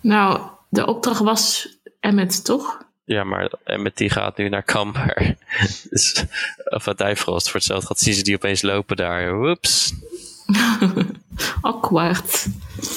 Nou, 0.00 0.40
de 0.68 0.86
opdracht 0.86 1.20
was 1.20 1.68
Emmet, 2.00 2.44
toch? 2.44 2.84
Ja, 3.04 3.24
maar 3.24 3.52
en 3.64 3.82
met 3.82 3.96
die 3.96 4.10
gaat 4.10 4.36
nu 4.36 4.48
naar 4.48 4.62
Kamper. 4.62 5.36
dus, 5.90 6.24
of 6.64 6.88
uit 6.88 6.98
Dijfrost. 6.98 7.46
Voor 7.46 7.54
hetzelfde 7.54 7.86
gaat 7.86 7.98
zien 7.98 8.14
ze 8.14 8.22
die 8.22 8.34
opeens 8.34 8.62
lopen 8.62 8.96
daar. 8.96 9.36
Woeps. 9.36 9.94
Awkward. 11.60 12.46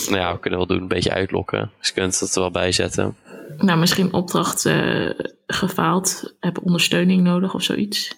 Nou 0.05 0.17
ja, 0.17 0.33
we 0.33 0.39
kunnen 0.39 0.59
wel 0.59 0.67
doen. 0.67 0.81
Een 0.81 0.87
beetje 0.87 1.13
uitlokken. 1.13 1.71
Dus 1.77 1.87
je 1.87 1.93
kunt 1.93 2.19
het 2.19 2.35
er 2.35 2.41
wel 2.41 2.51
bij 2.51 2.71
zetten. 2.71 3.17
Nou, 3.57 3.79
misschien 3.79 4.13
opdracht 4.13 4.65
eh, 4.65 5.09
gefaald. 5.47 6.35
Heb 6.39 6.59
ondersteuning 6.63 7.23
nodig 7.23 7.53
of 7.53 7.63
zoiets. 7.63 8.15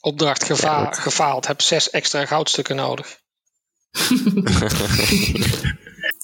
Opdracht 0.00 0.44
geva- 0.44 0.92
gefaald. 0.92 1.46
Heb 1.46 1.60
zes 1.60 1.90
extra 1.90 2.26
goudstukken 2.26 2.76
nodig. 2.76 3.20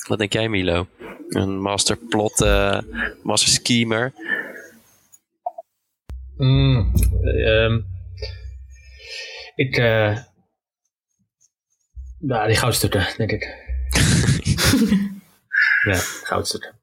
Wat 0.08 0.18
denk 0.18 0.32
jij, 0.32 0.48
Milo? 0.48 0.86
Een 1.28 1.60
masterplot, 1.60 2.40
eh 2.40 2.80
master 3.22 3.50
schemer. 3.50 4.12
Mm, 6.36 6.92
ehm, 7.44 7.80
ik, 9.54 9.76
eh 9.76 10.18
nou, 12.18 12.46
die 12.46 12.56
goudstukken, 12.56 13.06
denk 13.16 13.30
ik. 13.30 13.48
ja, 15.84 15.94
goudstukken. 16.22 16.78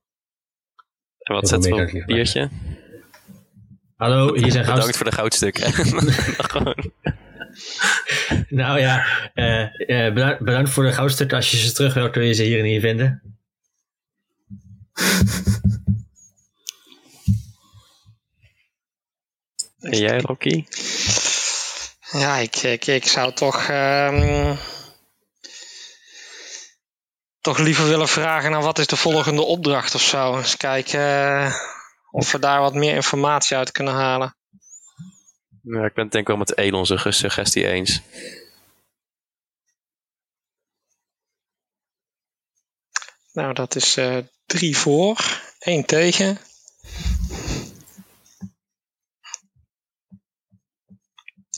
En 1.19 1.33
wat 1.33 1.53
op 1.53 1.63
meer 1.63 1.95
een 1.95 2.05
biertje? 2.05 2.49
Hallo, 3.95 4.35
hier 4.35 4.51
zijn 4.51 4.65
Bedankt 4.65 4.97
voor 4.97 5.05
de 5.05 5.11
goudstukken. 5.11 5.73
Gewoon. 6.51 6.91
Nou 8.49 8.79
ja, 8.79 9.05
eh, 9.33 10.05
eh, 10.05 10.13
bedankt, 10.13 10.43
bedankt 10.43 10.69
voor 10.69 10.83
de 10.83 10.93
goudstukken. 10.93 11.37
Als 11.37 11.51
je 11.51 11.57
ze 11.57 11.73
terug 11.73 11.93
wilt, 11.93 12.11
kun 12.11 12.23
je 12.23 12.33
ze 12.33 12.43
hier 12.43 12.59
en 12.59 12.65
hier 12.65 12.79
vinden. 12.79 13.21
En 19.79 19.97
jij, 19.97 20.19
Rocky? 20.19 20.65
Ja, 22.11 22.37
ik, 22.37 22.55
ik, 22.55 22.87
ik 22.87 23.05
zou 23.05 23.33
toch. 23.33 23.67
ehm, 23.67 24.55
toch 27.47 27.57
liever 27.57 27.87
willen 27.87 28.07
vragen 28.07 28.51
naar 28.51 28.61
wat 28.61 28.79
is 28.79 28.87
de 28.87 28.95
volgende 28.95 29.41
opdracht 29.41 29.95
of 29.95 30.01
zo. 30.01 30.37
Eens 30.37 30.57
kijken 30.57 30.99
eh, 30.99 31.53
of 32.11 32.31
we 32.31 32.39
daar 32.39 32.59
wat 32.59 32.73
meer 32.73 32.95
informatie 32.95 33.57
uit 33.57 33.71
kunnen 33.71 33.93
halen. 33.93 34.35
Ja, 35.61 35.85
ik 35.85 35.93
ben 35.93 36.03
het 36.03 36.11
denk 36.11 36.13
ik 36.13 36.27
wel 36.27 36.37
met 36.37 36.57
Elon 36.57 36.85
zijn 36.85 37.13
suggestie 37.13 37.67
eens. 37.67 38.01
Nou, 43.33 43.53
dat 43.53 43.75
is 43.75 43.97
eh, 43.97 44.17
drie 44.45 44.77
voor, 44.77 45.41
één 45.59 45.85
tegen. 45.85 46.37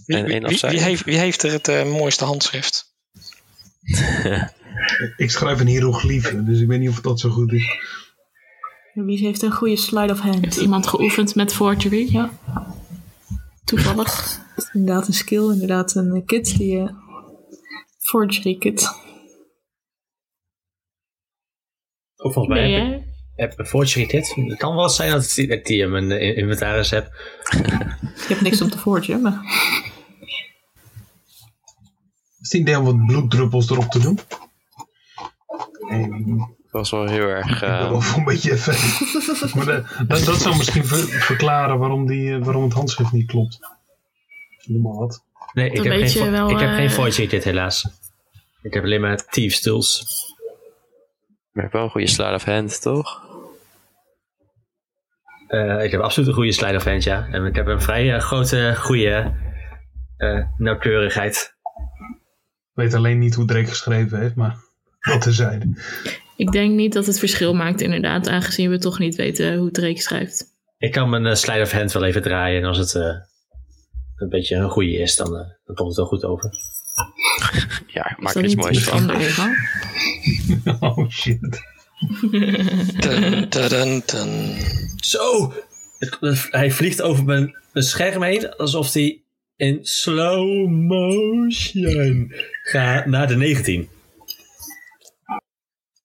Wie, 0.06 0.18
En 0.18 0.24
wie, 0.24 0.34
één 0.34 0.44
wie, 0.44 0.52
afzij. 0.52 0.70
wie 0.70 0.82
heeft, 0.82 1.04
wie 1.04 1.18
heeft 1.18 1.44
er 1.44 1.52
het 1.52 1.68
eh, 1.68 1.84
mooiste 1.84 2.26
handschrift? 2.26 2.94
Ik 5.18 5.32
schrijf 5.32 5.60
een 5.60 5.68
hieroglyphen, 5.68 6.46
dus 6.46 6.60
ik 6.60 6.68
weet 6.68 6.80
niet 6.80 6.90
of 6.90 7.02
dat 7.02 7.20
zo 7.20 7.30
goed 7.30 7.52
is. 7.52 7.66
Wie 8.94 9.18
heeft 9.18 9.42
een 9.42 9.52
goede 9.52 9.76
slide 9.76 10.14
of 10.14 10.20
hand? 10.20 10.44
Heeft 10.44 10.58
iemand 10.58 10.88
geoefend 10.88 11.36
met 11.36 11.54
forgery? 11.54 12.08
Ja, 12.12 12.30
Toevallig. 13.64 14.40
inderdaad 14.74 15.08
een 15.08 15.14
skill, 15.14 15.52
inderdaad 15.52 15.96
een 15.96 16.26
kit 16.26 16.58
die 16.58 16.76
je... 16.76 16.94
Forgery 17.98 18.58
kit. 18.58 18.88
Ook 22.16 22.34
volgens 22.34 22.56
mij 22.56 22.68
Nee, 22.68 22.82
heb 22.82 23.02
ik 23.02 23.50
heb 23.50 23.60
een 23.60 23.66
forgery 23.66 24.06
kit. 24.06 24.36
Het 24.36 24.58
kan 24.58 24.76
wel 24.76 24.90
zijn 24.90 25.12
dat 25.12 25.38
ik 25.38 25.50
dat 25.50 25.66
die 25.66 25.82
in 25.82 25.92
mijn 25.92 26.12
eh, 26.12 26.38
inventaris 26.38 26.90
heb. 26.90 27.12
Je 27.50 28.26
hebt 28.28 28.42
niks 28.42 28.62
om 28.62 28.70
te 28.70 28.78
forgen, 28.78 29.22
maar... 29.22 29.42
Is 32.42 32.52
het 32.52 32.62
idee 32.62 32.78
om 32.78 32.86
wat 32.86 33.06
bloeddruppels 33.06 33.70
erop 33.70 33.90
te 33.90 34.00
doen? 34.00 34.20
Dat 35.90 36.72
was 36.72 36.92
wel 36.92 37.08
heel 37.08 37.28
erg... 37.28 37.62
eh, 37.62 37.90
wel 37.90 38.02
een 38.18 38.24
beetje 38.24 38.52
even. 38.52 38.74
maar 39.56 39.66
dat, 39.66 39.86
dat, 40.08 40.26
dat 40.26 40.42
zou 40.42 40.58
misschien 40.58 40.86
ver- 40.86 41.22
verklaren 41.22 41.80
waarom, 41.80 42.08
die, 42.08 42.34
eh, 42.36 42.44
waarom 42.44 42.64
het 42.64 42.74
handschrift 42.74 43.12
niet 43.12 43.28
klopt. 43.28 43.60
Noem 44.66 44.82
maar 44.82 44.94
wat. 44.94 45.24
Nee, 45.54 45.70
ik 45.70 45.84
heb, 45.84 46.08
geen, 46.08 46.32
wel, 46.32 46.50
ik 46.50 46.60
heb 46.60 46.70
eh, 46.70 46.76
geen 46.76 46.92
forgery 46.92 47.28
kit 47.28 47.44
helaas. 47.44 47.88
Ik 48.62 48.74
heb 48.74 48.84
alleen 48.84 49.02
maar 49.02 49.26
thieves 49.26 49.62
tools. 49.62 50.04
maar 51.52 51.66
ik 51.66 51.72
heb 51.72 51.72
wel 51.72 51.84
een 51.84 51.90
goede 51.90 52.08
slide 52.08 52.34
of 52.34 52.44
hand, 52.44 52.82
toch? 52.82 53.28
Eh, 55.48 55.84
ik 55.84 55.92
heb 55.92 56.02
absoluut 56.02 56.30
een 56.30 56.36
goede 56.36 56.52
slide 56.52 56.76
of 56.76 56.84
hand, 56.84 57.04
ja. 57.04 57.28
En 57.32 57.46
ik 57.46 57.56
heb 57.56 57.68
een 57.68 57.82
vrij 57.82 58.14
eh, 58.14 58.22
grote, 58.22 58.74
goede 58.78 59.34
eh, 60.18 60.46
nauwkeurigheid. 60.58 61.54
Ik 62.74 62.86
weet 62.86 62.94
alleen 62.94 63.20
niet 63.20 63.36
hoe 63.36 63.46
Drake 63.46 63.68
geschreven 63.68 64.20
heeft, 64.20 64.36
maar 64.36 64.56
dat 65.00 65.22
terzijde. 65.22 65.66
Ik 66.36 66.52
denk 66.52 66.76
niet 66.76 66.94
dat 66.94 67.06
het 67.06 67.20
verschil 67.20 67.54
maakt, 67.54 67.82
inderdaad, 67.82 68.28
aangezien 68.28 68.70
we 68.70 68.78
toch 68.78 69.00
niet 69.00 69.16
weten 69.16 69.58
hoe 69.58 69.72
Drake 69.72 70.02
schrijft. 70.02 70.46
Ik 70.78 70.92
kan 70.92 71.10
mijn 71.10 71.26
eh, 71.26 71.36
slide 71.36 71.62
of 71.62 71.72
hand 71.72 71.92
wel 71.92 72.04
even 72.04 72.22
draaien. 72.22 72.62
En 72.62 72.68
als 72.68 72.78
het 72.78 72.96
eh, 72.96 73.16
een 74.16 74.30
beetje 74.30 74.56
een 74.56 74.70
goede 74.70 74.98
is, 74.98 75.16
dan, 75.16 75.28
eh, 75.28 75.48
dan 75.66 75.76
komt 75.76 75.88
het 75.88 75.98
wel 75.98 76.06
goed 76.06 76.24
over. 76.24 76.50
Ja, 77.88 78.16
maak 78.20 78.36
er 78.36 78.44
iets 78.44 78.56
niet 78.56 78.64
moois 78.64 78.84
van. 78.84 79.12
Oh 80.90 81.10
shit. 81.10 81.62
Dun, 82.32 83.50
dun, 83.50 83.70
dun, 83.70 84.04
dun. 84.06 84.58
Zo! 84.96 85.54
Hij 86.50 86.72
vliegt 86.72 87.02
over 87.02 87.24
mijn, 87.24 87.56
mijn 87.74 87.86
scherm 87.86 88.24
heen 88.24 88.56
alsof 88.56 88.94
hij 88.94 89.22
in 89.56 89.80
slow 89.82 90.68
motion 90.70 92.34
gaat 92.64 93.06
naar 93.06 93.28
de 93.28 93.36
19. 93.36 93.90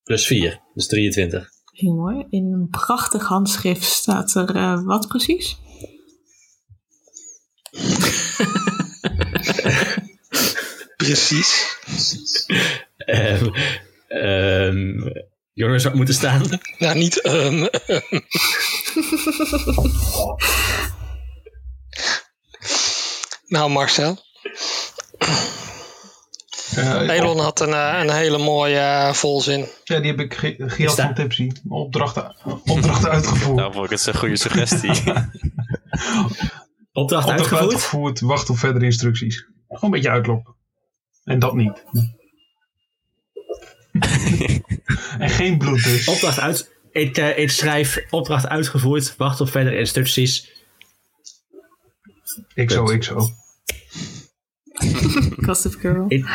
Plus 0.05 0.27
4, 0.27 0.61
dus 0.75 0.87
23. 0.87 1.51
Heel 1.73 1.95
mooi. 1.95 2.27
In 2.31 2.53
een 2.53 2.69
prachtig 2.71 3.27
handschrift 3.27 3.85
staat 3.85 4.35
er 4.35 4.57
eh, 4.57 4.83
wat 4.85 5.09
precies? 5.09 5.57
Precies. 10.97 12.47
Ehm 12.97 13.47
ehm 14.09 15.09
jongens, 15.53 15.85
wat 15.85 15.95
moeten 15.95 16.15
staan? 16.15 16.43
Nou, 16.79 16.99
niet. 16.99 17.21
ehm, 17.21 17.59
nou, 23.55 23.71
Marcel. 23.71 24.19
Elon 27.09 27.39
had 27.39 27.61
een, 27.61 27.73
eh, 27.73 27.99
een 28.03 28.11
hele 28.11 28.39
mooie 28.39 28.79
eh, 28.79 29.13
volzin. 29.13 29.67
Ja, 29.85 29.99
die 30.01 30.11
heb 30.11 30.21
ik 30.21 30.35
ge 30.35 30.57
Is 30.57 30.73
Gerald 30.73 30.97
daar- 30.97 31.07
van 31.07 31.15
Tipsy. 31.15 31.51
Opdrachten, 31.69 32.37
opdrachten 32.65 33.11
uitgevoerd. 33.11 33.57
Nou, 33.57 33.73
vond 33.73 33.85
ik 33.85 33.91
het 33.91 34.07
een 34.07 34.15
goede 34.17 34.37
suggestie. 34.37 34.89
Opdracht 34.93 35.33
Opdracht 36.93 37.29
uitgevoerd? 37.31 37.63
uitgevoerd, 37.73 38.21
wacht 38.21 38.51
op 38.51 38.59
verdere 38.59 38.85
instructies. 38.85 39.37
Gewoon 39.69 39.81
een 39.81 39.91
beetje 39.91 40.11
uitlokken. 40.11 40.55
En 41.25 41.39
dat 41.39 41.55
niet. 41.55 41.85
en 45.19 45.31
geen 45.31 45.59
bloed 45.59 45.85
dus. 45.85 46.09
Opdracht 46.09 46.39
uit. 46.39 46.73
Ik, 46.93 47.17
eh, 47.17 47.39
ik 47.39 47.51
schrijf 47.51 48.05
opdracht 48.11 48.49
uitgevoerd, 48.49 49.17
wacht 49.17 49.41
op 49.41 49.51
verdere 49.51 49.79
instructies. 49.79 50.53
Ik 52.55 52.71
zo, 52.71 52.91
ik 52.91 53.05
zo. 53.05 53.29
Gossip 55.47 55.75
Girl. 55.75 56.05
Ik, 56.09 56.27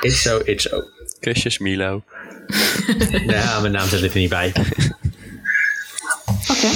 ik 0.00 0.12
zo, 0.12 0.40
ik 0.44 0.60
zo. 0.60 0.82
Kusjes, 1.20 1.58
Milo. 1.58 2.02
Ja, 3.26 3.60
mijn 3.60 3.72
naam 3.72 3.86
zit 3.86 4.14
er 4.14 4.20
niet 4.20 4.28
bij. 4.28 4.48
Oké. 6.50 6.68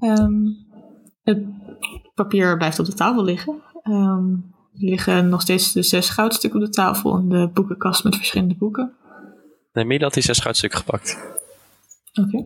Ehm, 0.00 0.34
het 1.22 1.38
papier 2.14 2.56
blijft 2.56 2.78
op 2.78 2.86
de 2.86 2.94
tafel 2.94 3.24
liggen. 3.24 3.62
Ehm, 3.82 4.30
er 4.72 4.84
liggen 4.84 5.28
nog 5.28 5.40
steeds 5.40 5.72
de 5.72 5.82
zes 5.82 6.08
goudstukken 6.08 6.60
op 6.60 6.66
de 6.66 6.72
tafel 6.72 7.16
en 7.16 7.28
de 7.28 7.50
boekenkast 7.54 8.04
met 8.04 8.16
verschillende 8.16 8.54
boeken. 8.54 8.92
Nee, 9.72 9.84
Mila 9.84 10.04
had 10.04 10.14
die 10.14 10.22
zes 10.22 10.38
goudstukken 10.38 10.78
gepakt. 10.78 11.18
Oké. 12.12 12.44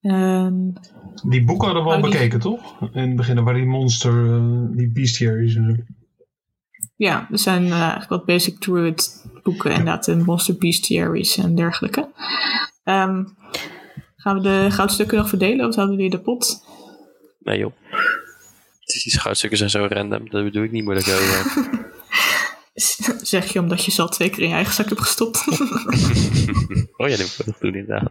En 0.00 0.80
Die 1.22 1.44
boeken 1.44 1.66
hadden 1.66 1.84
we 1.84 1.90
al 1.90 1.96
Oh, 1.96 2.02
die- 2.02 2.12
bekeken, 2.12 2.40
toch? 2.40 2.80
In 2.92 3.00
het 3.08 3.16
begin 3.16 3.44
waar 3.44 3.54
die 3.54 3.64
monster, 3.66 4.26
eh, 4.34 4.76
die 4.76 4.90
bestiaries 4.90 5.54
en 5.54 5.74
zo. 5.76 5.94
ja, 6.96 7.28
er 7.30 7.38
zijn 7.38 7.64
eh, 7.64 7.72
eigenlijk 7.80 8.08
wat 8.10 8.24
basic 8.24 8.58
druid 8.60 9.26
boeken, 9.42 9.70
inderdaad, 9.70 10.04
de 10.04 10.16
monster 10.16 10.56
bestiaries 10.56 11.36
en 11.36 11.54
dergelijke. 11.54 12.08
Ehm, 12.84 13.24
gaan 14.16 14.36
we 14.36 14.40
de 14.42 14.66
goudstukken 14.70 15.18
nog 15.18 15.28
verdelen 15.28 15.66
of 15.68 15.74
houden 15.74 15.96
we 15.96 16.02
die 16.02 16.10
in 16.12 16.16
de 16.16 16.22
pot? 16.24 16.64
Nee 17.40 17.58
joh. 17.58 17.72
Die 18.84 19.02
die 19.02 19.20
goudstukken 19.20 19.58
zijn 19.58 19.70
zo 19.70 19.86
random, 19.88 20.30
dat 20.30 20.52
doe 20.52 20.64
ik 20.64 20.70
niet 20.72 20.84
moeilijk 20.84 21.08
over. 21.08 21.66
Zeg 23.22 23.52
je 23.52 23.58
omdat 23.60 23.84
je 23.84 23.90
ze 23.90 24.02
al 24.02 24.08
twee 24.08 24.30
keer 24.30 24.42
in 24.42 24.48
je 24.48 24.54
eigen 24.54 24.74
zak 24.74 24.88
hebt 24.88 25.00
gestopt. 25.00 25.44
oh 26.96 27.08
ja, 27.08 27.16
dat 27.16 27.18
moet 27.18 27.38
ik 27.38 27.46
nog 27.46 27.58
doen 27.58 27.74
inderdaad. 27.74 28.10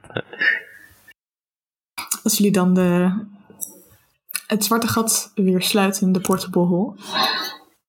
Als 2.27 2.37
jullie 2.37 2.51
dan 2.51 2.73
de, 2.73 3.11
het 4.47 4.63
zwarte 4.63 4.87
gat 4.87 5.31
weer 5.35 5.61
sluiten, 5.61 6.11
de 6.11 6.19
portable 6.19 6.61
hole, 6.61 6.95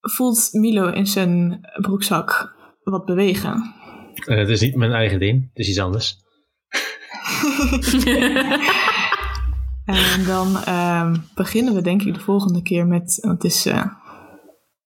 voelt 0.00 0.48
Milo 0.52 0.88
in 0.88 1.06
zijn 1.06 1.60
broekzak 1.80 2.54
wat 2.82 3.04
bewegen. 3.04 3.74
Eh, 4.14 4.38
het 4.38 4.48
is 4.48 4.60
niet 4.60 4.74
mijn 4.74 4.92
eigen 4.92 5.18
ding, 5.18 5.48
het 5.48 5.58
is 5.58 5.68
iets 5.68 5.78
anders. 5.78 6.16
En 9.84 10.24
dan 10.24 10.56
ehm, 10.56 11.16
beginnen 11.34 11.74
we 11.74 11.82
denk 11.82 12.02
ik 12.02 12.14
de 12.14 12.20
volgende 12.20 12.62
keer 12.62 12.86
met, 12.86 13.18
het 13.20 13.44
is, 13.44 13.66
eh, 13.66 13.86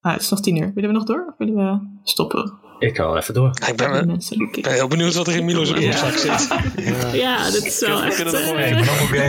ah, 0.00 0.12
het 0.12 0.20
is 0.20 0.28
nog 0.28 0.40
tien 0.40 0.56
uur. 0.56 0.72
Willen 0.74 0.90
we 0.90 0.96
nog 0.96 1.04
door 1.04 1.26
of 1.26 1.38
willen 1.38 1.54
we 1.54 2.00
stoppen? 2.02 2.61
Ik 2.82 2.96
ga 2.96 3.04
wel 3.04 3.16
even 3.16 3.34
door. 3.34 3.48
Ik 3.68 3.76
ben, 3.76 4.10
oké. 4.10 4.60
ben 4.60 4.72
heel 4.72 4.88
benieuwd 4.88 5.14
wat 5.14 5.26
er 5.26 5.36
in 5.36 5.44
Milo's 5.44 5.70
broekzak 5.70 6.16
zit. 6.16 6.48
Ja, 7.12 7.50
dit 7.50 7.64
is 7.66 7.80
wel 7.80 8.00
We 8.00 8.06
echt... 8.06 8.14
kunnen 8.16 8.34
er 8.34 8.46
nog 8.46 9.12
eh, 9.12 9.26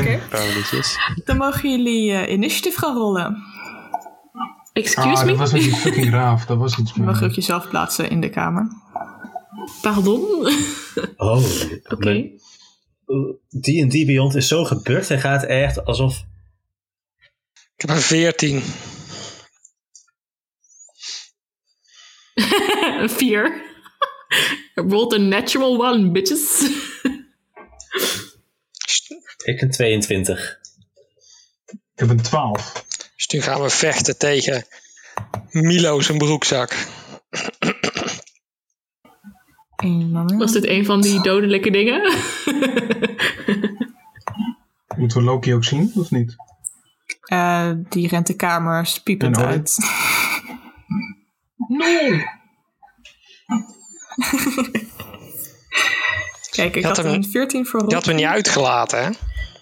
een. 0.72 1.24
Dan 1.26 1.38
mogen 1.38 1.70
jullie 1.70 2.12
eh, 2.14 2.34
initiative 2.34 2.80
gaan 2.80 2.96
rollen. 2.98 3.44
excuse 4.74 5.08
Ah, 5.08 5.16
dat 5.16 5.26
me? 5.26 5.36
was 5.36 5.52
niet 5.52 5.64
die 5.64 5.76
fucking 5.76 6.12
raaf. 6.12 6.46
Dat 6.46 6.58
was 6.58 6.78
iets 6.78 6.92
Je 6.96 7.02
mag 7.02 7.20
meer. 7.20 7.30
ook 7.30 7.36
jezelf 7.36 7.70
plaatsen 7.70 8.10
in 8.10 8.22
de 8.22 8.30
kamer. 8.30 8.68
Pardon? 9.82 10.22
Oh, 11.18 11.44
Oké. 11.90 12.04
mijn- 12.06 12.32
D&D 13.62 14.06
Beyond 14.06 14.36
is 14.36 14.48
zo 14.48 14.64
gebeurd. 14.64 15.08
Hij 15.08 15.20
gaat 15.20 15.44
echt 15.44 15.86
alsof... 15.86 16.24
Ik 17.76 17.82
heb 17.82 17.90
een 17.90 18.02
14. 18.02 18.62
Een 23.04 23.10
vier. 23.10 23.62
Rolled 24.76 25.14
a 25.14 25.18
natural 25.18 25.86
one, 25.86 26.12
bitches. 26.12 26.70
Ik 29.44 29.62
een 29.62 29.72
22. 29.72 30.60
Ik 31.66 31.80
heb 31.96 32.10
een 32.10 32.22
12. 32.22 32.86
Dus 33.16 33.28
nu 33.28 33.42
gaan 33.42 33.62
we 33.62 33.70
vechten 33.70 34.18
tegen 34.18 34.66
Milo 35.52 36.02
zijn 36.02 36.18
broekzak. 36.18 36.88
Was 40.38 40.52
dit 40.52 40.68
een 40.68 40.86
van 40.86 41.02
die 41.02 41.22
dodelijke 41.22 41.72
dingen? 41.72 42.02
Moeten 44.98 45.18
we 45.18 45.24
Loki 45.24 45.54
ook 45.54 45.64
zien, 45.64 45.92
of 45.96 46.12
niet? 46.12 46.36
Eh, 47.22 47.72
die 47.90 48.08
rent 48.08 48.28
de 48.28 48.36
kamer 48.36 49.00
piepend 49.04 49.38
En 49.38 49.44
Odin? 49.44 49.54
uit. 49.54 49.78
Kijk, 56.52 56.76
ik 56.76 56.84
had 56.84 56.98
een 56.98 57.24
14 57.26 57.66
voor 57.66 57.80
Die 57.80 57.88
Rob. 57.90 57.94
hadden 57.94 58.16
we 58.16 58.20
niet 58.22 58.30
uitgelaten, 58.30 59.04
hè? 59.04 59.10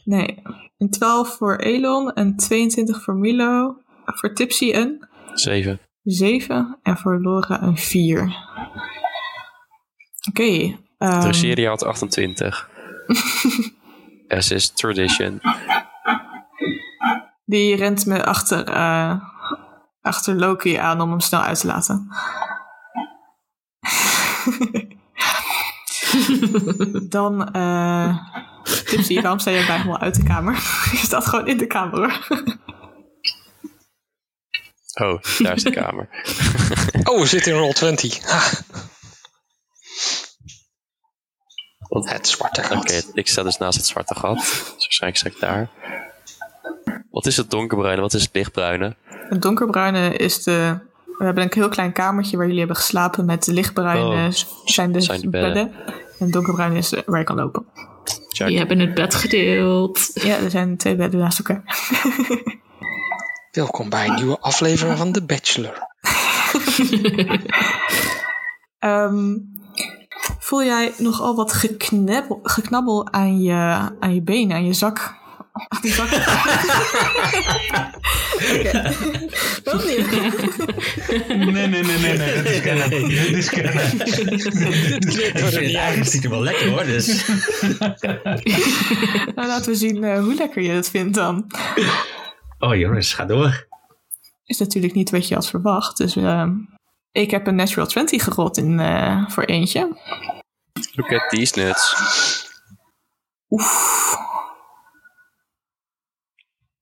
Nee, 0.03 0.41
een 0.78 0.90
12 0.90 1.36
voor 1.38 1.56
Elon, 1.56 2.12
een 2.14 2.38
22 2.38 3.03
voor 3.03 3.16
Milo, 3.16 3.78
voor 4.06 4.34
Tipsy 4.34 4.72
een 4.74 5.08
Zeven. 5.34 5.80
7 6.03 6.80
en 6.84 6.98
voor 6.98 7.22
Laura 7.22 7.62
een 7.62 7.78
4. 7.78 8.36
Oké. 10.30 10.78
ehm, 10.98 11.22
De 11.28 11.34
serie 11.34 11.68
had 11.68 11.84
28. 11.86 12.70
S 14.28 14.52
is 14.58 14.70
tradition. 14.70 15.41
die 17.45 17.76
rent 17.76 18.06
me 18.06 18.26
achter, 18.26 18.64
eh, 18.68 19.22
achter 20.02 20.36
Loki 20.36 20.76
aan 20.76 21.02
om 21.02 21.10
hem 21.10 21.20
snel 21.20 21.41
uit 21.41 21.60
te 21.60 21.68
laten. 21.68 22.08
Dan, 27.09 27.53
eh 27.53 28.18
Tipsy, 28.85 29.22
waarom 29.22 29.39
sta 29.39 29.51
je 29.51 29.65
bij 29.65 29.76
helemaal 29.76 29.99
uit 29.99 30.15
de 30.15 30.23
kamer? 30.23 30.53
je 30.91 30.97
staat 30.97 31.27
gewoon 31.27 31.47
in 31.47 31.57
de 31.57 31.68
kamer 31.68 31.97
hoor. 31.97 32.27
Oh, 34.93 35.22
daar 35.39 35.55
is 35.55 35.63
de 35.63 35.72
kamer. 35.72 36.09
Oh, 37.03 37.19
we 37.19 37.26
zitten 37.26 37.51
in 37.51 37.57
roll 37.57 37.73
20. 37.73 38.30
Ha, 38.31 38.41
Want- 41.77 42.09
het 42.11 42.27
zwarte 42.27 42.61
Oké, 42.61 42.72
gat. 42.93 43.09
ik 43.13 43.27
sta 43.27 43.43
dus 43.43 43.57
naast 43.57 43.77
het 43.77 43.88
zwarte 43.88 44.15
gat. 44.15 44.38
Dus 44.38 44.73
waarschijnlijk 44.77 45.22
sta 45.22 45.30
ik 45.30 45.39
daar. 45.39 45.69
Wat 47.11 47.26
is 47.26 47.38
het 47.38 47.49
donkerbruine? 47.49 48.01
Wat 48.01 48.13
is 48.13 48.22
het 48.23 48.34
lichtbruine? 48.34 48.95
Het 49.05 49.41
donkerbruine 49.41 50.15
is 50.15 50.43
de. 50.43 50.80
We 51.18 51.26
hebben 51.26 51.44
een 51.44 51.52
heel 51.54 51.70
klein 51.70 51.92
kamertje 51.92 52.36
waar 52.36 52.46
jullie 52.46 52.60
hebben 52.60 52.78
geslapen. 52.78 53.26
Met 53.26 53.48
lichtbruine 53.48 54.28
Oh, 54.28 54.34
zijn 54.66 54.92
de, 54.92 55.02
zijn 55.02 55.22
de 55.22 55.30
bedden. 55.30 55.54
bedden. 55.54 55.86
En 56.20 56.26
het 56.26 56.32
donkerbruine 56.32 56.78
is 56.78 56.94
waar 57.06 57.20
je 57.20 57.26
kan 57.26 57.36
lopen. 57.36 57.66
Check. 58.30 58.48
Die 58.48 58.58
hebben 58.58 58.80
het 58.80 58.94
bed 58.94 59.16
gedeeld. 59.16 60.12
Ja, 60.14 60.38
er 60.38 60.50
zijn 60.50 60.78
twee 60.78 60.96
bedden 60.96 61.20
naast 61.20 61.38
elkaar. 61.38 61.64
Welkom 63.52 63.90
bij 63.90 64.08
een 64.08 64.16
nieuwe 64.16 64.40
aflevering 64.40 64.98
van 64.98 65.12
The 65.12 65.24
Bachelor. 65.26 65.74
Ehm, 68.80 69.38
voel 70.40 70.64
jij 70.64 70.94
nogal 70.98 71.36
wat 71.36 71.54
geknabbel, 71.54 72.40
geknabbel 72.44 73.12
aan 73.12 73.42
je, 73.42 73.90
aan 74.00 74.14
je 74.14 74.22
benen, 74.22 74.56
aan 74.56 74.66
je 74.66 74.74
zak? 74.74 75.16
Die 75.82 75.91
zak. 75.91 76.07
Oké. 78.44 78.95
Waarom 79.64 79.86
niet? 79.86 80.11
Nee, 81.28 81.68
nee, 81.68 81.84
nee, 81.84 81.98
nee, 81.98 82.18
nee. 82.18 82.44
Dit 82.44 82.45
is 82.45 82.61
kennen. 82.61 82.90
Dit 82.90 83.32
is 83.34 83.49
kennen. 83.49 83.84
Ik 85.98 86.06
vind 86.06 86.14
het 86.14 86.28
wel 86.28 86.41
lekker 86.41 86.69
hoor, 86.69 86.84
dus... 86.84 87.26
Nou, 89.36 89.48
laten 89.48 89.72
we 89.72 89.76
zien 89.76 90.03
eh, 90.03 90.19
hoe 90.19 90.34
lekker 90.34 90.61
je 90.61 90.69
het 90.69 90.90
vindt 90.90 91.15
dan. 91.15 91.48
Oh 92.60 92.76
jongens, 92.76 93.14
ga 93.14 93.26
door. 93.26 93.68
Is 94.45 94.57
natuurlijk 94.57 94.94
niet 94.94 95.10
wat 95.10 95.28
je 95.28 95.34
had 95.34 95.49
verwacht. 95.49 95.98
Dus 95.98 96.15
ehm, 96.15 96.52
ik 97.11 97.32
heb 97.32 97.48
een 97.48 97.56
natural 97.56 97.88
20 97.88 98.23
gerold 98.23 98.57
in, 98.57 98.80
eh, 98.80 99.30
voor 99.30 99.44
eentje. 99.44 99.80
Look 100.94 101.14
at 101.14 101.30
these 101.30 101.60
nuts. 101.60 101.95
Oef. 103.49 104.30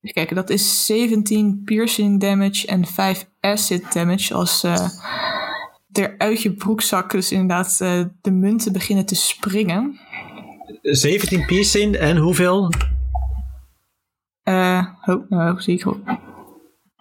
Even 0.02 0.16
kijken, 0.16 0.36
dat 0.36 0.50
is 0.50 0.86
17 0.86 1.62
piercing 1.66 2.20
damage 2.20 2.68
en 2.68 2.86
5 2.86 3.26
acid 3.40 3.94
damage 3.94 4.34
als 4.34 4.64
eh 4.64 4.88
er 5.92 6.16
uit 6.18 6.42
je 6.42 6.54
broekzak 6.54 7.12
dus 7.12 7.32
inderdaad 7.32 7.78
eh, 7.82 8.04
de 8.22 8.32
munten 8.32 8.74
beginnen 8.74 9.06
te 9.06 9.16
springen. 9.16 10.00
17 10.82 11.46
piercing 11.46 11.96
en 11.96 12.18
hoeveel? 12.18 12.72
Eh 14.44 14.86
oh, 15.06 15.30
nou, 15.30 15.62
zie 15.62 15.74
ik 15.74 15.82
goed. 15.82 15.98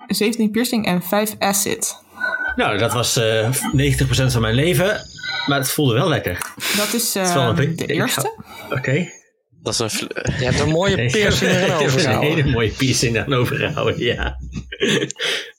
17 0.07 0.51
piercing 0.51 0.87
en 0.87 1.03
5 1.03 1.35
acid. 1.39 2.03
Nou, 2.57 2.79
dat 2.79 2.93
was 2.93 3.17
eh 3.17 3.51
90% 3.53 4.33
van 4.33 4.41
mijn 4.41 4.55
leven. 4.55 5.01
Maar 5.47 5.59
het 5.59 5.71
voelde 5.71 5.95
wel 5.95 6.09
lekker. 6.09 6.55
Dat 6.77 6.93
is 6.93 7.15
eh, 7.15 7.55
beetje- 7.55 7.87
de 7.87 7.93
eerste. 7.93 8.33
Oké. 8.71 9.11
Dat 9.77 9.93
is 9.93 10.01
een... 10.01 10.09
Je 10.39 10.45
hebt 10.45 10.61
een 10.61 10.69
mooie 10.69 10.97
piercing 11.11 11.51
ik 11.51 11.57
heb 11.59 11.69
een 11.69 11.85
overgehouden. 11.87 12.31
hele 12.35 12.51
mooie 12.51 12.71
piercing 12.71 13.19
aan 13.19 13.33
overgehouden, 13.35 13.99
ja. 13.99 14.37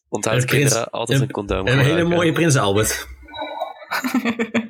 Onthoud 0.10 0.36
Een 0.42 0.46
prins- 0.46 0.50
kinderen 0.70 0.90
altijd 0.90 1.22
een 1.22 1.32
condoom 1.32 1.68
Een 1.68 1.80
hele 1.80 2.04
mooie 2.04 2.32
Prins 2.32 2.56
Albert. 2.58 3.08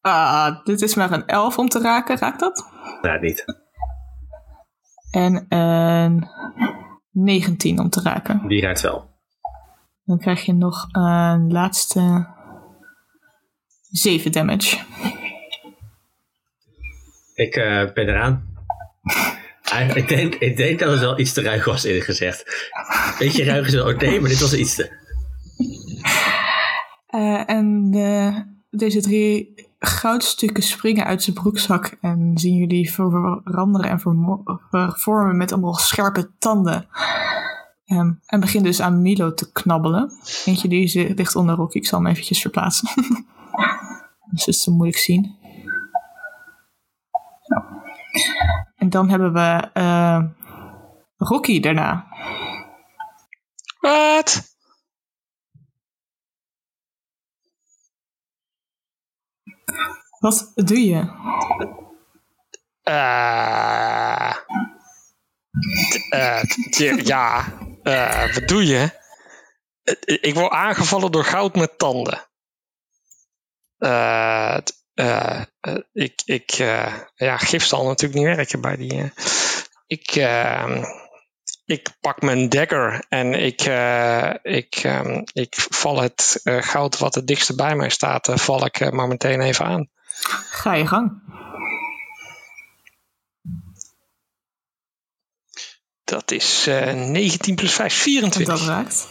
Ah, 0.00 0.64
dit 0.64 0.82
is 0.82 0.94
maar 0.94 1.12
een 1.12 1.26
11 1.26 1.58
om 1.58 1.68
te 1.68 1.80
raken, 1.80 2.18
raakt 2.18 2.40
dat? 2.40 2.70
Nou, 3.02 3.20
niet. 3.20 3.44
En 5.10 5.46
een 5.48 6.28
19 7.10 7.78
om 7.78 7.88
te 7.90 8.00
raken. 8.02 8.48
Die 8.48 8.60
raakt 8.60 8.80
wel. 8.80 9.10
Dan 10.04 10.18
krijg 10.18 10.44
je 10.44 10.52
nog 10.52 10.88
een 10.92 11.52
laatste 11.52 12.26
7 13.90 14.32
damage. 14.32 14.78
Ik 17.34 17.56
eh, 17.56 17.92
ben 17.92 18.08
eraan. 18.08 18.52
Ik 19.94 20.08
denk, 20.08 20.34
ik 20.34 20.56
denk 20.56 20.78
dat 20.78 20.90
het 20.90 21.00
wel 21.00 21.18
iets 21.18 21.32
te 21.32 21.42
ruig 21.42 21.64
was, 21.64 21.84
eerlijk 21.84 22.04
gezegd. 22.04 22.72
Beetje 23.18 23.44
ruig 23.44 23.66
is 23.66 23.74
wel 23.74 23.88
oké, 23.88 24.18
maar 24.20 24.28
dit 24.28 24.40
was 24.40 24.54
iets 24.54 24.74
te... 24.74 25.02
Eh, 27.06 27.50
en 27.50 27.90
de- 27.90 28.44
deze 28.70 29.00
drie 29.00 29.54
goudstukken 29.78 30.62
springen 30.62 31.04
uit 31.04 31.22
zijn 31.22 31.36
broekzak 31.36 31.96
en 32.00 32.30
zien 32.34 32.54
jullie 32.56 32.92
veranderen 32.92 33.90
en 33.90 34.00
vervormen 34.70 35.36
met 35.36 35.52
allemaal 35.52 35.74
scherpe 35.74 36.30
tanden. 36.38 36.86
Ehm, 37.84 38.12
en 38.26 38.40
begint 38.40 38.64
dus 38.64 38.80
aan 38.80 39.02
Milo 39.02 39.34
te 39.34 39.52
knabbelen. 39.52 40.12
Eentje 40.44 40.68
die 40.68 41.14
ligt 41.14 41.36
onder 41.36 41.54
Rocky. 41.56 41.76
Ik 41.76 41.86
zal 41.86 41.98
hem 41.98 42.08
eventjes 42.08 42.40
verplaatsen. 42.40 42.88
dus 44.30 44.44
het 44.44 44.54
is 44.54 44.62
te 44.62 44.70
moeilijk 44.70 44.98
zien. 44.98 45.36
Dan 48.94 49.08
hebben 49.10 49.32
we 49.32 49.70
eh, 49.72 50.22
Rocky 51.16 51.60
daarna. 51.60 52.06
Wat? 53.80 54.56
Wat 60.18 60.52
doe 60.54 60.84
je? 60.84 61.08
Eh, 62.82 64.36
eh, 66.10 66.42
t- 66.70 67.06
ja, 67.06 67.44
eh, 67.82 68.34
wat 68.34 68.48
doe 68.48 68.66
je? 68.66 69.02
Ik 70.20 70.34
word 70.34 70.52
aangevallen 70.52 71.12
door 71.12 71.24
goud 71.24 71.54
met 71.54 71.78
tanden. 71.78 72.28
Eh, 74.94 75.42
ik, 75.92 76.22
ik, 76.24 76.50
eh, 76.50 76.94
ja, 77.14 77.36
gif 77.36 77.64
zal 77.64 77.84
natuurlijk 77.84 78.20
niet 78.20 78.36
werken 78.36 78.60
bij 78.60 78.76
die. 78.76 79.12
ik, 79.86 80.10
eh, 80.10 80.84
ik 81.64 81.88
pak 82.00 82.22
mijn 82.22 82.48
dagger 82.48 83.04
en 83.08 83.34
ik, 83.34 83.60
ik, 84.42 84.74
eh, 84.74 85.20
ik 85.32 85.54
val 85.56 86.00
het 86.00 86.40
goud 86.44 86.98
wat 86.98 87.14
het 87.14 87.26
dichtst 87.26 87.56
bij 87.56 87.76
mij 87.76 87.88
staat, 87.88 88.30
val 88.34 88.64
ik 88.64 88.92
maar 88.92 89.08
meteen 89.08 89.40
even 89.40 89.64
aan. 89.64 89.88
Ga 90.50 90.74
je 90.74 90.86
gang. 90.86 91.22
Dat 96.04 96.30
is 96.30 96.66
eh 96.66 96.92
19 96.92 97.54
plus 97.54 97.72
5, 97.72 97.94
24. 97.94 98.58
Dat 98.58 98.68
raakt. 98.68 99.06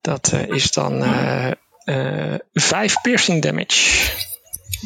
Dat 0.00 0.32
is 0.32 0.72
dan 0.72 1.02
eh 1.84 2.34
5 2.52 3.00
piercing 3.00 3.42
damage. 3.42 4.10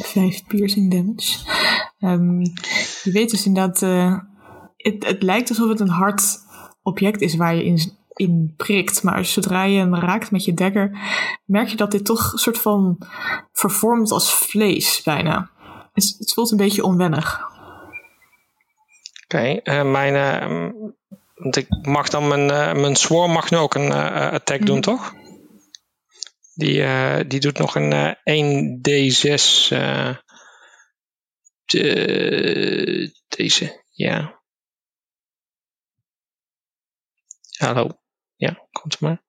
Vijf 0.03 0.47
piercing 0.47 0.91
damage. 0.91 1.39
Ehm, 1.99 2.41
je 3.03 3.11
weet 3.13 3.31
dus 3.31 3.47
inderdaad, 3.47 3.83
eh, 3.83 4.19
het, 4.77 5.07
het 5.07 5.23
lijkt 5.23 5.49
alsof 5.49 5.69
het 5.69 5.81
een 5.81 5.89
hard 5.89 6.39
object 6.83 7.21
is 7.21 7.35
waar 7.37 7.55
je 7.55 7.65
in, 7.65 7.93
in 8.15 8.55
prikt. 8.57 9.03
Maar 9.03 9.25
zodra 9.25 9.65
je 9.65 9.79
hem 9.79 9.95
raakt 9.95 10.31
met 10.31 10.45
je 10.45 10.55
dagger, 10.55 10.99
merk 11.45 11.69
je 11.69 11.77
dat 11.77 11.91
dit 11.91 12.05
toch 12.05 12.33
een 12.33 12.39
soort 12.39 12.59
van 12.59 12.99
vervormt 13.53 14.11
als 14.11 14.35
vlees 14.35 15.03
bijna. 15.05 15.51
Het, 15.93 16.15
het 16.19 16.33
voelt 16.33 16.51
een 16.51 16.57
beetje 16.57 16.85
onwennig. 16.85 17.41
Oké, 19.25 19.61
eh, 19.63 19.91
mijn. 19.91 20.15
eh, 20.15 20.49
mm, 20.49 20.95
want 21.35 21.57
ik 21.57 21.67
mag 21.83 22.09
dan 22.09 22.29
mijn, 22.29 22.47
mijn 22.81 22.97
swarm 22.97 23.33
mag 23.33 23.51
nu 23.51 23.57
ook 23.57 23.75
een 23.75 23.93
attack 23.93 24.67
doen, 24.67 24.81
toch? 24.81 25.15
Die, 26.57 26.83
eh, 26.83 27.21
die 27.29 27.41
doet 27.41 27.59
nog 27.59 27.75
een 27.75 27.93
eh 27.93 28.13
1d6. 28.25 29.71
eh, 29.71 30.17
de- 31.65 33.13
deze, 33.29 33.85
ja. 33.91 34.43
Hallo. 37.59 37.89
Ja, 38.37 38.69
komt 38.73 39.01
maar. 39.01 39.23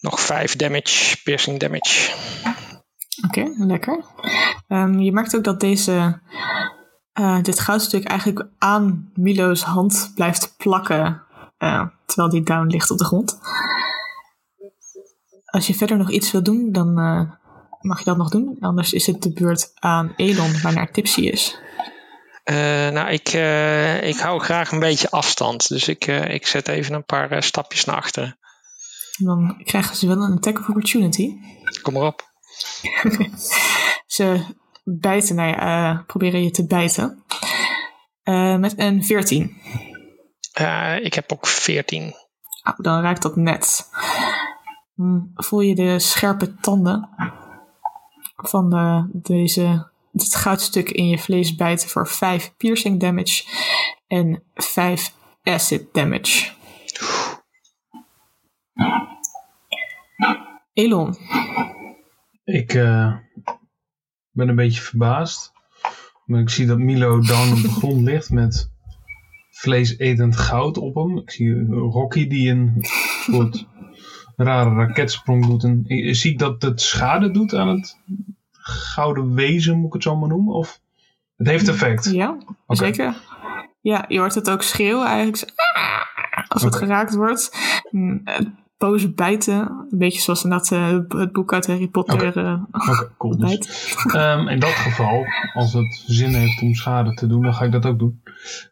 Nog 0.00 0.20
5 0.20 0.56
damage, 0.56 1.22
piercing 1.22 1.58
damage. 1.60 2.12
Oké, 3.26 3.52
lekker. 3.56 4.04
Ehm, 4.68 4.98
je 4.98 5.12
merkt 5.12 5.36
ook 5.36 5.44
dat 5.44 5.60
deze, 5.60 6.20
eh, 7.12 7.42
dit 7.42 7.60
goudstuk 7.60 8.04
eigenlijk 8.04 8.46
aan 8.58 9.10
Milo's 9.14 9.62
hand 9.62 10.12
blijft 10.14 10.54
plakken. 10.56 11.22
eh, 11.58 11.86
terwijl 12.06 12.28
die 12.30 12.42
down 12.42 12.66
ligt 12.66 12.90
op 12.90 12.98
de 12.98 13.04
grond. 13.04 13.38
Als 15.54 15.66
je 15.66 15.74
verder 15.74 15.96
nog 15.96 16.10
iets 16.10 16.30
wil 16.30 16.42
doen, 16.42 16.72
dan 16.72 16.98
eh, 16.98 17.30
mag 17.80 17.98
je 17.98 18.04
dat 18.04 18.16
nog 18.16 18.30
doen. 18.30 18.56
Anders 18.60 18.92
is 18.92 19.06
het 19.06 19.22
de 19.22 19.32
beurt 19.32 19.70
aan 19.74 20.12
Elon, 20.16 20.60
waarnaar 20.62 20.90
Tipsy 20.90 21.20
is. 21.20 21.58
Eh, 22.42 22.56
nou, 22.88 23.08
ik, 23.08 23.28
eh, 23.28 24.08
ik 24.08 24.16
hou 24.16 24.40
graag 24.40 24.72
een 24.72 24.78
beetje 24.78 25.10
afstand. 25.10 25.68
Dus 25.68 25.88
ik, 25.88 26.06
ik 26.06 26.46
zet 26.46 26.68
even 26.68 26.94
een 26.94 27.04
paar 27.04 27.42
stapjes 27.42 27.84
naar 27.84 27.96
achteren. 27.96 28.38
Dan 29.18 29.62
krijgen 29.64 29.96
ze 29.96 30.06
wel 30.06 30.22
een 30.22 30.36
attack 30.36 30.58
of 30.58 30.68
opportunity. 30.68 31.32
Kom 31.82 31.92
maar 31.92 32.06
op. 32.06 32.22
Ze 34.06 34.44
bijten, 34.84 35.36
nou 35.36 35.48
ja, 35.48 36.04
proberen 36.06 36.42
je 36.42 36.50
te 36.50 36.66
bijten. 36.66 37.24
Met 38.60 38.78
een 38.78 39.04
14. 39.04 39.56
Eh, 40.52 41.04
ik 41.04 41.14
heb 41.14 41.32
ook 41.32 41.46
14. 41.46 42.02
Nou, 42.62 42.76
dan 42.82 43.02
raakt 43.02 43.22
dat 43.22 43.36
net. 43.36 43.88
Dan 44.96 45.30
voel 45.34 45.60
je 45.60 45.74
de 45.74 45.98
scherpe 45.98 46.54
tanden 46.54 47.08
van 48.36 48.70
de, 48.70 49.08
deze, 49.12 49.86
dit 50.12 50.34
goudstuk 50.34 50.90
in 50.90 51.08
je 51.08 51.18
vlees 51.18 51.54
bijten 51.54 51.88
voor 51.88 52.08
5 52.08 52.54
piercing 52.56 53.00
damage 53.00 53.44
en 54.06 54.42
5 54.54 55.14
acid 55.42 55.88
damage. 55.92 56.52
Elon, 60.72 61.16
Ik 62.44 62.74
eh, 62.74 63.16
ben 64.30 64.48
een 64.48 64.56
beetje 64.56 64.80
verbaasd. 64.80 65.52
Maar 66.24 66.40
ik 66.40 66.50
zie 66.50 66.66
dat 66.66 66.78
Milo 66.78 67.20
down 67.20 67.52
op 67.52 67.62
de 67.62 67.70
grond 67.78 68.02
ligt 68.02 68.30
met 68.30 68.70
vleesetend 69.50 70.36
goud 70.36 70.78
op 70.78 70.94
hem. 70.94 71.18
Ik 71.18 71.30
zie 71.30 71.66
Rocky 71.68 72.26
die 72.26 72.50
een 72.50 72.76
soort 73.30 73.66
rare 74.36 74.74
raketsprong 74.74 75.46
doet. 75.46 75.64
En, 75.64 75.84
eh, 75.86 76.12
zie 76.14 76.32
ik 76.32 76.38
dat 76.38 76.62
het 76.62 76.80
schade 76.80 77.30
doet 77.30 77.54
aan 77.54 77.68
het 77.68 77.96
gouden 78.60 79.34
wezen, 79.34 79.76
moet 79.76 79.86
ik 79.86 79.92
het 79.92 80.02
zo 80.02 80.16
maar 80.16 80.28
noemen? 80.28 80.54
Of 80.54 80.80
het 81.36 81.46
heeft 81.46 81.68
effect? 81.68 82.04
ja, 82.12 82.36
zeker. 82.68 83.14
Ja, 83.80 84.04
je 84.08 84.18
hoort 84.18 84.34
het 84.34 84.50
ook 84.50 84.62
schreeuwen 84.62 85.06
eigenlijk. 85.06 85.52
"Ah!" 85.74 86.02
Als 86.48 86.62
het 86.62 86.76
geraakt 86.76 87.14
wordt. 87.14 87.56
Eh, 88.24 88.38
Boze 88.78 89.12
bijten. 89.12 89.54
Een 89.90 89.98
beetje 89.98 90.20
zoals 90.20 90.44
in 90.44 90.50
dat, 90.50 90.72
eh, 90.72 90.98
het 91.08 91.32
boek 91.32 91.52
uit 91.52 91.66
Harry 91.66 91.88
Potter. 91.88 92.36
eh, 92.36 92.62
Oké, 92.72 93.10
cool. 93.18 93.36
Dus, 93.38 93.48
bijt. 93.48 93.94
Ehm, 94.14 94.48
in 94.48 94.58
dat 94.58 94.70
geval, 94.70 95.24
als 95.54 95.72
het 95.72 96.02
zin 96.06 96.34
heeft 96.34 96.62
om 96.62 96.74
schade 96.74 97.14
te 97.14 97.26
doen, 97.26 97.42
dan 97.42 97.54
ga 97.54 97.64
ik 97.64 97.72
dat 97.72 97.86
ook 97.86 97.98
doen. 97.98 98.22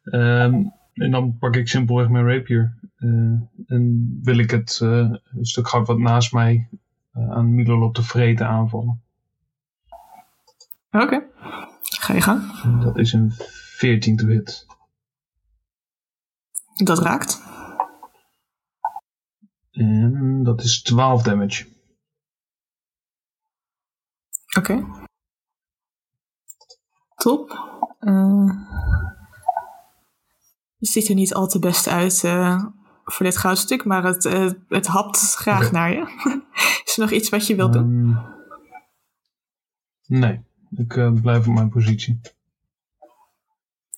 Ehm, 0.05 0.55
en 0.94 1.10
dan 1.10 1.36
pak 1.39 1.56
ik 1.56 1.68
simpelweg 1.68 2.09
mijn 2.09 2.26
rapier. 2.28 2.74
Eh, 3.03 3.41
en 3.66 4.19
wil 4.23 4.39
ik 4.39 4.51
het 4.51 4.81
eh, 4.83 5.12
stuk 5.41 5.69
goud 5.69 5.87
wat 5.87 5.99
naast 5.99 6.33
mij 6.33 6.69
eh, 7.12 7.31
aan 7.31 7.55
Milo 7.55 7.79
loopt 7.79 7.95
te 7.95 8.03
vreten 8.03 8.47
aanvallen. 8.47 9.03
Oké, 10.91 11.27
ga 11.81 12.15
je 12.15 12.20
gang. 12.20 12.62
En 12.62 12.81
dat 12.81 12.99
is 12.99 13.12
een 13.12 13.33
14 13.77 14.16
to 14.16 14.27
hit. 14.27 14.66
Dat 16.85 16.99
raakt. 16.99 17.43
En 19.70 20.43
dat 20.43 20.62
is 20.62 20.83
12 20.83 21.23
damage. 21.23 21.66
Oké. 24.59 24.85
Top. 27.15 27.51
Eh, 27.99 28.51
het 30.79 30.89
ziet 30.89 31.09
er 31.09 31.15
niet 31.15 31.35
al 31.35 31.47
te 31.47 31.59
best 31.59 31.89
uit 31.89 32.24
eh, 32.24 32.65
voor 33.05 33.27
dit 33.27 33.37
goudstuk, 33.37 33.85
maar 33.85 34.05
het, 34.05 34.24
eh, 34.24 34.51
het 34.69 34.87
hapt 34.87 35.35
graag 35.35 35.73
naar 35.73 35.93
je. 35.93 36.01
is 36.85 36.97
er 36.97 37.01
nog 37.01 37.11
iets 37.11 37.29
wat 37.29 37.47
je 37.47 37.55
wilt 37.55 37.73
doen? 37.73 38.16
Ehm, 40.07 40.19
nee, 40.19 40.41
ik 40.77 40.97
eh, 40.97 41.12
blijf 41.12 41.49
op 41.49 41.55
mijn 41.55 41.69
positie. 41.69 42.20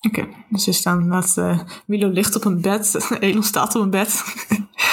Oké, 0.01 0.27
dus 0.49 0.67
er 0.67 0.73
staan 0.73 1.09
dat 1.09 1.37
eh, 1.37 1.59
Milo 1.85 2.09
ligt 2.09 2.35
op 2.35 2.45
een 2.45 2.61
bed, 2.61 3.07
Elon 3.19 3.43
staat 3.43 3.75
op 3.75 3.81
een 3.81 3.89
bed. 3.89 4.23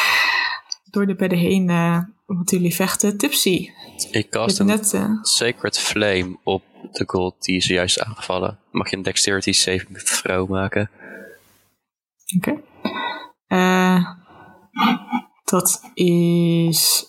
Door 0.90 1.06
de 1.06 1.14
bedden 1.14 1.38
heen 1.38 1.70
eh 1.70 1.98
moeten 2.26 2.56
jullie 2.56 2.74
vechten. 2.74 3.16
Tipsy, 3.18 3.70
Ik 3.96 4.12
je 4.12 4.28
cast 4.28 4.58
een 4.58 4.66
net... 4.66 5.00
Sacred 5.22 5.78
Flame 5.78 6.38
op 6.42 6.62
de 6.92 7.04
gold 7.06 7.44
die 7.44 7.56
is 7.56 7.66
zojuist 7.66 8.00
aangevallen. 8.00 8.58
Mag 8.70 8.90
je 8.90 8.96
een 8.96 9.02
dexterity 9.02 9.52
saving 9.52 9.98
throw 9.98 10.50
maken? 10.50 10.90
Oké. 12.36 12.60
Eh, 13.52 14.10
dat 15.44 15.90
is 15.94 17.06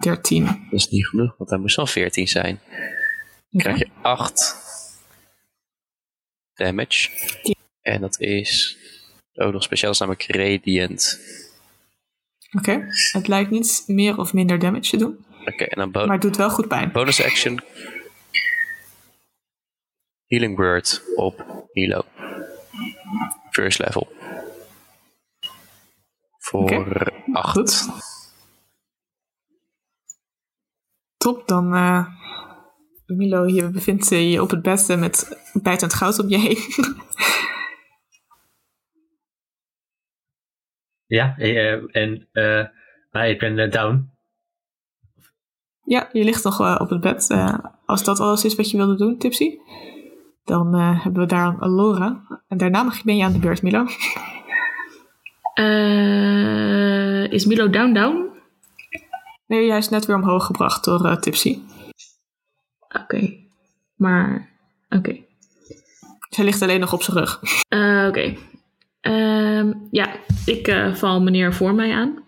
13. 0.00 0.44
Dat 0.44 0.54
is 0.70 0.88
niet 0.88 1.06
genoeg, 1.08 1.34
want 1.36 1.50
hij 1.50 1.58
moest 1.58 1.76
wel 1.76 1.86
14 1.86 2.28
zijn. 2.28 2.60
Dan 3.50 3.60
krijg 3.60 3.78
je 3.78 3.88
8 4.02 4.56
damage. 6.54 7.10
En 7.80 8.00
dat 8.00 8.20
is 8.20 8.78
ook 9.34 9.52
nog 9.52 9.62
speciaal, 9.62 9.90
is 9.90 9.98
namelijk 9.98 10.26
Radiant. 10.26 11.20
Oké. 12.58 12.86
Het 13.12 13.28
lijkt 13.28 13.50
niet 13.50 13.82
meer 13.86 14.18
of 14.18 14.32
minder 14.32 14.58
damage 14.58 14.90
te 14.90 14.96
doen. 14.96 15.24
Oké, 15.44 15.64
en 15.64 15.78
dan 15.78 15.90
Maar 15.90 16.12
het 16.12 16.22
doet 16.22 16.36
wel 16.36 16.50
goed 16.50 16.68
pijn. 16.68 16.92
bonus 16.92 17.24
action. 17.24 17.60
Healing 20.26 20.56
Word 20.56 21.02
op 21.16 21.66
Milo. 21.72 22.04
First 23.50 23.78
level. 23.78 24.08
Voor 26.50 27.12
8. 27.32 27.50
Goed. 27.50 27.88
Top, 31.16 31.48
dan... 31.48 31.74
eh, 31.74 32.06
Milo, 33.06 33.46
je 33.46 33.70
bevindt 33.70 34.08
je 34.08 34.42
op 34.42 34.50
het 34.50 34.62
bed 34.62 34.88
eh, 34.88 34.98
met 34.98 35.40
bijtend 35.62 35.94
goud 35.94 36.18
om 36.18 36.28
je 36.28 36.38
heen. 36.38 36.58
Ja, 41.06 41.36
eh, 41.38 41.96
en 41.96 42.28
eh, 42.32 42.66
maar 43.10 43.28
ik 43.28 43.38
ben 43.38 43.58
eh, 43.58 43.70
down. 43.70 44.10
ja, 45.84 46.08
je 46.12 46.24
ligt 46.24 46.44
nog 46.44 46.60
eh, 46.60 46.76
op 46.80 46.90
het 46.90 47.00
bed. 47.00 47.30
Eh, 47.30 47.58
als 47.86 48.04
dat 48.04 48.20
alles 48.20 48.44
is 48.44 48.54
wat 48.54 48.70
je 48.70 48.76
wilde 48.76 48.96
doen, 48.96 49.18
Tipsy, 49.18 49.56
dan 50.44 50.74
eh, 50.74 51.02
hebben 51.02 51.22
we 51.22 51.28
daar 51.28 51.56
een 51.62 51.74
Laura. 51.74 52.22
En 52.48 52.58
daarna 52.58 52.82
mag 52.82 52.96
je, 52.96 53.04
ben 53.04 53.16
je 53.16 53.24
aan 53.24 53.32
de 53.32 53.38
beurt, 53.38 53.62
Milo. 53.62 53.86
Eh, 55.60 57.32
is 57.32 57.44
Milo 57.44 57.70
down 57.70 57.92
down? 57.92 58.28
Nee, 59.46 59.66
jij 59.66 59.78
is 59.78 59.88
net 59.88 60.06
weer 60.06 60.16
omhoog 60.16 60.46
gebracht 60.46 60.84
door 60.84 61.04
eh, 61.04 61.16
Tipsy. 61.16 61.58
Oké. 63.02 63.36
Maar, 63.94 64.50
oké. 64.88 65.18
Hij 66.28 66.44
ligt 66.44 66.62
alleen 66.62 66.80
nog 66.80 66.92
op 66.92 67.02
zijn 67.02 67.16
rug. 67.16 67.40
Eh, 67.68 68.06
Oké. 68.08 68.36
Ehm, 69.00 69.72
ja, 69.90 70.16
ik 70.44 70.90
val 70.94 71.20
meneer 71.22 71.54
voor 71.54 71.74
mij 71.74 71.92
aan. 71.94 72.24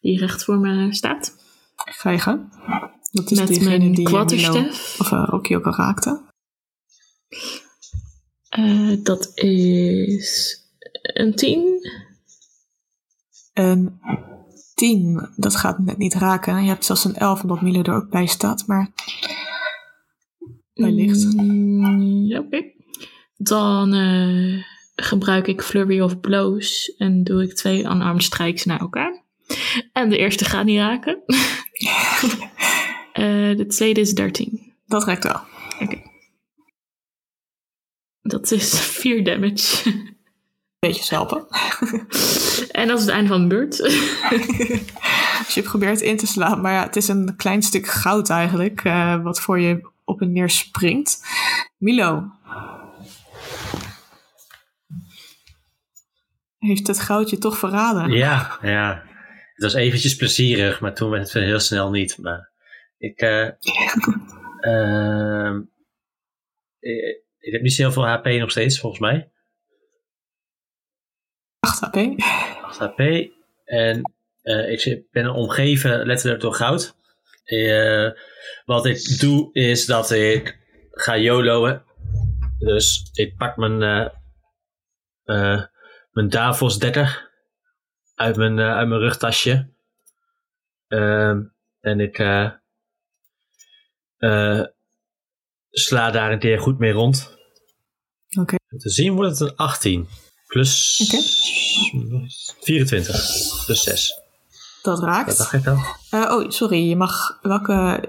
Die 0.00 0.18
recht 0.18 0.44
voor 0.44 0.58
me 0.58 0.94
staat. 0.94 1.36
Ga 1.76 2.10
je 2.10 2.18
gaan. 2.18 2.52
Dat 3.12 3.30
is 3.30 3.38
Met 3.38 3.48
diegene 3.48 3.78
mijn 3.78 3.94
die 3.94 4.08
Milo, 4.08 4.68
of 4.98 5.10
Rocky 5.10 5.54
ook 5.54 5.66
al 5.66 5.74
raakte. 5.74 6.20
Dat 9.02 9.32
is 9.34 10.60
een 11.02 11.34
10. 11.34 11.80
Een 13.52 14.00
10, 14.74 15.28
dat 15.36 15.56
gaat 15.56 15.78
net 15.78 15.98
niet 15.98 16.14
raken. 16.14 16.62
Je 16.62 16.68
hebt 16.68 16.84
zelfs 16.84 17.04
een 17.04 17.14
11 17.16 17.42
omdat 17.42 17.60
Milo 17.60 17.82
er 17.82 17.94
ook 17.94 18.10
bij 18.10 18.26
staat. 18.26 18.66
Maar 18.66 18.90
wellicht. 20.74 21.34
Mm, 21.34 22.24
ja, 22.26 22.38
Oké. 22.38 22.64
Dan 23.36 23.94
eh, 23.94 24.64
gebruik 24.94 25.46
ik 25.46 25.62
Flurry 25.62 26.00
of 26.00 26.20
Blows 26.20 26.94
en 26.96 27.24
doe 27.24 27.42
ik 27.42 27.54
twee 27.54 27.78
unarmed 27.78 28.22
strikes 28.22 28.64
naar 28.64 28.80
elkaar. 28.80 29.22
En 29.92 30.08
de 30.08 30.16
eerste 30.16 30.44
gaat 30.44 30.64
niet 30.64 30.78
raken. 30.78 31.22
Eh, 33.12 33.56
de 33.56 33.66
tweede 33.66 34.00
is 34.00 34.14
13. 34.14 34.72
dat 34.86 35.04
raakt 35.04 35.24
wel. 35.24 35.40
Dat 38.22 38.50
is 38.50 38.80
4 38.80 39.24
damage. 39.24 39.92
Beetje 40.86 41.14
helpen. 41.14 41.46
en 42.80 42.88
dat 42.88 42.98
is 42.98 43.04
het 43.04 43.14
einde 43.14 43.28
van 43.28 43.40
de 43.40 43.46
beurt. 43.46 43.80
Als 45.44 45.54
je 45.54 45.62
probeert 45.62 46.00
in 46.00 46.16
te 46.16 46.26
slaan. 46.26 46.60
Maar 46.60 46.72
ja, 46.72 46.82
het 46.82 46.96
is 46.96 47.08
een 47.08 47.36
klein 47.36 47.62
stuk 47.62 47.86
goud 47.86 48.30
eigenlijk. 48.30 48.84
eh, 48.84 49.22
wat 49.22 49.40
voor 49.40 49.60
je 49.60 49.90
op 50.04 50.20
en 50.20 50.32
neer 50.32 50.50
springt. 50.50 51.20
Milo. 51.78 52.30
Heeft 56.58 56.86
het 56.86 57.00
goudje 57.00 57.38
toch 57.38 57.58
verraden? 57.58 58.10
Ja, 58.10 58.58
ja. 58.62 59.02
Het 59.54 59.62
was 59.62 59.74
eventjes 59.74 60.16
plezierig, 60.16 60.80
maar 60.80 60.94
toen 60.94 61.10
werd 61.10 61.32
het 61.32 61.44
heel 61.44 61.60
snel 61.60 61.90
niet. 61.90 62.18
Maar 62.18 62.50
ik, 62.98 63.20
eh, 63.20 63.48
ehm, 64.60 65.60
ik, 66.78 67.22
ik 67.38 67.52
heb 67.52 67.62
niet 67.62 67.72
zo 67.72 67.82
heel 67.82 67.92
veel 67.92 68.06
HP 68.06 68.24
nog 68.26 68.50
steeds, 68.50 68.80
volgens 68.80 69.00
mij. 69.00 69.31
8 71.62 71.80
HP. 71.80 71.96
8 72.62 72.78
HP. 72.78 73.30
En 73.64 74.12
eh, 74.42 74.86
ik 74.86 75.10
ben 75.10 75.30
omgeven 75.30 76.06
letterlijk 76.06 76.40
door 76.40 76.54
goud. 76.54 76.94
Eh, 77.44 78.10
wat 78.64 78.86
ik 78.86 79.18
doe 79.18 79.52
is 79.52 79.86
dat 79.86 80.10
ik 80.10 80.58
ga 80.90 81.16
YOLO'en. 81.16 81.82
Dus 82.58 83.10
ik 83.12 83.36
pak 83.36 83.56
mijn, 83.56 84.10
eh 85.24 85.62
mijn 86.12 86.28
Davos 86.28 86.78
30 86.78 87.30
uit 88.14 88.36
mijn, 88.36 88.60
uit 88.60 88.88
mijn 88.88 89.00
rugtasje. 89.00 89.68
Ehm, 90.88 91.42
en 91.80 92.00
ik 92.00 92.16
sla 95.70 96.10
daar 96.10 96.32
een 96.32 96.38
keer 96.38 96.60
goed 96.60 96.78
mee 96.78 96.92
rond. 96.92 97.36
Oké. 98.40 98.56
Te 98.78 98.90
zien 98.90 99.14
wordt 99.14 99.38
het 99.38 99.50
een 99.50 99.56
18. 99.56 100.08
Plus 100.52 101.00
Oké. 101.06 101.22
24. 102.60 103.64
Plus 103.64 103.82
6. 103.82 104.20
Dat 104.82 105.02
raakt. 105.02 105.38
dacht 105.38 105.52
ik? 105.52 105.66
Eh, 105.66 106.20
oh, 106.20 106.50
sorry. 106.50 106.88
Je 106.88 106.96
mag, 106.96 107.38
welke, 107.42 108.08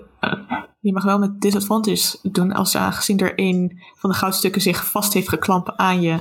je 0.79 0.93
mag 0.93 1.03
wel 1.03 1.19
met 1.19 1.41
disadvantage 1.41 2.17
doen 2.21 2.53
als 2.53 2.75
aangezien 2.75 3.19
er 3.19 3.33
een 3.35 3.81
van 3.95 4.09
de 4.09 4.15
goudstukken 4.15 4.61
zich 4.61 4.85
vast 4.85 5.13
heeft 5.13 5.29
geklampt 5.29 5.77
aan 5.77 6.01
je 6.01 6.19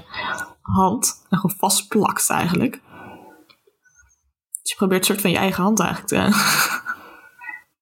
hand. 0.60 1.26
En 1.28 1.38
gewoon 1.38 1.56
vastplakt 1.58 2.30
eigenlijk. 2.30 2.80
Dus 4.62 4.70
je 4.70 4.76
probeert 4.76 5.00
een 5.00 5.06
soort 5.06 5.20
van 5.20 5.30
je 5.30 5.36
eigen 5.36 5.62
hand 5.62 5.80
eigenlijk 5.80 6.08
te, 6.08 6.40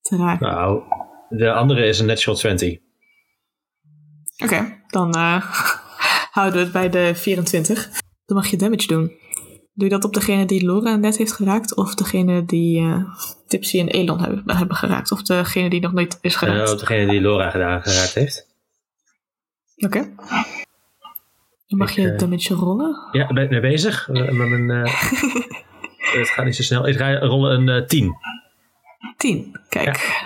te 0.09 0.17
raken. 0.17 0.47
Nou, 0.47 0.83
de 1.29 1.53
andere 1.53 1.87
is 1.87 1.99
een 1.99 2.07
natural 2.07 2.39
20. 2.39 2.79
Oké, 4.37 4.83
dan 4.87 5.15
eh, 5.15 5.43
houden 6.37 6.59
we 6.59 6.63
het 6.63 6.73
bij 6.73 6.91
de 6.91 7.15
24. 7.15 8.09
Dan 8.31 8.39
mag 8.39 8.51
je 8.51 8.57
damage 8.57 8.87
doen. 8.87 9.13
Doe 9.75 9.89
je 9.89 9.89
dat 9.89 10.05
op 10.05 10.15
degene 10.15 10.45
die 10.45 10.65
Laura 10.65 10.97
net 10.97 11.17
heeft 11.17 11.33
geraakt? 11.33 11.77
Of 11.77 11.95
degene 11.95 12.45
die 12.45 12.81
eh, 12.81 13.05
Tipsy 13.47 13.81
en 13.81 13.89
Elon 13.89 14.21
hebben, 14.21 14.57
hebben 14.57 14.77
geraakt? 14.77 15.13
Of 15.13 15.23
degene 15.23 15.71
die 15.71 15.81
nog 15.81 15.93
nooit 15.93 16.19
is 16.21 16.37
geraakt? 16.37 16.67
Eh, 16.67 16.73
op 16.73 16.79
degene 16.79 17.11
die 17.11 17.21
Laura 17.21 17.51
gedaan, 17.51 17.83
geraakt 17.83 18.15
heeft. 18.15 18.47
Oké. 19.77 20.11
Dan 21.67 21.79
mag 21.79 21.91
Ik, 21.91 21.97
je 21.97 22.11
eh, 22.11 22.19
damage 22.19 22.55
rollen. 22.55 23.09
Ja, 23.13 23.33
ben 23.33 23.45
ik 23.45 23.51
mee 23.51 23.61
bezig. 23.61 24.09
Met 24.09 24.33
mijn, 24.33 24.69
het 26.19 26.29
gaat 26.29 26.45
niet 26.45 26.57
zo 26.57 26.63
snel. 26.63 26.89
Ik 26.89 26.97
ga 26.97 27.19
rollen 27.19 27.61
een 27.61 27.83
eh 27.83 27.87
10. 27.87 28.17
10. 29.17 29.61
Kijk. 29.69 30.23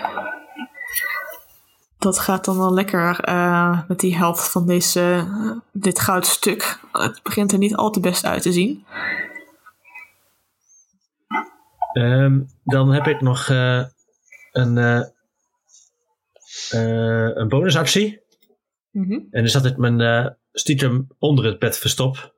Dat 2.05 2.19
gaat 2.19 2.45
dan 2.45 2.57
wel 2.57 2.73
lekker 2.73 3.19
eh, 3.19 3.87
met 3.87 3.99
die 3.99 4.17
helft 4.17 4.51
van 4.51 4.65
deze, 4.65 5.01
eh, 5.01 5.51
dit 5.71 5.99
goudstuk. 5.99 6.79
Het 6.91 7.19
begint 7.23 7.51
er 7.51 7.57
niet 7.57 7.75
al 7.75 7.89
te 7.89 7.99
best 7.99 8.25
uit 8.25 8.41
te 8.41 8.51
zien. 8.51 8.85
Ehm, 11.93 12.41
dan 12.63 12.91
heb 12.91 13.07
ik 13.07 13.21
nog 13.21 13.49
eh, 13.49 13.85
een, 14.51 14.75
een 17.39 17.47
bonusactie. 17.47 18.21
Mhm. 18.91 19.11
En 19.11 19.27
dan 19.31 19.47
zat 19.47 19.65
ik 19.65 19.77
mijn 19.77 20.37
stiekem 20.51 21.07
onder 21.19 21.45
het 21.45 21.59
bed 21.59 21.77
verstop. 21.77 22.35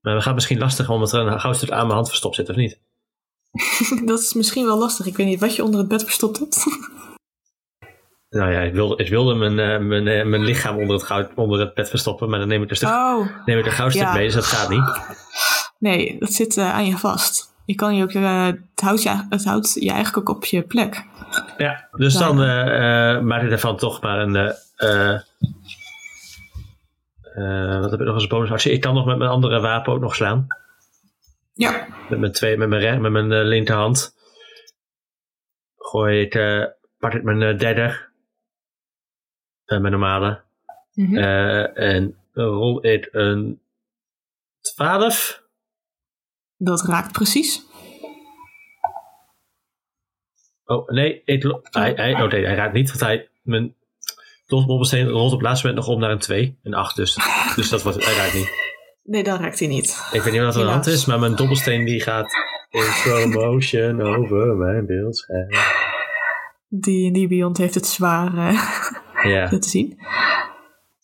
Maar 0.00 0.14
het 0.14 0.22
gaat 0.22 0.34
misschien 0.34 0.58
lastig 0.58 0.90
omdat 0.90 1.12
er 1.12 1.26
een 1.26 1.40
goudstuk 1.40 1.70
aan 1.70 1.82
mijn 1.82 1.94
hand 1.94 2.08
verstopt 2.08 2.34
zit, 2.34 2.48
of 2.48 2.56
niet? 2.56 2.80
Dat 4.04 4.20
is 4.20 4.34
misschien 4.34 4.64
wel 4.64 4.78
lastig. 4.78 5.06
Ik 5.06 5.16
weet 5.16 5.26
niet 5.26 5.40
wat 5.40 5.56
je 5.56 5.64
onder 5.64 5.80
het 5.80 5.88
bed 5.88 6.02
verstopt 6.02 6.38
hebt. 6.38 6.64
Nou 8.34 8.52
ja, 8.52 8.60
ik 8.60 8.72
wilde, 8.72 8.96
ik 9.04 9.08
wilde 9.08 9.34
mijn, 9.34 9.58
eh, 9.58 9.78
mijn, 9.78 10.06
eh, 10.08 10.26
mijn 10.26 10.44
lichaam 10.44 10.78
onder 10.78 10.96
het, 10.96 11.04
goud, 11.04 11.30
onder 11.34 11.60
het 11.60 11.74
bed 11.74 11.88
verstoppen, 11.88 12.30
maar 12.30 12.38
dan 12.38 12.48
neem 12.48 12.62
ik 12.62 12.70
een, 12.70 12.76
stuk, 12.76 12.88
Oh, 12.88 13.26
neem 13.44 13.58
ik 13.58 13.66
een 13.66 13.72
goudstuk 13.72 14.02
ja. 14.02 14.12
mee, 14.12 14.24
dus 14.24 14.34
dat 14.34 14.44
gaat 14.44 14.68
niet. 14.68 15.00
nee, 15.78 16.16
dat 16.18 16.32
zit 16.32 16.56
eh, 16.56 16.74
aan 16.74 16.86
je 16.86 16.96
vast. 16.96 17.52
Je 17.64 17.74
kan 17.74 17.96
je 17.96 18.02
ook, 18.02 18.12
het, 18.12 18.80
houdt 18.80 19.02
je, 19.02 19.24
het 19.28 19.44
houdt 19.44 19.72
je 19.74 19.90
eigenlijk 19.90 20.28
ook 20.28 20.36
op 20.36 20.44
je 20.44 20.62
plek. 20.62 21.04
Ja, 21.58 21.88
dus 21.92 22.14
dan 22.14 22.36
maak 23.26 23.42
ik 23.42 23.50
ervan 23.50 23.76
toch 23.76 24.00
maar 24.00 24.18
een. 24.18 24.32
wat 27.80 27.90
heb 27.90 28.00
ik 28.00 28.06
nog 28.06 28.14
als 28.14 28.26
bonusactie? 28.26 28.72
Ik 28.72 28.80
kan 28.80 28.94
nog 28.94 29.06
met 29.06 29.18
mijn 29.18 29.30
andere 29.30 29.60
wapen 29.60 29.92
ook 29.92 30.00
nog 30.00 30.14
slaan. 30.14 30.46
Ja. 31.54 31.86
Met 32.08 32.18
mijn, 32.18 32.32
twee, 32.32 32.56
met 32.56 32.68
mijn, 32.68 33.00
met 33.00 33.12
mijn 33.12 33.32
eh, 33.32 33.44
linkerhand. 33.44 34.14
Gooi 35.76 36.20
ik, 36.20 36.34
eh, 36.34 36.64
pak 36.98 37.14
ik 37.14 37.22
mijn 37.22 37.42
eh, 37.42 37.58
derde. 37.58 38.12
Mijn 39.64 39.82
normale. 39.82 40.42
Mhm. 40.92 41.16
Eh, 41.16 41.78
en 41.78 42.18
rol 42.32 42.86
ik 42.86 43.08
een 43.12 43.60
12. 44.60 45.42
Dat 46.56 46.86
raakt 46.86 47.12
precies. 47.12 47.62
Oh, 50.64 50.88
nee, 50.88 51.22
ik, 51.24 51.42
hij, 51.62 51.92
hij, 51.92 52.22
oh 52.22 52.30
nee, 52.30 52.44
hij 52.44 52.54
raakt 52.54 52.74
niet, 52.74 52.88
want 52.88 53.00
hij, 53.00 53.28
mijn, 53.42 53.74
dobbelsteen 54.46 55.08
rolt 55.08 55.32
op 55.32 55.38
het 55.38 55.46
laatste 55.46 55.66
moment 55.66 55.86
nog 55.86 55.94
om 55.94 56.00
naar 56.00 56.10
een 56.10 56.18
2. 56.18 56.58
Een 56.62 56.74
8 56.74 56.96
dus. 56.96 57.18
Dus 57.56 57.68
dat 57.68 57.82
wordt, 57.82 58.04
hij 58.04 58.14
raakt 58.14 58.34
niet. 58.34 58.63
Nee, 59.04 59.22
dan 59.22 59.38
raakt 59.38 59.58
hij 59.58 59.68
niet. 59.68 60.08
Ik 60.12 60.22
weet 60.22 60.32
niet 60.32 60.42
wat 60.42 60.54
er 60.54 60.60
aan 60.60 60.66
de 60.66 60.72
hand 60.72 60.86
is, 60.86 61.04
maar 61.04 61.18
mijn 61.18 61.36
dobbelsteen 61.36 61.84
die 61.84 62.00
gaat 62.00 62.32
in 62.70 62.82
slow 62.82 63.34
motion 63.34 64.02
over 64.02 64.56
mijn 64.56 64.86
beeldscherm. 64.86 65.48
Die, 66.68 67.12
die 67.12 67.28
Beyond 67.28 67.56
heeft 67.56 67.74
het 67.74 67.86
zwaar 67.86 68.32
Ja. 69.22 69.48
zo 69.48 69.58
te 69.58 69.68
zien. 69.68 69.98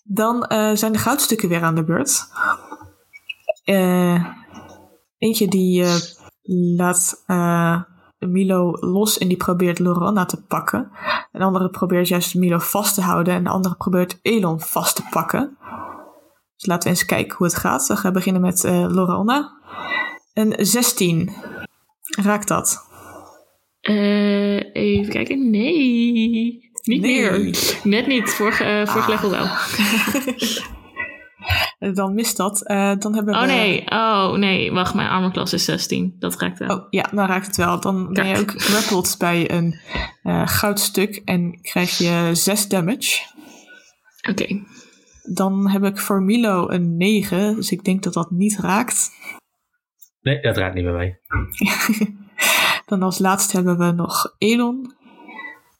Dan 0.05 0.45
eh, 0.45 0.71
zijn 0.75 0.93
de 0.93 0.99
goudstukken 0.99 1.49
weer 1.49 1.63
aan 1.63 1.75
de 1.75 1.85
beurt. 1.85 2.23
Eh, 3.65 4.25
eentje 5.19 5.49
die 5.49 5.83
eh, 5.83 5.95
laat 6.77 7.25
Milo 8.19 8.77
los 8.81 9.19
en 9.19 9.29
die 9.29 9.37
probeert 9.37 9.79
Lorana 9.79 10.25
te 10.25 10.43
pakken. 10.45 10.91
Een 11.33 11.43
andere 11.43 11.69
probeert 11.71 12.09
juist 12.09 12.35
Milo 12.35 12.59
vast 12.59 12.95
te 12.95 13.01
houden 13.01 13.35
en 13.35 13.45
de 13.45 13.51
andere 13.51 13.75
probeert 13.75 14.19
Elon 14.23 14.61
vast 14.61 14.97
te 14.97 15.03
pakken. 15.11 15.57
Dus 16.61 16.69
laten 16.69 16.91
we 16.91 16.97
eens 16.97 17.05
kijken 17.05 17.37
hoe 17.37 17.47
het 17.47 17.57
gaat. 17.57 17.87
We 17.87 17.97
gaan 17.97 18.13
beginnen 18.13 18.43
met 18.43 18.63
Lorana. 18.65 19.53
Een 20.35 20.55
16. 20.67 21.33
Raakt 22.23 22.49
dat? 22.49 22.89
Eh, 23.81 24.75
even 24.75 25.13
kijken. 25.13 25.51
Nee. 25.51 26.69
Niet 26.83 27.01
Nee. 27.01 27.31
meer. 27.31 27.59
Net 27.85 28.07
niet. 28.07 28.31
Vorige, 28.31 28.65
eh 28.65 28.87
vorige 28.87 29.11
level 29.11 29.31
wel. 29.31 29.47
Dan 31.95 32.15
mist 32.15 32.37
dat. 32.37 32.59
Dan 32.99 33.15
hebben 33.15 33.25
we... 33.25 33.41
Oh 33.41 33.47
nee. 33.47 33.83
Oh 33.91 34.33
nee. 34.33 34.73
Wacht, 34.73 34.95
mijn 34.95 35.09
armor 35.09 35.33
class 35.33 35.53
is 35.53 35.65
16. 35.65 36.17
Dat 36.19 36.41
raakt 36.41 36.59
wel. 36.59 36.77
Oh 36.79 36.87
ja, 36.91 37.09
dan 37.13 37.27
raakt 37.27 37.47
het 37.47 37.57
wel. 37.57 37.81
Dan 37.81 38.13
ben 38.13 38.27
je 38.27 38.39
ook 38.39 38.53
grappled 38.63 39.15
bij 39.19 39.51
een 39.51 39.79
eh, 40.23 40.43
goudstuk 40.47 41.23
en 41.25 41.59
krijg 41.63 41.99
je 41.99 42.31
6 42.33 42.69
damage. 42.69 43.21
Oké. 44.31 44.63
Dan 45.23 45.71
heb 45.71 45.85
ik 45.85 45.99
voor 45.99 46.23
Milo 46.23 46.69
een 46.69 46.97
9, 46.97 47.55
dus 47.55 47.71
ik 47.71 47.85
denk 47.85 48.03
dat 48.03 48.13
dat 48.13 48.31
niet 48.31 48.59
raakt. 48.59 49.11
Nee, 50.21 50.41
dat 50.41 50.57
raakt 50.57 50.75
niet 50.75 50.85
bij 50.85 50.93
mij. 50.93 51.21
Dan 52.87 53.03
als 53.03 53.19
laatste 53.19 53.57
hebben 53.57 53.79
we 53.79 53.93
nog 53.93 54.35
Elon. 54.39 54.95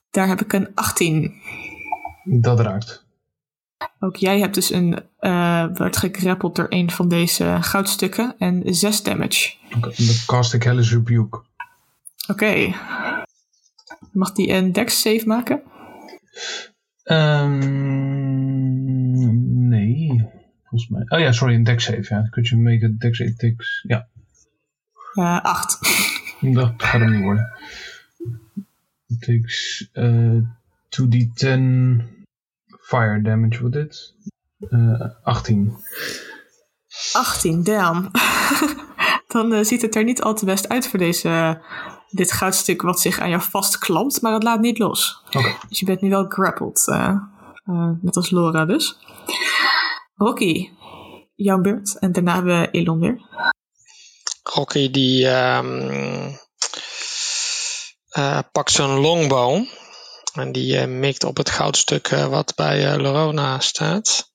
Daar 0.09 0.27
heb 0.27 0.41
ik 0.41 0.53
een 0.53 0.71
18. 0.75 1.33
Dat 2.23 2.59
raakt. 2.59 3.05
Ook 3.99 4.15
jij 4.15 4.39
hebt 4.39 4.53
dus 4.53 4.71
een, 4.71 5.03
eh 5.19 5.65
werd 5.73 5.97
gegrappeld 5.97 6.55
door 6.55 6.65
een 6.69 6.91
van 6.91 7.07
deze 7.07 7.57
goudstukken 7.61 8.35
en 8.37 8.75
6 8.75 9.03
damage. 9.03 9.55
Oké, 9.75 9.79
Dan 9.79 10.15
cast 10.25 10.53
ik 10.53 10.63
Hellish 10.63 10.91
Rebuke. 10.91 11.41
Oké. 12.27 12.75
Mag 14.11 14.31
die 14.31 14.51
een 14.51 14.71
dex 14.71 15.01
save 15.01 15.27
maken? 15.27 15.63
Ehm, 17.11 17.57
nee, 19.67 20.29
volgens 20.61 20.89
mij. 20.89 21.03
Oh 21.07 21.19
ja, 21.19 21.31
sorry, 21.31 21.55
een 21.55 21.63
deck 21.63 21.79
save. 21.79 22.05
Ja. 22.09 22.27
Could 22.29 22.49
you 22.49 22.61
make 22.61 22.85
a 22.85 22.89
deck 22.97 23.15
save 23.15 23.35
takes... 23.35 23.83
Ja, 23.87 24.07
Eh 25.13 25.41
8. 25.41 25.79
dat 26.55 26.73
gaat 26.77 27.01
hem 27.01 27.11
niet 27.11 27.21
worden. 27.21 27.51
It 29.07 29.21
takes 29.21 29.89
eh 29.91 30.41
2d10 30.89 31.61
fire 32.79 33.21
damage, 33.21 33.59
wordt 33.59 33.75
dit? 33.75 34.15
Eh 34.69 35.09
18. 35.23 35.75
18, 37.13 37.63
damn. 37.63 38.11
Dan 39.27 39.53
eh, 39.53 39.63
ziet 39.63 39.81
het 39.81 39.95
er 39.95 40.03
niet 40.03 40.21
al 40.21 40.35
te 40.35 40.45
best 40.45 40.69
uit 40.69 40.87
voor 40.87 40.99
deze, 40.99 41.61
dit 42.11 42.31
goudstuk 42.31 42.81
wat 42.81 42.99
zich 42.99 43.19
aan 43.19 43.29
jou 43.29 43.41
vastklampt, 43.41 44.21
maar 44.21 44.33
het 44.33 44.43
laat 44.43 44.59
niet 44.59 44.77
los. 44.77 45.21
Oké. 45.25 45.55
Dus 45.69 45.79
je 45.79 45.85
bent 45.85 46.01
nu 46.01 46.09
wel 46.09 46.25
grappled, 46.29 46.87
eh, 46.87 47.15
eh, 47.63 47.89
net 48.01 48.15
als 48.15 48.29
Laura 48.29 48.65
dus. 48.65 48.97
Rocky, 50.15 50.69
jouw 51.35 51.61
beurt. 51.61 51.99
En 51.99 52.11
daarna 52.11 52.33
hebben 52.33 52.59
we 52.59 52.71
Elon 52.71 52.99
weer. 52.99 53.21
Rocky 54.43 54.91
die 54.91 55.27
ehm, 55.27 56.31
eh, 58.09 58.39
pakt 58.51 58.71
zijn 58.71 58.89
longbow. 58.89 59.65
En 60.33 60.51
die 60.51 60.87
mikt 60.87 61.23
op 61.23 61.37
het 61.37 61.49
goudstuk 61.49 62.07
eh, 62.07 62.27
wat 62.27 62.55
bij 62.55 62.91
eh, 62.91 62.99
Lorona 62.99 63.59
staat. 63.59 64.31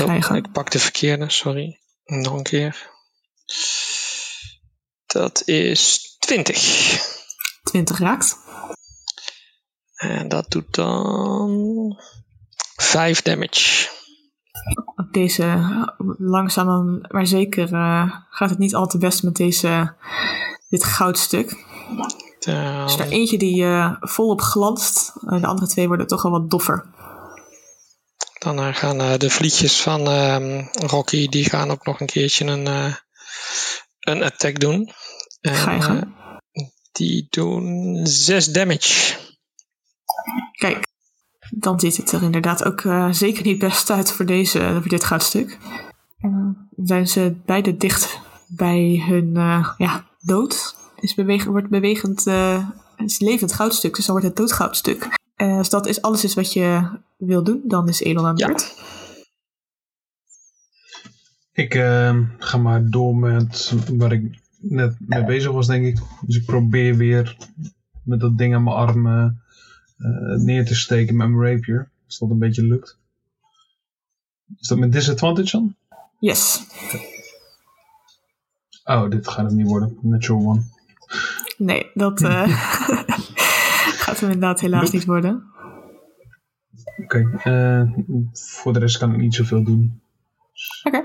Oh, 0.00 0.36
ik 0.36 0.52
pak 0.52 0.70
de 0.70 0.78
verkeerde, 0.78 1.30
sorry. 1.30 1.80
Nog 2.04 2.32
een 2.32 2.42
keer. 2.42 2.90
Dat 5.16 5.42
is 5.44 6.16
20. 6.18 6.58
20 7.62 7.98
raakt. 7.98 8.36
En 9.94 10.28
dat 10.28 10.50
doet 10.50 10.74
dan 10.74 11.96
5 12.76 13.22
damage. 13.22 13.88
Deze, 15.10 15.44
langzaam 16.18 17.00
maar 17.08 17.26
zeker, 17.26 17.72
eh, 17.72 18.12
gaat 18.30 18.50
het 18.50 18.58
niet 18.58 18.74
al 18.74 18.86
te 18.86 18.98
best 18.98 19.22
met 19.22 19.36
deze, 19.36 19.94
dit 20.68 20.84
goudstuk. 20.84 21.64
Dan, 22.38 22.54
Er 22.54 22.84
is 22.84 22.98
er 22.98 23.08
eentje 23.08 23.38
die 23.38 23.64
eh, 23.64 23.96
volop 24.00 24.40
glanst. 24.40 25.12
de 25.20 25.46
andere 25.46 25.66
twee 25.66 25.88
worden 25.88 26.06
toch 26.06 26.24
al 26.24 26.30
wat 26.30 26.50
doffer. 26.50 26.86
dan 28.38 28.58
eh, 28.58 28.74
gaan 28.74 29.18
de 29.18 29.30
vlietjes 29.30 29.80
van 29.82 30.06
ehm, 30.06 30.64
Rocky, 30.72 31.28
die 31.28 31.44
gaan 31.44 31.70
ook 31.70 31.84
nog 31.84 32.00
een 32.00 32.06
keertje 32.06 32.44
een, 32.44 32.96
een 34.00 34.22
attack 34.22 34.60
doen. 34.60 34.92
En, 35.46 35.54
Ga 35.54 35.72
je 35.72 35.80
gang. 35.82 36.14
eh, 36.52 36.62
die 36.92 37.26
doen 37.30 38.00
6 38.06 38.46
damage. 38.52 39.16
Kijk, 40.52 40.86
dan 41.50 41.80
ziet 41.80 41.96
het 41.96 42.12
er 42.12 42.22
inderdaad 42.22 42.64
ook 42.64 42.80
eh, 42.80 43.12
zeker 43.12 43.42
niet 43.44 43.58
best 43.58 43.90
uit 43.90 44.12
voor, 44.12 44.26
deze, 44.26 44.70
voor 44.80 44.88
dit 44.88 45.04
goudstuk. 45.04 45.58
Uh, 46.20 46.48
zijn 46.76 47.08
ze 47.08 47.36
beide 47.46 47.76
dicht 47.76 48.18
bij 48.46 49.04
hun 49.08 49.36
eh, 49.36 49.72
ja, 49.76 50.04
dood. 50.20 50.76
Is 51.00 51.14
bewegen, 51.14 51.50
wordt 51.50 51.68
bewegend, 51.68 52.26
eh, 52.26 52.68
het 52.96 53.10
is 53.10 53.18
levend 53.18 53.52
goudstuk, 53.52 53.94
dus 53.94 54.04
dan 54.06 54.14
wordt 54.14 54.28
het 54.30 54.36
doodgoudstuk. 54.38 55.08
Eh, 55.34 55.56
als 55.56 55.68
dat 55.68 55.86
is 55.86 56.02
alles 56.02 56.24
is 56.24 56.34
wat 56.34 56.52
je 56.52 56.88
wil 57.16 57.42
doen, 57.44 57.60
dan 57.64 57.88
is 57.88 58.00
Elon 58.00 58.26
aan 58.26 58.34
de 58.34 58.40
Ja. 58.40 58.46
beurt. 58.46 58.74
Ik 61.52 61.74
eh, 61.74 62.18
ga 62.38 62.56
maar 62.58 62.90
door 62.90 63.16
met 63.16 63.72
waar 63.96 64.12
ik 64.12 64.38
net 64.68 64.96
mee 64.98 65.24
bezig 65.24 65.52
was, 65.52 65.66
denk 65.66 65.84
ik. 65.86 65.98
Dus 66.20 66.36
ik 66.36 66.44
probeer 66.44 66.96
weer 66.96 67.36
met 68.02 68.20
dat 68.20 68.38
ding 68.38 68.54
aan 68.54 68.62
mijn 68.62 68.76
arm 68.76 69.06
eh, 69.06 69.30
neer 70.36 70.64
te 70.66 70.74
steken 70.74 71.16
met 71.16 71.28
mijn 71.28 71.52
rapier. 71.52 71.90
Als 72.06 72.18
dat 72.18 72.30
een 72.30 72.38
beetje 72.38 72.66
lukt. 72.66 72.98
Is 74.58 74.68
dat 74.68 74.78
met 74.78 74.92
disadvantage 74.92 75.50
dan? 75.50 75.74
Yes. 76.20 76.62
Oh, 78.84 79.10
dit 79.10 79.28
gaat 79.28 79.46
hem 79.46 79.56
niet 79.56 79.66
worden. 79.66 79.98
Natural 80.02 80.46
one. 80.46 80.62
Nee, 81.58 81.90
dat 81.94 82.22
eh, 82.22 82.48
gaat 84.02 84.20
hem 84.20 84.30
inderdaad 84.30 84.60
helaas 84.60 84.90
niet 84.90 85.04
worden. 85.04 85.44
Oké. 87.02 87.30
eh, 87.42 87.82
voor 88.32 88.72
de 88.72 88.78
rest 88.78 88.98
kan 88.98 89.12
ik 89.12 89.18
niet 89.18 89.34
zoveel 89.34 89.62
doen. 89.64 90.00
Oké. 90.82 91.04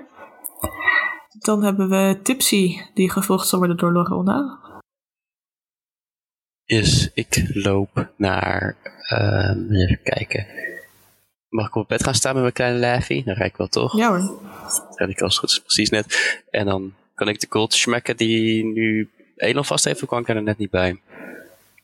Dan 1.40 1.64
hebben 1.64 1.90
we 1.90 2.20
Tipsy, 2.24 2.78
die 2.94 3.12
gevolgd 3.12 3.48
zal 3.48 3.60
worden 3.60 3.78
door 3.78 3.92
Lorona. 3.92 4.60
Is 6.66 7.12
ik 7.14 7.50
loop 7.54 8.10
naar. 8.18 8.76
ehm, 9.10 9.72
even 9.74 10.00
kijken. 10.04 10.46
Mag 11.50 11.68
ik 11.68 11.76
op 11.76 11.88
bed 11.88 12.04
gaan 12.04 12.14
staan 12.14 12.34
met 12.34 12.42
mijn 12.42 12.54
kleine 12.54 12.80
Laffy? 12.80 13.24
Dan 13.24 13.34
rijd 13.36 13.52
ik 13.52 13.58
wel 13.58 13.68
toch? 13.68 13.98
Ja 13.98 14.08
hoor. 14.10 14.42
Dat 14.96 15.10
ik 15.10 15.22
als 15.22 15.38
goed 15.38 15.50
is 15.50 15.60
precies 15.60 15.90
net. 15.90 16.40
En 16.50 16.66
dan 16.66 16.94
kan 17.16 17.28
ik 17.28 17.40
de 17.40 17.48
gold 17.50 17.74
schmekken 17.74 18.18
die 18.18 18.66
nu 18.66 19.10
Elon 19.36 19.66
vast 19.66 19.86
heeft, 19.86 20.02
of 20.02 20.08
kwam 20.08 20.20
ik 20.22 20.30
er 20.30 20.44
net 20.44 20.58
niet 20.58 20.70
bij? 20.70 21.02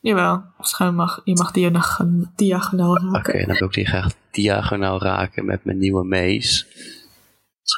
Jawel, 0.00 0.42
waarschijnlijk 0.56 1.00
mag, 1.00 1.20
je 1.24 1.34
mag 1.34 1.50
die 1.52 1.70
nog 1.70 1.98
een 1.98 2.30
diagonaal 2.36 2.92
Oké, 2.96 3.06
raken. 3.12 3.46
dan 3.46 3.56
wil 3.56 3.66
ik 3.68 3.74
die 3.74 3.86
graag 3.86 4.12
diagonaal 4.30 5.02
raken 5.02 5.44
met 5.44 5.64
mijn 5.64 5.78
nieuwe 5.78 6.04
mees. 6.04 6.66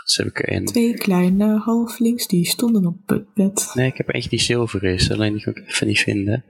Dus 0.05 0.17
heb 0.17 0.27
ik. 0.27 0.67
Twee 0.67 0.95
kleine 0.95 1.59
halflings 1.59 2.27
die 2.27 2.47
stonden 2.47 2.87
op 2.87 3.09
het 3.09 3.35
bed. 3.35 3.71
Nee, 3.75 3.87
ik 3.87 3.97
heb 3.97 4.09
eentje 4.09 4.31
die 4.31 4.41
zilver 4.41 4.85
is, 4.85 5.11
alleen 5.11 5.33
die 5.33 5.43
kan 5.43 5.55
ik 5.55 5.69
even 5.69 5.87
niet 5.87 6.01
vinden. 6.01 6.45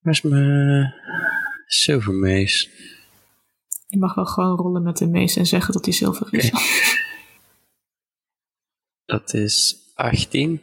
Waar 0.00 0.12
is 0.12 0.22
mijn 0.22 0.94
zilvermees? 1.66 2.70
Je 3.86 3.98
mag 3.98 4.14
wel 4.14 4.26
gewoon 4.26 4.56
rollen 4.56 4.82
met 4.82 4.96
de 4.96 5.06
mees 5.06 5.36
en 5.36 5.46
zeggen 5.46 5.72
dat 5.72 5.84
die 5.84 5.94
zilver 5.94 6.34
is. 6.34 6.52
Dat 9.04 9.34
is 9.34 9.76
18. 9.94 10.60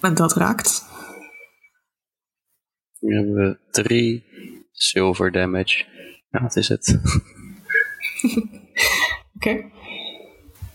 En 0.00 0.14
dat 0.14 0.32
raakt. 0.32 0.84
Nu 3.00 3.14
hebben 3.16 3.34
we 3.34 3.58
3 3.70 4.24
silver 4.72 5.32
damage. 5.32 5.84
Nou, 6.30 6.44
wat 6.44 6.56
is 6.56 6.68
het? 6.68 7.00
Oké. 9.36 9.70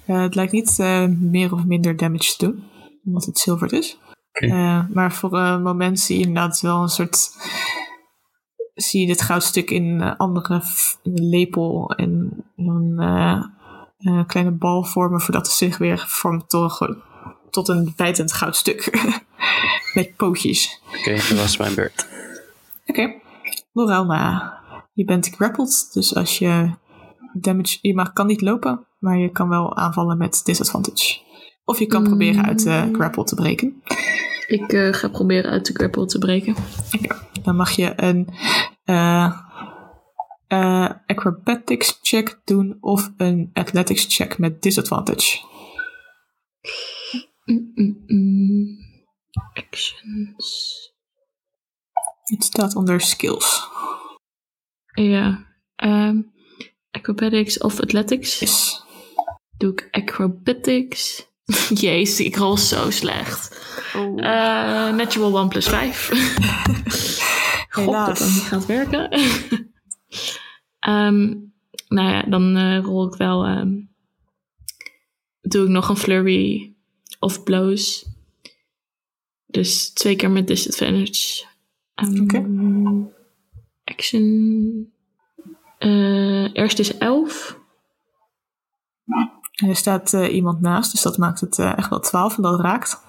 Eh, 0.05 0.21
het 0.21 0.35
lijkt 0.35 0.51
niet 0.51 0.79
eh, 0.79 1.05
meer 1.07 1.53
of 1.53 1.65
minder 1.65 1.97
damage 1.97 2.35
te 2.35 2.45
doen, 2.45 2.63
omdat 3.05 3.25
het 3.25 3.39
zilver 3.39 3.73
is. 3.73 3.97
Eh, 4.31 4.85
maar 4.93 5.13
voor 5.13 5.37
een 5.37 5.61
moment 5.61 5.99
zie 5.99 6.19
je 6.19 6.25
inderdaad 6.25 6.61
wel 6.61 6.81
een 6.81 6.89
soort 6.89 7.31
zie 8.73 9.01
je 9.01 9.07
dit 9.07 9.21
goudstuk 9.21 9.71
in 9.71 9.83
een 9.83 10.17
andere 10.17 10.61
in 11.03 11.17
een 11.17 11.29
lepel 11.29 11.93
en 11.95 12.45
een 12.55 14.25
kleine 14.25 14.51
bal 14.51 14.83
vormen 14.83 15.21
voordat 15.21 15.45
het 15.45 15.55
zich 15.55 15.77
weer 15.77 16.03
vormt 16.07 16.49
tot, 16.49 16.95
tot 17.49 17.67
een 17.67 17.93
bijtend 17.95 18.33
goudstuk. 18.33 18.89
Met 19.93 20.15
pootjes. 20.15 20.81
Oké, 20.99 21.13
dat 21.13 21.29
was 21.29 21.57
mijn 21.57 21.75
beurt. 21.75 22.07
Oké. 22.85 23.13
Lorelna, 23.73 24.53
je 24.93 25.05
bent 25.05 25.29
grappled, 25.29 25.89
dus 25.93 26.15
als 26.15 26.39
je 26.39 26.71
damage... 27.33 27.77
Je 27.81 27.95
mag, 27.95 28.13
kan 28.13 28.27
niet 28.27 28.41
lopen, 28.41 28.85
maar 29.05 29.17
je 29.17 29.29
kan 29.31 29.49
wel 29.49 29.75
aanvallen 29.77 30.17
met 30.17 30.41
disadvantage. 30.43 31.19
Of 31.65 31.79
je 31.79 31.85
kan 31.87 32.01
Mm. 32.01 32.07
proberen 32.07 32.45
uit 32.45 32.63
de 32.63 32.89
grapple 32.93 33.23
te 33.23 33.35
breken. 33.35 33.81
Ik 34.47 34.73
eh, 34.73 34.93
ga 34.93 35.07
proberen 35.09 35.51
uit 35.51 35.65
de 35.65 35.73
grapple 35.73 36.05
te 36.05 36.17
breken. 36.17 36.55
Dan 37.43 37.55
mag 37.55 37.71
je 37.71 37.93
een 37.95 38.29
eh, 40.47 40.89
acrobatics 41.05 41.99
check 42.01 42.39
doen 42.43 42.77
of 42.79 43.11
een 43.17 43.49
athletics 43.53 44.15
check 44.15 44.37
met 44.37 44.61
disadvantage. 44.61 45.39
Mm, 47.45 48.03
mm. 48.07 48.77
Actions. 49.53 50.73
Het 52.23 52.43
staat 52.43 52.75
onder 52.75 53.01
skills. 53.01 53.67
Ja. 54.93 55.45
ehm, 55.75 56.21
acrobatics 56.91 57.57
of 57.57 57.79
athletics. 57.79 58.39
Yes. 58.39 58.84
Doe 59.65 59.73
ik 59.73 59.87
acrobatics. 59.91 61.27
Jezus, 61.81 62.25
ik 62.25 62.35
rol 62.35 62.57
zo 62.57 62.89
slecht. 62.89 63.65
Oh. 63.95 64.15
Natural 64.95 65.37
1 65.37 65.47
plus 65.47 65.67
5. 65.67 66.09
God, 67.69 67.85
dat 67.85 67.85
Helaas. 67.85 68.19
dat 68.19 68.27
niet 68.27 68.41
gaat 68.41 68.65
werken. 68.65 69.09
Ehm, 70.79 71.33
nou 71.87 72.09
ja, 72.09 72.21
dan 72.21 72.55
eh, 72.57 72.79
rol 72.83 73.07
ik 73.07 73.15
wel... 73.15 73.45
ehm, 73.45 73.73
doe 75.41 75.63
ik 75.63 75.69
nog 75.69 75.89
een 75.89 75.97
flurry 75.97 76.73
of 77.19 77.43
blows. 77.43 78.05
Dus 79.45 79.89
twee 79.89 80.15
keer 80.15 80.31
met 80.31 80.47
disadvantage. 80.47 81.45
Ehm, 81.95 82.21
Oké. 82.21 82.45
Action... 83.83 84.93
eh, 85.77 86.55
eerst 86.55 86.79
is 86.79 86.97
11. 86.97 87.63
En 89.55 89.69
er 89.69 89.75
staat 89.75 90.13
eh, 90.13 90.33
iemand 90.33 90.61
naast, 90.61 90.91
dus 90.91 91.01
dat 91.01 91.17
maakt 91.17 91.39
het 91.39 91.59
eh, 91.59 91.77
echt 91.77 91.89
wel 91.89 91.99
12 91.99 92.35
en 92.37 92.43
dat 92.43 92.59
raakt. 92.59 92.99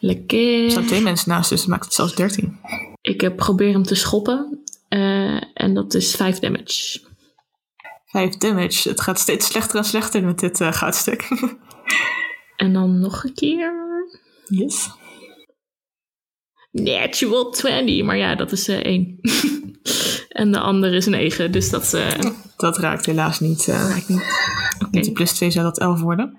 Lekker. 0.00 0.64
Er 0.64 0.70
staan 0.70 0.86
twee 0.86 1.00
mensen 1.00 1.28
naast, 1.30 1.50
dus 1.50 1.60
dat 1.60 1.68
maakt 1.68 1.84
het 1.84 1.94
zelfs 1.94 2.14
13. 2.14 2.58
Ik 3.00 3.20
heb 3.20 3.36
probeer 3.36 3.72
hem 3.72 3.82
te 3.82 3.94
schoppen. 3.94 4.62
eh, 4.88 5.42
en 5.54 5.74
dat 5.74 5.94
is 5.94 6.14
5 6.16 6.38
damage. 6.38 7.00
5 8.06 8.36
damage. 8.36 8.88
Het 8.88 9.00
gaat 9.00 9.18
steeds 9.18 9.46
slechter 9.46 9.76
en 9.78 9.84
slechter 9.84 10.24
met 10.24 10.38
dit 10.38 10.64
goudstuk. 10.64 11.28
En 12.56 12.72
dan 12.72 13.00
nog 13.00 13.24
een 13.24 13.34
keer. 13.34 13.72
yes. 14.44 14.90
Natural 16.70 17.50
20. 17.50 18.04
Maar 18.04 18.16
ja, 18.16 18.34
dat 18.34 18.52
is 18.52 18.68
1. 18.68 19.18
en 20.38 20.52
de 20.52 20.60
andere 20.60 20.96
is 20.96 21.06
9. 21.06 21.52
Dus 21.52 21.70
dat 21.70 21.94
eh 21.94 22.18
Dat 22.56 22.78
raakt 22.78 23.06
helaas 23.06 23.40
niet. 23.40 23.68
eh 23.68 23.88
raakt 23.88 24.08
niet. 24.08 24.22
Oké. 24.78 24.88
Met 24.90 25.04
die 25.04 25.12
plus 25.12 25.32
2 25.32 25.50
zou 25.50 25.64
dat 25.64 25.78
11 25.78 26.00
worden. 26.00 26.36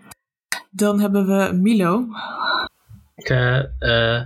Dan 0.72 1.00
hebben 1.00 1.28
we 1.28 1.54
Milo. 1.54 2.06
Ik 3.16 3.30
eh, 3.30 3.58
eh, 3.80 4.24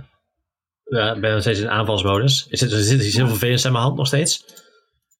ja, 0.84 1.18
ben 1.20 1.32
nog 1.32 1.40
steeds 1.40 1.60
in 1.60 1.70
aanvalsmodus. 1.70 2.46
Is 2.48 2.60
het, 2.60 2.72
er 2.72 2.78
zit 2.82 3.02
iets 3.02 3.16
heel 3.16 3.28
vervelends 3.28 3.66
aan 3.66 3.72
mijn 3.72 3.84
hand 3.84 3.96
nog 3.96 4.06
steeds. 4.06 4.44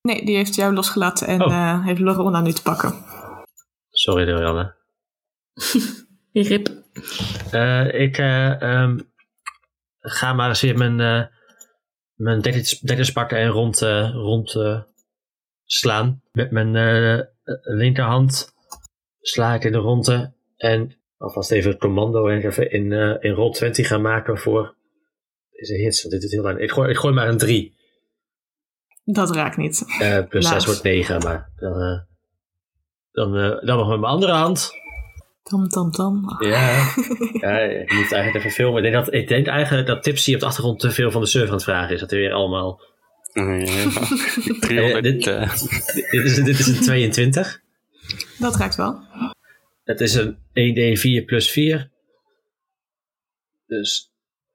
Nee, 0.02 0.24
die 0.24 0.36
heeft 0.36 0.54
jou 0.54 0.74
losgelaten 0.74 1.26
en 1.26 1.42
Oh. 1.44 1.52
eh, 1.54 1.84
heeft 1.84 2.00
Lorona 2.00 2.40
nu 2.40 2.52
te 2.52 2.62
pakken. 2.62 2.94
Sorry, 3.90 4.24
Dorianne. 4.24 4.74
Rip. 6.32 6.68
Eh, 7.50 8.00
ik 8.00 8.18
eh, 8.18 8.62
ehm, 8.62 8.98
ga 10.00 10.32
maar 10.32 10.48
eens 10.48 10.60
weer 10.60 10.76
mijn, 10.78 11.00
eh 11.00 11.26
mijn 12.14 12.40
dekkers, 12.40 12.80
dekkers 12.80 13.12
pakken 13.12 13.38
en 13.38 13.48
rond, 13.48 13.82
eh, 13.82 14.10
rond 14.12 14.54
eh, 14.54 14.80
slaan. 15.64 16.22
Met 16.32 16.50
mijn 16.50 16.76
eh, 16.76 17.20
linkerhand 17.62 18.54
sla 19.20 19.54
ik 19.54 19.64
in 19.64 19.72
de 19.72 19.78
ronde. 19.78 20.32
En 20.56 20.96
alvast 21.18 21.50
even 21.50 21.70
het 21.70 21.80
commando 21.80 22.28
en 22.28 22.42
even 22.42 22.70
in, 22.70 22.92
eh 22.92 23.16
in 23.20 23.32
roll 23.32 23.52
20 23.52 23.86
gaan 23.86 24.02
maken 24.02 24.38
voor 24.38 24.74
deze 25.50 25.74
hits. 25.74 26.02
Want 26.02 26.14
dit 26.14 26.22
is 26.22 26.32
heel 26.32 26.42
lang. 26.42 26.58
Ik 26.58 26.70
gooi, 26.70 26.90
ik 26.90 26.96
gooi 26.96 27.14
maar 27.14 27.28
een 27.28 27.38
3. 27.38 27.76
Dat 29.04 29.34
raakt 29.34 29.56
niet. 29.56 29.84
Eh, 30.00 30.28
plus 30.28 30.44
Laag. 30.44 30.52
6 30.52 30.66
wordt 30.66 30.82
9. 30.82 31.22
Maar 31.22 31.50
dan, 31.56 32.06
dan, 33.12 33.32
dan 33.64 33.76
nog 33.76 33.88
met 33.88 34.00
mijn 34.00 34.12
andere 34.12 34.32
hand. 34.32 34.70
Tam, 35.44 35.68
tam, 35.68 35.90
tam. 35.90 36.36
Ja, 36.38 36.94
ja 37.40 37.58
ik 37.58 37.92
moet 37.92 38.12
eigenlijk 38.12 38.34
even 38.34 38.50
filmen. 38.50 38.84
Ik 38.84 38.92
denk, 38.92 39.04
dat, 39.04 39.14
ik 39.14 39.28
denk 39.28 39.46
eigenlijk 39.46 39.86
dat 39.86 40.02
Tipsy 40.02 40.34
op 40.34 40.40
de 40.40 40.46
achtergrond 40.46 40.80
te 40.80 40.90
veel 40.90 41.10
van 41.10 41.20
de 41.20 41.26
server 41.26 41.48
aan 41.48 41.54
het 41.54 41.64
vragen 41.64 41.94
is. 41.94 42.00
Dat 42.00 42.12
er 42.12 42.18
weer 42.18 42.32
allemaal... 42.32 42.80
Ja. 43.32 43.64
300. 44.60 45.02
dit- 45.02 45.26
eh, 45.26 45.56
Dit 46.10 46.24
is, 46.24 46.34
dit 46.34 46.58
is 46.58 46.66
een 46.66 46.80
22. 46.82 47.60
Dat 48.38 48.56
raakt 48.56 48.76
wel. 48.76 49.00
Het 49.84 50.00
is 50.00 50.14
een 50.14 50.36
1d4 50.52 51.24
plus 51.24 51.50
4. 51.50 51.90
Dus 53.66 54.10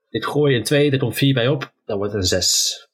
ik 0.10 0.24
gooi 0.26 0.56
een 0.56 0.64
2, 0.64 0.92
er 0.92 0.98
komt 1.00 1.16
4 1.18 1.34
bij 1.34 1.48
op. 1.48 1.72
Dan 1.86 1.98
wordt 1.98 2.14
het 2.14 2.22
een 2.22 2.28
6. 2.28 2.88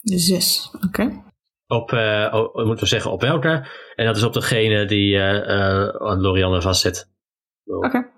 De 0.00 0.18
6. 0.18 0.70
Oké. 0.86 1.22
Op, 1.66 1.92
eh 1.92 2.28
oh, 2.32 2.54
moeten 2.54 2.84
we 2.84 2.86
zeggen, 2.90 3.10
op 3.12 3.20
welke? 3.20 3.66
En 3.96 4.06
dat 4.06 4.16
is 4.16 4.22
op 4.22 4.32
degene 4.32 4.84
die 4.86 5.16
eh 5.16 5.36
eh, 5.36 5.88
aan 5.88 6.20
Lorianne 6.20 6.62
vastzit. 6.62 7.08
Oké. 7.64 8.10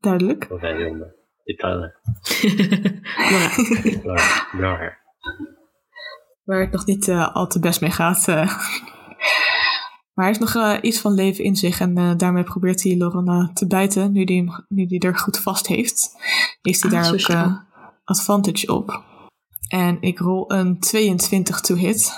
Duidelijk. 0.00 0.46
Lorianne. 0.48 1.16
Ik 1.44 1.56
kan... 1.56 1.70
eh, 1.82 3.30
Laura. 3.30 3.50
Laura- 4.04 4.46
Laura. 4.52 4.96
Waar 6.44 6.60
het 6.60 6.70
nog 6.72 6.86
niet 6.86 7.08
eh, 7.08 7.34
al 7.34 7.46
te 7.46 7.60
best 7.60 7.80
mee 7.80 7.90
gaat. 7.90 8.28
eh. 8.28 8.34
Maar 10.14 10.26
hij 10.26 10.36
heeft 10.36 10.40
nog 10.54 10.64
eh, 10.64 10.78
iets 10.80 11.00
van 11.00 11.12
leven 11.12 11.44
in 11.44 11.56
zich. 11.56 11.80
En 11.80 11.96
eh, 11.98 12.16
daarmee 12.16 12.42
probeert 12.44 12.82
hij 12.82 12.96
Lorena 12.96 13.50
te 13.54 13.66
bijten. 13.66 14.12
Nu 14.12 14.24
die, 14.24 14.38
hem- 14.44 14.64
nu 14.68 14.86
die 14.86 15.00
er 15.00 15.16
goed 15.18 15.38
vast 15.40 15.66
heeft. 15.66 16.10
Heeft 16.62 16.82
hij 16.82 16.92
Ah, 16.92 17.02
daar 17.02 17.12
ook 17.12 17.18
eh, 17.28 17.56
advantage 18.04 18.72
op. 18.74 19.02
En 19.68 19.96
ik 20.00 20.18
rol 20.18 20.52
een 20.52 20.80
22 20.80 21.60
to 21.60 21.74
hit. 21.74 22.12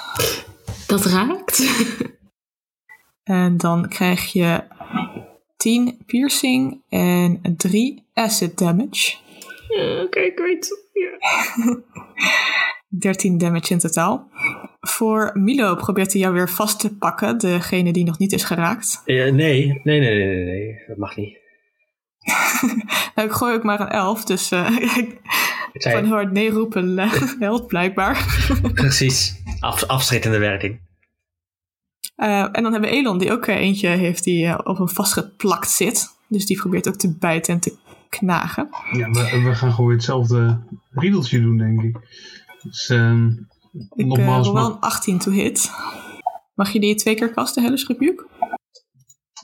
Dat 0.86 1.04
raakt. 1.04 1.62
En 3.22 3.56
dan 3.56 3.88
krijg 3.88 4.32
je 4.32 4.62
10 5.60 5.98
piercing 6.06 6.80
en 6.88 7.40
3 7.56 8.02
acid 8.14 8.58
damage. 8.58 9.16
Ja, 9.68 10.02
Oké, 10.02 10.32
great. 10.34 10.68
Ja. 10.92 11.18
13 13.00 13.38
damage 13.38 13.72
in 13.72 13.78
totaal. 13.78 14.28
Voor 14.80 15.30
Milo 15.34 15.74
probeert 15.74 16.12
hij 16.12 16.20
jou 16.20 16.34
weer 16.34 16.50
vast 16.50 16.80
te 16.80 16.96
pakken, 16.96 17.38
degene 17.38 17.92
die 17.92 18.04
nog 18.04 18.18
niet 18.18 18.32
is 18.32 18.44
geraakt. 18.44 19.02
Eh, 19.04 19.16
nee, 19.16 19.32
nee, 19.32 20.00
nee, 20.00 20.00
nee, 20.00 20.26
nee, 20.26 20.44
nee, 20.44 20.84
dat 20.86 20.96
mag 20.96 21.16
niet. 21.16 21.38
Nou, 23.14 23.28
ik 23.28 23.34
gooi 23.34 23.54
ook 23.54 23.62
maar 23.62 23.80
een 23.80 23.88
11, 23.88 24.24
dus 24.24 24.50
eh 24.50 24.76
ik 25.72 25.82
heel 25.82 26.06
hard 26.06 26.32
nee 26.32 26.50
roepen 26.50 26.98
helpt 27.38 27.66
blijkbaar. 27.66 28.48
precies, 28.74 29.42
Af, 29.60 29.84
afschrikkende 29.84 30.38
werking. 30.38 30.80
Eh, 32.20 32.40
en 32.52 32.62
dan 32.62 32.72
hebben 32.72 32.90
we 32.90 32.96
Elon, 32.96 33.18
die 33.18 33.32
ook 33.32 33.46
eh, 33.46 33.56
eentje 33.56 33.88
heeft 33.88 34.24
die 34.24 34.46
eh, 34.46 34.58
op 34.64 34.76
hem 34.78 34.88
vastgeplakt 34.88 35.70
zit. 35.70 36.16
Dus 36.28 36.46
die 36.46 36.56
probeert 36.56 36.88
ook 36.88 36.94
te 36.94 37.16
bijten 37.18 37.54
en 37.54 37.60
te 37.60 37.76
knagen. 38.08 38.68
Ja, 38.92 39.10
we, 39.10 39.40
we 39.44 39.54
gaan 39.54 39.72
gewoon 39.72 39.90
hetzelfde 39.90 40.60
riedeltje 40.90 41.40
doen, 41.40 41.56
denk 41.56 41.82
ik. 41.82 41.98
Dus, 42.62 42.88
ehm, 42.88 43.26
Ik 43.94 44.06
nogmaals, 44.06 44.46
rol 44.46 44.54
wel 44.54 44.66
een 44.70 44.80
18 44.80 45.18
to 45.18 45.30
hit. 45.30 45.70
Mag 46.54 46.72
je 46.72 46.80
die 46.80 46.94
twee 46.94 47.14
keer 47.14 47.30
kasten, 47.30 47.62
Hellish 47.62 47.86
Rebuke? 47.86 48.26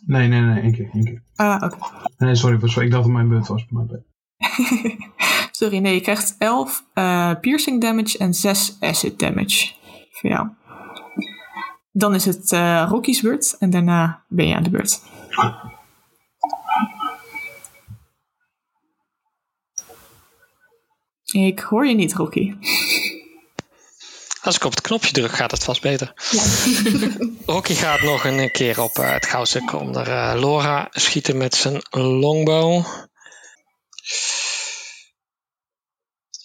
Nee, 0.07 0.29
nee, 0.29 0.41
nee, 0.41 0.63
één 0.63 0.73
keer, 0.73 0.91
één 0.93 1.05
keer. 1.05 1.23
Ah, 1.35 1.63
oké. 1.65 1.77
Nee, 2.19 2.35
sorry, 2.35 2.59
was- 2.59 2.77
ik 2.77 2.91
dacht 2.91 3.03
dat 3.03 3.13
mijn 3.13 3.29
beurt 3.29 3.47
was. 3.47 3.67
Maar. 3.71 3.85
Sorry, 5.51 5.79
nee, 5.79 5.95
je 5.95 6.01
krijgt 6.01 6.35
11 6.39 6.85
eh, 6.95 7.33
piercing 7.41 7.81
damage 7.81 8.19
en 8.19 8.35
6 8.35 8.77
acid 8.81 9.19
damage. 9.19 9.73
Voor 10.11 10.31
jou. 10.31 10.49
Dan 11.99 12.15
is 12.15 12.25
het 12.25 12.53
eh 12.53 12.87
Rocky's 12.89 13.21
beurt 13.21 13.57
en 13.59 13.71
daarna 13.71 14.25
ben 14.29 14.49
je 14.49 14.55
aan 14.55 14.63
de 14.63 14.71
beurt. 14.71 15.01
Ik 21.25 21.59
hoor 21.59 21.87
je 21.87 21.95
niet, 21.95 22.15
Rocky. 22.15 22.55
Als 24.43 24.57
ik 24.57 24.65
op 24.65 24.71
het 24.71 24.81
knopje 24.81 25.13
druk, 25.13 25.31
gaat 25.31 25.51
het 25.51 25.65
vast 25.65 25.83
beter. 25.83 26.13
Rocky 27.47 27.75
gaat 27.75 28.01
nog 28.01 28.25
een 28.25 28.51
keer 28.51 28.81
op 28.81 28.99
eh, 28.99 29.13
het 29.13 29.27
goudstuk 29.27 29.73
onder 29.73 30.09
eh, 30.09 30.33
Laura 30.35 30.87
schieten 30.91 31.37
met 31.37 31.55
zijn 31.55 31.83
longbow. 31.91 32.85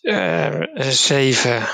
Eh, 0.01 0.61
zeven 0.89 1.67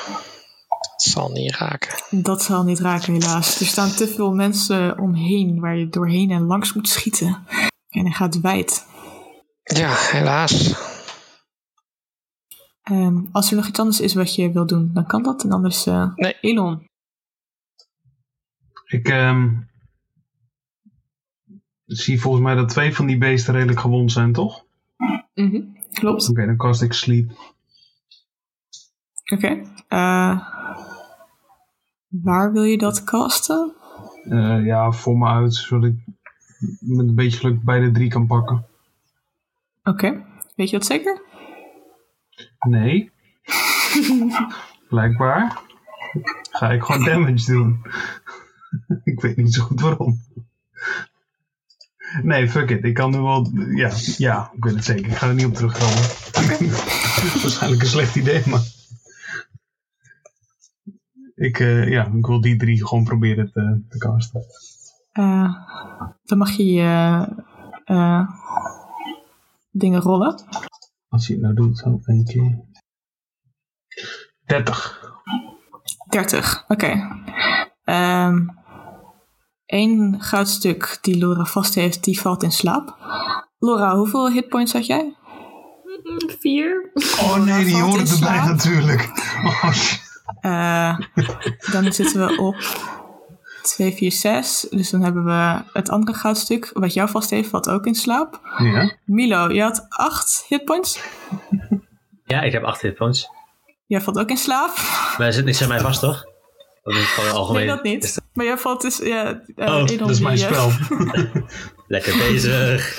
Dat 0.79 1.01
zal 1.01 1.29
niet 1.31 1.55
raken. 1.55 2.23
Dat 2.23 2.41
zal 2.43 2.63
niet 2.63 2.79
raken, 2.79 3.13
helaas. 3.13 3.59
Er 3.59 3.65
staan 3.65 3.89
te 3.89 4.07
veel 4.07 4.33
mensen 4.33 4.99
omheen 4.99 5.59
waar 5.59 5.77
je 5.77 5.89
doorheen 5.89 6.31
en 6.31 6.41
langs 6.45 6.73
moet 6.73 6.89
schieten. 6.89 7.45
En 7.89 8.01
hij 8.03 8.11
gaat 8.11 8.39
wijd. 8.41 8.85
Ja, 9.63 9.93
helaas. 9.95 10.73
Ehm, 12.81 13.17
als 13.31 13.49
er 13.49 13.55
nog 13.55 13.67
iets 13.67 13.79
anders 13.79 13.99
is 13.99 14.13
wat 14.13 14.35
je 14.35 14.51
wil 14.51 14.65
doen, 14.65 14.89
dan 14.93 15.05
kan 15.05 15.23
dat. 15.23 15.43
En 15.43 15.51
anders, 15.51 15.85
eh 15.85 16.15
Nee. 16.15 16.37
Elon. 16.41 16.85
Ik 18.85 19.07
ehm, 19.07 19.49
zie 21.85 22.21
volgens 22.21 22.43
mij 22.43 22.55
dat 22.55 22.69
twee 22.69 22.95
van 22.95 23.05
die 23.05 23.17
beesten 23.17 23.53
redelijk 23.53 23.79
gewond 23.79 24.11
zijn, 24.11 24.33
toch? 24.33 24.63
Oké, 24.97 25.41
Mhm, 25.41 25.61
Klopt. 25.93 26.35
dan 26.35 26.57
cast 26.57 26.81
ik 26.81 26.93
sleep. 26.93 27.31
Oké. 29.33 29.61
Eh, 29.87 30.47
waar 32.07 32.51
wil 32.51 32.63
je 32.63 32.77
dat 32.77 33.03
casten? 33.03 33.75
Eh, 34.23 34.65
ja, 34.65 34.91
voor 34.91 35.17
me 35.17 35.27
uit, 35.27 35.53
zodat 35.53 35.89
ik 35.89 35.95
met 36.79 37.07
een 37.07 37.15
beetje 37.15 37.39
geluk 37.39 37.63
beide 37.63 37.91
drie 37.91 38.09
kan 38.09 38.27
pakken. 38.27 38.65
Oké. 39.83 40.25
Weet 40.55 40.69
je 40.69 40.77
dat 40.77 40.85
zeker? 40.85 41.21
Nee. 42.67 43.11
Blijkbaar. 44.89 45.61
Ga 46.51 46.71
ik 46.71 46.83
gewoon 46.83 47.05
damage 47.05 47.51
doen. 47.51 47.81
ik 49.03 49.21
weet 49.21 49.37
niet 49.37 49.53
zo 49.53 49.63
goed 49.63 49.81
waarom. 49.81 50.21
Nee, 52.21 52.49
fuck 52.49 52.69
it. 52.69 52.83
Ik 52.83 52.93
kan 52.93 53.11
nu 53.11 53.17
wel... 53.17 53.51
Ja, 53.75 53.91
ja, 54.17 54.51
ik 54.55 54.63
weet 54.63 54.75
het 54.75 54.85
zeker. 54.85 55.05
Ik 55.05 55.15
ga 55.15 55.27
er 55.27 55.33
niet 55.33 55.45
op 55.45 55.53
terugkomen. 55.53 56.03
Waarschijnlijk 57.41 57.81
een 57.81 57.87
slecht 57.87 58.15
idee, 58.15 58.43
maar... 58.45 58.76
Ik, 61.37 61.59
eh, 61.59 61.89
ja, 61.89 62.05
ik 62.05 62.25
wil 62.25 62.41
die 62.41 62.57
drie 62.57 62.87
gewoon 62.87 63.03
proberen 63.03 63.51
te, 63.51 63.81
te 63.89 63.97
casten. 63.97 64.43
Eh, 65.11 65.53
dan 66.23 66.37
mag 66.37 66.51
je 66.51 66.65
je 66.65 67.27
eh, 67.85 68.29
dingen 69.71 70.01
rollen. 70.01 70.43
Als 71.07 71.27
je 71.27 71.33
het 71.33 71.41
nou 71.41 71.53
doet, 71.53 71.77
zo 71.77 71.99
één 72.05 72.25
keer. 72.25 72.65
30. 74.45 75.13
30. 76.09 76.65
Oké. 76.67 77.21
Ehm 77.83 78.55
Eén 79.67 80.15
goudstuk 80.19 80.97
die 81.01 81.17
Laura 81.17 81.45
vast 81.45 81.75
heeft, 81.75 82.03
die 82.03 82.21
valt 82.21 82.43
in 82.43 82.51
slaap. 82.51 82.97
Laura, 83.59 83.95
hoeveel 83.95 84.31
hitpoints 84.31 84.73
had 84.73 84.85
jij? 84.85 85.15
Vier. 86.39 86.91
Oh 87.19 87.35
nee, 87.35 87.65
die 87.65 87.75
in 87.75 88.07
erbij 88.07 88.45
natuurlijk. 88.45 89.01
Oh, 89.43 89.71
shit. 89.71 90.06
Eh, 90.41 90.99
dan 91.71 91.93
zitten 91.93 92.27
we 92.27 92.37
op 92.37 92.55
2, 93.61 93.93
4, 93.93 94.11
6. 94.11 94.67
Dus 94.69 94.89
dan 94.89 95.01
hebben 95.01 95.25
we 95.25 95.61
het 95.73 95.89
andere 95.89 96.17
goudstuk, 96.17 96.69
wat 96.73 96.93
jou 96.93 97.09
vast 97.09 97.29
heeft, 97.29 97.49
valt 97.49 97.69
ook 97.69 97.85
in 97.85 97.95
slaap. 97.95 98.39
ja. 98.57 98.95
Milo, 99.05 99.49
je 99.51 99.61
had 99.61 99.85
8 99.89 100.45
hitpoints. 100.47 100.99
Ja, 102.25 102.41
ik 102.41 102.51
heb 102.51 102.63
8 102.63 102.81
hitpoints. 102.81 103.29
Jij 103.85 104.01
valt 104.01 104.19
ook 104.19 104.29
in 104.29 104.37
slaap. 104.37 104.75
Maar 105.17 105.27
er 105.27 105.33
zit 105.33 105.45
niks 105.45 105.61
aan 105.61 105.67
mij 105.67 105.79
vast, 105.79 105.99
toch? 105.99 106.23
Dat 106.83 106.95
is 106.95 107.05
gewoon 107.07 107.31
algemeen. 107.31 107.65
Nee, 107.65 107.75
dat 107.75 107.83
niet. 107.83 108.21
Maar 108.33 108.45
jij 108.45 108.57
valt 108.57 108.81
dus... 108.81 108.97
Ja, 108.97 109.41
eh, 109.55 109.75
Oh, 109.75 109.87
Dat 109.97 110.09
is 110.09 110.19
mijn 110.19 110.37
spel. 110.37 110.71
Lekker 111.87 112.17
bezig. 112.17 112.97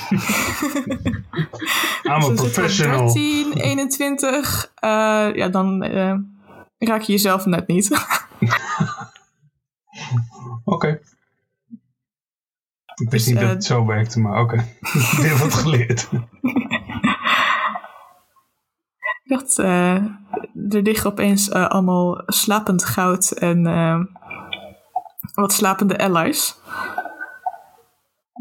I'm 2.02 2.12
a 2.12 2.28
Dus 2.28 2.34
professional. 2.40 3.12
13, 3.12 3.52
21. 3.52 4.70
eh, 4.74 4.90
ja, 5.34 5.48
dan 5.48 5.82
eh, 5.82 6.14
raak 6.78 7.02
je 7.02 7.12
jezelf 7.12 7.46
net 7.46 7.66
niet. 7.66 7.90
Oké. 10.64 11.00
Ik 12.94 13.10
wist 13.10 13.10
Dus, 13.10 13.26
niet 13.26 13.36
eh, 13.36 13.42
dat 13.42 13.50
het 13.50 13.64
zo 13.64 13.86
werkte, 13.86 14.20
maar 14.20 14.40
oké. 14.40 14.56
ik 15.18 15.24
heb 15.24 15.36
wat 15.36 15.54
geleerd. 15.54 16.08
Ik 19.28 19.34
dacht, 19.36 19.58
eh, 19.58 19.94
er 20.68 20.82
liggen 20.82 21.10
opeens 21.10 21.48
eh, 21.48 21.68
allemaal 21.68 22.22
slapend 22.26 22.84
goud 22.84 23.30
en 23.30 23.66
eh, 23.66 24.00
wat 25.34 25.52
slapende 25.52 25.98
allies. 25.98 26.56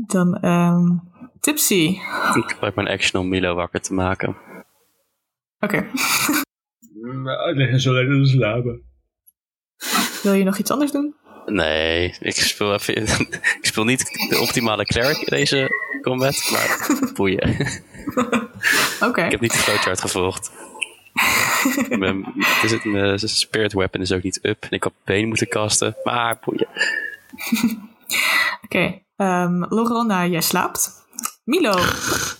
Dan 0.05 0.35
ehm, 0.35 0.97
Tipsy. 1.39 1.99
Ik 2.33 2.51
gebruik 2.51 2.75
mijn 2.75 2.87
action 2.87 3.21
om 3.21 3.29
Milo 3.29 3.55
wakker 3.55 3.81
te 3.81 3.93
maken. 3.93 4.35
Oké, 5.59 5.87
Uitleggen 7.45 7.79
zo 7.79 7.93
lekker 7.93 8.23
te 8.23 8.29
slapen. 8.29 8.81
wil 10.23 10.33
je 10.33 10.43
nog 10.43 10.57
iets 10.57 10.71
anders 10.71 10.91
doen? 10.91 11.15
Nee, 11.45 12.15
ik 12.19 12.35
speel, 12.35 12.73
even, 12.73 12.95
ik 13.61 13.65
speel 13.65 13.83
niet 13.83 14.29
de 14.29 14.39
optimale 14.39 14.85
cleric 14.85 15.17
in 15.17 15.37
deze 15.37 15.69
combat, 16.01 16.49
maar 16.51 16.89
boeien. 17.13 17.49
Oké, 19.07 19.25
Ik 19.25 19.31
heb 19.31 19.41
niet 19.41 19.51
de 19.51 19.57
flowchart 19.57 20.01
gevolgd. 20.01 20.51
mijn, 21.99 22.23
het 22.37 22.63
is 22.63 22.71
het, 22.71 22.83
mijn 22.83 23.19
spirit 23.19 23.73
weapon 23.73 24.01
is 24.01 24.11
ook 24.11 24.23
niet 24.23 24.39
up. 24.41 24.63
En 24.63 24.69
ik 24.71 24.83
had 24.83 24.93
been 25.03 25.27
moeten 25.27 25.47
casten, 25.47 25.95
maar 26.03 26.39
boeien. 26.45 26.67
oké. 28.63 29.01
Ehm, 29.15 29.63
Lorona, 29.69 30.25
jij 30.25 30.41
slaapt. 30.41 31.05
Milo, 31.43 31.73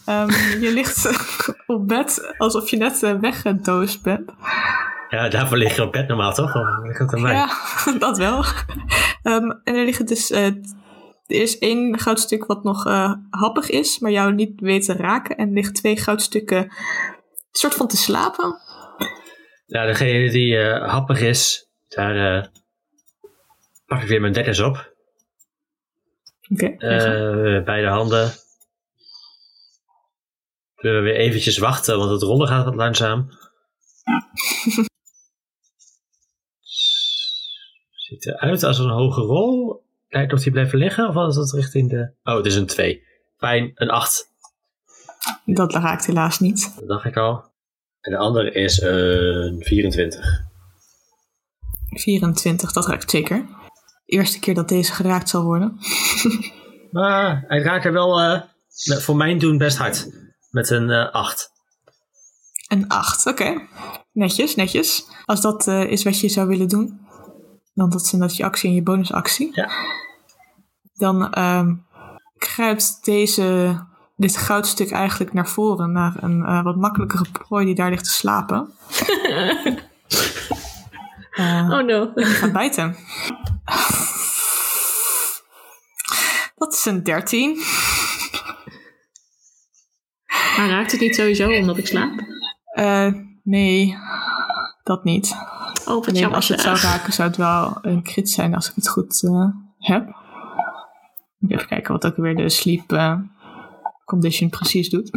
ehm, 0.08 0.30
je 0.60 0.72
ligt 0.74 1.10
op 1.68 1.88
bed 1.88 2.34
alsof 2.38 2.70
je 2.70 2.78
net 2.78 3.04
eh, 3.04 3.20
weggedoosd 3.20 4.02
bent. 4.04 4.32
Ja, 5.10 5.30
daarvoor 5.30 5.58
lig 5.58 5.76
je 5.76 5.82
op 5.84 5.92
bed 5.92 6.08
normaal, 6.08 6.34
toch? 6.34 6.56
Of 6.56 6.84
ligt 6.84 7.00
het 7.00 7.14
aan 7.14 7.22
mij? 7.22 7.34
Ja, 7.34 7.50
dat 8.00 8.18
wel. 8.18 8.44
Ehm, 9.24 9.50
en 9.64 9.76
er 9.76 9.86
liggen 9.86 10.06
dus. 10.06 10.32
eh, 10.32 10.46
er 10.46 11.42
is 11.42 11.58
één 11.58 12.00
goudstuk 12.00 12.46
wat 12.46 12.64
nog 12.64 12.86
eh, 12.86 13.14
happig 13.30 13.70
is, 13.70 14.00
maar 14.00 14.12
jou 14.12 14.34
niet 14.34 14.60
weet 14.60 14.86
te 14.86 14.94
raken. 14.94 15.38
En 15.38 15.48
er 15.48 15.54
liggen 15.54 15.74
twee 15.74 15.98
goudstukken 15.98 16.72
soort 17.52 17.74
van 17.76 17.88
te 17.88 17.98
slapen. 17.98 18.58
Nou, 19.68 19.88
degene 19.88 20.30
die 20.32 20.58
happig 20.68 21.22
is, 21.22 21.70
daar 21.88 22.50
pak 23.86 24.02
ik 24.02 24.08
weer 24.08 24.22
mijn 24.22 24.34
dekkers 24.34 24.60
op. 24.60 24.94
Oké. 26.50 26.76
Beide 27.66 27.88
handen. 27.88 28.32
Kunnen 30.88 31.06
we 31.06 31.12
weer 31.12 31.20
eventjes 31.20 31.58
wachten, 31.58 31.98
want 31.98 32.12
het 32.12 32.22
rollen 32.22 32.48
gaat 32.48 32.66
wat 32.66 32.76
langzaam. 32.76 33.30
Ziet 38.08 38.26
eruit 38.26 38.64
als 38.64 38.80
een 38.80 38.90
hoge 38.90 39.22
rol. 39.22 39.84
Kijken 40.08 40.38
of 40.38 40.44
die 40.44 40.52
blijven 40.52 40.80
liggen, 40.80 41.08
of 41.08 41.14
was 41.14 41.36
het 41.36 41.52
richting 41.52 41.90
de... 41.90 42.12
Oh, 42.24 42.36
het 42.36 42.46
is 42.46 42.56
een 42.56 42.66
2. 42.66 43.04
Fijn, 43.38 43.72
een 43.76 43.90
8. 43.90 44.30
dat 45.46 45.74
raakt 45.74 46.06
helaas 46.06 46.40
niet. 46.40 46.74
Dat 46.80 46.88
dacht 46.88 47.06
ik 47.06 47.18
al. 47.18 47.44
En 48.02 48.12
de 48.12 48.18
andere 48.18 48.52
is 48.52 48.82
een 48.82 49.64
24. 49.64 50.26
24, 51.90 52.72
dat 52.72 52.88
raakt 52.88 53.12
zeker. 53.12 53.46
Eerste 54.06 54.40
keer 54.40 54.54
dat 54.54 54.70
deze 54.70 54.94
geraakt 54.94 55.30
zal 55.30 55.44
worden. 55.44 55.78
Maar 56.92 57.44
hij 57.48 57.62
raakt 57.62 57.86
er 57.86 57.94
wel 57.94 58.20
eh, 58.22 58.42
voor 58.98 59.16
mijn 59.16 59.38
doen 59.38 59.58
best 59.58 59.78
hard. 59.78 60.26
Met 60.49 60.69
een 60.69 60.90
eh 60.90 61.11
8. 61.11 61.52
Een 62.68 62.88
8, 62.88 63.26
oké. 63.26 63.68
Netjes, 64.11 64.56
netjes. 64.56 65.07
Als 65.26 65.41
dat 65.41 65.68
eh, 65.68 65.84
is 65.84 66.03
wat 66.03 66.19
je 66.19 66.30
zou 66.30 66.48
willen 66.48 66.68
doen, 66.68 66.99
dan 67.74 67.90
dat 67.90 68.02
is 68.02 68.14
inderdaad 68.14 68.38
je 68.38 68.44
actie 68.44 68.69
en 68.69 68.76
je 68.76 68.84
bonusactie. 68.84 69.49
Ja. 69.52 69.69
Dan 70.94 71.34
ehm, 71.34 71.76
kruipt 72.38 73.06
deze, 73.06 73.78
dit 74.15 74.38
goudstuk 74.38 74.91
eigenlijk 74.91 75.34
naar 75.34 75.48
voren, 75.48 75.91
naar 75.91 76.24
een 76.24 76.45
eh, 76.45 76.64
wat 76.64 76.76
makkelijkere 76.76 77.26
prooi 77.32 77.65
die 77.65 77.76
daar 77.76 77.90
ligt 77.90 78.03
te 78.03 78.10
slapen. 78.10 78.68
Eh, 81.38 81.69
Oh 81.72 81.86
no. 81.86 82.11
Gaat 82.15 82.52
bijten. 82.52 82.95
Dat 86.56 86.74
is 86.74 86.86
een 86.86 87.03
13. 87.03 87.61
Maar 90.58 90.70
raakt 90.70 90.92
het 90.92 91.02
niet 91.02 91.16
sowieso 91.16 91.52
omdat 91.52 91.78
ik 91.78 91.88
slaap? 91.88 92.12
Eh, 92.74 93.14
nee, 93.44 93.98
dat 94.84 95.04
niet. 95.04 95.32
Oh, 95.32 95.86
wat 95.86 96.08
Alleen 96.08 96.20
jammer. 96.20 96.36
als 96.36 96.48
het 96.48 96.62
zou 96.62 96.78
raken, 96.78 97.14
zou 97.14 97.28
het 97.28 97.38
wel 97.38 97.78
een 97.82 98.04
crit 98.04 98.30
zijn 98.30 98.56
als 98.56 98.70
ik 98.70 98.76
het 98.76 98.88
goed 98.88 99.24
eh, 99.24 99.48
heb. 99.78 100.16
Even 101.48 101.68
kijken 101.68 101.92
wat 101.94 102.06
ook 102.06 102.16
weer 102.16 102.36
de 102.36 102.50
sleep 102.50 102.92
eh, 102.92 103.20
condition 104.06 104.50
precies 104.50 104.90
doet. 104.90 105.12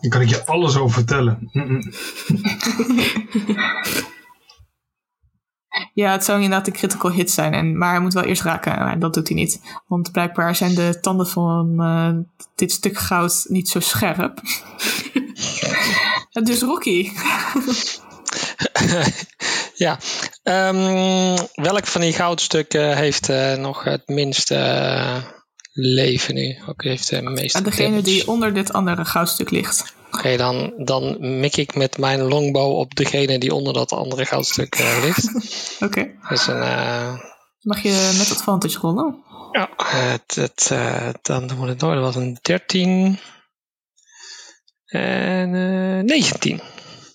Daar 0.00 0.10
kan 0.10 0.20
ik 0.20 0.28
je 0.28 0.46
alles 0.46 0.76
over 0.76 0.94
vertellen. 0.94 1.50
Ja, 5.94 6.12
het 6.12 6.24
zou 6.24 6.42
inderdaad 6.42 6.66
een 6.66 6.72
critical 6.72 7.12
hit 7.12 7.30
zijn, 7.30 7.54
en, 7.54 7.78
maar 7.78 7.90
hij 7.90 8.00
moet 8.00 8.12
wel 8.12 8.22
eerst 8.22 8.42
raken. 8.42 8.76
En 8.76 8.98
dat 8.98 9.14
doet 9.14 9.28
hij 9.28 9.36
niet. 9.36 9.60
Want 9.86 10.12
blijkbaar 10.12 10.56
zijn 10.56 10.74
de 10.74 10.98
tanden 11.00 11.26
van 11.26 11.80
eh, 11.80 12.10
dit 12.54 12.72
stuk 12.72 12.98
goud 12.98 13.44
niet 13.48 13.68
zo 13.68 13.80
scherp. 13.80 14.40
dus 16.42 16.62
Rocky. 16.62 17.10
ja. 19.84 19.98
Ehm, 20.42 21.36
welk 21.54 21.86
van 21.86 22.00
die 22.00 22.12
goudstukken 22.12 22.96
heeft 22.96 23.28
eh, 23.28 23.54
nog 23.54 23.84
het 23.84 24.08
minste 24.08 24.54
eh, 24.54 25.16
leven 25.76 26.34
nu? 26.34 26.58
Ook 26.68 26.82
heeft 26.82 27.10
de 27.10 27.22
meeste 27.22 27.58
En 27.58 27.64
degene 27.64 27.88
damage? 27.88 28.02
die 28.04 28.28
onder 28.28 28.54
dit 28.54 28.72
andere 28.72 29.04
goudstuk 29.04 29.50
ligt. 29.50 29.94
Oké, 30.10 30.36
dan, 30.36 30.72
dan 30.76 31.16
mik 31.40 31.56
ik 31.56 31.74
met 31.74 31.98
mijn 31.98 32.22
longbow 32.22 32.78
op 32.78 32.94
degene 32.94 33.38
die 33.38 33.54
onder 33.54 33.72
dat 33.72 33.92
andere 33.92 34.26
goudstuk 34.26 34.74
eh, 34.74 35.02
ligt. 35.04 35.30
Oké. 35.86 36.10
Is 36.28 36.46
een... 36.46 36.62
eh, 36.62 37.14
Mag 37.60 37.82
je 37.82 38.14
met 38.18 38.30
advantage 38.30 38.78
rollen? 38.78 39.22
ja, 39.52 39.70
het, 39.84 40.34
het, 40.34 40.68
eh, 40.72 41.08
dan 41.22 41.46
doen 41.46 41.60
we 41.60 41.68
het 41.68 41.80
door. 41.80 41.94
Dat 41.94 42.02
was 42.04 42.16
een 42.16 42.38
13. 42.42 43.18
En 44.86 45.54
eh 45.54 46.04
19. 46.04 46.60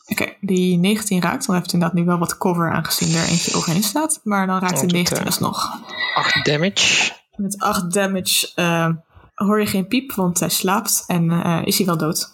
Oké, 0.07 0.34
die 0.41 0.77
19 0.77 1.22
raakt. 1.22 1.45
Dan 1.45 1.56
heeft 1.56 1.73
inderdaad 1.73 1.98
nu 1.98 2.06
wel 2.06 2.18
wat 2.18 2.38
cover 2.38 2.72
aangezien 2.72 3.15
er 3.15 3.27
eentje 3.30 3.56
overheen 3.56 3.84
staat. 3.84 4.19
Maar 4.23 4.48
dan 4.48 4.60
raakt 4.60 4.73
Oh, 4.73 4.80
de 4.80 4.86
dat, 4.86 4.95
19 4.95 5.18
eh, 5.19 5.26
alsnog. 5.26 5.69
8 6.14 6.45
damage. 6.45 7.11
Met 7.41 7.60
8 7.60 7.94
damage 7.94 8.52
eh, 8.56 8.90
hoor 9.34 9.60
je 9.60 9.66
geen 9.68 9.88
piep, 9.88 10.11
want 10.14 10.40
hij 10.40 10.49
slaapt 10.49 11.03
en 11.07 11.32
eh, 11.32 11.61
is 11.66 11.78
hij 11.78 11.86
wel 11.86 11.98
dood. 11.98 12.32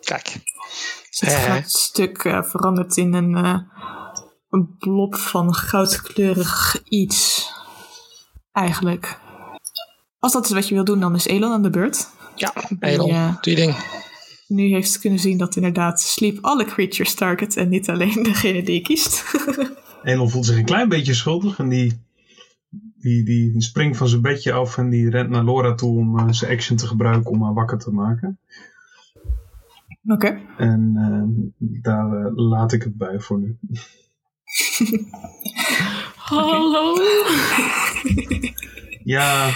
Kijk. 0.00 0.40
Dus 1.10 1.20
het 1.20 1.30
Eh. 1.30 1.42
goudstuk 1.42 2.24
eh, 2.24 2.42
verandert 2.42 2.96
in 2.96 3.14
een, 3.14 3.36
eh, 3.36 3.58
een 4.50 4.76
blob 4.78 5.14
van 5.16 5.54
goudkleurig 5.54 6.82
iets. 6.84 7.50
Eigenlijk. 8.52 9.18
Als 10.18 10.32
dat 10.32 10.44
is 10.44 10.50
wat 10.50 10.68
je 10.68 10.74
wil 10.74 10.84
doen, 10.84 11.00
dan 11.00 11.14
is 11.14 11.26
Elon 11.26 11.52
aan 11.52 11.62
de 11.62 11.70
beurt. 11.70 12.08
Ja, 12.34 12.52
Die, 12.68 12.76
Elon, 12.80 13.08
doe 13.40 13.54
je 13.54 13.54
ding. 13.54 13.76
nu 14.46 14.68
heeft 14.68 14.90
ze 14.90 14.98
kunnen 15.00 15.18
zien 15.18 15.38
dat 15.38 15.56
inderdaad 15.56 16.00
sleep 16.00 16.38
alle 16.44 16.64
creatures 16.64 17.14
target 17.14 17.56
en 17.56 17.68
niet 17.68 17.88
alleen 17.88 18.22
degene 18.32 18.62
die 18.62 18.74
je 18.74 18.80
kiest. 18.82 19.24
Elon 20.02 20.30
voelt 20.30 20.46
zich 20.46 20.56
een 20.56 20.64
klein 20.64 20.88
beetje 20.88 21.14
schuldig 21.14 21.58
en 21.58 21.68
die, 21.68 22.06
die, 23.00 23.24
die 23.24 23.62
springt 23.62 23.96
van 23.96 24.08
zijn 24.08 24.22
bedje 24.22 24.52
af 24.52 24.78
en 24.78 24.90
die 24.90 25.10
rent 25.10 25.30
naar 25.30 25.44
Laura 25.44 25.74
toe 25.74 25.98
om 25.98 26.18
eh, 26.18 26.28
zijn 26.30 26.52
action 26.52 26.76
te 26.76 26.86
gebruiken 26.86 27.30
om 27.30 27.42
haar 27.42 27.54
wakker 27.54 27.78
te 27.78 27.90
maken. 27.90 28.38
Oké. 30.06 30.40
En 30.56 30.92
eh, 30.96 31.22
daar 31.82 32.12
eh, 32.12 32.32
laat 32.34 32.72
ik 32.72 32.82
het 32.82 32.96
bij 32.96 33.20
voor 33.20 33.38
nu. 33.38 33.58
Hallo. 36.16 36.94
Ja, 39.08 39.50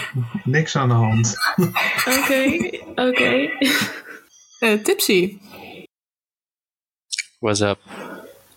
niks 0.45 0.77
aan 0.77 0.89
de 0.89 0.95
hand. 0.95 1.37
Oké, 2.19 2.71
oké. 2.95 3.49
Eh, 4.59 4.83
Tipsy. 4.83 5.39
What's 7.39 7.61
up? 7.61 7.79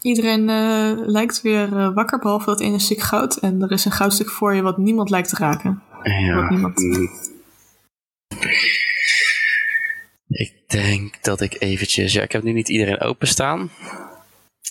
Iedereen 0.06 0.50
eh, 0.50 0.92
lijkt 1.06 1.42
weer 1.42 1.78
eh, 1.78 1.94
wakker, 1.94 2.20
behalve 2.20 2.46
dat 2.46 2.62
ene 2.62 2.80
stuk 2.80 3.02
goud. 3.02 3.38
En 3.38 3.62
er 3.62 3.72
is 3.72 3.86
een 3.86 3.92
goudstuk 3.92 4.30
voor 4.30 4.56
je 4.56 4.62
wat 4.62 4.78
niemand 4.78 5.10
lijkt 5.10 5.30
te 5.30 5.36
raken. 5.36 5.84
Wat 5.92 6.06
Ja. 6.06 6.50
niemand. 6.50 6.78
mm. 6.80 7.10
Ik 10.28 10.54
denk 10.68 11.24
dat 11.24 11.42
ik 11.42 11.62
eventjes... 11.62 12.14
Ja, 12.14 12.22
ik 12.22 12.32
heb 12.32 12.44
nu 12.44 12.52
niet 12.52 12.70
iedereen 12.70 13.00
openstaan. 13.02 13.70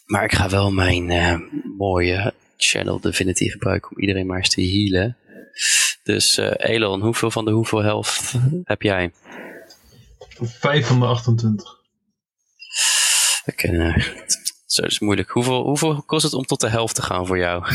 Maar 0.06 0.24
ik 0.24 0.32
ga 0.32 0.48
wel 0.48 0.72
mijn 0.72 1.10
eh, 1.10 1.38
mooie 1.78 2.34
Channel 2.56 3.00
Divinity 3.00 3.48
gebruiken 3.48 3.90
om 3.90 4.00
iedereen 4.00 4.26
maar 4.26 4.36
eens 4.36 4.48
te 4.48 4.62
healen. 4.62 5.16
Dus 6.02 6.38
eh, 6.38 6.70
Elon, 6.74 7.00
hoeveel 7.00 7.30
van 7.30 7.44
de 7.44 7.50
hoeveel 7.50 7.82
helft 7.82 8.34
heb 8.64 8.82
jij? 8.82 9.12
5 10.40 10.86
van 10.86 11.00
de 11.00 11.06
28. 11.06 11.82
Ik, 13.44 13.62
eh, 13.62 13.96
zo, 14.66 14.82
dat 14.82 14.90
is 14.90 14.98
moeilijk. 14.98 15.30
Hoeveel, 15.30 15.62
hoeveel 15.62 16.02
kost 16.02 16.24
het 16.24 16.34
om 16.34 16.44
tot 16.44 16.60
de 16.60 16.68
helft 16.68 16.94
te 16.94 17.02
gaan 17.02 17.26
voor 17.26 17.38
jou? 17.38 17.64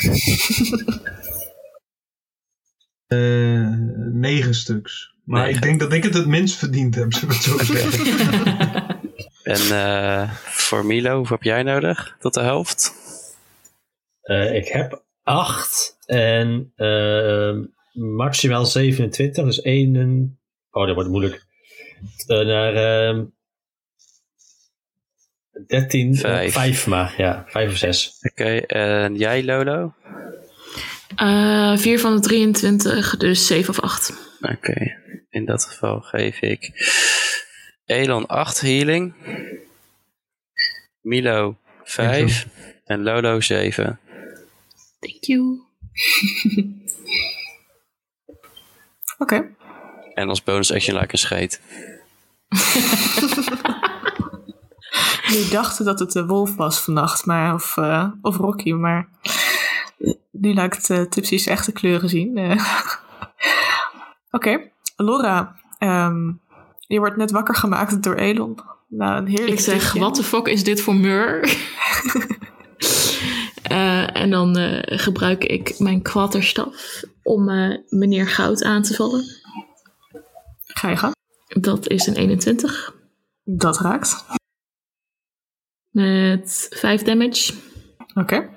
Eh 3.08 3.74
9 4.12 4.54
stuks. 4.54 5.14
Maar 5.24 5.42
Negen. 5.46 5.56
ik 5.56 5.62
denk 5.64 5.80
dat 5.80 5.94
ik 5.94 6.04
het 6.04 6.14
het 6.14 6.26
minst 6.28 6.56
verdiend 6.56 6.96
heb, 6.96 7.14
zullen 7.14 7.28
we 7.28 7.34
het 7.34 7.44
zo 7.44 7.58
zeggen. 7.74 8.98
En 9.44 9.62
eh, 9.72 10.32
voor 10.34 10.86
Milo, 10.86 11.16
hoeveel 11.16 11.36
heb 11.36 11.46
jij 11.46 11.64
nodig 11.64 12.16
tot 12.20 12.34
de 12.34 12.42
helft? 12.42 12.94
Eh, 14.22 14.56
ik 14.56 14.68
heb 14.68 15.04
8 15.24 15.98
en 16.06 16.72
eh, 16.76 17.58
maximaal 17.94 18.66
27, 18.66 19.46
dus 19.46 19.62
1. 19.62 20.40
Oh, 20.72 20.86
dat 20.86 20.96
wordt 20.96 21.10
moeilijk. 21.10 21.46
Naar 22.28 22.74
ehm 22.76 23.26
13, 25.68 26.16
Vijf. 26.16 26.54
5 26.54 26.88
maar, 26.88 27.14
ja, 27.18 27.46
5 27.48 27.72
of 27.72 27.78
6. 27.78 28.18
Oké, 28.22 28.58
en 28.58 29.16
jij 29.16 29.44
Lolo? 29.44 29.94
Eh 31.16 31.78
4 31.78 32.00
van 32.00 32.16
de 32.16 32.22
23, 32.22 33.18
dus 33.18 33.48
7 33.48 33.70
of 33.70 33.80
8. 33.80 34.14
Oké, 34.42 34.96
in 35.30 35.46
dat 35.46 35.66
geval 35.66 36.00
geef 36.00 36.42
ik 36.42 36.72
Elon 37.86 38.26
8 38.26 38.62
healing, 38.62 39.14
Milo 41.02 41.58
5 41.84 42.48
en 42.86 43.04
Lolo 43.04 43.40
7. 43.40 44.00
Thank 45.00 45.24
you. 45.24 45.60
Oké. 49.18 49.50
En 50.14 50.30
als 50.30 50.44
bonus 50.44 50.72
action 50.72 50.96
laat 50.96 51.04
ik 51.04 51.12
een 51.12 51.18
scheet. 51.18 51.62
Nu 55.34 55.50
dachten 55.52 55.86
dat 55.86 56.00
het 56.00 56.12
de 56.12 56.26
wolf 56.26 56.56
was 56.56 56.80
vannacht, 56.80 57.26
maar, 57.26 57.54
of, 57.54 57.78
eh, 57.78 58.08
of 58.22 58.38
Rocky, 58.38 58.72
maar 58.72 59.08
eh, 59.98 60.14
nu 60.32 60.54
lijkt 60.54 60.90
uh, 60.90 61.02
Tipsy 61.02 61.38
zijn 61.38 61.56
echte 61.58 61.72
kleuren 61.72 62.10
zien. 62.10 62.38
eh. 62.38 62.66
Oké, 64.32 64.60
Laura, 64.96 65.56
ehm, 65.78 66.32
je 66.88 67.00
wordt 67.00 67.18
net 67.18 67.32
wakker 67.32 67.56
gemaakt 67.56 68.04
door 68.04 68.16
Elon. 68.16 68.60
Nou, 68.88 69.18
een 69.18 69.28
heerlijk 69.28 69.52
Ik 69.52 69.60
zeg, 69.60 69.94
wat 69.94 70.16
de 70.16 70.24
fuck 70.24 70.48
is 70.48 70.64
dit 70.64 70.82
voor 70.82 70.96
mur? 70.96 71.40
Eh, 73.64 74.16
en 74.18 74.30
dan 74.30 74.58
eh, 74.58 75.00
gebruik 75.00 75.44
ik 75.44 75.80
mijn 75.80 76.02
kwatterstaf 76.02 77.04
om 77.24 77.50
eh, 77.50 77.78
meneer 77.90 78.28
Goud 78.28 78.64
aan 78.64 78.82
te 78.82 78.94
vallen. 78.94 79.24
Ga 80.66 80.90
je 80.90 80.98
gang. 80.98 81.14
Dat 81.48 81.88
is 81.88 82.08
een 82.08 82.16
21. 82.16 82.94
Dat 83.44 83.80
raakt. 83.80 84.26
Met 85.90 86.68
5 86.70 87.02
damage. 87.02 87.54
Oké. 88.14 88.50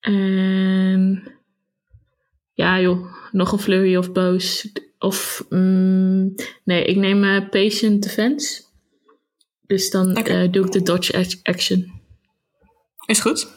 En 0.00 1.32
ja 2.52 2.80
joh, 2.80 3.14
nog 3.32 3.52
een 3.52 3.58
flurry 3.58 3.96
of 3.96 4.12
boos. 4.12 4.72
Of 4.98 5.44
mm, 5.48 6.34
nee, 6.64 6.84
ik 6.84 6.96
neem 6.96 7.24
eh, 7.24 7.48
patient 7.48 8.02
defense. 8.02 8.62
Dus 9.66 9.90
dan 9.90 10.14
eh, 10.14 10.52
doe 10.52 10.64
ik 10.64 10.72
de 10.72 10.82
dodge 10.82 11.16
ac- 11.16 11.40
action. 11.42 12.00
Is 13.06 13.20
goed. 13.20 13.48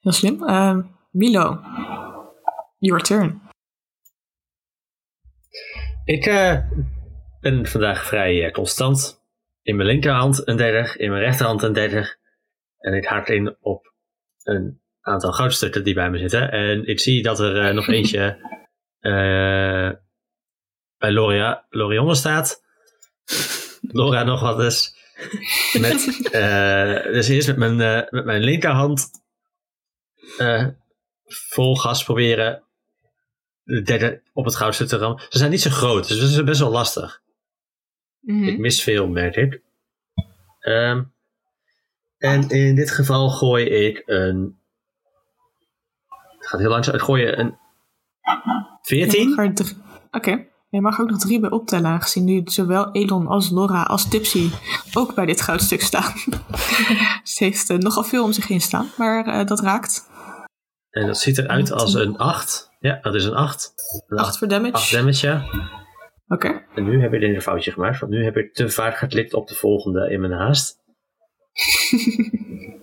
Heel 0.00 0.12
slim. 0.12 0.44
Ehm, 0.44 0.82
Milo, 1.10 1.60
your 2.78 3.02
turn. 3.02 3.40
Ik 6.04 6.26
eh, 6.26 6.58
ben 7.40 7.66
vandaag 7.66 8.06
vrij 8.06 8.44
eh, 8.46 8.52
constant. 8.52 9.21
In 9.62 9.76
mijn 9.76 9.88
linkerhand 9.88 10.48
een 10.48 10.56
30, 10.56 10.96
in 10.96 11.10
mijn 11.10 11.22
rechterhand 11.22 11.62
een 11.62 11.72
30. 11.72 12.16
En 12.78 12.94
ik 12.94 13.04
haak 13.04 13.28
in 13.28 13.56
op 13.60 13.92
een 14.42 14.80
aantal 15.00 15.32
goudstukken 15.32 15.84
die 15.84 15.94
bij 15.94 16.10
me 16.10 16.18
zitten. 16.18 16.50
En 16.50 16.86
ik 16.86 17.00
zie 17.00 17.22
dat 17.22 17.40
er 17.40 17.66
eh, 17.66 17.74
nog 17.74 17.88
eentje 17.88 18.20
eh, 19.00 19.90
bij 20.98 21.12
Loria, 21.12 21.66
Lorionne 21.68 22.14
staat. 22.14 22.62
Laura 23.80 24.22
nog 24.22 24.40
wat 24.40 24.60
is. 24.60 24.96
Met, 25.72 26.20
eh, 26.32 27.02
dus 27.02 27.28
eerst 27.28 27.48
met 27.48 27.56
mijn, 27.56 28.06
met 28.10 28.24
mijn 28.24 28.42
linkerhand 28.42 29.10
vol 31.24 31.76
gas 31.76 32.04
proberen 32.04 32.62
de 33.62 33.82
derde 33.82 34.22
op 34.32 34.44
het 34.44 34.56
goudstuk 34.56 34.88
te 34.88 34.96
rammen. 34.96 35.22
Ze 35.28 35.38
zijn 35.38 35.50
niet 35.50 35.60
zo 35.60 35.70
groot, 35.70 36.08
dus 36.08 36.20
dat 36.20 36.28
is 36.28 36.44
best 36.44 36.60
wel 36.60 36.70
lastig. 36.70 37.22
Ik 38.26 38.58
mis 38.58 38.82
veel, 38.82 39.08
merk 39.08 39.36
ik. 39.36 39.60
Ehm, 40.60 41.02
en 42.18 42.48
in 42.48 42.74
dit 42.74 42.90
geval 42.90 43.28
gooi 43.30 43.64
ik 43.64 44.02
een. 44.06 44.58
Het 46.38 46.46
gaat 46.46 46.60
heel 46.60 46.68
langzaam. 46.68 46.94
Ik 46.94 47.00
gooi 47.00 47.26
een. 47.26 47.46
Je 47.46 48.38
14? 48.82 49.38
er 49.38 49.54
drie- 49.54 49.76
Oké. 50.10 50.44
Je 50.70 50.80
mag 50.80 50.96
er 50.96 51.02
ook 51.02 51.10
nog 51.10 51.18
drie 51.18 51.40
bij 51.40 51.50
optellen, 51.50 51.86
aangezien 51.90 52.24
nu 52.24 52.42
zowel 52.44 52.92
Elon 52.92 53.26
als 53.26 53.50
Laura 53.50 53.82
als 53.82 54.08
Tipsy 54.08 54.50
ook 54.92 55.14
bij 55.14 55.26
dit 55.26 55.40
goudstuk 55.40 55.80
staan. 55.80 56.12
Ze 57.22 57.44
heeft 57.44 57.70
eh, 57.70 57.76
nogal 57.78 58.02
veel 58.04 58.24
om 58.24 58.32
zich 58.32 58.46
heen 58.48 58.60
staan, 58.60 58.90
maar 58.96 59.26
eh, 59.26 59.46
dat 59.46 59.60
raakt. 59.60 60.08
En 60.90 61.06
dat 61.06 61.18
ziet 61.18 61.38
eruit 61.38 61.72
als 61.72 61.94
een 61.94 62.18
8. 62.18 62.70
Ja, 62.80 62.98
dat 63.02 63.14
is 63.14 63.24
een 63.24 63.34
8. 63.34 63.72
Een 64.06 64.18
8 64.18 64.38
voor 64.38 64.48
damage. 64.48 64.72
8 64.72 64.92
damage, 64.92 65.26
ja. 65.26 65.44
Oké. 66.26 66.64
En 66.74 66.84
nu 66.84 67.00
heb 67.00 67.12
ik 67.12 67.22
een 67.22 67.40
foutje 67.42 67.72
gemaakt, 67.72 68.00
want 68.00 68.12
nu 68.12 68.24
heb 68.24 68.36
ik 68.36 68.54
te 68.54 68.68
vaak 68.70 68.96
geklikt 68.96 69.34
op 69.34 69.48
de 69.48 69.54
volgende 69.54 70.10
in 70.10 70.20
mijn 70.20 70.32
haast. 70.32 70.80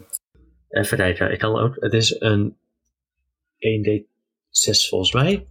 Even 0.69 0.97
kijken, 0.97 1.31
ik 1.31 1.39
kan 1.39 1.59
ook. 1.59 1.75
Het 1.79 1.93
is 1.93 2.19
een 2.19 2.57
1d6 3.57 4.87
volgens 4.89 5.13
mij. 5.13 5.47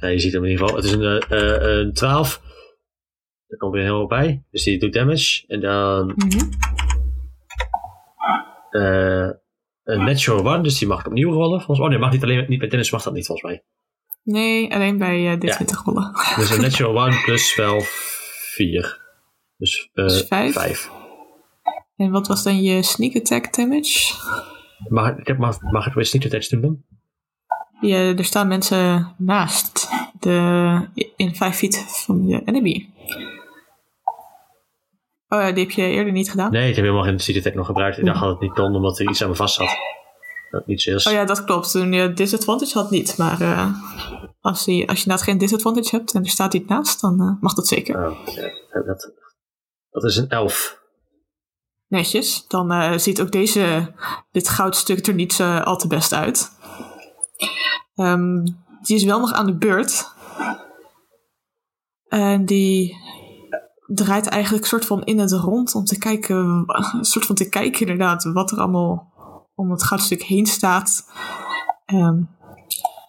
Ja, 0.00 0.08
je 0.08 0.18
ziet 0.18 0.32
hem 0.32 0.44
in 0.44 0.50
ieder 0.50 0.64
geval. 0.66 0.82
Het 0.82 0.90
is 0.90 0.92
een, 0.92 1.20
eh, 1.20 1.78
een 1.78 1.92
12. 1.92 2.42
Daar 3.46 3.58
komt 3.58 3.72
weer 3.72 3.82
helemaal 3.82 4.06
bij. 4.06 4.42
Dus 4.50 4.62
die 4.62 4.78
doet 4.78 4.92
damage. 4.92 5.44
En 5.46 5.60
dan 5.60 6.06
Mhm. 6.16 6.50
eh, 8.70 9.30
een 9.84 10.04
natural 10.04 10.46
one, 10.54 10.62
dus 10.62 10.78
die 10.78 10.88
mag 10.88 11.06
opnieuw 11.06 11.32
rollen. 11.32 11.60
Volgens 11.60 11.78
mij. 11.78 11.86
Oh 11.86 11.92
nee, 11.92 11.98
mag 12.02 12.12
niet 12.12 12.22
alleen 12.22 12.48
niet 12.48 12.58
bij 12.58 12.68
Dennis 12.68 12.90
mag 12.90 13.02
dat 13.02 13.12
niet 13.12 13.26
volgens 13.26 13.46
mij. 13.52 13.64
Nee, 14.30 14.74
alleen 14.74 14.98
bij 14.98 15.26
eh 15.32 15.40
dit 15.40 15.50
Ja. 15.50 15.54
20 15.54 15.84
rollen. 15.84 16.12
Dus 16.36 16.50
een 16.50 16.60
natural 16.60 17.06
one 17.06 17.20
plus 17.24 17.48
spel 17.48 17.80
4. 17.80 19.00
Dus 19.56 19.90
eh 19.94 20.04
Dus 20.04 20.22
vijf? 20.22 20.52
5. 20.52 20.90
En 21.96 22.10
wat 22.10 22.26
was 22.26 22.42
dan 22.42 22.62
je 22.62 22.82
sneak 22.82 23.16
attack 23.16 23.54
damage? 23.54 24.14
Mag, 24.88 25.16
ik 25.16 25.38
mag, 25.38 25.60
mag 25.60 25.86
ik 25.86 25.92
weer 25.92 26.04
sneak 26.04 26.24
attacks 26.24 26.48
doen 26.48 26.60
dan? 26.60 26.82
Ja, 27.80 27.98
er 27.98 28.24
staan 28.24 28.48
mensen 28.48 29.14
naast 29.18 29.88
de, 30.20 30.88
in 31.16 31.34
5 31.34 31.56
feet 31.56 31.84
van 32.06 32.26
de 32.26 32.42
enemy. 32.44 32.88
Oh 35.28 35.40
ja, 35.40 35.52
die 35.52 35.64
heb 35.64 35.72
je 35.72 35.82
eerder 35.82 36.12
niet 36.12 36.30
gedaan? 36.30 36.52
Nee, 36.52 36.68
ik 36.68 36.74
heb 36.76 36.84
helemaal 36.84 37.04
geen 37.04 37.18
sneak 37.18 37.38
attack 37.38 37.54
nog 37.54 37.66
gebruikt. 37.66 37.98
Ik 37.98 38.04
dacht 38.04 38.20
dat 38.20 38.30
het 38.30 38.40
niet 38.40 38.52
kon, 38.52 38.74
omdat 38.74 38.98
er 38.98 39.08
iets 39.08 39.22
aan 39.22 39.28
me 39.28 39.34
vast 39.34 39.54
zat. 39.54 39.76
Dat 40.50 40.62
is. 40.66 41.06
Oh 41.06 41.12
ja, 41.12 41.24
dat 41.24 41.44
klopt. 41.44 41.70
Toen 41.70 41.92
je 41.92 42.12
disadvantage 42.12 42.78
had 42.78 42.90
niet. 42.90 43.16
Maar 43.18 43.40
eh, 43.40 43.74
als, 44.40 44.64
je, 44.64 44.86
als 44.86 44.98
je 44.98 45.02
inderdaad 45.04 45.22
geen 45.22 45.38
disadvantage 45.38 45.96
hebt 45.96 46.14
en 46.14 46.22
er 46.22 46.30
staat 46.30 46.54
iets 46.54 46.68
naast, 46.68 47.00
dan 47.00 47.20
eh, 47.20 47.42
mag 47.42 47.54
dat 47.54 47.68
zeker. 47.68 48.06
Oh, 48.06 48.26
ja, 48.72 48.82
dat, 48.82 49.12
dat 49.90 50.04
is 50.04 50.16
een 50.16 50.28
11. 50.28 50.78
Netjes. 51.86 52.44
Dan 52.48 52.72
eh, 52.72 52.98
ziet 52.98 53.20
ook 53.20 53.32
deze, 53.32 53.94
dit 54.30 54.48
goudstuk 54.48 55.06
er 55.06 55.14
niet 55.14 55.40
al 55.40 55.76
te 55.76 55.86
best 55.86 56.12
uit. 56.12 56.50
Ehm, 57.94 58.44
die 58.82 58.96
is 58.96 59.04
wel 59.04 59.20
nog 59.20 59.32
aan 59.32 59.46
de 59.46 59.56
beurt. 59.56 60.08
En 62.08 62.44
die 62.44 62.96
draait 63.86 64.26
eigenlijk 64.26 64.66
soort 64.66 64.84
van 64.84 65.04
in 65.04 65.18
het 65.18 65.32
rond 65.32 65.74
om 65.74 65.84
te 65.84 65.98
kijken, 65.98 66.64
soort 67.00 67.26
van 67.26 67.34
te 67.34 67.48
kijken 67.48 67.80
inderdaad, 67.80 68.24
wat 68.24 68.50
er 68.50 68.58
allemaal 68.58 69.09
om 69.60 69.70
het 69.70 69.82
goudstuk 69.82 70.22
heen 70.22 70.46
staat. 70.46 71.10
Ehm, 71.84 72.22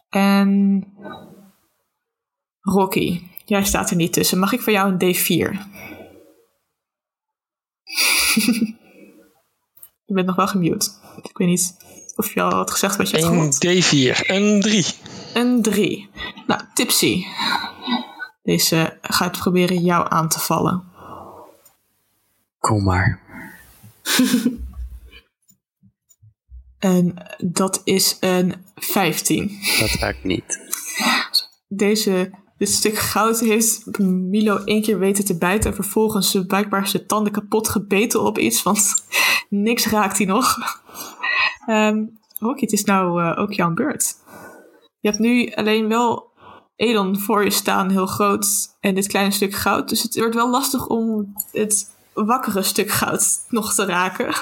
en 0.09 0.83
Rocky, 2.61 3.21
jij 3.45 3.63
staat 3.63 3.89
er 3.89 3.95
niet 3.95 4.13
tussen. 4.13 4.39
Mag 4.39 4.53
ik 4.53 4.61
van 4.61 4.73
jou 4.73 4.91
een 4.91 4.97
D4? 4.97 5.17
Je 10.05 10.17
bent 10.17 10.27
nog 10.27 10.35
wel 10.35 10.47
gemute. 10.47 10.91
Ik 11.21 11.37
weet 11.37 11.47
niet 11.47 11.77
of 12.15 12.33
je 12.33 12.41
al 12.41 12.51
had 12.51 12.71
gezegd 12.71 12.95
wat 12.95 13.09
je 13.09 13.17
Een 13.17 13.23
gehoord. 13.23 13.55
D4, 13.55 14.27
een 14.27 14.61
3. 14.61 14.85
Een 15.33 15.61
3. 15.61 16.09
Nou, 16.47 16.61
Tipsy. 16.73 17.25
Deze 18.43 18.97
gaat 19.01 19.39
proberen 19.39 19.83
jou 19.83 20.05
aan 20.09 20.29
te 20.29 20.39
vallen. 20.39 20.83
Kom 22.59 22.83
maar. 22.83 23.21
En 26.81 27.13
dat 27.37 27.81
is 27.83 28.17
een 28.19 28.53
15. 28.75 29.59
Dat 29.79 29.89
raakt 29.89 30.23
niet. 30.23 30.59
Deze, 31.67 32.31
dit 32.57 32.69
stuk 32.69 32.97
goud 32.97 33.39
heeft 33.39 33.99
Milo 33.99 34.57
één 34.57 34.81
keer 34.81 34.99
weten 34.99 35.25
te 35.25 35.37
bijten. 35.37 35.69
En 35.69 35.75
vervolgens 35.75 36.31
zijn 36.31 36.47
blijkbaar 36.47 36.87
zijn 36.87 37.07
tanden 37.07 37.31
kapot 37.31 37.69
gebeten 37.69 38.21
op 38.21 38.37
iets. 38.37 38.63
Want 38.63 38.93
niks 39.49 39.85
raakt 39.85 40.17
hij 40.17 40.27
nog. 40.27 40.57
Rocky, 42.39 42.61
het 42.61 42.71
is 42.71 42.83
nou 42.83 43.23
eh, 43.23 43.41
ook 43.41 43.53
jouw 43.53 43.73
beurt. 43.73 44.15
Je 44.99 45.09
hebt 45.09 45.19
nu 45.19 45.51
alleen 45.51 45.87
wel 45.87 46.29
Elon 46.75 47.19
voor 47.19 47.43
je 47.43 47.51
staan, 47.51 47.89
heel 47.89 48.07
groot. 48.07 48.75
En 48.79 48.95
dit 48.95 49.07
kleine 49.07 49.31
stuk 49.31 49.53
goud. 49.53 49.89
Dus 49.89 50.03
het 50.03 50.17
wordt 50.17 50.35
wel 50.35 50.49
lastig 50.49 50.87
om 50.87 51.33
het 51.51 51.95
wakkere 52.13 52.63
stuk 52.63 52.89
goud 52.89 53.45
nog 53.49 53.73
te 53.73 53.85
raken. 53.85 54.33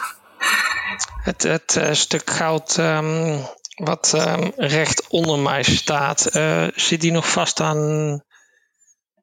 Het, 1.23 1.43
het 1.43 1.75
eh, 1.75 1.93
stuk 1.93 2.29
goud 2.29 2.77
ehm, 2.77 3.37
wat 3.75 4.13
ehm, 4.15 4.49
recht 4.55 5.07
onder 5.07 5.39
mij 5.39 5.63
staat, 5.63 6.25
eh, 6.25 6.67
zit 6.75 7.01
die 7.01 7.11
nog 7.11 7.31
vast 7.31 7.59
aan 7.59 8.23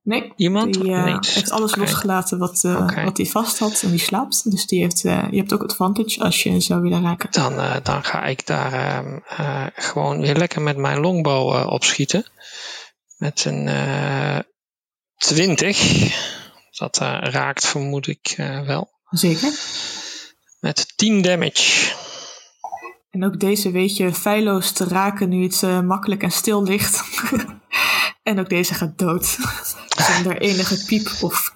Nee, 0.07 0.33
iemand? 0.37 0.75
die 0.75 0.93
eh, 0.93 1.19
heeft 1.21 1.51
alles 1.51 1.77
losgelaten 1.77 2.39
wat, 2.39 2.63
hij 3.17 3.27
vast 3.27 3.59
had. 3.59 3.83
En 3.83 3.91
die 3.91 3.99
slaapt. 3.99 4.51
Dus 4.51 4.67
die 4.67 4.81
heeft, 4.81 5.01
je 5.01 5.37
hebt 5.37 5.53
ook 5.53 5.63
advantage 5.63 6.21
als 6.21 6.43
je 6.43 6.61
zou 6.61 6.81
willen 6.81 7.03
raken. 7.03 7.31
Dan, 7.31 7.81
dan 7.83 8.05
ga 8.05 8.25
ik 8.25 8.47
daar 8.47 8.73
ehm, 8.73 9.19
eh, 9.27 9.67
gewoon 9.75 10.21
weer 10.21 10.37
lekker 10.37 10.63
met 10.63 10.77
mijn 10.77 11.01
longbow 11.01 11.73
opschieten. 11.73 12.25
Met 13.17 13.45
een 13.45 13.69
eh 13.69 14.39
20. 15.17 16.35
Dat 16.79 16.99
raakt 17.21 17.67
vermoed 17.67 18.07
ik 18.07 18.35
wel. 18.67 18.91
Zeker. 19.11 19.53
Met 20.67 20.97
10 20.97 21.23
damage. 21.23 21.95
En 23.11 23.25
ook 23.25 23.41
deze 23.41 23.71
weet 23.71 23.97
je 23.97 24.15
feilloos 24.15 24.73
te 24.73 24.85
raken 24.85 25.29
nu 25.29 25.43
het 25.43 25.63
eh, 25.63 25.81
makkelijk 25.81 26.23
en 26.23 26.31
stil 26.31 26.63
ligt. 26.63 27.03
en 28.23 28.39
ook 28.39 28.49
deze 28.49 28.75
gaat 28.75 28.99
dood. 28.99 29.25
Zonder 30.09 30.41
enige 30.41 30.85
piep 30.87 31.07
of. 31.21 31.55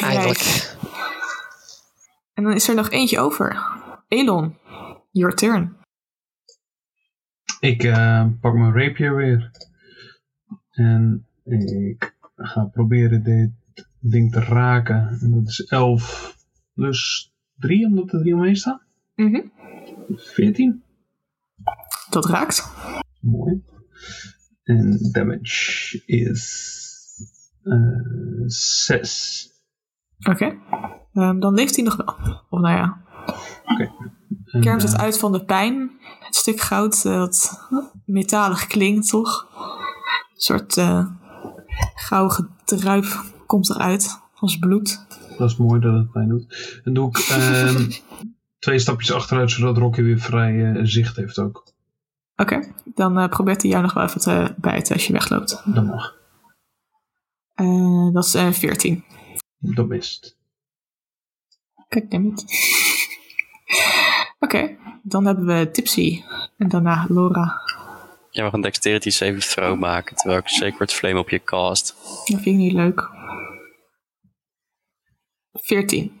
Eindelijk. 0.00 0.74
En 2.34 2.44
dan 2.44 2.52
is 2.52 2.68
er 2.68 2.74
nog 2.74 2.90
eentje 2.90 3.18
over. 3.18 3.66
Elon, 4.08 4.56
your 5.10 5.34
turn. 5.34 5.76
Ik 7.60 7.82
eh, 7.82 8.26
pak 8.40 8.54
mijn 8.54 8.78
rapier 8.78 9.16
weer. 9.16 9.50
En 10.70 11.26
ik 11.44 12.16
ga 12.36 12.64
proberen 12.64 13.22
dit 13.22 13.50
ding 13.98 14.32
te 14.32 14.40
raken. 14.40 15.18
En 15.20 15.30
dat 15.30 15.48
is 15.48 15.64
11 15.64 16.36
plus 16.74 17.30
3, 17.60 17.86
omdat 17.86 18.12
er 18.12 18.20
3 18.20 18.34
omheen 18.34 18.56
staan. 18.56 18.80
Mhm. 19.14 19.40
14. 20.08 20.82
Dat 22.10 22.24
raakt. 22.24 22.70
Mooi. 23.20 23.62
En 24.62 25.08
damage 25.12 26.02
is 26.06 26.68
6. 28.46 29.50
Oké. 30.28 30.58
Ehm, 31.12 31.38
dan 31.38 31.54
leeft 31.54 31.76
hij 31.76 31.84
nog 31.84 31.96
wel. 31.96 32.14
Of 32.50 32.60
nou 32.60 32.76
ja, 32.76 33.02
kermt 34.60 34.82
het 34.82 34.96
uit 34.96 35.18
van 35.18 35.32
de 35.32 35.44
pijn. 35.44 35.90
Het 36.20 36.34
stuk 36.34 36.60
goud 36.60 37.04
eh, 37.04 37.18
dat 37.18 37.68
metalig 38.04 38.66
klinkt, 38.66 39.08
toch? 39.08 39.48
Een 40.34 40.40
soort 40.40 40.76
eh 40.76 41.06
gouden 41.94 42.50
druip 42.64 43.24
komt 43.46 43.70
eruit 43.70 44.20
als 44.34 44.58
bloed. 44.58 45.06
Dat 45.40 45.50
is 45.50 45.56
mooi 45.56 45.80
dat 45.80 45.94
het 45.94 46.10
pijn 46.10 46.28
doet. 46.28 46.80
En 46.84 46.92
doe 46.92 47.08
ik 47.08 47.18
ehm, 47.18 47.90
twee 48.58 48.78
stapjes 48.78 49.12
achteruit, 49.12 49.50
zodat 49.50 49.76
Rocky 49.76 50.02
weer 50.02 50.18
vrij 50.18 50.72
eh, 50.72 50.80
zicht 50.82 51.16
heeft 51.16 51.38
ook. 51.38 51.64
Oké, 52.36 52.72
dan 52.84 53.18
eh, 53.18 53.28
probeert 53.28 53.62
hij 53.62 53.70
jou 53.70 53.82
nog 53.82 53.92
wel 53.92 54.04
even 54.04 54.20
te 54.20 54.54
bijten 54.56 54.94
als 54.94 55.06
je 55.06 55.12
wegloopt. 55.12 55.62
Dat 55.64 55.84
mag. 55.84 56.16
Eh, 57.54 58.12
dat 58.12 58.24
is 58.24 58.34
eh 58.34 58.52
14. 58.52 59.04
Dat 59.58 59.88
mist. 59.88 60.36
Kijk, 61.88 62.08
neem 62.08 62.30
het. 62.30 62.44
Oké, 64.38 64.76
dan 65.02 65.26
hebben 65.26 65.46
we 65.46 65.70
Tipsy. 65.70 66.22
En 66.56 66.68
daarna 66.68 67.06
Laura. 67.08 67.60
Je 68.30 68.42
mag 68.42 68.52
een 68.52 68.60
dexterity 68.60 69.10
saving 69.10 69.42
throw 69.42 69.78
maken 69.78 70.16
terwijl 70.16 70.40
ik 70.40 70.48
Sacred 70.48 70.92
Flame 70.92 71.18
op 71.18 71.30
je 71.30 71.44
cast. 71.44 71.94
Dat 72.04 72.24
vind 72.24 72.46
ik 72.46 72.54
niet 72.54 72.72
leuk. 72.72 73.18
14. 75.52 76.20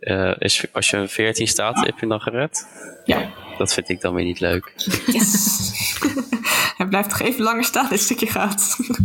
Eh, 0.00 0.32
is, 0.38 0.64
als 0.72 0.90
je 0.90 0.96
een 0.96 1.08
14 1.08 1.46
staat, 1.46 1.84
heb 1.86 1.98
je 1.98 2.06
dan 2.06 2.20
gered? 2.20 2.66
Ja. 3.04 3.32
Dat 3.58 3.74
vind 3.74 3.88
ik 3.88 4.00
dan 4.00 4.14
weer 4.14 4.24
niet 4.24 4.40
leuk. 4.40 4.72
Yes! 5.06 5.68
Hij 6.76 6.86
blijft 6.86 7.08
nog 7.08 7.20
even 7.20 7.42
langer 7.42 7.64
staan, 7.64 7.88
dit 7.88 8.00
stukje 8.00 8.26
gaat. 8.26 8.76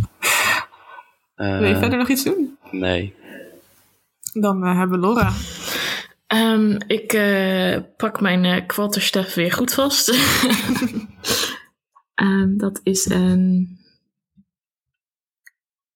Eh, 1.35 1.59
Wil 1.59 1.67
je 1.67 1.77
verder 1.77 1.97
nog 1.97 2.09
iets 2.09 2.23
doen? 2.23 2.57
Nee. 2.71 3.15
Dan 4.33 4.63
eh, 4.65 4.77
hebben 4.77 4.99
we 4.99 5.05
Laura. 5.05 5.31
Ehm, 6.27 6.77
ik 6.87 7.13
eh, 7.13 7.77
pak 7.97 8.21
mijn 8.21 8.45
eh 8.45 8.67
kwalterstaf 8.67 9.33
weer 9.33 9.51
goed 9.51 9.73
vast. 9.73 10.09
Ehm, 12.15 12.57
dat 12.57 12.79
is 12.83 13.09
een 13.09 13.69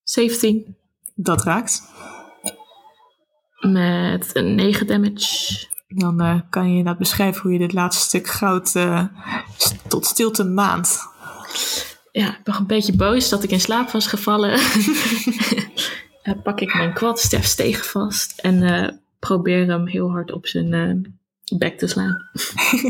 17 0.04 0.78
Dat 1.16 1.44
raakt. 1.44 1.82
Met 3.72 4.30
een 4.36 4.56
9 4.56 4.88
damage. 4.88 5.68
Dan 5.88 6.22
eh, 6.22 6.40
kan 6.50 6.64
je 6.64 6.70
inderdaad 6.70 6.98
beschrijven 6.98 7.42
hoe 7.42 7.52
je 7.52 7.58
dit 7.58 7.74
laatste 7.74 8.04
stuk 8.04 8.28
goud 8.28 8.76
eh, 8.76 9.04
tot 9.88 10.06
stilte 10.06 10.44
maand. 10.44 11.00
Ja, 12.12 12.28
ik 12.28 12.44
ben 12.44 12.54
nog 12.54 12.60
een 12.60 12.68
beetje 12.68 12.96
boos 12.96 13.30
dat 13.30 13.44
ik 13.44 13.52
in 13.52 13.60
slaap 13.62 13.92
was 13.92 14.08
gevallen. 14.08 14.60
Eh, 16.24 16.34
pak 16.44 16.60
ik 16.60 16.74
mijn 16.74 16.94
kwadstaf 16.94 17.44
stegen 17.44 17.86
vast 17.86 18.40
en 18.40 19.02
probeer 19.20 19.68
hem 19.68 19.88
heel 19.88 20.12
hard 20.12 20.32
op 20.32 20.48
zijn 20.48 21.22
bek 21.58 21.78
te 21.78 21.88
slaan. 21.88 22.30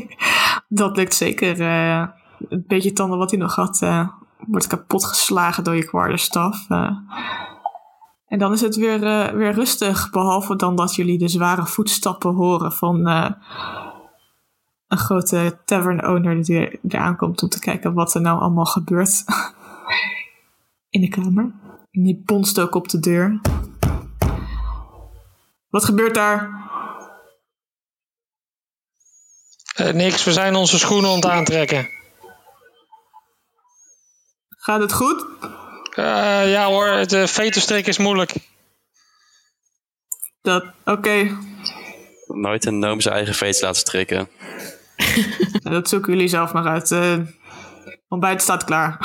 Dat 0.68 0.95
lukt 0.95 1.14
zeker. 1.14 1.61
een 1.61 2.64
beetje 2.68 2.93
tanden 2.93 3.18
wat 3.18 3.30
hij 3.30 3.39
nog 3.39 3.56
had, 3.56 3.80
wordt 4.47 4.68
kapot 4.68 5.06
geslagen 5.06 5.64
door 5.64 5.76
je 5.76 5.85
kwarderstaf. 5.85 6.68
En 8.30 8.39
dan 8.39 8.53
is 8.53 8.61
het 8.61 8.76
weer, 8.76 9.03
eh, 9.03 9.34
weer 9.34 9.53
rustig, 9.53 10.10
behalve 10.10 10.56
dan 10.56 10.76
dat 10.76 10.95
jullie 10.95 11.18
de 11.18 11.27
zware 11.27 11.65
voetstappen 11.65 12.34
horen 12.34 12.72
van 12.72 13.07
eh, 13.07 13.31
een 14.88 14.97
grote 14.97 15.60
tavern 15.65 16.07
owner 16.07 16.43
die 16.43 16.80
er 16.88 16.99
aankomt 16.99 17.43
om 17.43 17.49
te 17.49 17.60
kijken 17.60 17.93
wat 17.93 18.14
er 18.14 18.22
nou 18.22 18.39
allemaal 18.39 18.65
gebeurt 18.65 19.23
in 20.95 21.01
de 21.01 21.07
kamer. 21.07 21.51
En 21.91 22.03
die 22.03 22.22
bonst 22.26 22.60
ook 22.60 22.76
op 22.76 22.89
de 22.89 22.99
deur. 22.99 23.39
Wat 25.69 25.85
gebeurt 25.85 26.15
daar? 26.15 26.68
Eh, 29.76 29.93
niks, 29.93 30.23
we 30.23 30.31
zijn 30.31 30.56
onze 30.56 30.80
schoenen 30.80 31.10
aan 31.10 31.15
het 31.15 31.26
aantrekken. 31.26 31.89
Gaat 34.47 34.81
het 34.81 34.93
goed? 34.93 35.26
Eh, 36.00 36.52
ja 36.52 36.66
hoor, 36.66 37.08
de 37.08 37.28
veterstrik 37.28 37.88
is 37.88 37.98
moeilijk. 37.98 38.34
Dat, 40.42 40.66
oké. 40.86 41.38
Nooit 42.28 42.66
een 42.66 42.80
noom 42.80 43.02
zijn 43.02 43.16
eigen 43.16 43.36
veets 43.36 43.62
laten 43.62 43.80
strikken. 43.80 44.30
Dat 45.64 45.90
zoeken 45.90 46.14
jullie 46.14 46.28
zelf 46.28 46.54
maar 46.54 46.68
uit. 46.68 46.92
Eh 46.92 47.18
ontbijt 48.10 48.42
staat 48.42 48.64
klaar. 48.64 48.98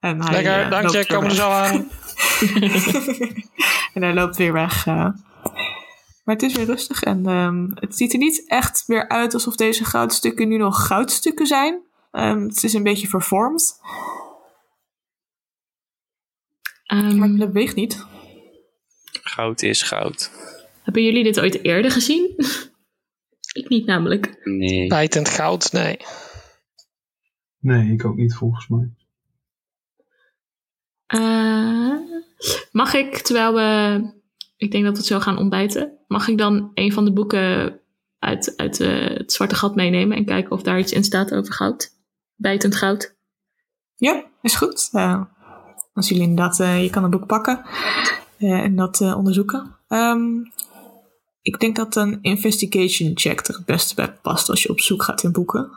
En 0.00 0.22
hij, 0.22 0.32
Lekker, 0.32 0.62
eh, 0.62 0.70
dank 0.70 0.90
je, 0.90 1.06
komen 1.06 1.28
er 1.30 1.34
zo 1.34 1.50
aan. 1.50 1.90
en 3.94 4.02
hij 4.02 4.14
loopt 4.14 4.36
weer 4.36 4.52
weg. 4.52 4.86
eh. 4.86 5.08
Maar 6.24 6.34
het 6.34 6.42
is 6.42 6.54
weer 6.54 6.66
rustig 6.66 7.02
en 7.02 7.26
ehm, 7.26 7.66
het 7.74 7.96
ziet 7.96 8.12
er 8.12 8.18
niet 8.18 8.48
echt 8.48 8.84
meer 8.86 9.08
uit 9.08 9.34
alsof 9.34 9.56
deze 9.56 9.84
goudstukken 9.84 10.48
nu 10.48 10.56
nog 10.56 10.86
goudstukken 10.86 11.46
zijn. 11.46 11.82
Ehm, 12.10 12.40
het 12.40 12.64
is 12.64 12.72
een 12.72 12.82
beetje 12.82 13.08
vervormd, 13.08 13.80
Ehm, 16.86 17.18
maar 17.18 17.36
dat 17.36 17.52
weegt 17.52 17.76
niet. 17.76 18.06
Goud 19.22 19.62
is 19.62 19.82
goud. 19.82 20.30
hebben 20.82 21.02
jullie 21.02 21.24
dit 21.24 21.40
ooit 21.40 21.64
eerder 21.64 21.90
gezien? 21.90 22.34
Ik 23.52 23.68
niet 23.68 23.86
namelijk. 23.86 24.40
Nee. 24.44 24.86
Bijtend 24.86 25.28
goud, 25.28 25.72
nee. 25.72 25.96
Nee, 27.58 27.92
ik 27.92 28.04
ook 28.04 28.16
niet 28.16 28.34
volgens 28.34 28.68
mij. 28.68 28.90
Eh, 31.06 31.96
mag 32.72 32.94
ik, 32.94 33.18
terwijl 33.18 33.54
we, 33.54 34.00
ik 34.56 34.70
denk 34.70 34.84
dat 34.84 34.92
we 34.92 34.98
het 34.98 35.06
zo 35.06 35.20
gaan 35.20 35.38
ontbijten, 35.38 35.98
mag 36.06 36.28
ik 36.28 36.38
dan 36.38 36.70
een 36.74 36.92
van 36.92 37.04
de 37.04 37.12
boeken 37.12 37.80
uit, 38.18 38.56
uit 38.56 38.80
eh, 38.80 39.16
het 39.16 39.32
zwarte 39.32 39.54
gat 39.54 39.74
meenemen 39.74 40.16
en 40.16 40.24
kijken 40.24 40.52
of 40.52 40.62
daar 40.62 40.78
iets 40.78 40.92
in 40.92 41.04
staat 41.04 41.34
over 41.34 41.52
goud? 41.52 41.90
Bijtend 42.34 42.76
goud. 42.76 43.16
Ja, 43.94 44.24
is 44.42 44.54
goed. 44.54 44.88
Eh, 44.92 45.22
als 45.96 46.08
jullie 46.08 46.22
inderdaad, 46.22 46.60
eh, 46.60 46.82
je 46.82 46.90
kan 46.90 47.04
een 47.04 47.10
boek 47.10 47.26
pakken 47.26 47.62
eh, 48.38 48.50
en 48.62 48.76
dat 48.76 49.00
eh, 49.00 49.16
onderzoeken. 49.16 49.76
Ehm, 49.88 50.22
ik 51.42 51.60
denk 51.60 51.76
dat 51.76 51.96
een 51.96 52.18
investigation 52.22 53.10
check 53.14 53.46
er 53.46 53.54
het 53.54 53.64
beste 53.64 53.94
bij 53.94 54.12
past 54.12 54.48
als 54.50 54.62
je 54.62 54.68
op 54.70 54.80
zoek 54.80 55.02
gaat 55.02 55.22
in 55.22 55.32
boeken. 55.32 55.70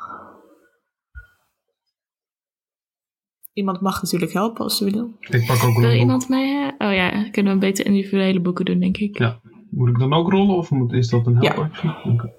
Iemand 3.53 3.81
mag 3.81 4.01
natuurlijk 4.01 4.33
helpen 4.33 4.63
als 4.63 4.77
ze 4.77 4.83
willen. 4.83 5.15
Ik 5.19 5.45
pak 5.47 5.55
ook 5.63 5.73
wel 5.79 5.89
Wil 5.89 5.99
iemand 5.99 6.29
mij? 6.29 6.73
eh, 6.77 6.87
Oh 6.87 6.93
ja, 6.93 7.29
kunnen 7.29 7.53
we 7.53 7.59
beter 7.59 7.85
individuele 7.85 8.39
boeken 8.39 8.65
doen, 8.65 8.79
denk 8.79 8.97
ik. 8.97 9.17
Ja. 9.17 9.39
Moet 9.69 9.89
ik 9.89 9.99
dan 9.99 10.13
ook 10.13 10.31
rollen 10.31 10.55
of 10.55 10.69
moet, 10.71 10.93
is 10.93 11.09
dat 11.09 11.27
een 11.27 11.41
Ja. 11.41 11.53
helpactie? 11.53 11.89
Oké. 12.03 12.31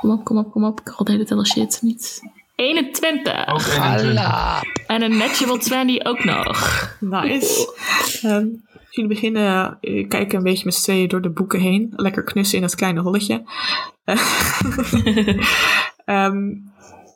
Kom 0.00 0.10
op, 0.10 0.24
kom 0.24 0.38
op, 0.38 0.50
kom 0.50 0.64
op. 0.64 0.80
Ik 0.80 0.88
rol 0.88 1.04
de 1.04 1.12
hele 1.12 1.24
tijd 1.24 1.38
al 1.38 1.46
shit 1.46 1.78
niet. 1.82 2.20
21. 2.56 3.46
Ook 3.48 3.60
21. 3.60 4.10
Alla. 4.10 4.62
En 4.86 5.02
een 5.02 5.16
natural 5.16 5.58
20 5.58 6.04
ook 6.04 6.24
nog. 6.24 6.90
Nice. 7.00 7.74
Ehm, 8.22 8.46
jullie 8.90 9.10
beginnen, 9.10 9.78
eh, 9.80 10.08
kijken 10.08 10.38
een 10.38 10.44
beetje 10.44 10.64
met 10.64 10.74
z'n 10.74 10.82
tweeën 10.82 11.08
door 11.08 11.22
de 11.22 11.30
boeken 11.30 11.60
heen. 11.60 11.92
Lekker 11.96 12.24
knussen 12.24 12.58
in 12.58 12.64
het 12.64 12.74
kleine 12.74 13.00
holletje. 13.00 13.42
Ehm, 16.04 16.52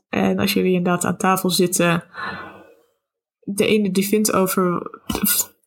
en 0.08 0.38
als 0.38 0.52
jullie 0.52 0.72
inderdaad 0.72 1.04
aan 1.04 1.16
tafel 1.16 1.50
zitten, 1.50 2.04
de 3.40 3.66
ene 3.66 3.90
die 3.90 4.06
vindt 4.06 4.32
over, 4.32 4.90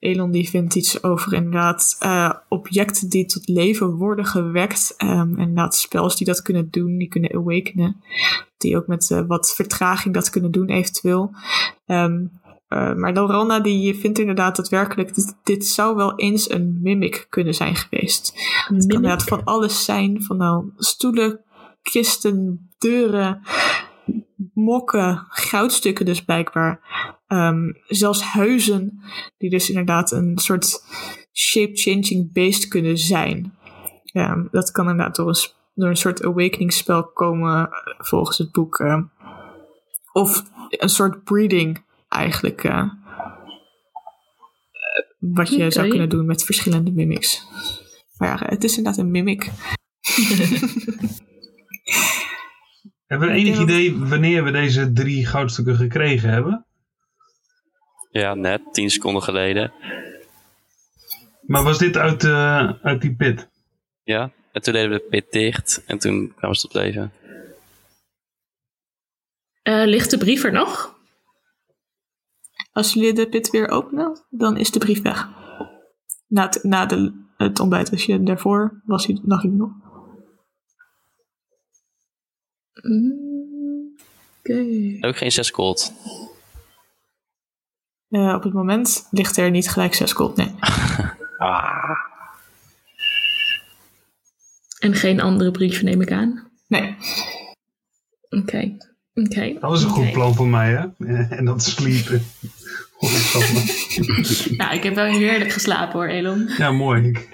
Elon 0.04 0.32
die 0.32 0.50
vindt 0.50 0.76
iets 0.76 1.04
over 1.04 1.34
inderdaad 1.34 1.96
eh, 2.00 2.34
objecten 2.50 3.10
die 3.10 3.26
tot 3.26 3.48
leven 3.48 3.96
worden 3.96 4.26
gewekt. 4.26 4.94
En 4.98 5.38
inderdaad 5.38 5.76
spells 5.76 6.16
die 6.16 6.28
dat 6.28 6.42
kunnen 6.42 6.68
doen, 6.70 6.98
die 6.98 7.08
kunnen 7.08 7.34
awakenen. 7.34 8.04
Die 8.58 8.78
ook 8.78 8.88
met 8.88 9.12
eh, 9.12 9.22
wat 9.28 9.54
vertraging 9.56 10.14
dat 10.14 10.30
kunnen 10.30 10.52
doen 10.52 10.70
eventueel. 10.70 11.36
Ehm, 11.86 12.26
eh, 12.68 12.94
maar 12.94 13.14
Lorana 13.14 13.60
die 13.60 13.96
vindt 13.96 14.20
inderdaad 14.20 14.56
daadwerkelijk, 14.56 15.16
dit, 15.16 15.36
dit 15.44 15.66
zou 15.66 15.96
wel 15.96 16.20
eens 16.20 16.50
een 16.50 16.80
mimic 16.82 17.26
kunnen 17.30 17.54
zijn 17.54 17.76
geweest. 17.76 18.32
Het 18.34 18.66
kan 18.68 18.76
Mimic? 18.76 18.94
inderdaad 18.94 19.24
van 19.24 19.44
alles 19.44 19.86
zijn, 19.86 20.24
van 20.24 20.38
nou 20.38 20.72
stoelen, 20.78 21.40
kisten, 21.82 22.70
deuren, 22.78 23.42
mokken, 24.54 25.26
goudstukken 25.30 26.06
dus 26.06 26.22
blijkbaar. 26.24 26.82
Ehm, 27.34 27.72
zelfs 27.88 28.22
huizen 28.22 29.02
die 29.38 29.50
dus 29.50 29.70
inderdaad 29.70 30.12
een 30.12 30.38
soort 30.38 30.84
shape-changing 31.34 32.34
beest 32.34 32.68
kunnen 32.68 32.98
zijn. 32.98 33.54
Ja, 34.04 34.48
dat 34.52 34.72
kan 34.72 34.90
inderdaad 34.90 35.16
door 35.16 35.28
een, 35.28 35.50
door 35.74 35.90
een 35.90 35.98
soort 35.98 36.24
awakening 36.24 36.74
spel 36.74 37.04
komen 37.04 37.70
eh, 37.70 37.72
volgens 37.98 38.38
het 38.38 38.52
boek. 38.52 38.80
eh. 38.80 39.02
of 40.12 40.44
een 40.70 40.90
soort 40.90 41.24
breeding 41.24 41.84
eigenlijk. 42.10 42.64
eh, 42.64 42.78
eh, 42.78 42.90
wat 45.20 45.50
je 45.50 45.72
zou 45.72 45.88
kunnen 45.88 46.10
doen 46.10 46.26
met 46.26 46.44
verschillende 46.44 46.92
mimics. 46.92 47.48
Maar 48.18 48.28
ja, 48.30 48.48
het 48.48 48.64
is 48.64 48.78
inderdaad 48.78 49.02
een 49.02 49.12
mimic. 49.12 49.44
Hebben 53.06 53.28
we 53.28 53.34
enig 53.34 53.60
idee 53.60 53.98
wanneer 53.98 54.44
we 54.44 54.52
deze 54.52 54.92
drie 54.94 55.26
goudstukken 55.26 55.76
gekregen 55.76 56.30
hebben? 56.30 56.66
Ja, 58.14 58.34
net, 58.34 58.62
tien 58.72 58.90
seconden 58.90 59.24
geleden. 59.24 59.74
Maar 61.42 61.64
was 61.64 61.78
dit 61.78 61.98
uit, 61.98 62.24
eh, 62.24 62.74
uit 62.82 63.02
die 63.02 63.16
pit? 63.16 63.48
Ja, 64.04 64.32
en 64.52 64.62
toen 64.62 64.74
deden 64.74 64.92
we 64.92 64.98
de 64.98 65.08
pit 65.10 65.32
dicht 65.32 65.84
en 65.86 65.98
toen 65.98 66.34
kwamen 66.36 66.56
ze 66.56 66.62
tot 66.62 66.74
leven. 66.74 67.12
Eh, 69.62 69.84
ligt 69.86 70.10
de 70.10 70.18
brief 70.18 70.44
er 70.44 70.52
nog? 70.52 70.96
Als 72.72 72.94
jullie 72.94 73.14
de 73.14 73.30
pit 73.30 73.50
weer 73.50 73.70
openen, 73.70 74.22
dan 74.30 74.58
is 74.58 74.72
de 74.72 74.80
brief 74.80 75.02
weg. 75.02 75.30
Na 76.28 76.46
het, 76.46 76.64
na 76.64 76.86
de, 76.86 77.24
het 77.38 77.60
ontbijt. 77.60 77.92
Als 77.92 78.06
je 78.06 78.24
daarvoor 78.24 78.82
was, 78.86 79.06
hij, 79.06 79.20
lag 79.24 79.42
hij 79.42 79.52
nog. 79.52 79.72
Mm, 82.82 83.96
Oké. 84.40 84.98
Ook 85.08 85.18
geen 85.18 85.32
6 85.32 85.50
gold. 85.50 85.94
Eh, 88.14 88.34
op 88.34 88.44
het 88.44 88.54
moment 88.54 89.08
ligt 89.12 89.38
er 89.38 89.52
niet 89.52 89.70
gelijk 89.70 89.94
6 89.94 90.12
gold. 90.12 90.36
Nee. 90.36 90.56
En 94.80 94.94
geen 94.96 95.22
andere 95.22 95.52
brief, 95.52 95.82
neem 95.82 96.02
ik 96.02 96.12
aan. 96.12 96.50
nee. 96.68 96.96
Oké. 98.30 98.78
Oké. 99.14 99.54
Dat 99.54 99.70
was 99.70 99.84
een 99.84 99.90
goed 99.90 100.12
plan 100.12 100.36
voor 100.36 100.48
mij, 100.48 100.70
hè? 100.72 101.06
En 101.38 101.46
dat 101.46 101.64
sliepen. 101.64 102.24
Nou, 104.58 104.76
ik 104.76 104.84
heb 104.84 104.96
wel 104.96 105.06
heerlijk 105.06 105.52
geslapen 105.52 105.94
hoor, 105.94 106.08
Elon. 106.08 106.50
ja, 106.58 106.72
mooi. 106.72 107.08
Ik... 107.08 107.30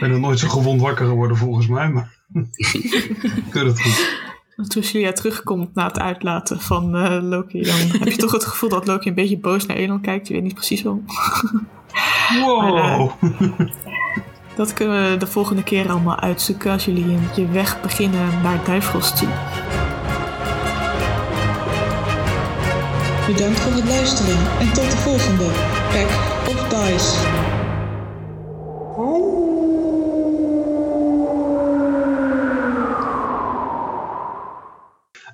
ben 0.00 0.10
nog 0.10 0.20
nooit 0.20 0.38
zo 0.38 0.48
gewond 0.48 0.80
wakker 0.80 1.06
geworden 1.06 1.36
volgens 1.36 1.66
mij, 1.66 1.88
maar 1.88 2.12
ik 3.46 3.52
het 3.52 3.80
goed. 3.80 4.25
Want 4.56 4.70
Toen 4.70 4.82
Julia 4.82 5.12
terugkomt 5.12 5.74
na 5.74 5.86
het 5.86 5.98
uitlaten 5.98 6.60
van 6.60 6.96
eh, 6.96 7.18
Loki, 7.22 7.62
dan 7.62 7.74
heb 8.00 8.08
je 8.08 8.16
toch 8.16 8.32
het 8.32 8.44
gevoel 8.44 8.68
dat 8.68 8.86
Loki 8.86 9.08
een 9.08 9.14
beetje 9.14 9.38
boos 9.38 9.66
naar 9.66 9.76
Elon 9.76 10.00
kijkt. 10.00 10.28
Je 10.28 10.34
weet 10.34 10.42
niet 10.42 10.54
precies 10.54 10.82
waarom. 10.82 11.04
Wow! 12.44 13.10
Dat 14.56 14.72
kunnen 14.72 15.10
we 15.10 15.16
de 15.16 15.26
volgende 15.26 15.62
keer 15.62 15.90
allemaal 15.90 16.20
uitzoeken 16.20 16.70
als 16.72 16.84
jullie 16.84 17.10
je- 17.10 17.18
je 17.42 17.48
weg 17.48 17.80
beginnen 17.80 18.28
naar 18.42 18.64
Duivels 18.64 19.18
toe. 19.18 19.28
Bedankt 23.26 23.58
voor 23.60 23.72
het 23.72 23.84
luisteren 23.88 24.36
en 24.60 24.72
tot 24.72 24.90
de 24.90 24.96
volgende 24.96 25.44
Pack 25.92 26.10
of 26.48 26.68
Dice. 26.68 27.35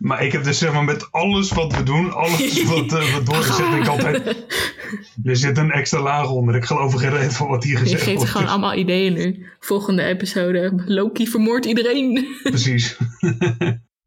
Maar 0.02 0.24
ik 0.24 0.32
heb 0.32 0.44
dus 0.44 0.58
zeg 0.58 0.72
maar 0.72 0.84
met 0.84 1.12
alles 1.12 1.50
wat 1.50 1.76
we 1.76 1.82
doen, 1.82 2.12
alles 2.12 2.62
wat, 2.74 2.92
eh, 2.92 3.12
wat 3.12 3.26
doorgezet, 3.26 3.74
ik 3.74 3.86
altijd... 3.86 4.22
Er 5.24 5.36
zit 5.36 5.58
een 5.58 5.70
extra 5.70 6.00
laag 6.00 6.30
onder. 6.30 6.54
Ik 6.54 6.64
geloof 6.64 6.92
er 6.92 6.98
geen 6.98 7.10
reet 7.10 7.36
van 7.36 7.48
wat 7.48 7.64
hier 7.64 7.72
Je 7.72 7.78
gezegd 7.78 8.02
geeft 8.02 8.16
wordt. 8.16 8.30
gewoon 8.30 8.48
allemaal 8.48 8.74
ideeën 8.74 9.12
nu. 9.12 9.46
Volgende 9.60 10.02
episode. 10.02 10.82
Loki 10.86 11.26
vermoordt 11.26 11.66
iedereen. 11.66 12.26
Precies. 12.42 12.96